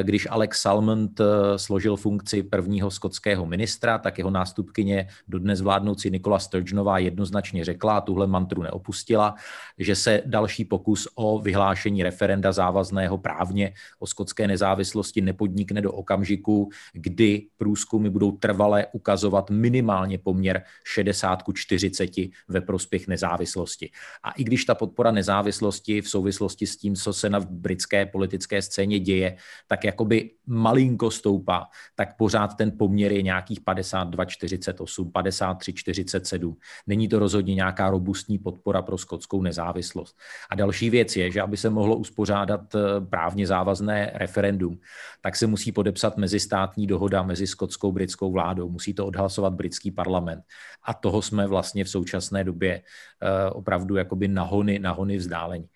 když 0.03 0.29
Alex 0.31 0.61
Salmond 0.61 1.21
složil 1.57 1.97
funkci 1.97 2.43
prvního 2.43 2.91
skotského 2.91 3.47
ministra, 3.47 3.99
tak 3.99 4.19
jeho 4.19 4.31
nástupkyně 4.31 5.09
dodnes 5.29 5.61
vládnoucí 5.61 6.11
Nikola 6.11 6.39
Sturgeonová 6.39 6.99
jednoznačně 6.99 7.65
řekla, 7.65 7.97
a 7.97 8.01
tuhle 8.01 8.27
mantru 8.27 8.63
neopustila, 8.63 9.35
že 9.79 9.95
se 9.95 10.23
další 10.27 10.65
pokus 10.65 11.09
o 11.15 11.39
vyhlášení 11.39 12.03
referenda 12.03 12.53
závazného 12.53 13.19
právně 13.19 13.73
o 13.99 14.07
skotské 14.07 14.47
nezávislosti 14.47 14.98
nepodnikne 15.21 15.81
do 15.81 15.93
okamžiku, 15.93 16.69
kdy 16.93 17.47
průzkumy 17.57 18.09
budou 18.09 18.33
trvalé 18.33 18.87
ukazovat 18.93 19.29
ukazovat 19.29 19.51
minimálně 19.51 20.19
poměr 20.19 20.63
60 20.85 21.43
ku 21.43 21.53
40 21.53 22.11
ve 22.49 22.61
prospěch 22.61 23.09
nezávislosti. 23.09 23.91
A 24.23 24.31
i 24.33 24.45
když 24.45 24.65
ta 24.65 24.75
podpora 24.75 25.11
nezávislosti 25.11 26.01
v 26.01 26.09
souvislosti 26.09 26.67
s 26.67 26.77
tím, 26.77 26.95
co 26.95 27.13
se 27.13 27.31
na 27.31 27.41
britské 27.41 28.07
politické 28.07 28.63
scéně 28.63 29.01
děje, 29.01 29.37
tak 29.67 29.85
jakoby 29.85 30.31
malinko 30.47 31.11
stoupá, 31.11 31.67
tak 31.97 32.17
pořád 32.17 32.57
ten 32.57 32.73
poměr 32.79 33.13
je 33.13 33.23
nějakých 33.23 33.61
52, 33.61 34.25
48, 34.25 35.11
53, 35.11 35.73
47. 35.73 36.57
Není 36.87 37.09
to 37.09 37.19
rozhodně 37.19 37.55
nějaká 37.55 37.91
robustní 37.91 38.39
podpora 38.39 38.83
pro 38.83 38.99
skotskou 38.99 39.43
nezávislost. 39.43 40.17
A 40.51 40.55
další 40.55 40.91
věc 40.91 41.17
je, 41.17 41.31
že 41.31 41.41
aby 41.41 41.57
se 41.57 41.71
mohlo 41.71 41.97
uspořádat 41.97 42.75
eh, 42.75 43.01
právně 43.01 43.47
závazné 43.47 44.11
referendum, 44.15 44.79
tak 45.21 45.37
se 45.37 45.47
musí 45.47 45.73
podepsat 45.73 46.17
mezistátní 46.17 46.87
dohoda 46.87 47.23
mezi 47.23 47.47
skotskou 47.47 47.93
britskou 47.93 48.33
vládou. 48.33 48.69
Musí 48.69 48.95
to 48.95 49.07
odhlasovat 49.07 49.53
britský 49.53 49.91
parlament. 49.91 50.45
A 50.83 50.95
toho 50.95 51.23
jsme 51.23 51.47
vlastně 51.47 51.85
v 51.85 51.91
současné 51.91 52.45
době 52.45 52.83
eh, 53.23 53.51
opravdu 53.51 53.97
jakoby 53.97 54.29
nahony, 54.29 54.79
nahony 54.79 55.17
vzdálení. 55.17 55.69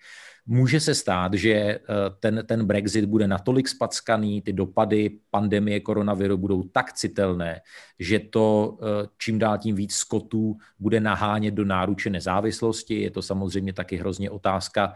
Může 0.45 0.79
se 0.79 0.95
stát, 0.95 1.33
že 1.33 1.51
eh, 1.53 1.79
ten, 2.19 2.43
ten 2.45 2.65
Brexit 2.65 3.05
bude 3.05 3.27
natolik 3.27 3.67
spackaný, 3.67 4.41
ty 4.41 4.53
dopady 4.53 5.19
pandemie 5.31 5.79
koronaviru 5.79 6.37
budou 6.37 6.63
tak 6.63 6.93
citelné, 6.93 7.61
že 7.99 8.19
to 8.19 8.77
eh, 8.81 9.07
čím 9.17 9.39
dál 9.39 9.57
tím 9.57 9.75
víc 9.75 9.95
skotů 9.95 10.57
bude 10.79 10.99
nahánět 10.99 11.53
do 11.53 11.65
náruče 11.65 12.09
nezávislosti. 12.09 13.01
Je 13.01 13.11
to 13.11 13.21
samozřejmě 13.21 13.73
taky 13.73 13.95
hrozně 13.95 14.29
otázka 14.29 14.93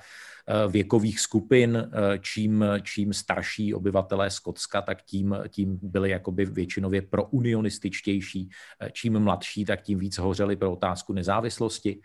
věkových 0.68 1.20
skupin. 1.20 1.92
Čím, 2.22 2.66
čím 2.84 3.14
starší 3.14 3.74
obyvatelé 3.74 4.30
Skotska, 4.30 4.82
tak 4.82 5.02
tím, 5.02 5.36
tím 5.50 5.80
byli 5.82 6.10
jakoby 6.10 6.46
většinově 6.46 7.02
pro 7.02 7.24
unionističtější. 7.24 8.50
Čím 8.92 9.20
mladší, 9.20 9.66
tak 9.66 9.82
tím 9.82 10.00
víc 10.00 10.18
hořeli 10.18 10.56
pro 10.56 10.72
otázku 10.72 11.14
nezávislosti 11.14 12.02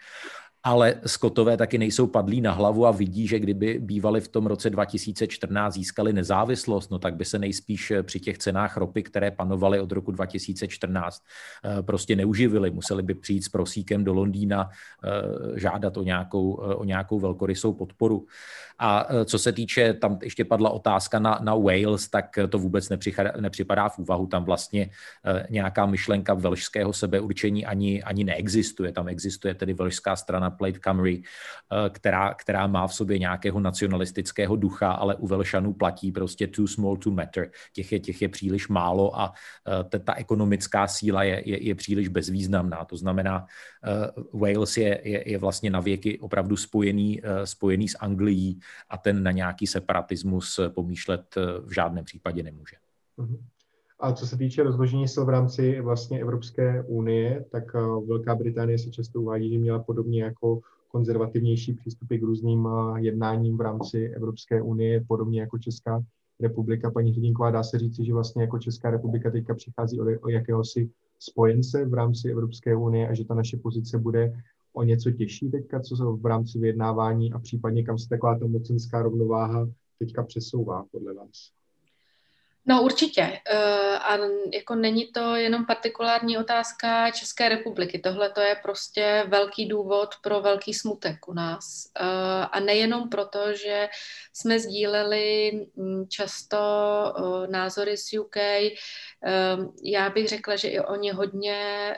ale 0.65 0.95
Skotové 1.07 1.57
taky 1.57 1.79
nejsou 1.79 2.07
padlí 2.07 2.41
na 2.41 2.53
hlavu 2.53 2.87
a 2.87 2.91
vidí, 2.91 3.27
že 3.27 3.39
kdyby 3.39 3.79
bývali 3.79 4.21
v 4.21 4.29
tom 4.29 4.47
roce 4.47 4.71
2014 4.71 5.75
získali 5.75 6.13
nezávislost, 6.13 6.91
no 6.91 6.99
tak 6.99 7.17
by 7.17 7.25
se 7.25 7.39
nejspíš 7.39 7.91
eh, 7.91 8.03
při 8.03 8.21
těch 8.21 8.39
cenách 8.39 8.77
ropy, 8.77 9.03
které 9.03 9.31
panovaly 9.31 9.81
od 9.81 9.93
roku 9.93 10.13
2014, 10.13 11.23
eh, 11.65 11.83
prostě 11.83 12.17
neuživili. 12.17 12.71
Museli 12.71 13.03
by 13.03 13.15
přijít 13.15 13.43
s 13.45 13.49
prosíkem 13.49 14.05
do 14.05 14.15
Londýna, 14.15 14.69
eh, 15.05 15.61
žádat 15.61 15.97
o 15.97 16.03
nějakou, 16.03 16.53
o 16.53 16.85
nějakou 16.85 17.21
velkorysou 17.21 17.73
podporu. 17.73 18.27
A 18.83 19.07
co 19.25 19.39
se 19.39 19.53
týče, 19.53 19.95
tam 19.95 20.19
ještě 20.23 20.45
padla 20.45 20.71
otázka 20.71 21.19
na, 21.19 21.39
na 21.43 21.55
Wales, 21.55 22.09
tak 22.09 22.39
to 22.49 22.59
vůbec 22.59 22.89
nepřipadá, 22.89 23.33
nepřipadá 23.41 23.89
v 23.89 23.99
úvahu. 23.99 24.27
Tam 24.27 24.45
vlastně 24.45 24.91
nějaká 25.51 25.87
myšlenka 25.87 26.35
velšského 26.35 26.93
sebeurčení 26.93 27.67
ani, 27.67 28.03
ani 28.03 28.25
neexistuje. 28.25 28.93
Tam 28.93 29.09
existuje 29.09 29.55
tedy 29.55 29.73
velšská 29.75 30.17
strana 30.17 30.51
Plaid 30.51 30.79
Cymru, 30.83 31.07
eh, 31.07 31.23
která, 31.91 32.35
která 32.35 32.67
má 32.67 32.87
v 32.87 32.95
sobě 32.95 33.19
nějakého 33.19 33.61
nacionalistického 33.61 34.57
ducha, 34.57 34.93
ale 34.93 35.15
u 35.17 35.27
Velšanů 35.27 35.73
platí 35.73 36.13
prostě 36.13 36.47
too 36.47 36.67
small 36.67 36.97
to 36.97 37.11
matter. 37.11 37.51
Těch 37.73 37.93
je, 37.93 38.01
těch 38.01 38.23
je 38.23 38.29
příliš 38.29 38.69
málo 38.69 39.21
a 39.21 39.33
eh, 39.95 39.99
ta 39.99 40.15
ekonomická 40.15 40.87
síla 40.87 41.23
je, 41.23 41.43
je, 41.45 41.63
je 41.63 41.75
příliš 41.75 42.09
bezvýznamná. 42.09 42.85
To 42.85 42.97
znamená, 42.97 43.47
eh, 43.85 44.11
Wales 44.33 44.77
je, 44.77 45.01
je, 45.05 45.31
je 45.31 45.39
vlastně 45.39 45.71
na 45.71 45.81
věky 45.81 46.19
opravdu 46.19 46.57
spojený, 46.57 47.23
spojený 47.45 47.89
s 47.89 47.97
Anglií 48.01 48.61
a 48.91 48.99
ten 48.99 49.23
na 49.23 49.31
nějaký 49.31 49.67
separatismus 49.67 50.61
pomýšlet 50.75 51.35
v 51.65 51.75
žádném 51.75 52.05
případě 52.05 52.43
nemůže. 52.43 52.77
Mm-hmm. 53.19 53.39
A 54.03 54.13
co 54.13 54.27
se 54.27 54.37
týče 54.37 54.63
rozložení 54.63 55.09
sil 55.13 55.25
v 55.25 55.29
rámci 55.29 55.81
vlastně 55.81 56.21
Evropské 56.21 56.83
unie, 56.83 57.45
tak 57.51 57.65
eh, 57.75 57.79
Velká 58.07 58.35
Británie 58.35 58.79
se 58.79 58.91
často 58.91 59.21
uvádí, 59.21 59.53
že 59.53 59.59
měla 59.59 59.79
podobně 59.79 60.23
jako 60.23 60.61
konzervativnější 60.89 61.75
přístupy 61.75 62.19
k 62.19 62.23
různým 62.23 62.69
eh, 62.69 63.01
jednáním 63.01 63.57
v 63.57 63.61
rámci 63.61 64.13
Evropské 64.17 64.63
unie, 64.63 65.05
podobně 65.09 65.41
jako 65.41 65.59
Česká 65.59 66.03
republika. 66.41 66.91
Paní 66.91 67.13
Hrdinková, 67.13 67.51
dá 67.51 67.63
se 67.63 67.79
říci, 67.79 68.05
že 68.05 68.13
vlastně 68.13 68.43
jako 68.43 68.59
Česká 68.59 68.91
republika 68.91 69.31
teďka 69.31 69.55
přichází 69.55 70.01
o, 70.01 70.05
o 70.21 70.29
jakéhosi 70.29 70.91
spojence 71.19 71.85
v 71.85 71.95
rámci 71.95 72.31
Evropské 72.31 72.77
unie 72.77 73.09
a 73.09 73.15
že 73.15 73.25
ta 73.25 73.35
naše 73.35 73.57
pozice 73.57 73.99
bude 73.99 74.43
o 74.73 74.83
něco 74.83 75.11
těžší 75.11 75.51
teďka, 75.51 75.81
co 75.81 75.97
se 75.97 76.03
v 76.05 76.27
rámci 76.27 76.59
vyjednávání 76.59 77.33
a 77.33 77.39
případně 77.39 77.85
kam 77.85 77.99
se 77.99 78.09
taková 78.09 78.39
ta 78.39 78.47
mocenská 78.47 79.03
rovnováha 79.03 79.69
teďka 79.99 80.23
přesouvá 80.23 80.85
podle 80.91 81.15
vás? 81.15 81.62
No 82.67 82.83
určitě. 82.83 83.41
Eh, 83.51 83.99
a 83.99 84.19
jako 84.53 84.75
není 84.75 85.07
to 85.07 85.37
jenom 85.37 85.67
partikulární 85.67 86.39
otázka 86.39 87.11
České 87.11 87.49
republiky. 87.49 87.99
Tohle 87.99 88.31
to 88.31 88.41
je 88.41 88.57
prostě 88.63 89.25
velký 89.29 89.67
důvod 89.67 90.09
pro 90.23 90.41
velký 90.41 90.75
smutek 90.75 91.29
u 91.29 91.33
nás. 91.33 91.91
Eh, 92.01 92.05
a 92.53 92.61
nejenom 92.61 93.09
proto, 93.09 93.53
že 93.53 93.89
jsme 94.33 94.59
sdíleli 94.59 95.53
mm, 95.77 96.09
často 96.09 96.59
eh, 97.17 97.47
názory 97.47 97.97
z 97.97 98.19
UK. 98.19 98.37
Já 99.85 100.11
bych 100.11 100.29
řekla, 100.29 100.57
že 100.57 100.69
i 100.69 100.81
oni 100.81 101.11
hodně 101.11 101.95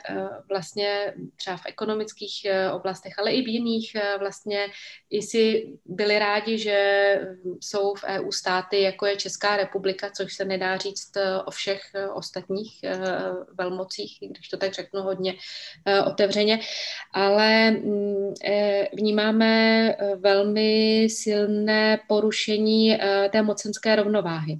vlastně 0.49 1.13
třeba 1.35 1.57
v 1.57 1.65
ekonomických 1.65 2.47
oblastech, 2.73 3.19
ale 3.19 3.31
i 3.31 3.41
v 3.41 3.47
jiných 3.47 3.95
vlastně 4.19 4.67
i 5.09 5.21
si 5.21 5.73
byli 5.85 6.19
rádi, 6.19 6.57
že 6.57 6.79
jsou 7.61 7.95
v 7.95 8.03
EU 8.03 8.31
státy, 8.31 8.81
jako 8.81 9.05
je 9.05 9.15
Česká 9.15 9.57
republika, 9.57 10.09
což 10.09 10.33
se 10.33 10.45
nedá 10.57 10.77
říct 10.77 11.17
eh, 11.17 11.41
o 11.45 11.51
všech 11.51 11.81
eh, 11.93 12.09
ostatních 12.09 12.83
eh, 12.83 12.99
velmocích, 13.53 14.17
když 14.21 14.49
to 14.49 14.57
tak 14.57 14.73
řeknu 14.73 15.01
hodně 15.01 15.33
otevřeně, 16.07 16.59
ale 17.13 17.71
mm, 17.71 18.33
vnímáme 18.93 19.95
velmi 20.15 21.07
silné 21.09 21.99
porušení 22.07 22.97
té 23.31 23.41
mocenské 23.41 23.95
rovnováhy 23.95 24.59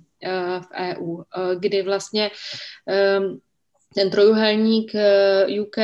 v 0.61 0.67
EU, 0.73 1.23
kdy 1.59 1.81
vlastně 1.81 2.31
ten 3.95 4.09
trojuhelník 4.09 4.91
UK, 5.61 5.77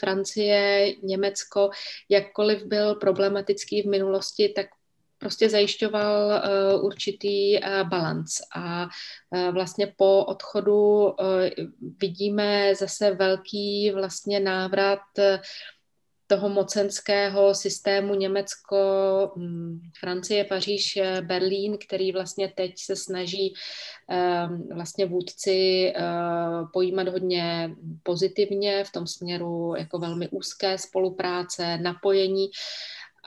Francie, 0.00 0.94
Německo, 1.02 1.70
jakkoliv 2.08 2.64
byl 2.64 2.94
problematický 2.94 3.82
v 3.82 3.86
minulosti, 3.86 4.52
tak 4.56 4.66
prostě 5.18 5.50
zajišťoval 5.50 6.26
uh, 6.26 6.84
určitý 6.84 7.58
uh, 7.58 7.88
balans. 7.88 8.30
A 8.56 8.86
uh, 9.30 9.54
vlastně 9.54 9.94
po 9.96 10.24
odchodu 10.24 11.04
uh, 11.04 11.14
vidíme 12.00 12.74
zase 12.74 13.14
velký 13.14 13.90
vlastně 13.90 14.40
návrat 14.40 15.00
toho 16.30 16.48
mocenského 16.48 17.54
systému 17.54 18.14
Německo, 18.14 18.76
hm, 19.36 19.80
Francie, 20.00 20.44
Paříž, 20.44 20.98
Berlín, 21.20 21.78
který 21.86 22.12
vlastně 22.12 22.52
teď 22.56 22.72
se 22.78 22.96
snaží 22.96 23.54
vlastně 24.74 25.06
vůdci 25.06 25.92
pojímat 26.72 27.08
hodně 27.08 27.70
pozitivně 28.02 28.84
v 28.84 28.92
tom 28.92 29.06
směru 29.06 29.74
jako 29.78 29.98
velmi 29.98 30.28
úzké 30.28 30.78
spolupráce, 30.78 31.78
napojení 31.78 32.50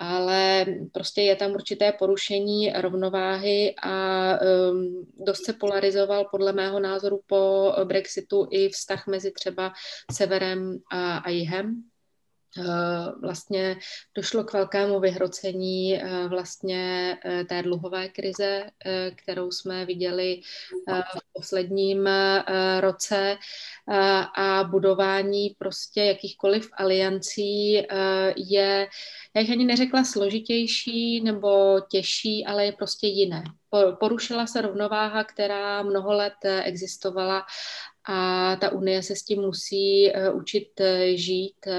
ale 0.02 0.66
prostě 0.92 1.22
je 1.22 1.36
tam 1.36 1.52
určité 1.52 1.92
porušení 1.92 2.72
rovnováhy 2.72 3.76
a 3.84 4.38
um, 4.42 5.08
dost 5.26 5.46
se 5.46 5.54
polarizoval 5.54 6.26
podle 6.32 6.54
mého 6.54 6.80
názoru 6.80 7.22
po 7.28 7.74
Brexitu 7.84 8.48
i 8.52 8.70
vztah 8.70 9.08
mezi 9.08 9.32
třeba 9.32 9.74
severem 10.12 10.78
a, 10.92 11.18
a 11.18 11.30
jihem. 11.30 11.84
Eh, 12.58 13.12
vlastně 13.22 13.78
došlo 14.16 14.44
k 14.44 14.54
velkému 14.54 15.00
vyhrocení 15.00 15.96
eh, 15.96 16.28
vlastně 16.28 17.18
eh, 17.26 17.44
té 17.44 17.64
dluhové 17.64 18.10
krize, 18.10 18.64
kterou 19.16 19.52
jsme 19.52 19.86
viděli 19.86 20.42
v 20.88 21.34
posledním 21.34 22.10
roce 22.80 23.38
a 24.38 24.64
budování 24.64 25.56
prostě 25.60 26.02
jakýchkoliv 26.02 26.70
aliancí 26.74 27.74
je, 28.36 28.88
já 29.36 29.42
bych 29.42 29.52
ani 29.52 29.66
neřekla 29.66 30.04
složitější 30.04 31.22
nebo 31.22 31.80
těžší, 31.92 32.46
ale 32.46 32.66
je 32.66 32.72
prostě 32.72 33.08
jiné. 33.08 33.44
Porušila 34.00 34.48
se 34.48 34.62
rovnováha, 34.62 35.24
která 35.24 35.84
mnoho 35.84 36.14
let 36.14 36.34
existovala 36.64 37.46
a 38.10 38.56
ta 38.56 38.72
Unie 38.72 39.04
se 39.04 39.16
s 39.16 39.24
tím 39.24 39.42
musí 39.42 40.12
uh, 40.14 40.38
učit 40.38 40.80
uh, 40.80 40.86
žít 41.16 41.56
uh, 41.68 41.74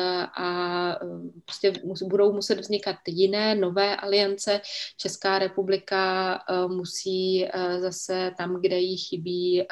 a 0.44 0.98
prostě 1.44 1.72
budou 2.04 2.32
muset 2.32 2.60
vznikat 2.60 2.96
jiné, 3.06 3.54
nové 3.54 3.96
aliance. 3.96 4.60
Česká 4.96 5.38
republika 5.38 6.38
musí 6.66 7.48
zase 7.78 8.32
tam, 8.38 8.60
kde 8.60 8.78
jí 8.78 8.96
chybí 8.96 9.66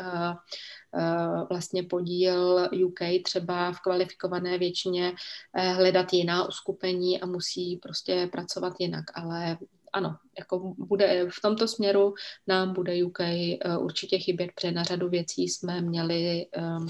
vlastně 1.50 1.82
podíl 1.82 2.68
UK 2.86 3.00
třeba 3.24 3.72
v 3.72 3.80
kvalifikované 3.80 4.58
většině 4.58 5.12
hledat 5.54 6.12
jiná 6.12 6.48
uskupení 6.48 7.20
a 7.20 7.26
musí 7.26 7.76
prostě 7.76 8.28
pracovat 8.32 8.72
jinak, 8.78 9.04
ale 9.14 9.58
ano, 9.92 10.16
jako 10.38 10.74
bude 10.78 11.26
v 11.30 11.42
tomto 11.42 11.68
směru 11.68 12.14
nám 12.46 12.74
bude 12.74 13.04
UK 13.04 13.20
eh, 13.20 13.56
určitě 13.78 14.18
chybět, 14.18 14.50
protože 14.54 14.72
na 14.72 14.82
řadu 14.82 15.08
věcí 15.08 15.48
jsme 15.48 15.80
měli 15.80 16.46
um, 16.78 16.88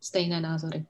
stejné 0.00 0.40
názory. 0.40 0.86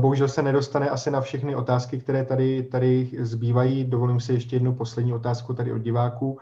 Bohužel 0.00 0.28
se 0.28 0.42
nedostane 0.42 0.90
asi 0.90 1.10
na 1.10 1.20
všechny 1.20 1.56
otázky, 1.56 1.98
které 1.98 2.24
tady, 2.24 2.62
tady 2.62 3.10
zbývají. 3.20 3.84
Dovolím 3.84 4.20
si 4.20 4.32
ještě 4.32 4.56
jednu 4.56 4.74
poslední 4.74 5.12
otázku 5.12 5.54
tady 5.54 5.72
od 5.72 5.78
diváků. 5.78 6.38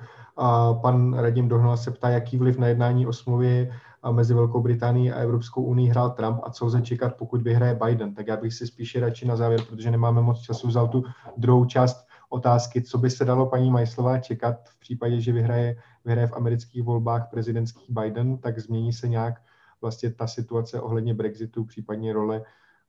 Pan 0.83 1.15
Radim 1.15 1.49
Dohnal 1.49 1.77
se 1.77 1.91
ptá, 1.91 2.09
jaký 2.09 2.37
vliv 2.37 2.59
na 2.59 2.67
jednání 2.67 3.07
o 3.07 3.13
smlouvě 3.13 3.73
mezi 4.13 4.35
Velkou 4.35 4.61
Británií 4.61 5.13
a 5.13 5.19
Evropskou 5.19 5.63
unii 5.63 5.89
hrál 5.89 6.11
Trump 6.11 6.41
a 6.43 6.51
co 6.51 6.67
lze 6.67 6.83
čekat, 6.83 7.15
pokud 7.19 7.43
vyhraje 7.43 7.79
Biden. 7.85 8.15
Tak 8.15 8.27
já 8.27 8.37
bych 8.37 8.55
si 8.55 8.67
spíše 8.67 9.01
radši 9.01 9.27
na 9.27 9.37
závěr, 9.37 9.61
protože 9.69 9.91
nemáme 9.91 10.21
moc 10.21 10.41
času, 10.41 10.69
vzal 10.69 10.89
tu 10.89 11.05
druhou 11.37 11.65
část 11.65 12.06
otázky, 12.29 12.83
co 12.83 12.99
by 12.99 13.11
se 13.11 13.25
dalo 13.25 13.47
paní 13.47 13.71
Majslová 13.71 14.19
čekat 14.19 14.69
v 14.69 14.79
případě, 14.79 15.21
že 15.21 15.33
vyhraje, 15.33 15.77
vyhraje 16.05 16.27
v 16.27 16.33
amerických 16.33 16.83
volbách 16.83 17.31
prezidentských 17.31 17.91
Biden, 17.91 18.39
tak 18.39 18.59
změní 18.59 18.93
se 18.93 19.09
nějak 19.09 19.35
vlastně 19.81 20.13
ta 20.13 20.27
situace 20.27 20.81
ohledně 20.81 21.15
Brexitu, 21.15 21.65
případně 21.65 22.13
role, 22.13 22.43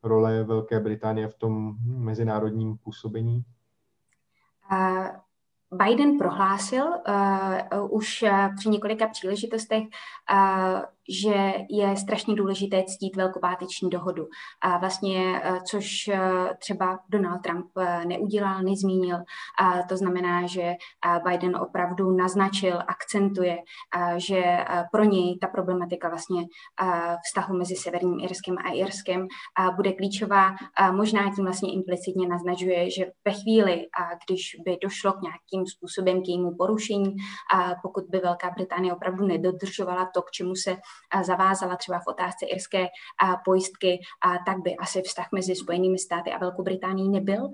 role 0.04 0.44
Velké 0.44 0.80
Británie 0.80 1.28
v 1.28 1.36
tom 1.36 1.76
mezinárodním 1.84 2.78
působení? 2.78 3.44
Biden 5.72 6.18
prohlásil 6.18 6.86
uh, 6.86 7.98
už 7.98 8.24
uh, 8.24 8.56
při 8.56 8.70
několika 8.70 9.08
příležitostech, 9.08 9.84
uh, 9.84 10.82
že 11.10 11.54
je 11.70 11.96
strašně 11.96 12.36
důležité 12.36 12.84
ctít 12.84 13.16
velkopáteční 13.16 13.90
dohodu. 13.90 14.28
A 14.62 14.78
vlastně, 14.78 15.42
což 15.70 16.10
třeba 16.60 17.00
Donald 17.10 17.42
Trump 17.42 17.66
neudělal, 18.08 18.64
nezmínil. 18.64 19.18
A 19.62 19.84
to 19.90 19.98
znamená, 19.98 20.48
že 20.48 20.74
Biden 21.30 21.56
opravdu 21.56 22.12
naznačil, 22.12 22.80
akcentuje, 22.88 23.58
že 24.18 24.44
pro 24.92 25.04
něj 25.04 25.38
ta 25.42 25.48
problematika 25.48 26.10
vlastně 26.10 26.42
vztahu 27.26 27.58
mezi 27.58 27.76
Severním 27.76 28.20
Irskem 28.20 28.58
a 28.58 28.70
Irskem 28.70 29.28
bude 29.76 29.94
klíčová. 29.94 30.56
Možná 30.92 31.36
tím 31.36 31.46
vlastně 31.46 31.74
implicitně 31.74 32.28
naznačuje, 32.28 32.92
že 32.92 33.06
ve 33.26 33.34
chvíli, 33.34 33.86
když 34.26 34.42
by 34.66 34.78
došlo 34.82 35.14
k 35.14 35.22
nějakým 35.22 35.66
způsobem 35.66 36.22
k 36.22 36.28
jejímu 36.28 36.56
porušení, 36.58 37.16
pokud 37.82 38.04
by 38.10 38.20
Velká 38.20 38.50
Británie 38.50 38.94
opravdu 38.94 39.26
nedodržovala 39.26 40.10
to, 40.14 40.22
k 40.22 40.32
čemu 40.32 40.56
se 40.56 40.78
zavázala 41.24 41.76
třeba 41.76 42.00
v 42.00 42.08
otázce 42.08 42.46
irské 42.46 42.88
pojistky, 43.46 44.00
tak 44.46 44.58
by 44.62 44.76
asi 44.76 45.02
vztah 45.02 45.28
mezi 45.34 45.56
Spojenými 45.56 45.98
státy 45.98 46.32
a 46.32 46.38
Velkou 46.38 46.64
Británií 46.64 47.10
nebyl 47.10 47.50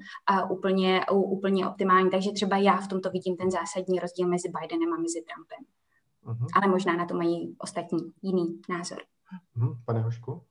úplně, 0.50 1.06
úplně 1.08 1.68
optimální. 1.68 2.10
Takže 2.10 2.32
třeba 2.32 2.58
já 2.58 2.78
v 2.78 2.88
tomto 2.88 3.10
vidím 3.10 3.38
ten 3.38 3.52
zásadní 3.52 4.00
rozdíl 4.00 4.28
mezi 4.28 4.50
Bidenem 4.50 4.94
a 4.94 4.98
mezi 4.98 5.22
Trumpem. 5.22 5.66
Uh-huh. 6.26 6.48
Ale 6.56 6.68
možná 6.68 6.96
na 6.96 7.06
to 7.06 7.14
mají 7.14 7.56
ostatní 7.60 8.00
jiný 8.22 8.62
názor. 8.70 8.98
Uh-huh. 9.58 9.78
Pane 9.86 10.00
Hošku? 10.00 10.44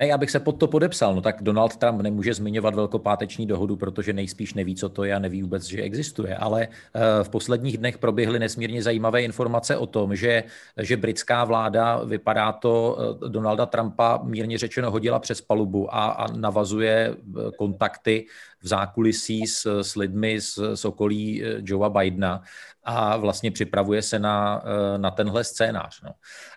Ne, 0.00 0.06
já 0.06 0.18
bych 0.18 0.30
se 0.30 0.40
pod 0.40 0.52
to 0.52 0.66
podepsal. 0.66 1.14
No 1.14 1.20
tak 1.20 1.42
Donald 1.42 1.76
Trump 1.76 2.00
nemůže 2.00 2.34
zmiňovat 2.34 2.74
velkopáteční 2.74 3.46
dohodu, 3.46 3.76
protože 3.76 4.12
nejspíš 4.12 4.54
neví, 4.54 4.74
co 4.74 4.88
to 4.88 5.04
je 5.04 5.14
a 5.14 5.18
neví 5.18 5.42
vůbec, 5.42 5.64
že 5.64 5.82
existuje. 5.82 6.36
Ale 6.36 6.68
eh, 6.68 7.24
v 7.24 7.28
posledních 7.28 7.78
dnech 7.78 7.98
proběhly 7.98 8.38
nesmírně 8.38 8.82
zajímavé 8.82 9.22
informace 9.22 9.76
o 9.76 9.86
tom, 9.86 10.16
že, 10.16 10.44
že 10.76 10.96
britská 10.96 11.44
vláda, 11.44 12.04
vypadá 12.04 12.52
to, 12.52 12.98
eh, 12.98 13.28
Donalda 13.28 13.66
Trumpa 13.66 14.20
mírně 14.22 14.58
řečeno 14.58 14.90
hodila 14.90 15.18
přes 15.18 15.40
palubu 15.40 15.94
a, 15.94 16.06
a 16.06 16.32
navazuje 16.32 17.14
eh, 17.14 17.50
kontakty 17.58 18.26
v 18.62 18.68
zákulisí 18.68 19.46
s, 19.46 19.80
s 19.82 19.96
lidmi 19.96 20.40
z, 20.40 20.58
z 20.74 20.84
okolí 20.84 21.42
Joea 21.64 21.88
Bidena 21.88 22.42
a 22.84 23.16
vlastně 23.16 23.50
připravuje 23.50 24.02
se 24.02 24.18
na, 24.18 24.62
eh, 24.64 24.98
na 24.98 25.10
tenhle 25.10 25.44
scénář. 25.44 26.02
No. 26.02 26.10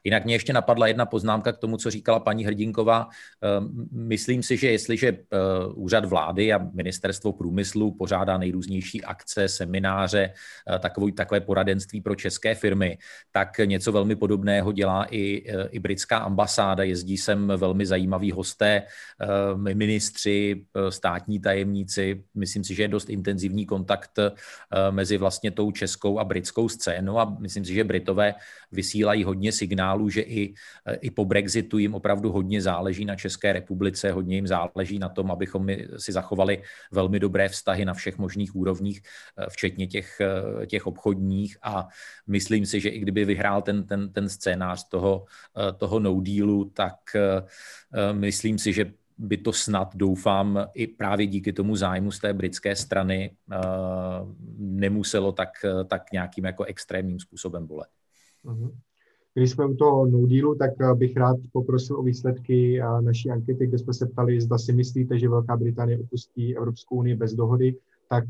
Jinak 0.04 0.26
mě 0.26 0.36
ještě 0.36 0.54
napadla 0.54 0.88
jedna 0.88 1.06
poznámka 1.06 1.52
k 1.52 1.58
tomu, 1.58 1.78
co 1.78 1.92
říkala 1.92 2.20
paní 2.20 2.46
Hrdinková. 2.46 3.08
Ehm, 3.42 3.88
myslím 3.92 4.44
si, 4.44 4.58
že 4.58 4.72
jestliže 4.72 5.08
eh, 5.08 5.38
úřad 5.74 6.06
vlády 6.06 6.54
a 6.54 6.68
ministerstvo 6.74 7.34
průmyslu 7.34 7.92
pořádá 7.92 8.38
nejrůznější 8.38 9.04
akce, 9.04 9.48
semináře, 9.48 10.34
eh, 10.76 10.80
takový, 10.80 11.12
takové 11.12 11.40
poradenství 11.42 12.02
pro 12.02 12.16
české 12.16 12.56
firmy, 12.56 12.98
tak 13.32 13.58
něco 13.58 13.92
velmi 13.92 14.16
podobného 14.16 14.72
dělá 14.72 15.06
i, 15.10 15.44
i 15.70 15.80
britská 15.80 16.18
ambasáda. 16.18 16.84
Jezdí 16.84 17.18
sem 17.18 17.52
velmi 17.58 17.86
zajímaví 17.86 18.32
hosté, 18.32 18.84
ministři, 19.56 20.66
státní 20.90 21.40
tajemníci. 21.40 21.93
Myslím 22.36 22.64
si, 22.64 22.76
že 22.76 22.84
je 22.84 22.88
dost 22.88 23.10
intenzivní 23.10 23.66
kontakt 23.66 24.20
mezi 24.92 25.18
vlastně 25.18 25.52
tou 25.52 25.72
českou 25.72 26.20
a 26.20 26.24
britskou 26.24 26.70
scénu 26.70 27.20
a 27.20 27.38
myslím 27.40 27.66
si, 27.66 27.74
že 27.74 27.84
Britové 27.84 28.34
vysílají 28.72 29.24
hodně 29.24 29.52
signálů, 29.52 30.10
že 30.10 30.22
i, 30.22 30.54
i 31.02 31.12
po 31.12 31.26
Brexitu 31.26 31.78
jim 31.78 31.96
opravdu 31.96 32.32
hodně 32.32 32.62
záleží 32.62 33.06
na 33.06 33.16
České 33.16 33.54
republice, 33.54 34.12
hodně 34.12 34.36
jim 34.36 34.48
záleží 34.48 35.00
na 35.00 35.10
tom, 35.10 35.32
abychom 35.32 35.68
si 35.98 36.12
zachovali 36.12 36.62
velmi 36.92 37.20
dobré 37.20 37.50
vztahy 37.50 37.86
na 37.86 37.94
všech 37.94 38.18
možných 38.18 38.56
úrovních, 38.56 39.02
eh, 39.38 39.46
včetně 39.50 39.88
těch, 39.88 40.22
eh, 40.22 40.66
těch 40.66 40.88
obchodních. 40.88 41.58
A 41.64 41.88
myslím 42.28 42.66
si, 42.66 42.80
že 42.80 42.90
i 42.90 43.00
kdyby 43.00 43.26
vyhrál 43.26 43.62
ten, 43.62 43.84
ten, 43.84 44.14
ten 44.14 44.30
scénář 44.30 44.88
toho, 44.90 45.26
eh, 45.58 45.74
toho 45.74 46.00
no 46.00 46.22
dealu, 46.22 46.72
tak 46.74 46.96
myslím 48.12 48.58
si, 48.58 48.74
že 48.74 48.94
by 49.24 49.38
to 49.38 49.54
snad, 49.54 49.96
doufám, 49.96 50.68
i 50.74 50.88
právě 50.88 51.28
díky 51.28 51.54
tomu 51.54 51.76
zájmu 51.76 52.12
z 52.12 52.20
té 52.20 52.34
britské 52.34 52.76
strany 52.76 53.32
uh, 53.52 54.30
nemuselo 54.58 55.32
tak, 55.32 55.50
tak 55.88 56.12
nějakým 56.14 56.46
jako 56.46 56.64
extrémním 56.64 57.20
způsobem 57.20 57.68
bolet. 57.68 57.90
Mhm. 58.44 58.72
Když 59.34 59.52
jsme 59.52 59.66
u 59.66 59.74
toho 59.74 60.06
no 60.06 60.26
dealu, 60.26 60.56
tak 60.56 60.72
eh, 60.82 60.96
bych 60.96 61.18
rád 61.18 61.38
poprosil 61.52 62.00
o 62.00 62.04
výsledky 62.04 62.82
eh, 62.82 63.02
naší 63.02 63.30
ankety, 63.30 63.68
kde 63.68 63.78
jsme 63.78 63.94
se 63.94 64.06
ptali, 64.06 64.42
zda 64.42 64.58
si 64.58 64.74
myslíte, 64.74 65.20
že 65.20 65.30
Velká 65.30 65.58
Británie 65.58 66.00
opustí 66.00 66.58
Evropskou 66.58 66.96
unii 66.96 67.16
bez 67.16 67.34
dohody, 67.34 67.78
tak 68.10 68.24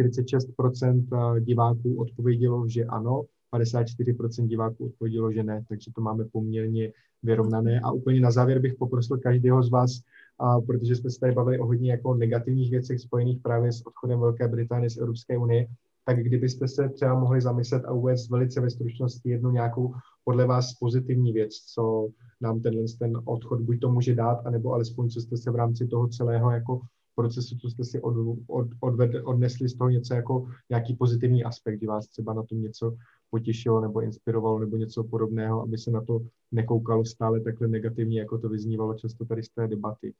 46% 0.00 1.40
diváků 1.40 2.00
odpovědělo, 2.00 2.68
že 2.68 2.84
ano, 2.84 3.22
54% 3.54 4.46
diváků 4.46 4.86
odpovědělo, 4.86 5.32
že 5.32 5.42
ne, 5.42 5.64
takže 5.68 5.90
to 5.94 6.00
máme 6.00 6.24
poměrně 6.24 6.92
vyrovnané. 7.22 7.80
A 7.80 7.90
úplně 7.90 8.20
na 8.20 8.30
závěr 8.30 8.58
bych 8.58 8.74
poprosil 8.74 9.18
každého 9.18 9.62
z 9.62 9.70
vás, 9.70 9.90
a 10.38 10.60
protože 10.60 10.96
jsme 10.96 11.10
se 11.10 11.20
tady 11.20 11.32
bavili 11.32 11.58
o 11.58 11.66
hodně 11.66 11.90
jako 11.90 12.14
negativních 12.14 12.70
věcech 12.70 13.00
spojených 13.00 13.40
právě 13.42 13.72
s 13.72 13.86
odchodem 13.86 14.20
Velké 14.20 14.48
Británie 14.48 14.90
z 14.90 14.96
Evropské 14.96 15.38
unie, 15.38 15.66
tak 16.04 16.22
kdybyste 16.22 16.68
se 16.68 16.88
třeba 16.88 17.20
mohli 17.20 17.40
zamyslet 17.40 17.84
a 17.84 17.92
uvést 17.92 18.30
velice 18.30 18.60
ve 18.60 18.70
stručnosti 18.70 19.30
jednu 19.30 19.50
nějakou 19.50 19.94
podle 20.24 20.46
vás 20.46 20.74
pozitivní 20.74 21.32
věc, 21.32 21.54
co 21.54 22.08
nám 22.40 22.60
tenhle 22.60 22.84
ten 22.98 23.20
odchod 23.24 23.60
buď 23.60 23.80
to 23.80 23.92
může 23.92 24.14
dát, 24.14 24.46
anebo 24.46 24.72
alespoň 24.72 25.08
co 25.08 25.20
jste 25.20 25.36
se 25.36 25.50
v 25.50 25.56
rámci 25.56 25.86
toho 25.86 26.08
celého 26.08 26.50
jako 26.50 26.80
procesu, 27.14 27.56
co 27.56 27.70
jste 27.70 27.84
si 27.84 28.00
od, 28.00 28.36
od, 28.46 28.68
odved, 28.80 29.10
odnesli 29.24 29.68
z 29.68 29.74
toho 29.74 29.90
něco 29.90 30.14
jako 30.14 30.48
nějaký 30.70 30.96
pozitivní 30.96 31.44
aspekt, 31.44 31.76
kdy 31.76 31.86
vás 31.86 32.08
třeba 32.08 32.34
na 32.34 32.42
tom 32.42 32.62
něco 32.62 32.96
potěšilo 33.30 33.80
nebo 33.80 34.00
inspirovalo 34.00 34.58
nebo 34.58 34.76
něco 34.76 35.04
podobného, 35.04 35.62
aby 35.62 35.78
se 35.78 35.90
na 35.90 36.00
to 36.04 36.20
nekoukalo 36.52 37.04
stále 37.04 37.40
takhle 37.40 37.68
negativně, 37.68 38.20
jako 38.20 38.38
to 38.38 38.48
vyznívalo 38.48 38.94
často 38.94 39.24
tady 39.24 39.42
z 39.42 39.48
té 39.48 39.68
debaty. 39.68 40.14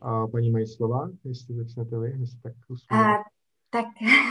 A 0.00 0.26
paní 0.26 0.50
Majslova, 0.50 1.10
jestli 1.24 1.54
začnete 1.54 1.98
vy, 1.98 2.16
jestli 2.20 2.38
tak 2.42 2.52
usmět. 2.68 3.00
Tak 3.72 3.86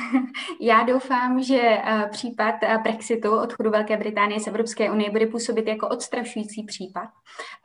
já 0.61 0.83
doufám, 0.83 1.43
že 1.43 1.61
eh, 1.61 2.09
případ 2.11 2.55
eh, 2.61 2.77
Brexitu, 2.77 3.39
odchodu 3.39 3.69
Velké 3.69 3.97
Británie 3.97 4.39
z 4.39 4.47
Evropské 4.47 4.91
unie, 4.91 5.11
bude 5.11 5.27
působit 5.27 5.67
jako 5.67 5.87
odstrašující 5.87 6.63
případ 6.63 7.09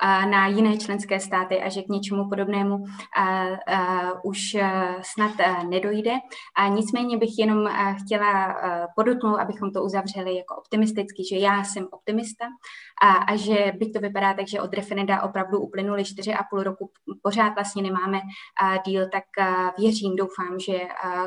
eh, 0.02 0.26
na 0.26 0.46
jiné 0.46 0.76
členské 0.76 1.20
státy 1.20 1.62
a 1.62 1.68
že 1.68 1.82
k 1.82 1.88
něčemu 1.88 2.28
podobnému 2.28 2.84
už 4.24 4.56
snad 5.02 5.32
nedojde. 5.68 6.12
A 6.56 6.68
nicméně 6.68 7.18
bych 7.18 7.38
jenom 7.38 7.68
chtěla 8.00 8.56
podotknout, 8.96 9.36
abychom 9.36 9.72
to 9.72 9.84
uzavřeli 9.84 10.36
jako 10.36 10.54
optimisticky, 10.54 11.24
že 11.30 11.36
já 11.36 11.64
jsem 11.64 11.88
optimista 11.90 12.44
a, 13.02 13.12
a 13.12 13.36
že 13.36 13.72
byť 13.78 13.92
to 13.92 14.00
vypadá 14.00 14.34
tak, 14.34 14.48
že 14.48 14.60
od 14.60 14.74
referenda 14.74 15.22
opravdu 15.22 15.60
uplynuly 15.60 16.02
4,5 16.02 16.62
roku, 16.62 16.90
pořád 17.22 17.54
vlastně 17.54 17.82
nemáme 17.82 18.20
díl, 18.86 19.08
tak 19.12 19.24
věřím, 19.78 20.16
doufám, 20.16 20.60
že 20.60 20.78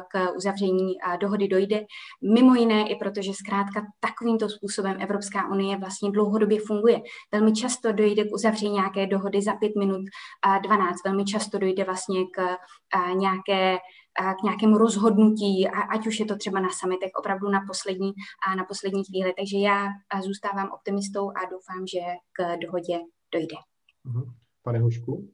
k 0.07 0.38
uzavření 0.39 0.93
dohody 1.21 1.47
dojde. 1.47 1.85
Mimo 2.33 2.55
jiné 2.55 2.89
i 2.89 2.95
proto, 2.95 3.21
že 3.21 3.33
zkrátka 3.33 3.81
takovýmto 3.99 4.49
způsobem 4.49 4.95
Evropská 4.99 5.51
unie 5.51 5.77
vlastně 5.77 6.11
dlouhodobě 6.11 6.59
funguje. 6.67 7.01
Velmi 7.31 7.53
často 7.53 7.91
dojde 7.91 8.23
k 8.23 8.33
uzavření 8.33 8.73
nějaké 8.73 9.07
dohody 9.07 9.41
za 9.41 9.53
5 9.53 9.75
minut 9.75 10.01
a 10.43 10.57
12. 10.57 10.95
Velmi 11.05 11.25
často 11.25 11.59
dojde 11.59 11.83
vlastně 11.83 12.19
k 12.25 12.57
nějaké 13.13 13.77
k 14.39 14.43
nějakému 14.43 14.77
rozhodnutí, 14.77 15.67
ať 15.67 16.07
už 16.07 16.19
je 16.19 16.25
to 16.25 16.35
třeba 16.35 16.59
na 16.59 16.69
samitech 16.69 17.11
opravdu 17.19 17.49
na 17.49 17.59
poslední, 17.67 18.11
a 18.47 18.55
na 18.55 18.63
poslední 18.63 19.03
chvíli. 19.03 19.33
Takže 19.37 19.57
já 19.57 19.87
zůstávám 20.23 20.69
optimistou 20.71 21.29
a 21.29 21.39
doufám, 21.51 21.87
že 21.87 21.99
k 22.31 22.57
dohodě 22.65 22.99
dojde. 23.33 23.55
Mhm. 24.03 24.23
Pane 24.63 24.79
Hušku? 24.79 25.29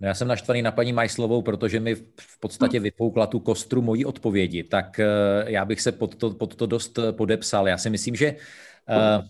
No 0.00 0.08
já 0.08 0.14
jsem 0.14 0.28
naštvaný 0.28 0.62
na 0.62 0.72
paní 0.72 0.92
Majslovou, 0.92 1.42
protože 1.42 1.80
mi 1.80 1.94
v 1.94 2.40
podstatě 2.40 2.80
vypoukla 2.80 3.26
tu 3.26 3.40
kostru 3.40 3.82
mojí 3.82 4.04
odpovědi, 4.04 4.64
tak 4.64 5.00
eh, 5.00 5.06
já 5.46 5.64
bych 5.64 5.80
se 5.80 5.92
pod 5.92 6.14
to, 6.14 6.30
pod 6.30 6.54
to 6.54 6.66
dost 6.66 6.98
podepsal. 7.12 7.68
Já 7.68 7.78
si 7.78 7.90
myslím, 7.90 8.16
že 8.16 8.36
uh, 8.88 9.24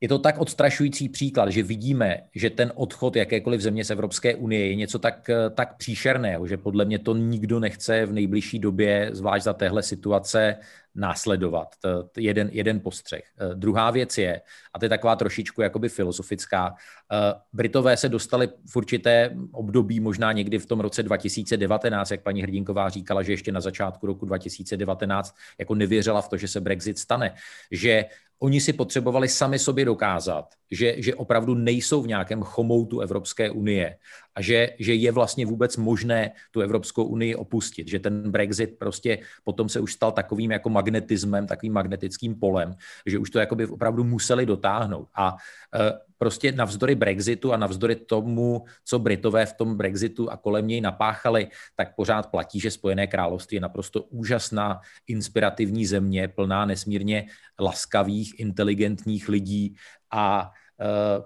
je 0.00 0.08
to 0.08 0.18
tak 0.18 0.38
odstrašující 0.38 1.08
příklad, 1.08 1.50
že 1.50 1.62
vidíme, 1.62 2.20
že 2.34 2.50
ten 2.50 2.72
odchod 2.74 3.16
jakékoliv 3.16 3.60
země 3.60 3.84
z 3.84 3.90
Evropské 3.90 4.34
unie 4.34 4.68
je 4.68 4.74
něco 4.74 4.98
tak, 4.98 5.30
tak 5.54 5.76
příšerného, 5.76 6.46
že 6.46 6.56
podle 6.56 6.84
mě 6.84 6.98
to 6.98 7.16
nikdo 7.16 7.60
nechce 7.60 8.06
v 8.06 8.12
nejbližší 8.12 8.58
době, 8.58 9.10
zvlášť 9.12 9.44
za 9.44 9.52
téhle 9.52 9.82
situace, 9.82 10.56
následovat. 10.94 11.68
Jeden, 12.16 12.48
jeden 12.52 12.80
postřeh. 12.80 13.22
Eh, 13.40 13.54
druhá 13.54 13.90
věc 13.90 14.18
je, 14.18 14.40
a 14.74 14.78
to 14.78 14.84
je 14.84 14.88
taková 14.88 15.16
trošičku 15.16 15.62
jakoby 15.62 15.88
filozofická, 15.88 16.74
eh, 17.12 17.34
Britové 17.52 17.96
se 17.96 18.08
dostali 18.08 18.48
v 18.66 18.76
určité 18.76 19.36
období, 19.52 20.00
možná 20.00 20.32
někdy 20.32 20.58
v 20.58 20.66
tom 20.66 20.80
roce 20.80 21.02
2019, 21.02 22.10
jak 22.10 22.22
paní 22.22 22.42
Hrdinková 22.42 22.88
říkala, 22.88 23.22
že 23.22 23.32
ještě 23.32 23.52
na 23.52 23.60
začátku 23.60 24.06
roku 24.06 24.26
2019 24.26 25.34
jako 25.58 25.74
nevěřila 25.74 26.22
v 26.22 26.28
to, 26.28 26.36
že 26.36 26.48
se 26.48 26.60
Brexit 26.60 26.98
stane, 26.98 27.34
že 27.70 28.04
oni 28.42 28.60
si 28.60 28.72
potřebovali 28.72 29.28
sami 29.28 29.58
sobě 29.58 29.84
dokázat, 29.84 30.54
že, 30.70 31.02
že 31.02 31.14
opravdu 31.14 31.54
nejsou 31.54 32.02
v 32.02 32.06
nějakém 32.06 32.42
chomoutu 32.42 33.00
Evropské 33.00 33.50
unie 33.50 33.96
a 34.34 34.42
že, 34.42 34.70
že 34.78 34.94
je 34.94 35.12
vlastně 35.12 35.46
vůbec 35.46 35.76
možné 35.76 36.30
tu 36.50 36.60
Evropskou 36.60 37.04
unii 37.04 37.34
opustit, 37.34 37.88
že 37.88 37.98
ten 37.98 38.30
Brexit 38.30 38.78
prostě 38.78 39.18
potom 39.44 39.68
se 39.68 39.80
už 39.80 39.92
stal 39.92 40.12
takovým 40.12 40.50
jako 40.50 40.70
magnetismem, 40.70 41.46
takovým 41.46 41.72
magnetickým 41.72 42.34
polem, 42.34 42.74
že 43.06 43.18
už 43.18 43.30
to 43.30 43.38
jakoby 43.38 43.66
opravdu 43.66 44.04
museli 44.04 44.46
dotáhnout. 44.46 45.08
A 45.14 45.36
e, 45.74 45.92
prostě 46.18 46.52
navzdory 46.52 46.94
Brexitu 46.94 47.52
a 47.52 47.56
navzdory 47.56 47.96
tomu, 47.96 48.64
co 48.84 48.98
Britové 48.98 49.46
v 49.46 49.52
tom 49.52 49.76
Brexitu 49.76 50.30
a 50.30 50.36
kolem 50.36 50.66
něj 50.66 50.80
napáchali, 50.80 51.48
tak 51.76 51.94
pořád 51.94 52.30
platí, 52.30 52.60
že 52.60 52.70
Spojené 52.70 53.06
království 53.06 53.54
je 53.54 53.60
naprosto 53.60 54.02
úžasná, 54.02 54.80
inspirativní 55.06 55.86
země, 55.86 56.28
plná 56.28 56.64
nesmírně 56.64 57.26
laskavých, 57.60 58.40
inteligentních 58.40 59.28
lidí 59.28 59.76
a 60.10 60.52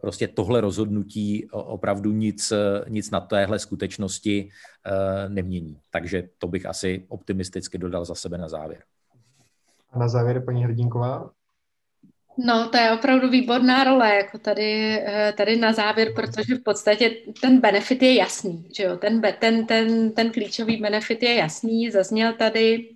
prostě 0.01 0.29
tohle 0.29 0.61
rozhodnutí 0.61 1.49
opravdu 1.51 2.13
nic, 2.13 2.53
nic 2.89 3.11
na 3.11 3.21
téhle 3.21 3.59
skutečnosti 3.59 4.49
eh, 4.87 5.29
nemění. 5.29 5.79
Takže 5.91 6.29
to 6.39 6.49
bych 6.49 6.67
asi 6.67 7.07
optimisticky 7.09 7.79
dodal 7.79 8.05
za 8.05 8.15
sebe 8.15 8.39
na 8.39 8.49
závěr. 8.49 8.83
A 9.91 9.99
na 9.99 10.09
závěr, 10.09 10.45
paní 10.45 10.65
Hrdinková? 10.65 11.31
No, 12.39 12.69
to 12.69 12.77
je 12.77 12.93
opravdu 12.93 13.29
výborná 13.29 13.85
role, 13.85 14.15
jako 14.15 14.39
tady, 14.39 15.03
eh, 15.07 15.35
tady 15.37 15.57
na 15.57 15.73
závěr, 15.73 16.09
protože 16.15 16.55
v 16.55 16.63
podstatě 16.63 17.11
ten 17.41 17.61
benefit 17.61 18.03
je 18.03 18.15
jasný, 18.15 18.69
že 18.77 18.83
jo, 18.83 18.97
ten, 18.97 19.23
ten, 19.41 19.67
ten, 19.67 20.13
ten 20.13 20.31
klíčový 20.31 20.77
benefit 20.77 21.23
je 21.23 21.35
jasný, 21.35 21.91
zazněl 21.91 22.33
tady, 22.33 22.89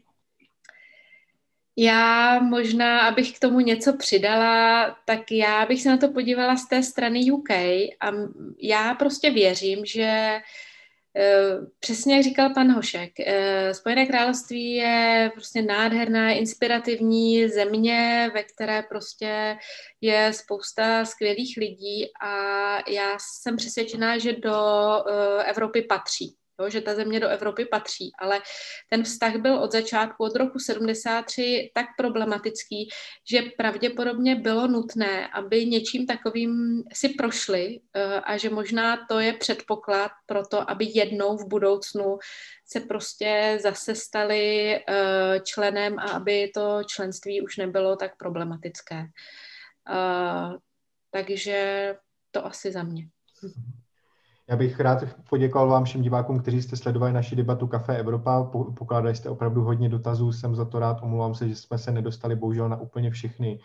já 1.80 2.38
možná, 2.40 3.00
abych 3.00 3.36
k 3.36 3.40
tomu 3.40 3.60
něco 3.60 3.96
přidala, 3.96 4.90
tak 5.04 5.32
já 5.32 5.66
bych 5.66 5.82
se 5.82 5.88
na 5.88 5.96
to 5.96 6.08
podívala 6.08 6.56
z 6.56 6.68
té 6.68 6.82
strany 6.82 7.32
UK 7.32 7.50
a 7.50 8.10
já 8.62 8.94
prostě 8.94 9.30
věřím, 9.30 9.86
že 9.86 10.40
eh, 11.16 11.52
Přesně 11.80 12.16
jak 12.16 12.24
říkal 12.24 12.54
pan 12.54 12.72
Hošek, 12.72 13.12
eh, 13.20 13.74
Spojené 13.74 14.06
království 14.06 14.74
je 14.74 15.30
prostě 15.34 15.62
nádherná, 15.62 16.30
inspirativní 16.30 17.48
země, 17.48 18.30
ve 18.34 18.42
které 18.42 18.82
prostě 18.82 19.56
je 20.00 20.32
spousta 20.32 21.04
skvělých 21.04 21.56
lidí 21.56 22.06
a 22.20 22.30
já 22.90 23.16
jsem 23.20 23.56
přesvědčená, 23.56 24.18
že 24.18 24.32
do 24.32 24.58
eh, 25.06 25.44
Evropy 25.44 25.82
patří 25.82 26.36
jo, 26.60 26.70
že 26.70 26.80
ta 26.80 26.94
země 26.94 27.20
do 27.20 27.28
Evropy 27.28 27.64
patří, 27.64 28.10
ale 28.18 28.40
ten 28.90 29.02
vztah 29.02 29.36
byl 29.36 29.58
od 29.58 29.72
začátku, 29.72 30.24
od 30.24 30.36
roku 30.36 30.58
73 30.58 31.70
tak 31.74 31.86
problematický, 31.96 32.88
že 33.30 33.42
pravděpodobně 33.56 34.34
bylo 34.34 34.66
nutné, 34.66 35.28
aby 35.28 35.66
něčím 35.66 36.06
takovým 36.06 36.82
si 36.92 37.08
prošli 37.08 37.80
eh, 37.94 38.20
a 38.20 38.36
že 38.36 38.50
možná 38.50 39.06
to 39.06 39.20
je 39.20 39.32
předpoklad 39.32 40.10
pro 40.26 40.46
to, 40.46 40.70
aby 40.70 40.86
jednou 40.94 41.36
v 41.36 41.48
budoucnu 41.48 42.18
se 42.66 42.80
prostě 42.80 43.58
zase 43.62 43.94
stali 43.94 44.76
eh, 44.76 45.40
členem 45.40 45.98
a 45.98 46.02
aby 46.02 46.50
to 46.54 46.80
členství 46.86 47.42
už 47.42 47.56
nebylo 47.56 47.96
tak 47.96 48.16
problematické. 48.16 49.04
Eh, 49.90 50.56
takže 51.10 51.94
to 52.30 52.46
asi 52.46 52.72
za 52.72 52.82
mě. 52.82 53.08
Já 54.48 54.56
bych 54.56 54.80
rád 54.80 55.04
poděkoval 55.30 55.68
vám 55.68 55.84
všem 55.84 56.02
divákům, 56.02 56.38
kteří 56.38 56.62
jste 56.62 56.76
sledovali 56.76 57.12
naši 57.12 57.36
debatu 57.36 57.66
Café 57.66 57.96
Evropa. 57.98 58.50
Pokládali 58.74 59.14
jste 59.14 59.28
opravdu 59.28 59.62
hodně 59.62 59.88
dotazů, 59.88 60.32
jsem 60.32 60.54
za 60.54 60.64
to 60.64 60.78
rád. 60.78 61.02
Omlouvám 61.02 61.34
se, 61.34 61.48
že 61.48 61.56
jsme 61.56 61.78
se 61.78 61.92
nedostali 61.92 62.36
bohužel 62.36 62.68
na 62.68 62.76
úplně 62.80 63.10
všechny 63.10 63.58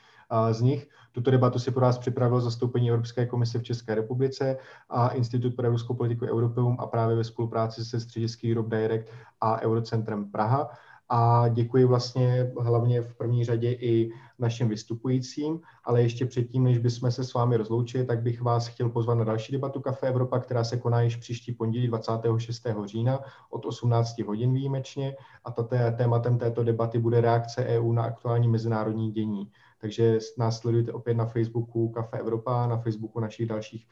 z 0.51 0.61
nich. 0.61 0.89
Tuto 1.11 1.31
debatu 1.31 1.59
si 1.59 1.71
pro 1.71 1.81
vás 1.81 1.97
připravilo 1.97 2.41
zastoupení 2.41 2.89
Evropské 2.89 3.25
komise 3.25 3.59
v 3.59 3.63
České 3.63 3.95
republice 3.95 4.57
a 4.89 5.07
Institut 5.07 5.55
pro 5.55 5.65
evropskou 5.65 5.93
politiku 5.93 6.25
Europeum 6.25 6.77
a 6.79 6.87
právě 6.87 7.15
ve 7.15 7.23
spolupráci 7.23 7.85
se 7.85 7.99
středisky 7.99 8.51
Europe 8.51 8.77
Direct 8.77 9.09
a 9.41 9.61
Eurocentrem 9.61 10.31
Praha 10.31 10.69
a 11.15 11.47
děkuji 11.47 11.85
vlastně 11.85 12.51
hlavně 12.59 13.01
v 13.01 13.15
první 13.15 13.45
řadě 13.45 13.71
i 13.71 14.11
našim 14.39 14.69
vystupujícím, 14.69 15.61
ale 15.83 16.01
ještě 16.01 16.25
předtím, 16.25 16.63
než 16.63 16.77
bychom 16.77 17.11
se 17.11 17.23
s 17.23 17.33
vámi 17.33 17.57
rozloučili, 17.57 18.05
tak 18.05 18.21
bych 18.21 18.41
vás 18.41 18.67
chtěl 18.67 18.89
pozvat 18.89 19.17
na 19.17 19.23
další 19.23 19.51
debatu 19.51 19.79
Kafe 19.79 20.07
Evropa, 20.07 20.39
která 20.39 20.63
se 20.63 20.77
koná 20.77 21.01
již 21.01 21.15
příští 21.15 21.51
pondělí 21.51 21.87
26. 21.87 22.67
října 22.85 23.19
od 23.49 23.65
18 23.65 24.19
hodin 24.19 24.53
výjimečně 24.53 25.15
a 25.45 25.51
tato, 25.51 25.75
tématem 25.97 26.37
této 26.37 26.63
debaty 26.63 26.99
bude 26.99 27.21
reakce 27.21 27.65
EU 27.65 27.93
na 27.93 28.03
aktuální 28.03 28.47
mezinárodní 28.47 29.11
dění. 29.11 29.51
Takže 29.81 30.19
nás 30.37 30.59
sledujte 30.59 30.91
opět 30.91 31.13
na 31.13 31.25
Facebooku 31.25 31.89
Kafe 31.89 32.17
Evropa, 32.17 32.67
na 32.67 32.77
Facebooku 32.77 33.19
našich 33.19 33.47
dalších 33.47 33.87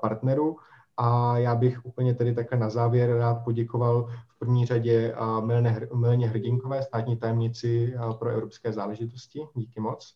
partnerů. 0.00 0.56
A 0.96 1.38
já 1.38 1.54
bych 1.54 1.86
úplně 1.86 2.14
tedy 2.14 2.34
takhle 2.34 2.58
na 2.58 2.70
závěr 2.70 3.16
rád 3.16 3.34
poděkoval 3.44 4.10
v 4.28 4.38
první 4.38 4.66
řadě 4.66 5.14
Mileně 5.94 6.28
Hrdinkové, 6.28 6.82
státní 6.82 7.16
tajemnici 7.16 7.94
pro 8.18 8.30
evropské 8.30 8.72
záležitosti. 8.72 9.40
Díky 9.54 9.80
moc. 9.80 10.14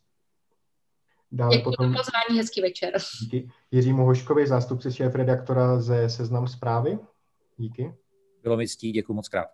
Dále 1.32 1.56
Děkuji 1.56 1.64
potom 1.64 1.86
pozvání, 1.94 2.38
hezký 2.38 2.60
večer. 2.60 2.92
Díky. 3.20 3.50
Jiřímu 3.70 4.04
Hoškovi, 4.04 4.46
zástupci 4.46 4.92
šéf 4.92 5.14
redaktora 5.14 5.80
ze 5.80 6.08
Seznam 6.08 6.48
zprávy. 6.48 6.98
Díky. 7.56 7.94
Bylo 8.42 8.56
mi 8.56 8.68
ctí, 8.68 8.92
děkuji 8.92 9.14
moc 9.14 9.28
krát. 9.28 9.46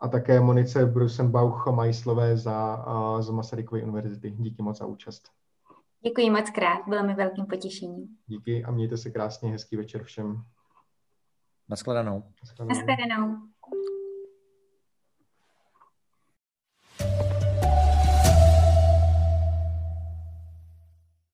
A 0.00 0.08
také 0.08 0.40
Monice 0.40 0.86
Brusenbauch 0.86 1.66
Majslové 1.66 2.36
za, 2.36 2.84
z 3.20 3.30
Masarykovy 3.30 3.82
univerzity. 3.82 4.30
Díky 4.30 4.62
moc 4.62 4.78
za 4.78 4.86
účast. 4.86 5.22
Děkuji 6.02 6.30
moc 6.30 6.50
krát, 6.50 6.88
bylo 6.88 7.02
mi 7.02 7.14
velkým 7.14 7.46
potěšením. 7.46 8.08
Díky 8.26 8.64
a 8.64 8.70
mějte 8.70 8.96
se 8.96 9.10
krásně, 9.10 9.50
hezký 9.50 9.76
večer 9.76 10.04
všem. 10.04 10.44
Naschledanou. 11.68 12.24
Naschledanou. 12.42 12.68
Naschledanou. 12.68 13.36